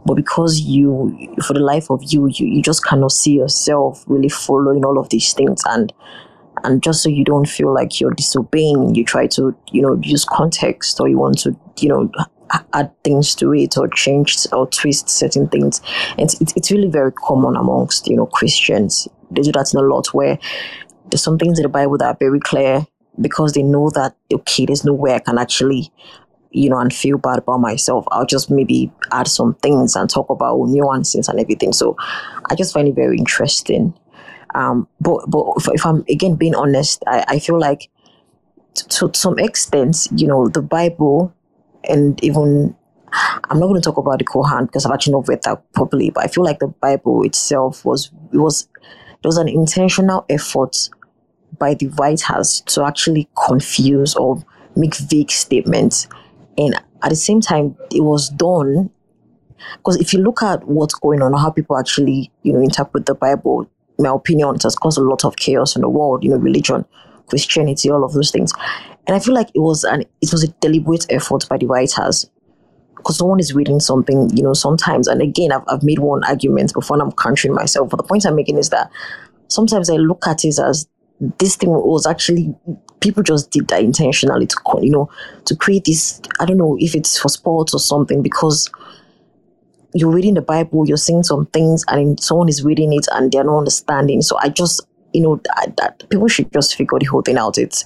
but 0.05 0.13
because 0.13 0.59
you, 0.59 1.35
for 1.45 1.53
the 1.53 1.59
life 1.59 1.89
of 1.89 2.01
you, 2.03 2.27
you 2.27 2.45
you 2.47 2.61
just 2.61 2.85
cannot 2.85 3.11
see 3.11 3.33
yourself 3.33 4.03
really 4.07 4.29
following 4.29 4.85
all 4.85 4.99
of 4.99 5.09
these 5.09 5.33
things 5.33 5.61
and 5.65 5.91
and 6.63 6.81
just 6.81 7.03
so 7.03 7.09
you 7.09 7.23
don't 7.23 7.47
feel 7.47 7.73
like 7.73 7.99
you're 7.99 8.11
disobeying 8.11 8.95
you 8.95 9.03
try 9.03 9.27
to 9.27 9.55
you 9.71 9.81
know 9.81 9.99
use 10.01 10.25
context 10.25 10.99
or 10.99 11.07
you 11.07 11.17
want 11.17 11.37
to 11.37 11.55
you 11.79 11.89
know 11.89 12.09
add 12.73 12.91
things 13.03 13.35
to 13.35 13.53
it 13.53 13.77
or 13.77 13.87
change 13.87 14.45
or 14.51 14.67
twist 14.67 15.09
certain 15.09 15.47
things. 15.47 15.81
And 16.17 16.31
it's, 16.39 16.53
it's 16.55 16.71
really 16.71 16.89
very 16.89 17.11
common 17.11 17.55
amongst 17.55 18.07
you 18.07 18.15
know 18.15 18.27
christians. 18.27 19.07
They 19.31 19.41
do 19.41 19.51
that 19.53 19.73
in 19.73 19.79
a 19.79 19.83
lot 19.83 20.13
where 20.13 20.37
there's 21.09 21.23
some 21.23 21.37
things 21.37 21.59
in 21.59 21.63
the 21.63 21.69
bible 21.69 21.97
that 21.97 22.05
are 22.05 22.17
very 22.19 22.39
clear 22.39 22.85
because 23.19 23.53
they 23.53 23.63
know 23.63 23.89
that 23.91 24.15
okay 24.31 24.65
there's 24.65 24.83
no 24.83 24.93
way 24.93 25.13
i 25.13 25.19
can 25.19 25.37
actually 25.37 25.91
you 26.51 26.69
know 26.69 26.79
and 26.79 26.93
feel 26.93 27.17
bad 27.17 27.39
about 27.39 27.59
myself. 27.59 28.05
I'll 28.11 28.25
just 28.25 28.49
maybe 28.49 28.91
add 29.11 29.27
some 29.27 29.55
things 29.55 29.95
and 29.95 30.09
talk 30.09 30.29
about 30.29 30.57
nuances 30.67 31.27
and 31.27 31.39
everything. 31.39 31.73
So 31.73 31.97
i 32.49 32.55
just 32.55 32.73
find 32.73 32.87
it 32.87 32.95
very 32.95 33.17
interesting 33.17 33.93
um, 34.55 34.87
but 34.99 35.29
but 35.29 35.45
if, 35.57 35.67
if 35.73 35.85
I'm 35.85 36.03
again 36.09 36.35
being 36.35 36.55
honest, 36.55 37.03
I, 37.07 37.25
I 37.27 37.39
feel 37.39 37.59
like 37.59 37.89
t- 38.75 38.87
to 38.87 39.11
some 39.13 39.39
extent, 39.39 40.07
you 40.15 40.27
know, 40.27 40.47
the 40.47 40.61
Bible 40.61 41.33
and 41.83 42.23
even 42.23 42.75
I'm 43.49 43.59
not 43.59 43.67
going 43.67 43.81
to 43.81 43.85
talk 43.85 43.97
about 43.97 44.19
the 44.19 44.25
Quran 44.25 44.67
because 44.67 44.85
I've 44.85 44.91
actually 44.91 45.13
not 45.13 45.27
read 45.27 45.43
that 45.43 45.71
properly. 45.73 46.09
But 46.09 46.25
I 46.25 46.27
feel 46.27 46.43
like 46.43 46.59
the 46.59 46.67
Bible 46.67 47.23
itself 47.23 47.85
was 47.85 48.11
it 48.31 48.37
was 48.37 48.67
there 49.21 49.29
was 49.29 49.37
an 49.37 49.47
intentional 49.47 50.25
effort 50.29 50.89
by 51.59 51.75
the 51.75 51.87
writers 51.99 52.61
to 52.61 52.83
actually 52.83 53.29
confuse 53.45 54.15
or 54.15 54.43
make 54.75 54.95
vague 54.95 55.31
statements, 55.31 56.07
and 56.57 56.75
at 57.03 57.09
the 57.09 57.15
same 57.15 57.41
time, 57.41 57.77
it 57.91 58.01
was 58.01 58.29
done 58.29 58.89
because 59.77 59.97
if 59.97 60.13
you 60.13 60.19
look 60.19 60.41
at 60.41 60.67
what's 60.67 60.95
going 60.95 61.21
on, 61.21 61.33
how 61.33 61.51
people 61.51 61.77
actually 61.77 62.31
you 62.41 62.53
know 62.53 62.59
interpret 62.59 63.05
the 63.05 63.15
Bible, 63.15 63.69
my 63.99 64.09
opinion, 64.09 64.55
it 64.55 64.63
has 64.63 64.75
caused 64.75 64.97
a 64.97 65.01
lot 65.01 65.25
of 65.25 65.35
chaos 65.35 65.75
in 65.75 65.81
the 65.81 65.89
world. 65.89 66.23
You 66.23 66.31
know, 66.31 66.37
religion, 66.37 66.85
Christianity, 67.27 67.89
all 67.89 68.03
of 68.03 68.13
those 68.13 68.31
things, 68.31 68.51
and 69.07 69.15
I 69.15 69.19
feel 69.19 69.33
like 69.33 69.49
it 69.53 69.59
was 69.59 69.83
an 69.83 70.01
it 70.21 70.31
was 70.31 70.43
a 70.43 70.47
deliberate 70.61 71.05
effort 71.09 71.47
by 71.49 71.57
the 71.57 71.67
writers 71.67 72.29
because 73.03 73.17
someone 73.17 73.39
is 73.39 73.53
reading 73.53 73.81
something, 73.81 74.29
you 74.35 74.41
know, 74.41 74.53
sometimes, 74.53 75.09
and 75.09 75.21
again, 75.21 75.51
I've, 75.51 75.63
I've 75.67 75.83
made 75.83 75.99
one 75.99 76.23
argument 76.23 76.73
before 76.73 76.95
and 76.95 77.01
I'm 77.01 77.11
countering 77.11 77.53
myself. 77.53 77.89
But 77.89 77.97
the 77.97 78.03
point 78.03 78.25
I'm 78.25 78.35
making 78.35 78.57
is 78.57 78.69
that 78.69 78.89
sometimes 79.49 79.89
I 79.89 79.95
look 79.95 80.25
at 80.25 80.45
it 80.45 80.57
as 80.57 80.87
this 81.37 81.57
thing 81.57 81.69
was 81.69 82.07
actually 82.07 82.55
people 83.01 83.21
just 83.21 83.51
did 83.51 83.67
that 83.67 83.81
intentionally 83.81 84.47
to, 84.47 84.55
you 84.81 84.89
know, 84.89 85.09
to 85.45 85.55
create 85.55 85.83
this. 85.85 86.21
I 86.39 86.45
don't 86.45 86.57
know 86.57 86.77
if 86.79 86.95
it's 86.95 87.19
for 87.19 87.27
sports 87.27 87.73
or 87.73 87.79
something 87.79 88.21
because 88.21 88.69
you're 89.93 90.11
reading 90.11 90.33
the 90.33 90.41
Bible, 90.41 90.87
you're 90.87 90.97
seeing 90.97 91.23
some 91.23 91.45
things, 91.47 91.83
and 91.87 92.19
someone 92.19 92.49
is 92.49 92.63
reading 92.63 92.93
it 92.93 93.07
and 93.11 93.31
they're 93.31 93.43
not 93.43 93.59
understanding. 93.59 94.21
So 94.21 94.37
I 94.39 94.49
just, 94.49 94.81
you 95.13 95.21
know, 95.21 95.39
that, 95.43 95.77
that 95.77 96.09
people 96.09 96.27
should 96.27 96.51
just 96.51 96.75
figure 96.75 96.97
the 96.99 97.05
whole 97.05 97.21
thing 97.21 97.37
out. 97.37 97.57
It's, 97.57 97.85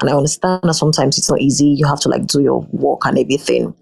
and 0.00 0.08
I 0.08 0.14
understand 0.14 0.60
that 0.62 0.74
sometimes 0.74 1.18
it's 1.18 1.28
not 1.28 1.40
easy. 1.40 1.66
You 1.66 1.86
have 1.86 2.00
to 2.00 2.08
like 2.08 2.26
do 2.26 2.40
your 2.40 2.60
work 2.70 3.00
and 3.04 3.18
everything. 3.18 3.74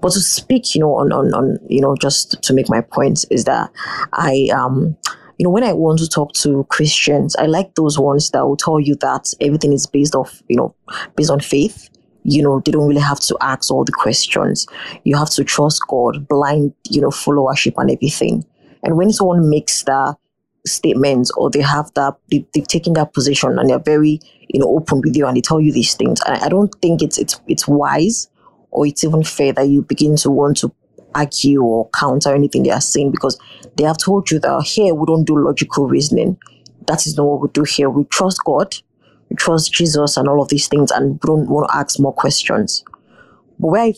But 0.00 0.12
to 0.12 0.20
speak, 0.20 0.74
you 0.74 0.80
know, 0.80 0.94
on 0.94 1.12
on 1.12 1.32
on, 1.32 1.58
you 1.68 1.80
know, 1.80 1.96
just 1.96 2.42
to 2.42 2.52
make 2.52 2.68
my 2.68 2.80
point 2.80 3.24
is 3.30 3.44
that 3.44 3.70
I 4.12 4.48
um. 4.54 4.96
You 5.38 5.44
know, 5.44 5.50
when 5.50 5.64
I 5.64 5.72
want 5.72 5.98
to 5.98 6.08
talk 6.08 6.34
to 6.34 6.64
Christians, 6.68 7.34
I 7.34 7.46
like 7.46 7.74
those 7.74 7.98
ones 7.98 8.30
that 8.30 8.46
will 8.46 8.56
tell 8.56 8.78
you 8.78 8.94
that 8.96 9.32
everything 9.40 9.72
is 9.72 9.88
based 9.88 10.14
off, 10.14 10.40
you 10.46 10.56
know, 10.56 10.72
based 11.16 11.30
on 11.30 11.40
faith 11.40 11.88
you 12.24 12.42
know 12.42 12.60
they 12.64 12.72
don't 12.72 12.88
really 12.88 13.00
have 13.00 13.20
to 13.20 13.36
ask 13.40 13.70
all 13.70 13.84
the 13.84 13.92
questions. 13.92 14.66
You 15.04 15.16
have 15.16 15.30
to 15.30 15.44
trust 15.44 15.82
god 15.88 16.28
blind 16.28 16.74
you 16.88 17.00
know 17.00 17.08
followership 17.10 17.74
and 17.76 17.90
everything. 17.90 18.44
And 18.82 18.96
when 18.96 19.12
someone 19.12 19.48
makes 19.48 19.84
that 19.84 20.16
statement 20.66 21.30
or 21.36 21.50
they 21.50 21.60
have 21.60 21.92
that 21.94 22.14
they, 22.30 22.46
they've 22.54 22.68
taken 22.68 22.92
that 22.92 23.12
position 23.12 23.58
and 23.58 23.68
they're 23.68 23.80
very 23.80 24.20
you 24.48 24.60
know 24.60 24.76
open 24.76 25.00
with 25.00 25.16
you 25.16 25.26
and 25.26 25.36
they 25.36 25.40
tell 25.40 25.60
you 25.60 25.72
these 25.72 25.94
things 25.94 26.20
and 26.24 26.36
i 26.36 26.48
don't 26.48 26.72
think 26.80 27.02
it's 27.02 27.18
it's 27.18 27.40
it's 27.48 27.66
wise 27.66 28.28
or 28.70 28.86
it's 28.86 29.02
even 29.02 29.24
fair 29.24 29.52
that 29.52 29.66
you 29.66 29.82
begin 29.82 30.14
to 30.14 30.30
want 30.30 30.56
to 30.56 30.72
argue 31.14 31.62
or 31.62 31.88
counter 31.90 32.34
anything 32.34 32.62
they 32.62 32.70
are 32.70 32.80
saying 32.80 33.10
because 33.10 33.38
they 33.76 33.84
have 33.84 33.98
told 33.98 34.30
you 34.30 34.38
that 34.40 34.62
here 34.62 34.94
we 34.94 35.06
don't 35.06 35.24
do 35.24 35.36
logical 35.36 35.86
reasoning. 35.86 36.36
That 36.86 37.06
is 37.06 37.16
not 37.16 37.26
what 37.26 37.42
we 37.42 37.48
do 37.48 37.64
here. 37.64 37.88
We 37.90 38.04
trust 38.04 38.40
god 38.44 38.74
trust 39.36 39.72
Jesus 39.72 40.16
and 40.16 40.28
all 40.28 40.42
of 40.42 40.48
these 40.48 40.68
things 40.68 40.90
and 40.90 41.20
don't 41.20 41.48
want 41.48 41.68
to 41.68 41.76
ask 41.76 41.98
more 41.98 42.12
questions. 42.12 42.84
But 43.58 43.68
where 43.68 43.82
I 43.82 43.94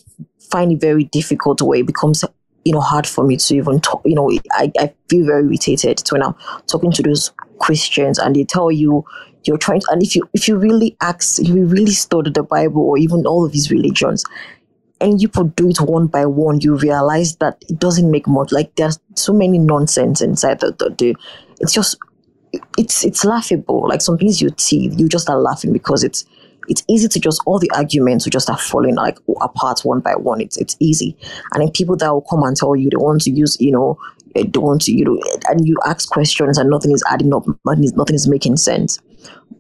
find 0.51 0.73
it 0.73 0.81
very 0.81 1.05
difficult, 1.05 1.62
where 1.62 1.78
it 1.78 1.86
becomes 1.86 2.24
you 2.65 2.73
know 2.73 2.81
hard 2.81 3.06
for 3.06 3.24
me 3.24 3.36
to 3.36 3.55
even 3.55 3.81
talk, 3.81 4.02
you 4.05 4.15
know, 4.15 4.31
I, 4.52 4.73
I 4.78 4.93
feel 5.09 5.27
very 5.27 5.44
irritated 5.44 6.02
when 6.11 6.23
I'm 6.23 6.35
talking 6.66 6.93
to 6.93 7.02
those 7.02 7.32
Christians 7.59 8.19
and 8.19 8.35
they 8.35 8.44
tell 8.44 8.70
you 8.70 9.05
you're 9.47 9.59
trying 9.59 9.81
to, 9.81 9.86
and 9.90 10.02
if 10.02 10.16
you 10.16 10.28
if 10.32 10.48
you 10.48 10.56
really 10.56 10.97
ask, 11.01 11.40
if 11.40 11.48
you 11.48 11.66
really 11.66 11.93
study 11.93 12.31
the 12.31 12.43
Bible 12.43 12.82
or 12.82 12.98
even 12.98 13.27
all 13.27 13.44
of 13.44 13.52
these 13.52 13.70
religions, 13.70 14.24
and 15.01 15.20
you 15.20 15.28
put 15.28 15.56
do 15.56 15.69
it 15.69 15.81
one 15.81 16.06
by 16.06 16.27
one, 16.27 16.61
you 16.61 16.77
realize 16.77 17.36
that 17.36 17.62
it 17.69 17.78
doesn't 17.78 18.11
make 18.11 18.27
much. 18.27 18.52
Like 18.52 18.74
there's 18.77 18.98
so 19.15 19.32
many 19.32 19.59
nonsense 19.59 20.20
inside 20.20 20.61
the, 20.61 20.73
the, 20.78 20.94
the 20.98 21.16
it's 21.61 21.73
just 21.73 21.98
it's 22.78 23.05
it's 23.05 23.24
laughable. 23.24 23.89
Like 23.89 24.02
some 24.02 24.18
things 24.18 24.40
you 24.40 24.51
see, 24.56 24.89
you 24.97 25.09
just 25.09 25.28
are 25.31 25.40
laughing 25.40 25.72
because 25.72 26.05
it's 26.05 26.24
it's 26.68 26.82
easy 26.89 27.09
to 27.09 27.20
just 27.20 27.43
all 27.47 27.59
the 27.59 27.70
arguments 27.74 28.24
will 28.24 28.31
just 28.31 28.48
are 28.51 28.59
falling 28.59 28.94
like 28.94 29.18
apart 29.40 29.81
one 29.85 30.01
by 30.01 30.14
one. 30.16 30.40
It's 30.40 30.56
it's 30.56 30.76
easy, 30.81 31.16
and 31.52 31.62
then 31.62 31.70
people 31.70 31.97
that 31.97 32.12
will 32.12 32.22
come 32.22 32.43
and 32.43 32.56
tell 32.56 32.76
you 32.76 32.90
they 32.90 32.97
want 32.97 33.22
to 33.22 33.31
use 33.31 33.56
you 33.60 33.72
know 33.72 33.98
they 34.35 34.44
want 34.55 34.82
to 34.82 34.93
you 34.93 35.05
know 35.05 35.20
and 35.48 35.66
you 35.66 35.76
ask 35.86 36.09
questions 36.10 36.59
and 36.59 36.70
nothing 36.70 36.93
is 36.93 37.05
adding 37.10 37.32
up, 37.35 37.44
nothing 37.64 37.85
is, 37.85 37.94
nothing 37.94 38.16
is 38.16 38.28
making 38.28 38.56
sense. 38.56 38.98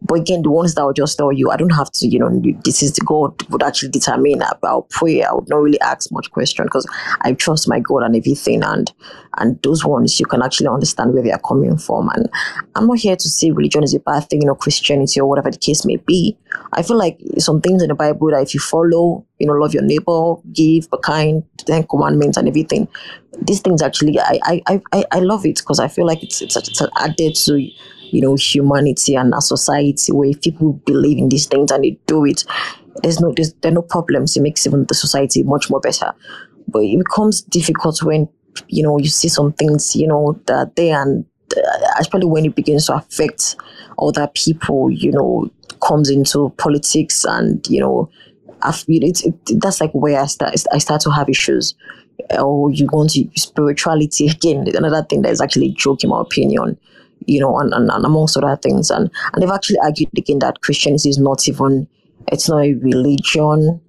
But 0.06 0.20
again, 0.20 0.42
the 0.42 0.50
ones 0.50 0.74
that 0.74 0.84
will 0.84 0.92
just 0.92 1.16
tell 1.16 1.32
you, 1.32 1.50
I 1.50 1.56
don't 1.56 1.70
have 1.74 1.90
to, 1.92 2.06
you 2.06 2.18
know, 2.18 2.28
this 2.62 2.82
is 2.82 2.92
God 2.98 3.42
would 3.50 3.62
actually 3.62 3.88
determine. 3.90 4.42
I'll 4.62 4.82
pray. 4.90 5.22
I 5.22 5.32
would 5.32 5.48
not 5.48 5.62
really 5.62 5.80
ask 5.80 6.12
much 6.12 6.30
question 6.30 6.64
because 6.66 6.86
I 7.22 7.32
trust 7.32 7.68
my 7.68 7.80
God 7.80 8.02
and 8.02 8.14
everything. 8.14 8.62
And 8.62 8.92
and 9.38 9.60
those 9.62 9.84
ones 9.84 10.20
you 10.20 10.26
can 10.26 10.42
actually 10.42 10.68
understand 10.68 11.14
where 11.14 11.22
they 11.22 11.32
are 11.32 11.40
coming 11.40 11.78
from. 11.78 12.10
And 12.10 12.28
I'm 12.76 12.86
not 12.86 12.98
here 12.98 13.16
to 13.16 13.28
say 13.28 13.50
religion 13.50 13.82
is 13.82 13.94
a 13.94 14.00
bad 14.00 14.28
thing, 14.28 14.42
you 14.42 14.46
know, 14.46 14.54
Christianity 14.54 15.20
or 15.20 15.26
whatever 15.26 15.50
the 15.50 15.58
case 15.58 15.86
may 15.86 15.96
be. 15.96 16.36
I 16.74 16.82
feel 16.82 16.98
like 16.98 17.18
some 17.38 17.60
things 17.62 17.82
in 17.82 17.88
the 17.88 17.94
Bible 17.94 18.30
that 18.30 18.42
if 18.42 18.52
you 18.52 18.60
follow, 18.60 19.24
you 19.38 19.46
know, 19.46 19.54
love 19.54 19.72
your 19.72 19.82
neighbor, 19.82 20.34
give, 20.52 20.90
be 20.90 20.98
kind, 21.02 21.42
Ten 21.58 21.84
Commandments 21.84 22.36
and 22.36 22.46
everything, 22.46 22.88
these 23.40 23.60
things 23.60 23.82
actually, 23.82 24.20
I 24.20 24.38
I 24.44 24.62
I, 24.66 24.82
I- 24.92 25.04
I 25.12 25.18
love 25.20 25.44
it 25.46 25.56
because 25.56 25.80
I 25.80 25.88
feel 25.88 26.06
like 26.06 26.22
it's 26.22 26.42
it's, 26.42 26.56
it's 26.56 26.82
added 26.98 27.34
to 27.36 27.70
you 28.10 28.20
know 28.20 28.34
humanity 28.34 29.14
and 29.14 29.34
a 29.34 29.40
society 29.40 30.12
where 30.12 30.28
if 30.28 30.40
people 30.42 30.74
believe 30.84 31.18
in 31.18 31.28
these 31.28 31.46
things 31.46 31.70
and 31.70 31.84
they 31.84 31.98
do 32.06 32.24
it, 32.24 32.44
there's 33.02 33.20
no 33.20 33.32
there's 33.34 33.52
there 33.54 33.70
are 33.70 33.74
no 33.74 33.82
problems. 33.82 34.36
It 34.36 34.42
makes 34.42 34.66
even 34.66 34.84
the 34.86 34.94
society 34.94 35.42
much 35.42 35.70
more 35.70 35.80
better. 35.80 36.12
But 36.68 36.80
it 36.80 36.98
becomes 36.98 37.42
difficult 37.42 38.02
when 38.02 38.28
you 38.68 38.82
know 38.82 38.98
you 38.98 39.08
see 39.08 39.28
some 39.28 39.52
things 39.52 39.96
you 39.96 40.06
know 40.06 40.40
that 40.46 40.76
they 40.76 40.90
and 40.90 41.24
uh, 41.56 41.86
especially 41.98 42.26
when 42.26 42.44
it 42.44 42.54
begins 42.54 42.86
to 42.86 42.94
affect 42.96 43.56
other 43.98 44.28
people. 44.34 44.90
You 44.90 45.12
know, 45.12 45.50
comes 45.82 46.10
into 46.10 46.50
politics 46.58 47.24
and 47.24 47.66
you 47.68 47.80
know. 47.80 48.10
It's, 48.66 49.22
it, 49.26 49.60
that's 49.60 49.78
like 49.78 49.92
where 49.92 50.18
I 50.18 50.24
start. 50.24 50.54
I 50.72 50.78
start 50.78 51.02
to 51.02 51.10
have 51.10 51.28
issues. 51.28 51.74
Or 52.38 52.70
you 52.70 52.86
go 52.86 53.02
into 53.02 53.28
spirituality 53.36 54.26
again. 54.30 54.64
Another 54.74 55.02
thing 55.02 55.20
that 55.20 55.32
is 55.32 55.42
actually 55.42 55.66
a 55.66 55.72
joke, 55.72 56.02
in 56.02 56.08
my 56.08 56.22
opinion 56.22 56.78
you 57.26 57.40
know, 57.40 57.58
and, 57.58 57.72
and, 57.72 57.90
and 57.90 58.04
amongst 58.04 58.36
other 58.36 58.56
things. 58.56 58.90
And 58.90 59.10
and 59.32 59.42
they've 59.42 59.50
actually 59.50 59.78
argued 59.82 60.10
again 60.16 60.38
that 60.40 60.60
Christianity 60.60 61.08
is 61.08 61.18
not 61.18 61.48
even 61.48 61.88
it's 62.28 62.48
not 62.48 62.64
a 62.64 62.74
religion. 62.74 63.80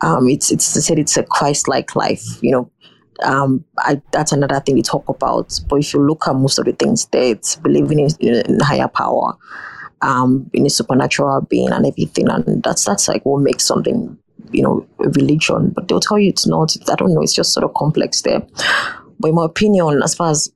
Um, 0.00 0.28
it's 0.28 0.50
it's 0.50 0.74
they 0.74 0.80
said 0.80 0.98
it's 0.98 1.16
a 1.16 1.22
Christ-like 1.22 1.94
life. 1.94 2.24
You 2.42 2.52
know, 2.52 2.70
um, 3.24 3.64
I, 3.78 4.00
that's 4.12 4.32
another 4.32 4.60
thing 4.60 4.76
they 4.76 4.82
talk 4.82 5.08
about. 5.08 5.60
But 5.68 5.76
if 5.76 5.94
you 5.94 6.00
look 6.00 6.26
at 6.26 6.34
most 6.34 6.58
of 6.58 6.64
the 6.64 6.72
things 6.72 7.06
there, 7.06 7.32
it's 7.32 7.56
believing 7.56 8.00
in, 8.00 8.10
in 8.20 8.60
higher 8.60 8.88
power, 8.88 9.34
um, 10.00 10.50
in 10.52 10.66
a 10.66 10.70
supernatural 10.70 11.42
being 11.42 11.70
and 11.70 11.86
everything, 11.86 12.28
and 12.28 12.62
that's 12.62 12.84
that's 12.84 13.08
like 13.08 13.24
what 13.24 13.42
makes 13.42 13.64
something 13.64 14.18
you 14.50 14.62
know 14.62 14.86
a 15.00 15.08
religion. 15.10 15.70
But 15.70 15.88
they'll 15.88 16.00
tell 16.00 16.18
you 16.18 16.30
it's 16.30 16.46
not. 16.46 16.76
I 16.90 16.94
don't 16.96 17.14
know. 17.14 17.22
It's 17.22 17.34
just 17.34 17.52
sort 17.52 17.64
of 17.64 17.74
complex 17.74 18.22
there. 18.22 18.42
But 19.20 19.28
in 19.28 19.34
my 19.34 19.44
opinion, 19.44 20.02
as 20.02 20.14
far 20.14 20.30
as 20.30 20.52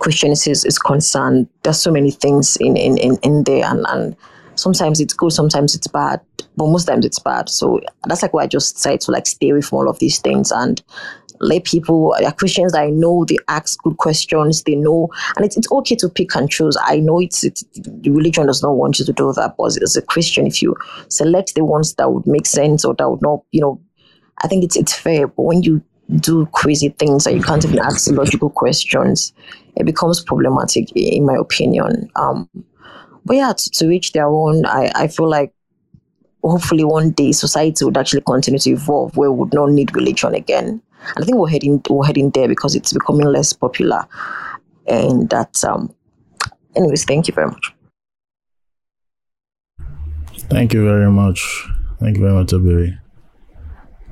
Christianity 0.00 0.50
is, 0.50 0.64
is 0.64 0.78
concerned, 0.78 1.48
there's 1.62 1.80
so 1.80 1.90
many 1.90 2.10
things 2.10 2.56
in, 2.56 2.76
in, 2.76 2.96
in, 2.98 3.16
in 3.22 3.44
there 3.44 3.64
and, 3.64 3.84
and 3.88 4.16
sometimes 4.54 5.00
it's 5.00 5.14
good, 5.14 5.32
sometimes 5.32 5.74
it's 5.74 5.88
bad, 5.88 6.20
but 6.56 6.68
most 6.68 6.84
times 6.84 7.04
it's 7.04 7.18
bad. 7.18 7.48
So 7.48 7.80
that's 8.06 8.22
like 8.22 8.32
why 8.32 8.44
I 8.44 8.46
just 8.46 8.76
decided 8.76 9.00
to 9.02 9.10
like 9.10 9.26
stay 9.26 9.50
away 9.50 9.62
from 9.62 9.78
all 9.78 9.88
of 9.88 9.98
these 9.98 10.18
things 10.18 10.50
and 10.50 10.82
let 11.40 11.64
people 11.64 12.14
there 12.18 12.28
are 12.28 12.32
Christians 12.32 12.72
that 12.72 12.82
I 12.82 12.90
know 12.90 13.24
they 13.24 13.38
ask 13.48 13.82
good 13.82 13.96
questions, 13.96 14.62
they 14.62 14.76
know 14.76 15.08
and 15.36 15.44
it's, 15.44 15.56
it's 15.56 15.70
okay 15.70 15.96
to 15.96 16.08
pick 16.08 16.34
and 16.36 16.48
choose. 16.48 16.76
I 16.84 16.98
know 16.98 17.20
it's, 17.20 17.42
it's 17.42 17.64
the 17.74 18.10
religion 18.10 18.46
does 18.46 18.62
not 18.62 18.76
want 18.76 18.98
you 18.98 19.04
to 19.04 19.12
do 19.12 19.32
that, 19.32 19.56
but 19.58 19.82
as 19.82 19.96
a 19.96 20.02
Christian, 20.02 20.46
if 20.46 20.62
you 20.62 20.76
select 21.08 21.54
the 21.54 21.64
ones 21.64 21.94
that 21.94 22.12
would 22.12 22.26
make 22.26 22.46
sense 22.46 22.84
or 22.84 22.94
that 22.94 23.10
would 23.10 23.22
not, 23.22 23.42
you 23.50 23.60
know, 23.60 23.80
I 24.42 24.48
think 24.48 24.64
it's 24.64 24.76
it's 24.76 24.94
fair. 24.94 25.26
But 25.26 25.42
when 25.42 25.62
you 25.62 25.82
do 26.16 26.46
crazy 26.52 26.90
things 26.90 27.26
and 27.26 27.36
you 27.36 27.42
can't 27.42 27.64
even 27.64 27.78
ask 27.78 28.10
logical 28.10 28.50
questions, 28.62 29.32
it 29.76 29.84
becomes 29.84 30.20
problematic, 30.20 30.90
in 30.94 31.26
my 31.26 31.34
opinion. 31.34 32.10
Um, 32.16 32.48
but 33.24 33.36
yeah, 33.36 33.52
to, 33.52 33.70
to 33.70 33.88
reach 33.88 34.12
their 34.12 34.26
own, 34.26 34.66
I, 34.66 34.90
I 34.94 35.08
feel 35.08 35.28
like 35.28 35.52
hopefully 36.42 36.84
one 36.84 37.10
day 37.10 37.32
society 37.32 37.84
would 37.84 37.96
actually 37.96 38.22
continue 38.22 38.58
to 38.58 38.70
evolve 38.70 39.16
where 39.16 39.30
we 39.30 39.38
would 39.38 39.54
not 39.54 39.70
need 39.70 39.94
religion 39.94 40.34
again. 40.34 40.82
And 41.14 41.22
I 41.22 41.24
think 41.24 41.36
we're 41.36 41.48
heading 41.48 41.82
we're 41.88 42.06
heading 42.06 42.30
there 42.30 42.48
because 42.48 42.74
it's 42.74 42.92
becoming 42.92 43.26
less 43.26 43.52
popular. 43.52 44.06
And 44.86 45.30
that 45.30 45.64
um 45.64 45.94
anyways, 46.76 47.04
thank 47.04 47.28
you 47.28 47.34
very 47.34 47.48
much. 47.48 47.74
Thank 50.50 50.74
you 50.74 50.84
very 50.84 51.10
much. 51.10 51.68
Thank 51.98 52.16
you 52.16 52.22
very 52.22 52.34
much, 52.34 52.48
Abiri. 52.48 52.98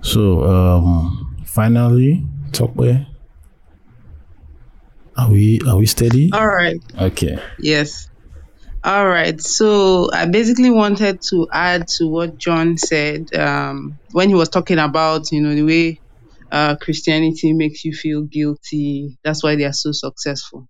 So, 0.02 0.44
um, 0.44 1.30
finally, 1.51 2.24
Tokwe, 2.52 3.06
are 5.16 5.31
we 5.31 5.60
are 5.66 5.77
we 5.77 5.86
steady? 5.86 6.31
All 6.32 6.47
right. 6.47 6.81
Okay. 6.98 7.39
Yes. 7.59 8.09
All 8.82 9.06
right. 9.06 9.39
So 9.40 10.10
I 10.12 10.27
basically 10.27 10.70
wanted 10.70 11.20
to 11.31 11.48
add 11.52 11.89
to 11.98 12.06
what 12.06 12.39
John 12.39 12.78
said 12.78 13.35
um, 13.35 13.98
when 14.12 14.28
he 14.28 14.35
was 14.35 14.48
talking 14.48 14.78
about, 14.78 15.32
you 15.32 15.43
know, 15.43 15.55
the 15.55 15.64
way 15.64 16.01
uh, 16.51 16.77
Christianity 16.77 17.52
makes 17.52 17.85
you 17.85 17.93
feel 17.93 18.22
guilty. 18.22 19.18
That's 19.22 19.43
why 19.43 19.56
they 19.56 19.64
are 19.64 19.72
so 19.72 19.93
successful. 19.93 20.68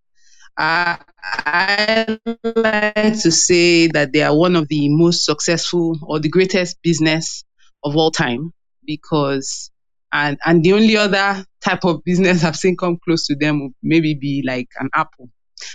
I, 0.57 0.99
I 1.23 2.19
like 2.45 3.21
to 3.21 3.31
say 3.31 3.87
that 3.89 4.13
they 4.13 4.23
are 4.23 4.37
one 4.37 4.57
of 4.57 4.67
the 4.69 4.89
most 4.89 5.25
successful 5.25 5.99
or 6.03 6.19
the 6.19 6.29
greatest 6.29 6.83
business 6.83 7.45
of 7.85 7.97
all 7.97 8.11
time 8.11 8.53
because 8.85 9.70
and 10.13 10.39
and 10.45 10.65
the 10.65 10.73
only 10.73 10.97
other 10.97 11.45
type 11.63 11.85
of 11.85 12.03
business 12.05 12.45
I've 12.45 12.57
seen 12.57 12.77
come 12.77 12.99
close 13.05 13.27
to 13.27 13.37
them 13.37 13.63
would 13.63 13.73
maybe 13.83 14.15
be 14.15 14.43
like 14.47 14.69
an 14.79 14.89
Apple. 14.95 15.31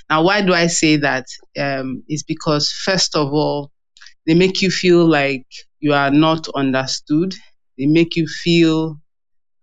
Now, 0.10 0.24
why 0.24 0.42
do 0.42 0.54
I 0.54 0.68
say 0.68 0.98
that? 0.98 1.26
Um, 1.60 2.04
is 2.10 2.24
because 2.24 2.72
first 2.72 3.16
of 3.16 3.34
all, 3.34 3.72
they 4.28 4.36
make 4.36 4.62
you 4.62 4.72
feel 4.72 5.06
like 5.08 5.46
you 5.80 5.94
are 5.94 6.12
not 6.12 6.48
understood. 6.56 7.36
They 7.78 7.88
make 7.88 8.16
you 8.16 8.28
feel 8.28 8.98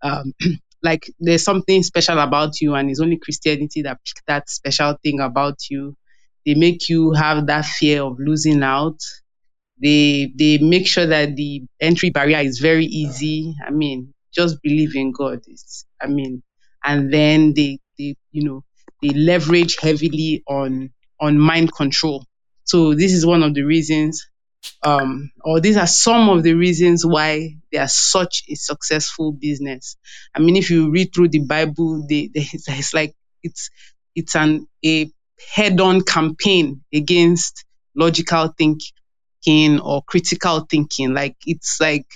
um, 0.01 0.33
like 0.83 1.09
there's 1.19 1.43
something 1.43 1.83
special 1.83 2.19
about 2.19 2.61
you, 2.61 2.75
and 2.75 2.89
it's 2.89 3.01
only 3.01 3.17
Christianity 3.17 3.83
that 3.83 3.99
picked 4.05 4.23
that 4.27 4.49
special 4.49 4.97
thing 5.03 5.19
about 5.19 5.57
you. 5.69 5.95
They 6.45 6.55
make 6.55 6.89
you 6.89 7.13
have 7.13 7.47
that 7.47 7.65
fear 7.65 8.03
of 8.03 8.17
losing 8.19 8.63
out. 8.63 8.99
They 9.81 10.31
they 10.37 10.57
make 10.59 10.87
sure 10.87 11.05
that 11.05 11.35
the 11.35 11.63
entry 11.79 12.09
barrier 12.09 12.39
is 12.39 12.59
very 12.59 12.85
easy. 12.85 13.55
I 13.65 13.71
mean, 13.71 14.13
just 14.33 14.61
believe 14.63 14.95
in 14.95 15.11
God. 15.11 15.41
It's, 15.47 15.85
I 16.01 16.07
mean, 16.07 16.43
and 16.83 17.13
then 17.13 17.53
they 17.55 17.79
they 17.97 18.15
you 18.31 18.43
know 18.45 18.63
they 19.01 19.09
leverage 19.09 19.77
heavily 19.79 20.43
on 20.47 20.91
on 21.19 21.39
mind 21.39 21.73
control. 21.73 22.25
So 22.65 22.93
this 22.95 23.13
is 23.13 23.25
one 23.25 23.43
of 23.43 23.53
the 23.53 23.63
reasons, 23.63 24.27
um, 24.83 25.31
or 25.43 25.59
these 25.59 25.77
are 25.77 25.87
some 25.87 26.29
of 26.29 26.43
the 26.43 26.53
reasons 26.53 27.05
why 27.05 27.57
they 27.71 27.77
are 27.79 27.87
such 27.89 28.43
a 28.49 28.55
successful 28.55 29.33
business. 29.33 29.97
I 30.35 30.39
mean, 30.39 30.55
if 30.55 30.69
you 30.69 30.91
read 30.91 31.11
through 31.13 31.29
the 31.29 31.39
Bible, 31.45 32.05
they, 32.07 32.27
they 32.33 32.47
it's 32.53 32.93
like 32.93 33.15
it's 33.43 33.69
it's 34.15 34.35
an 34.35 34.67
a 34.85 35.11
head-on 35.53 36.01
campaign 36.03 36.83
against 36.93 37.65
logical 37.95 38.53
thinking 38.57 39.79
or 39.81 40.03
critical 40.03 40.61
thinking. 40.69 41.13
Like 41.13 41.37
it's 41.45 41.79
like 41.81 42.07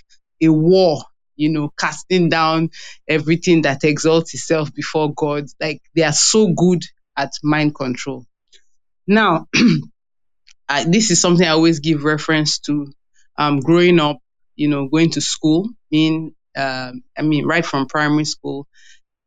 a 0.41 0.49
war, 0.49 1.03
you 1.37 1.49
know, 1.49 1.73
casting 1.79 2.29
down 2.29 2.71
everything 3.07 3.63
that 3.63 3.83
exalts 3.85 4.35
itself 4.35 4.73
before 4.75 5.13
God. 5.13 5.45
Like 5.61 5.81
they 5.95 6.03
are 6.03 6.13
so 6.13 6.53
good 6.53 6.83
at 7.17 7.31
mind 7.43 7.75
control. 7.75 8.25
Now, 9.07 9.47
I, 10.69 10.85
this 10.85 11.11
is 11.11 11.21
something 11.21 11.45
I 11.47 11.51
always 11.51 11.79
give 11.79 12.03
reference 12.03 12.59
to. 12.61 12.87
Um, 13.37 13.59
growing 13.59 13.99
up, 13.99 14.19
you 14.55 14.67
know, 14.69 14.87
going 14.87 15.11
to 15.11 15.21
school, 15.21 15.69
being, 15.91 16.35
um, 16.57 17.03
I 17.17 17.23
mean, 17.23 17.45
right 17.45 17.65
from 17.65 17.87
primary 17.87 18.25
school, 18.25 18.67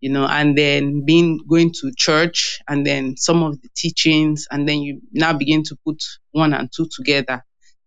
you 0.01 0.11
know, 0.11 0.27
and 0.27 0.59
then 0.59 1.05
being 1.07 1.41
going 1.49 1.73
to 1.83 1.93
church, 1.97 2.61
and 2.69 2.87
then 2.87 3.17
some 3.19 3.43
of 3.45 3.61
the 3.63 3.71
teachings, 3.77 4.47
and 4.51 4.69
then 4.69 4.81
you 4.83 5.03
now 5.13 5.35
begin 5.35 5.65
to 5.65 5.77
put 5.87 6.03
one 6.33 6.55
and 6.55 6.71
two 6.75 6.89
together, 6.95 7.45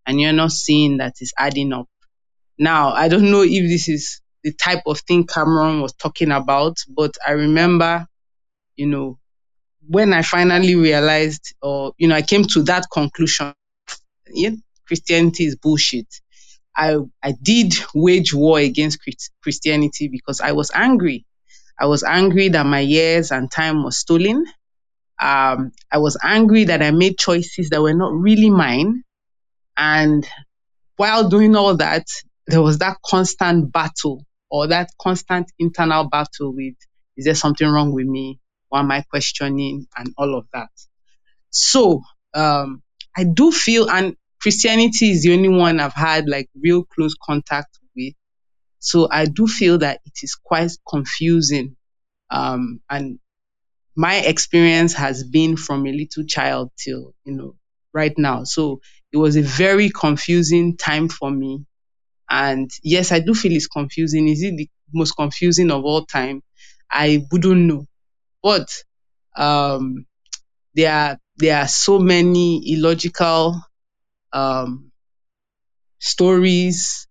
and 0.08 0.22
you're 0.22 0.34
not 0.34 0.52
seeing 0.52 0.98
that 0.98 1.16
it's 1.22 1.34
adding 1.40 1.74
up. 1.74 1.88
Now, 2.60 2.90
I 2.94 3.10
don't 3.10 3.32
know 3.32 3.44
if 3.44 3.70
this 3.70 3.90
is 3.90 4.22
the 4.44 4.54
type 4.54 4.84
of 4.88 5.00
thing 5.02 5.28
Cameron 5.28 5.82
was 5.82 5.94
talking 5.94 6.32
about, 6.32 6.78
but 6.90 7.12
I 7.26 7.32
remember, 7.34 8.08
you 8.78 8.88
know, 8.88 9.20
when 9.88 10.14
I 10.14 10.24
finally 10.24 10.76
realized, 10.76 11.56
or, 11.62 11.94
you 11.98 12.08
know, 12.10 12.16
I 12.16 12.24
came 12.24 12.46
to 12.46 12.64
that 12.64 12.88
conclusion, 12.94 13.54
yeah, 14.30 14.52
Christianity 14.88 15.46
is 15.46 15.56
bullshit. 15.58 16.08
I, 16.76 16.98
I 17.24 17.34
did 17.42 17.74
wage 17.96 18.34
war 18.34 18.60
against 18.60 19.00
Christianity 19.44 20.10
because 20.10 20.42
I 20.42 20.54
was 20.54 20.72
angry. 20.76 21.26
I 21.80 21.88
was 21.88 22.04
angry 22.04 22.50
that 22.50 22.66
my 22.66 22.82
years 22.82 23.32
and 23.32 23.52
time 23.52 23.84
was 23.84 23.98
stolen. 23.98 24.46
Um, 25.22 25.72
I 25.92 26.00
was 26.00 26.18
angry 26.24 26.66
that 26.66 26.82
I 26.84 26.92
made 26.92 27.18
choices 27.18 27.70
that 27.72 27.82
were 27.82 27.94
not 27.96 28.14
really 28.14 28.50
mine. 28.50 29.04
And 29.78 30.28
while 30.98 31.30
doing 31.30 31.56
all 31.56 31.78
that, 31.78 32.06
there 32.48 32.62
was 32.62 32.80
that 32.80 32.98
constant 33.06 33.72
battle 33.72 34.26
or 34.50 34.68
that 34.68 34.90
constant 35.02 35.52
internal 35.60 36.10
battle 36.10 36.54
with 36.54 36.76
is 37.16 37.26
there 37.26 37.36
something 37.36 37.68
wrong 37.68 37.94
with 37.94 38.08
me? 38.08 38.40
Why 38.70 38.80
am 38.80 38.92
I 38.92 39.02
questioning? 39.04 39.88
And 39.96 40.14
all 40.18 40.36
of 40.38 40.48
that. 40.54 40.70
So, 41.52 42.02
um, 42.34 42.82
I 43.16 43.24
do 43.26 43.52
feel, 43.52 43.90
and 43.90 44.16
Christianity 44.42 45.12
is 45.12 45.24
the 45.24 45.34
only 45.34 45.50
one 45.50 45.80
I've 45.80 45.94
had 45.94 46.28
like 46.28 46.50
real 46.60 46.84
close 46.84 47.16
contact 47.24 47.78
with. 47.96 48.16
So 48.80 49.08
I 49.12 49.26
do 49.26 49.48
feel 49.48 49.80
that 49.80 50.02
it 50.06 50.14
is 50.24 50.36
quite 50.36 50.72
confusing. 50.90 51.78
Um, 52.32 52.82
and 52.90 53.20
my 53.96 54.16
experience 54.18 54.94
has 54.94 55.24
been 55.24 55.58
from 55.58 55.86
a 55.88 55.92
little 55.92 56.24
child 56.26 56.72
till, 56.78 57.14
you 57.26 57.34
know, 57.36 57.56
right 57.94 58.14
now. 58.18 58.44
So 58.44 58.82
it 59.12 59.18
was 59.18 59.36
a 59.36 59.42
very 59.44 59.90
confusing 59.90 60.78
time 60.78 61.10
for 61.10 61.32
me. 61.32 61.66
And 62.30 62.70
yes, 62.84 63.12
I 63.12 63.20
do 63.20 63.34
feel 63.34 63.54
it's 63.54 63.68
confusing. 63.68 64.28
Is 64.28 64.44
it 64.44 64.58
the 64.58 64.70
most 64.94 65.14
confusing 65.14 65.72
of 65.72 65.84
all 65.86 66.06
time? 66.06 66.42
I 66.92 67.26
wouldn't 67.32 67.62
know. 67.62 67.86
But 68.44 68.70
um, 69.38 70.06
there 70.76 70.94
are 70.94 71.20
there 71.38 71.60
are 71.60 71.68
so 71.68 72.00
many 72.00 72.74
illogical 72.74 73.62
um, 74.34 74.92
stories, 76.00 77.08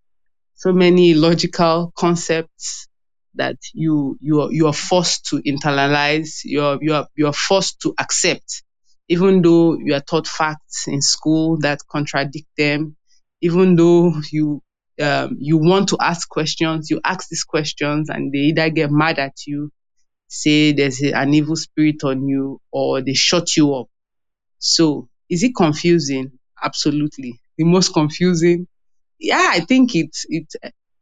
so 0.54 0.72
many 0.72 1.12
illogical 1.12 1.92
concepts 1.96 2.88
that 3.34 3.56
you 3.74 4.18
you 4.20 4.42
are, 4.42 4.52
you 4.52 4.66
are 4.68 4.74
forced 4.74 5.26
to 5.26 5.36
internalize. 5.42 6.40
You 6.44 6.62
are 6.64 6.78
you 6.82 6.94
are 6.94 7.08
you 7.16 7.26
are 7.28 7.32
forced 7.34 7.80
to 7.82 7.94
accept, 7.98 8.64
even 9.08 9.42
though 9.42 9.78
you 9.78 9.94
are 9.94 10.00
taught 10.02 10.26
facts 10.28 10.88
in 10.88 11.02
school 11.02 11.58
that 11.60 11.80
contradict 11.90 12.48
them. 12.58 12.96
Even 13.42 13.76
though 13.76 14.14
you 14.32 14.62
um, 15.00 15.36
you 15.38 15.58
want 15.58 15.88
to 15.90 15.98
ask 16.00 16.28
questions, 16.28 16.90
you 16.90 17.00
ask 17.04 17.28
these 17.28 17.44
questions, 17.44 18.10
and 18.10 18.32
they 18.32 18.38
either 18.38 18.70
get 18.70 18.90
mad 18.90 19.18
at 19.18 19.46
you, 19.46 19.70
say 20.28 20.72
there's 20.72 21.00
an 21.00 21.34
evil 21.34 21.56
spirit 21.56 22.04
on 22.04 22.26
you, 22.26 22.60
or 22.70 23.00
they 23.00 23.14
shut 23.14 23.56
you 23.56 23.74
up. 23.74 23.88
So, 24.58 25.08
is 25.28 25.42
it 25.42 25.54
confusing? 25.56 26.32
Absolutely. 26.62 27.40
The 27.56 27.64
most 27.64 27.92
confusing. 27.92 28.68
Yeah, 29.18 29.48
I 29.50 29.60
think 29.60 29.94
it's 29.94 30.26
it, 30.28 30.52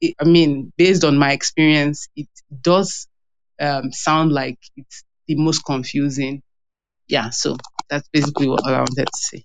it. 0.01 0.15
I 0.21 0.25
mean, 0.25 0.73
based 0.77 1.05
on 1.05 1.19
my 1.19 1.33
experience, 1.33 2.09
it 2.17 2.29
does 2.61 3.09
um, 3.61 3.93
sound 3.93 4.33
like 4.33 4.59
it's 4.77 5.05
the 5.27 5.37
most 5.37 5.65
confusing. 5.65 6.43
Yeah. 7.09 7.31
So 7.31 7.57
that's 7.89 8.09
basically 8.09 8.49
what 8.49 8.67
I 8.67 8.79
wanted 8.79 9.07
to 9.07 9.11
say. 9.13 9.45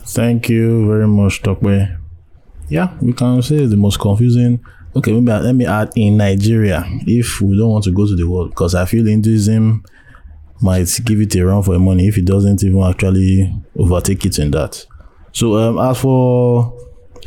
Thank 0.00 0.48
you 0.48 0.86
very 0.86 1.08
much, 1.08 1.42
Tokwe. 1.42 1.98
Yeah, 2.68 2.96
we 3.00 3.12
can 3.12 3.42
say 3.42 3.64
the 3.66 3.76
most 3.76 3.98
confusing. 3.98 4.64
Okay, 4.94 5.12
maybe 5.12 5.32
let 5.32 5.54
me 5.54 5.66
add 5.66 5.92
in 5.96 6.16
Nigeria 6.16 6.84
if 7.06 7.40
we 7.40 7.56
don't 7.56 7.70
want 7.70 7.84
to 7.84 7.92
go 7.92 8.06
to 8.06 8.16
the 8.16 8.28
world 8.28 8.50
because 8.50 8.74
I 8.74 8.84
feel 8.84 9.04
Hinduism 9.04 9.84
might 10.60 10.88
give 11.04 11.20
it 11.20 11.34
a 11.36 11.46
run 11.46 11.62
for 11.62 11.78
money 11.78 12.08
if 12.08 12.18
it 12.18 12.24
doesn't 12.24 12.62
even 12.64 12.82
actually 12.82 13.54
overtake 13.76 14.24
it 14.24 14.38
in 14.38 14.50
that. 14.52 14.84
So 15.32 15.56
um, 15.56 15.78
as 15.78 16.00
for 16.00 16.76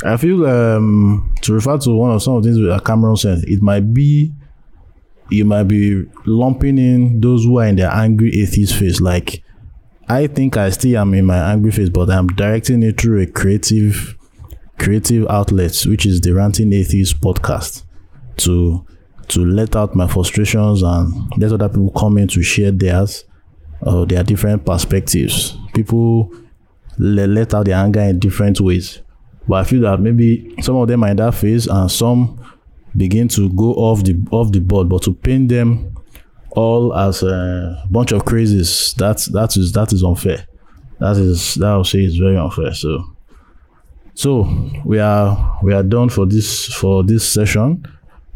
I 0.04 0.18
feel 0.18 0.46
um, 0.46 1.34
to 1.42 1.54
refer 1.54 1.78
to 1.78 1.96
one 1.96 2.12
of 2.12 2.22
some 2.24 2.36
of 2.36 2.44
the 2.44 2.52
things 2.52 2.68
that 2.68 2.84
Cameron 2.86 3.16
said, 3.16 3.44
it 3.46 3.62
might 3.62 3.94
be 3.94 4.34
you 5.30 5.46
might 5.46 5.64
be 5.64 6.04
lumping 6.26 6.78
in 6.78 7.22
those 7.22 7.46
who 7.46 7.58
are 7.60 7.66
in 7.68 7.78
their 7.78 7.92
angry 7.92 8.42
atheist 8.42 8.76
phase. 8.76 9.00
Like 9.00 9.44
I 10.10 10.28
think 10.28 10.58
I 10.58 10.72
still 10.72 10.98
am 10.98 11.14
in 11.14 11.26
my 11.26 11.38
angry 11.54 11.72
phase, 11.72 11.90
but 11.90 12.10
I'm 12.10 12.28
directing 12.28 12.84
it 12.84 13.00
through 13.00 13.22
a 13.22 13.28
creative 13.28 14.18
creative 14.82 15.28
outlets, 15.30 15.86
which 15.86 16.08
is 16.08 16.20
the 16.22 16.34
Ranting 16.34 16.74
Atheist 16.74 17.22
podcast, 17.22 17.84
to 18.38 18.86
to 19.28 19.46
let 19.46 19.76
out 19.76 19.96
my 19.96 20.08
frustrations 20.08 20.82
and 20.82 21.32
let 21.38 21.54
other 21.54 21.70
people 21.70 21.92
come 21.92 22.18
in 22.18 22.28
to 22.28 22.42
share 22.42 22.72
theirs, 22.72 23.24
uh, 23.84 24.04
their 24.06 24.24
different 24.24 24.66
perspectives. 24.66 25.56
People 25.74 26.34
let, 26.98 27.30
let 27.30 27.54
out 27.54 27.66
their 27.66 27.78
anger 27.78 28.02
in 28.02 28.20
different 28.20 28.60
ways. 28.60 29.02
But 29.48 29.56
I 29.56 29.64
feel 29.64 29.82
that 29.82 30.02
maybe 30.02 30.54
some 30.62 30.76
of 30.76 30.88
them 30.88 31.04
are 31.04 31.12
in 31.12 31.18
that 31.18 31.36
phase 31.36 31.68
and 31.68 31.90
some 31.90 32.44
begin 32.98 33.28
to 33.30 33.50
go 33.54 33.74
off 33.76 34.04
the 34.04 34.20
off 34.32 34.52
the 34.52 34.60
board. 34.60 34.90
But 34.90 35.04
to 35.04 35.14
paint 35.14 35.50
them 35.50 35.96
all 36.52 36.94
as 36.94 37.24
a 37.24 37.86
bunch 37.90 38.12
of 38.12 38.26
crazies, 38.26 38.96
that's 38.96 39.28
that 39.28 39.56
is 39.56 39.72
that 39.74 39.94
is 39.94 40.04
unfair. 40.04 40.46
That 41.00 41.18
is 41.18 41.56
that 41.56 41.68
I 41.68 41.78
would 41.78 41.86
say 41.86 42.00
is 42.00 42.18
very 42.18 42.36
unfair. 42.36 42.74
So 42.74 43.11
so 44.14 44.48
we 44.86 45.00
are 45.00 45.60
we 45.64 45.74
are 45.74 45.84
done 45.84 46.10
for 46.10 46.26
this 46.26 46.66
for 46.66 47.04
this 47.04 47.28
session. 47.28 47.86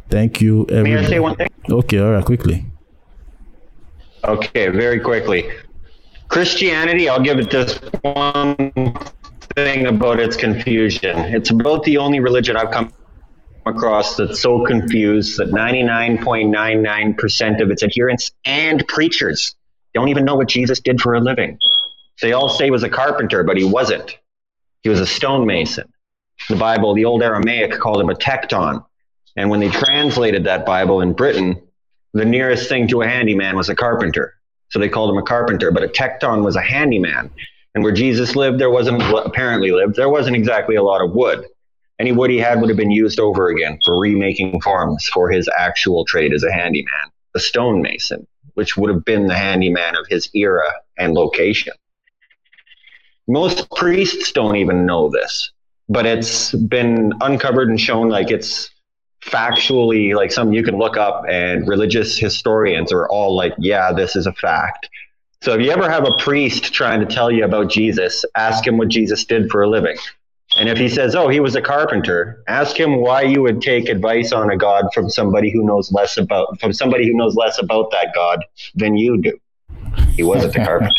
Thank 0.09 0.41
you. 0.41 0.65
May 0.69 0.97
I 0.97 1.05
say 1.05 1.19
one 1.19 1.35
thing? 1.35 1.49
Okay, 1.69 1.99
all 1.99 2.11
right, 2.11 2.23
quickly. 2.23 2.65
Okay, 4.23 4.69
very 4.69 4.99
quickly. 4.99 5.49
Christianity, 6.27 7.09
I'll 7.09 7.21
give 7.21 7.39
it 7.39 7.49
this 7.49 7.79
one 8.01 8.71
thing 9.55 9.87
about 9.87 10.19
its 10.19 10.35
confusion. 10.35 11.17
It's 11.17 11.49
about 11.49 11.83
the 11.83 11.97
only 11.97 12.19
religion 12.19 12.57
I've 12.57 12.71
come 12.71 12.91
across 13.65 14.15
that's 14.15 14.41
so 14.41 14.63
confused 14.65 15.37
that 15.37 15.49
99.99% 15.49 17.61
of 17.61 17.71
its 17.71 17.83
adherents 17.83 18.31
and 18.45 18.87
preachers 18.87 19.55
don't 19.93 20.09
even 20.09 20.25
know 20.25 20.35
what 20.35 20.47
Jesus 20.47 20.79
did 20.79 21.01
for 21.01 21.15
a 21.15 21.19
living. 21.19 21.57
They 22.21 22.33
all 22.33 22.49
say 22.49 22.65
he 22.65 22.71
was 22.71 22.83
a 22.83 22.89
carpenter, 22.89 23.43
but 23.43 23.57
he 23.57 23.63
wasn't. 23.63 24.17
He 24.85 24.89
was 24.89 24.99
a 24.99 25.07
stonemason. 25.07 25.91
The 26.47 26.55
Bible, 26.55 26.93
the 26.93 27.05
old 27.05 27.23
Aramaic, 27.23 27.71
called 27.71 27.99
him 27.99 28.11
a 28.11 28.13
tekton. 28.13 28.85
And 29.35 29.49
when 29.49 29.59
they 29.59 29.69
translated 29.69 30.43
that 30.43 30.63
Bible 30.63 31.01
in 31.01 31.13
Britain, 31.13 31.59
the 32.13 32.23
nearest 32.23 32.69
thing 32.69 32.87
to 32.89 33.01
a 33.01 33.07
handyman 33.07 33.57
was 33.57 33.67
a 33.67 33.73
carpenter. 33.73 34.35
So 34.69 34.77
they 34.77 34.87
called 34.87 35.09
him 35.09 35.17
a 35.17 35.23
carpenter, 35.23 35.71
but 35.71 35.81
a 35.81 35.87
tekton 35.87 36.45
was 36.45 36.55
a 36.55 36.61
handyman. 36.61 37.31
And 37.73 37.83
where 37.83 37.93
Jesus 37.93 38.35
lived, 38.35 38.59
there 38.59 38.69
wasn't, 38.69 39.01
apparently 39.01 39.71
lived, 39.71 39.95
there 39.95 40.07
wasn't 40.07 40.35
exactly 40.35 40.75
a 40.75 40.83
lot 40.83 41.03
of 41.03 41.13
wood. 41.13 41.47
Any 41.97 42.11
wood 42.11 42.29
he 42.29 42.37
had 42.37 42.61
would 42.61 42.69
have 42.69 42.77
been 42.77 42.91
used 42.91 43.19
over 43.19 43.47
again 43.47 43.79
for 43.83 43.99
remaking 43.99 44.61
forms 44.61 45.07
for 45.07 45.31
his 45.31 45.49
actual 45.57 46.05
trade 46.05 46.31
as 46.31 46.43
a 46.43 46.53
handyman, 46.53 47.09
a 47.33 47.39
stonemason, 47.39 48.27
which 48.53 48.77
would 48.77 48.91
have 48.91 49.03
been 49.03 49.25
the 49.25 49.35
handyman 49.35 49.97
of 49.97 50.05
his 50.09 50.29
era 50.35 50.71
and 50.95 51.15
location. 51.15 51.73
Most 53.27 53.69
priests 53.71 54.31
don't 54.31 54.55
even 54.55 54.85
know 54.85 55.09
this, 55.09 55.51
but 55.89 56.05
it's 56.05 56.51
been 56.53 57.13
uncovered 57.21 57.69
and 57.69 57.79
shown 57.79 58.09
like 58.09 58.31
it's 58.31 58.69
factually 59.21 60.15
like 60.15 60.31
something 60.31 60.53
you 60.53 60.63
can 60.63 60.77
look 60.77 60.97
up 60.97 61.23
and 61.29 61.67
religious 61.67 62.17
historians 62.17 62.91
are 62.91 63.07
all 63.09 63.35
like, 63.35 63.53
yeah, 63.57 63.91
this 63.91 64.15
is 64.15 64.27
a 64.27 64.33
fact. 64.33 64.89
So 65.41 65.53
if 65.53 65.61
you 65.61 65.71
ever 65.71 65.89
have 65.89 66.07
a 66.07 66.15
priest 66.17 66.73
trying 66.73 66.99
to 67.01 67.05
tell 67.05 67.31
you 67.31 67.43
about 67.43 67.69
Jesus, 67.69 68.23
ask 68.35 68.65
him 68.65 68.77
what 68.77 68.87
Jesus 68.87 69.25
did 69.25 69.49
for 69.49 69.63
a 69.63 69.69
living. 69.69 69.97
And 70.57 70.69
if 70.69 70.77
he 70.77 70.87
says, 70.87 71.15
oh, 71.15 71.27
he 71.27 71.39
was 71.39 71.55
a 71.55 71.61
carpenter, 71.61 72.43
ask 72.47 72.79
him 72.79 73.01
why 73.01 73.23
you 73.23 73.41
would 73.41 73.61
take 73.61 73.89
advice 73.89 74.31
on 74.31 74.49
a 74.49 74.57
God 74.57 74.85
from 74.93 75.09
somebody 75.09 75.51
who 75.51 75.65
knows 75.65 75.91
less 75.91 76.17
about 76.17 76.59
from 76.61 76.71
somebody 76.71 77.07
who 77.07 77.17
knows 77.17 77.35
less 77.35 77.59
about 77.59 77.91
that 77.91 78.11
God 78.15 78.45
than 78.75 78.95
you 78.95 79.21
do. 79.21 79.37
He 80.15 80.23
wasn't 80.23 80.55
a 80.55 80.59
carpenter. 80.65 80.93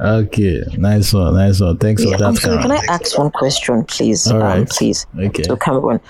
Okay, 0.00 0.62
nice 0.78 1.12
one, 1.12 1.34
nice 1.34 1.60
one. 1.60 1.78
Thanks 1.78 2.04
Yeah, 2.04 2.16
for 2.16 2.24
I'm 2.24 2.34
that, 2.34 2.40
sorry, 2.40 2.62
can 2.62 2.72
I 2.72 2.84
ask 2.88 3.16
one 3.16 3.30
question, 3.30 3.84
please? 3.84 4.26
All 4.26 4.42
Um, 4.42 4.66
please. 4.66 5.06
Okay. 5.16 5.44
So 5.44 5.56
Cameron, 5.56 6.00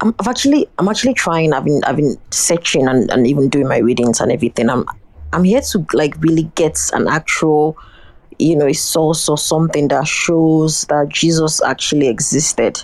I'm, 0.00 0.14
I've 0.18 0.28
actually, 0.28 0.68
I'm 0.78 0.88
actually 0.88 1.14
trying. 1.14 1.52
I've 1.52 1.64
been, 1.64 1.82
I've 1.84 1.96
been 1.96 2.16
searching 2.30 2.86
and, 2.86 3.10
and 3.10 3.26
even 3.26 3.48
doing 3.48 3.66
my 3.68 3.78
readings 3.78 4.20
and 4.20 4.30
everything. 4.30 4.68
I'm, 4.68 4.84
I'm 5.32 5.44
here 5.44 5.60
to 5.60 5.86
like 5.94 6.16
really 6.20 6.44
get 6.54 6.78
an 6.92 7.08
actual, 7.08 7.78
you 8.38 8.56
know, 8.56 8.66
a 8.66 8.74
source 8.74 9.28
or 9.28 9.38
something 9.38 9.88
that 9.88 10.06
shows 10.06 10.82
that 10.88 11.08
Jesus 11.08 11.62
actually 11.62 12.08
existed. 12.08 12.82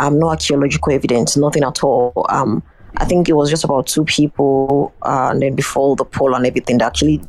Um, 0.00 0.18
no 0.18 0.30
archaeological 0.30 0.92
evidence, 0.92 1.36
nothing 1.36 1.62
at 1.64 1.82
all. 1.82 2.26
Um, 2.28 2.62
I 2.98 3.04
think 3.04 3.28
it 3.28 3.34
was 3.34 3.48
just 3.48 3.64
about 3.64 3.86
two 3.86 4.04
people, 4.04 4.92
uh, 5.02 5.28
and 5.30 5.40
then 5.40 5.54
before 5.54 5.96
the 5.96 6.04
poll 6.04 6.34
and 6.34 6.46
everything, 6.46 6.78
that 6.78 6.86
actually 6.86 7.22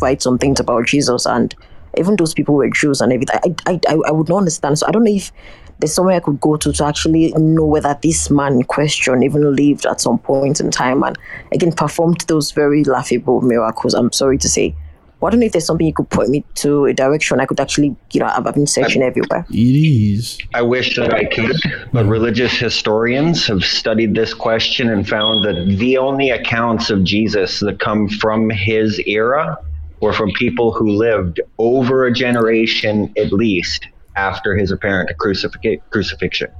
write 0.00 0.22
some 0.22 0.38
things 0.38 0.60
about 0.60 0.86
Jesus, 0.86 1.26
and 1.26 1.54
even 1.96 2.16
those 2.16 2.34
people 2.34 2.54
were 2.54 2.68
Jews 2.70 3.00
and 3.00 3.12
everything. 3.12 3.38
I, 3.44 3.72
I, 3.72 3.80
I, 3.88 3.98
I 4.08 4.10
would 4.12 4.28
not 4.28 4.38
understand. 4.38 4.78
So 4.78 4.86
I 4.86 4.90
don't 4.90 5.04
know 5.04 5.14
if 5.14 5.32
there's 5.78 5.94
somewhere 5.94 6.16
I 6.16 6.20
could 6.20 6.40
go 6.40 6.56
to 6.56 6.72
to 6.72 6.84
actually 6.84 7.32
know 7.36 7.64
whether 7.64 7.96
this 8.02 8.30
man 8.30 8.54
in 8.54 8.64
question 8.64 9.22
even 9.22 9.54
lived 9.54 9.86
at 9.86 10.00
some 10.00 10.18
point 10.18 10.60
in 10.60 10.70
time 10.70 11.02
and 11.02 11.16
again 11.52 11.72
performed 11.72 12.20
those 12.22 12.52
very 12.52 12.84
laughable 12.84 13.40
miracles. 13.40 13.94
I'm 13.94 14.12
sorry 14.12 14.38
to 14.38 14.48
say. 14.48 14.74
But 15.20 15.28
I 15.28 15.30
don't 15.30 15.40
know 15.40 15.46
if 15.46 15.52
there's 15.52 15.66
something 15.66 15.86
you 15.86 15.92
could 15.92 16.10
point 16.10 16.28
me 16.28 16.44
to 16.56 16.84
a 16.86 16.94
direction 16.94 17.40
I 17.40 17.46
could 17.46 17.58
actually, 17.58 17.96
you 18.12 18.20
know, 18.20 18.26
I've 18.26 18.46
I've 18.46 18.54
been 18.54 18.68
searching 18.68 19.02
everywhere. 19.02 19.44
It 19.50 19.54
is. 19.56 20.38
I 20.54 20.62
wish 20.62 20.94
that 20.94 21.12
I 21.12 21.24
could, 21.24 21.56
but 21.92 22.06
religious 22.06 22.52
historians 22.52 23.44
have 23.48 23.64
studied 23.64 24.14
this 24.14 24.32
question 24.32 24.88
and 24.90 25.08
found 25.08 25.44
that 25.44 25.76
the 25.78 25.98
only 25.98 26.30
accounts 26.30 26.88
of 26.90 27.02
Jesus 27.02 27.58
that 27.60 27.80
come 27.80 28.08
from 28.08 28.48
his 28.48 29.00
era 29.06 29.58
were 30.00 30.12
from 30.12 30.30
people 30.32 30.72
who 30.72 30.90
lived 30.90 31.40
over 31.58 32.06
a 32.06 32.12
generation 32.12 33.12
at 33.16 33.32
least 33.32 33.86
after 34.16 34.56
his 34.56 34.70
apparent 34.70 35.10
crucifix- 35.18 35.82
crucifixion. 35.90 36.50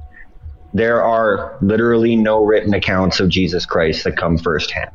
There 0.73 1.03
are 1.03 1.57
literally 1.61 2.15
no 2.15 2.43
written 2.43 2.73
accounts 2.73 3.19
of 3.19 3.29
Jesus 3.29 3.65
Christ 3.65 4.03
that 4.03 4.17
come 4.17 4.37
firsthand. 4.37 4.91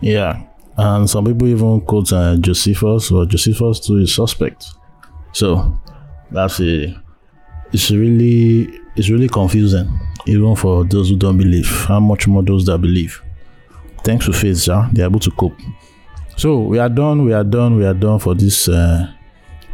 Yeah, 0.00 0.42
and 0.76 1.08
some 1.08 1.24
people 1.24 1.48
even 1.48 1.80
quote 1.80 2.12
uh, 2.12 2.36
Josephus, 2.36 3.10
or 3.10 3.24
Josephus 3.26 3.80
too 3.80 3.96
is 3.96 4.14
suspect. 4.14 4.66
So 5.32 5.80
that's 6.30 6.60
a 6.60 6.94
it's 7.72 7.90
really 7.90 8.68
it's 8.94 9.08
really 9.08 9.28
confusing, 9.28 9.88
even 10.26 10.54
for 10.54 10.84
those 10.84 11.08
who 11.08 11.16
don't 11.16 11.38
believe. 11.38 11.68
How 11.88 12.00
much 12.00 12.28
more 12.28 12.42
those 12.42 12.66
that 12.66 12.78
believe? 12.78 13.22
Thanks 14.04 14.26
to 14.26 14.32
faith, 14.32 14.66
yeah, 14.68 14.88
they're 14.92 15.06
able 15.06 15.20
to 15.20 15.30
cope. 15.30 15.58
So 16.36 16.60
we 16.60 16.78
are 16.78 16.88
done. 16.88 17.24
We 17.24 17.32
are 17.32 17.44
done. 17.44 17.76
We 17.76 17.84
are 17.86 17.94
done 17.94 18.18
for 18.18 18.34
this 18.34 18.68
uh, 18.68 19.10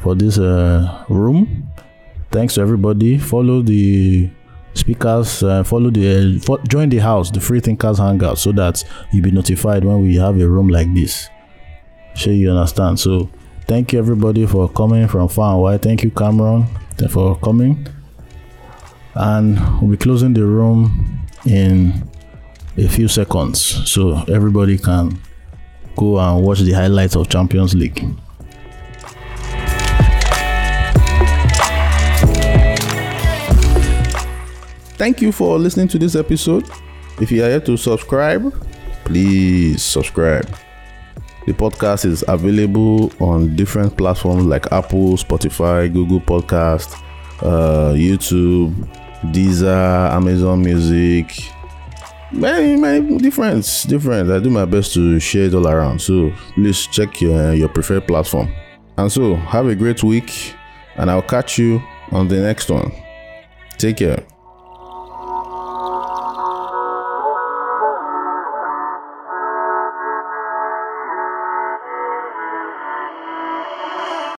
for 0.01 0.15
this 0.15 0.39
uh, 0.39 1.05
room. 1.09 1.69
Thanks 2.31 2.55
to 2.55 2.61
everybody. 2.61 3.19
Follow 3.19 3.63
the 3.63 4.31
speakers. 4.75 5.43
Uh, 5.43 5.65
follow 5.65 5.91
the 5.91 6.37
uh, 6.37 6.41
fo- 6.41 6.63
join 6.69 6.89
the 6.89 6.99
house, 6.99 7.31
the 7.31 7.41
Free 7.41 7.61
Thinkers 7.61 7.99
Hangout, 7.99 8.39
so 8.39 8.53
that 8.53 8.83
you'll 9.13 9.25
be 9.25 9.31
notified 9.31 9.85
when 9.85 10.03
we 10.03 10.17
have 10.17 10.41
a 10.41 10.49
room 10.49 10.69
like 10.69 10.93
this. 10.95 11.29
Sure, 12.15 12.33
you 12.33 12.51
understand. 12.51 13.01
So 13.01 13.29
thank 13.67 13.93
you 13.93 13.99
everybody 13.99 14.47
for 14.47 14.69
coming 14.69 15.09
from 15.09 15.29
far 15.29 15.55
and 15.55 15.63
wide. 15.63 15.83
Thank 15.83 16.05
you, 16.05 16.11
Cameron, 16.11 16.67
for 17.11 17.37
coming. 17.41 17.87
And 19.15 19.59
we'll 19.81 19.91
be 19.91 19.97
closing 19.97 20.33
the 20.33 20.47
room 20.47 21.27
in 21.45 22.09
a 22.79 22.89
few 22.89 23.09
seconds, 23.09 23.61
so 23.91 24.23
everybody 24.29 24.79
can 24.79 25.19
go 25.97 26.19
and 26.19 26.43
watch 26.43 26.61
the 26.61 26.73
highlights 26.73 27.17
of 27.17 27.29
Champions 27.29 27.75
League. 27.75 28.05
Thank 34.97 35.21
you 35.21 35.33
for 35.33 35.59
listening 35.59 35.89
to 35.89 35.99
this 35.99 36.15
episode. 36.15 36.69
If 37.21 37.33
you 37.33 37.43
are 37.45 37.49
yet 37.49 37.67
to 37.67 37.77
subscribe, 37.77 38.53
please 39.05 39.83
subscribe. 39.83 40.49
The 41.47 41.53
podcast 41.53 42.05
is 42.05 42.25
available 42.29 43.13
on 43.19 43.57
different 43.57 43.97
platforms 43.99 44.45
like 44.45 44.71
Apple, 44.71 45.17
Spotify, 45.17 45.93
Google 45.93 46.21
Podcast, 46.21 46.95
uh, 47.43 47.95
YouTube, 47.95 48.73
Deezer, 49.33 50.13
Amazon 50.13 50.63
Music, 50.63 51.33
many 52.33 52.77
many 52.77 53.19
different 53.19 53.67
different. 53.89 54.31
I 54.31 54.39
do 54.41 54.51
my 54.51 54.65
best 54.65 54.95
to 54.95 55.21
share 55.21 55.45
it 55.45 55.55
all 55.55 55.69
around. 55.69 56.01
So 56.01 56.33
please 56.55 56.87
check 56.87 57.21
your 57.21 57.55
your 57.55 57.69
preferred 57.69 58.07
platform. 58.07 58.53
And 58.99 59.11
so 59.11 59.37
have 59.37 59.67
a 59.67 59.75
great 59.75 60.03
week, 60.03 60.55
and 60.97 61.11
I'll 61.11 61.23
catch 61.23 61.59
you 61.59 61.83
on 62.11 62.29
the 62.29 62.41
next 62.41 62.71
one. 62.71 62.93
Take 63.79 63.99
care. 63.99 64.32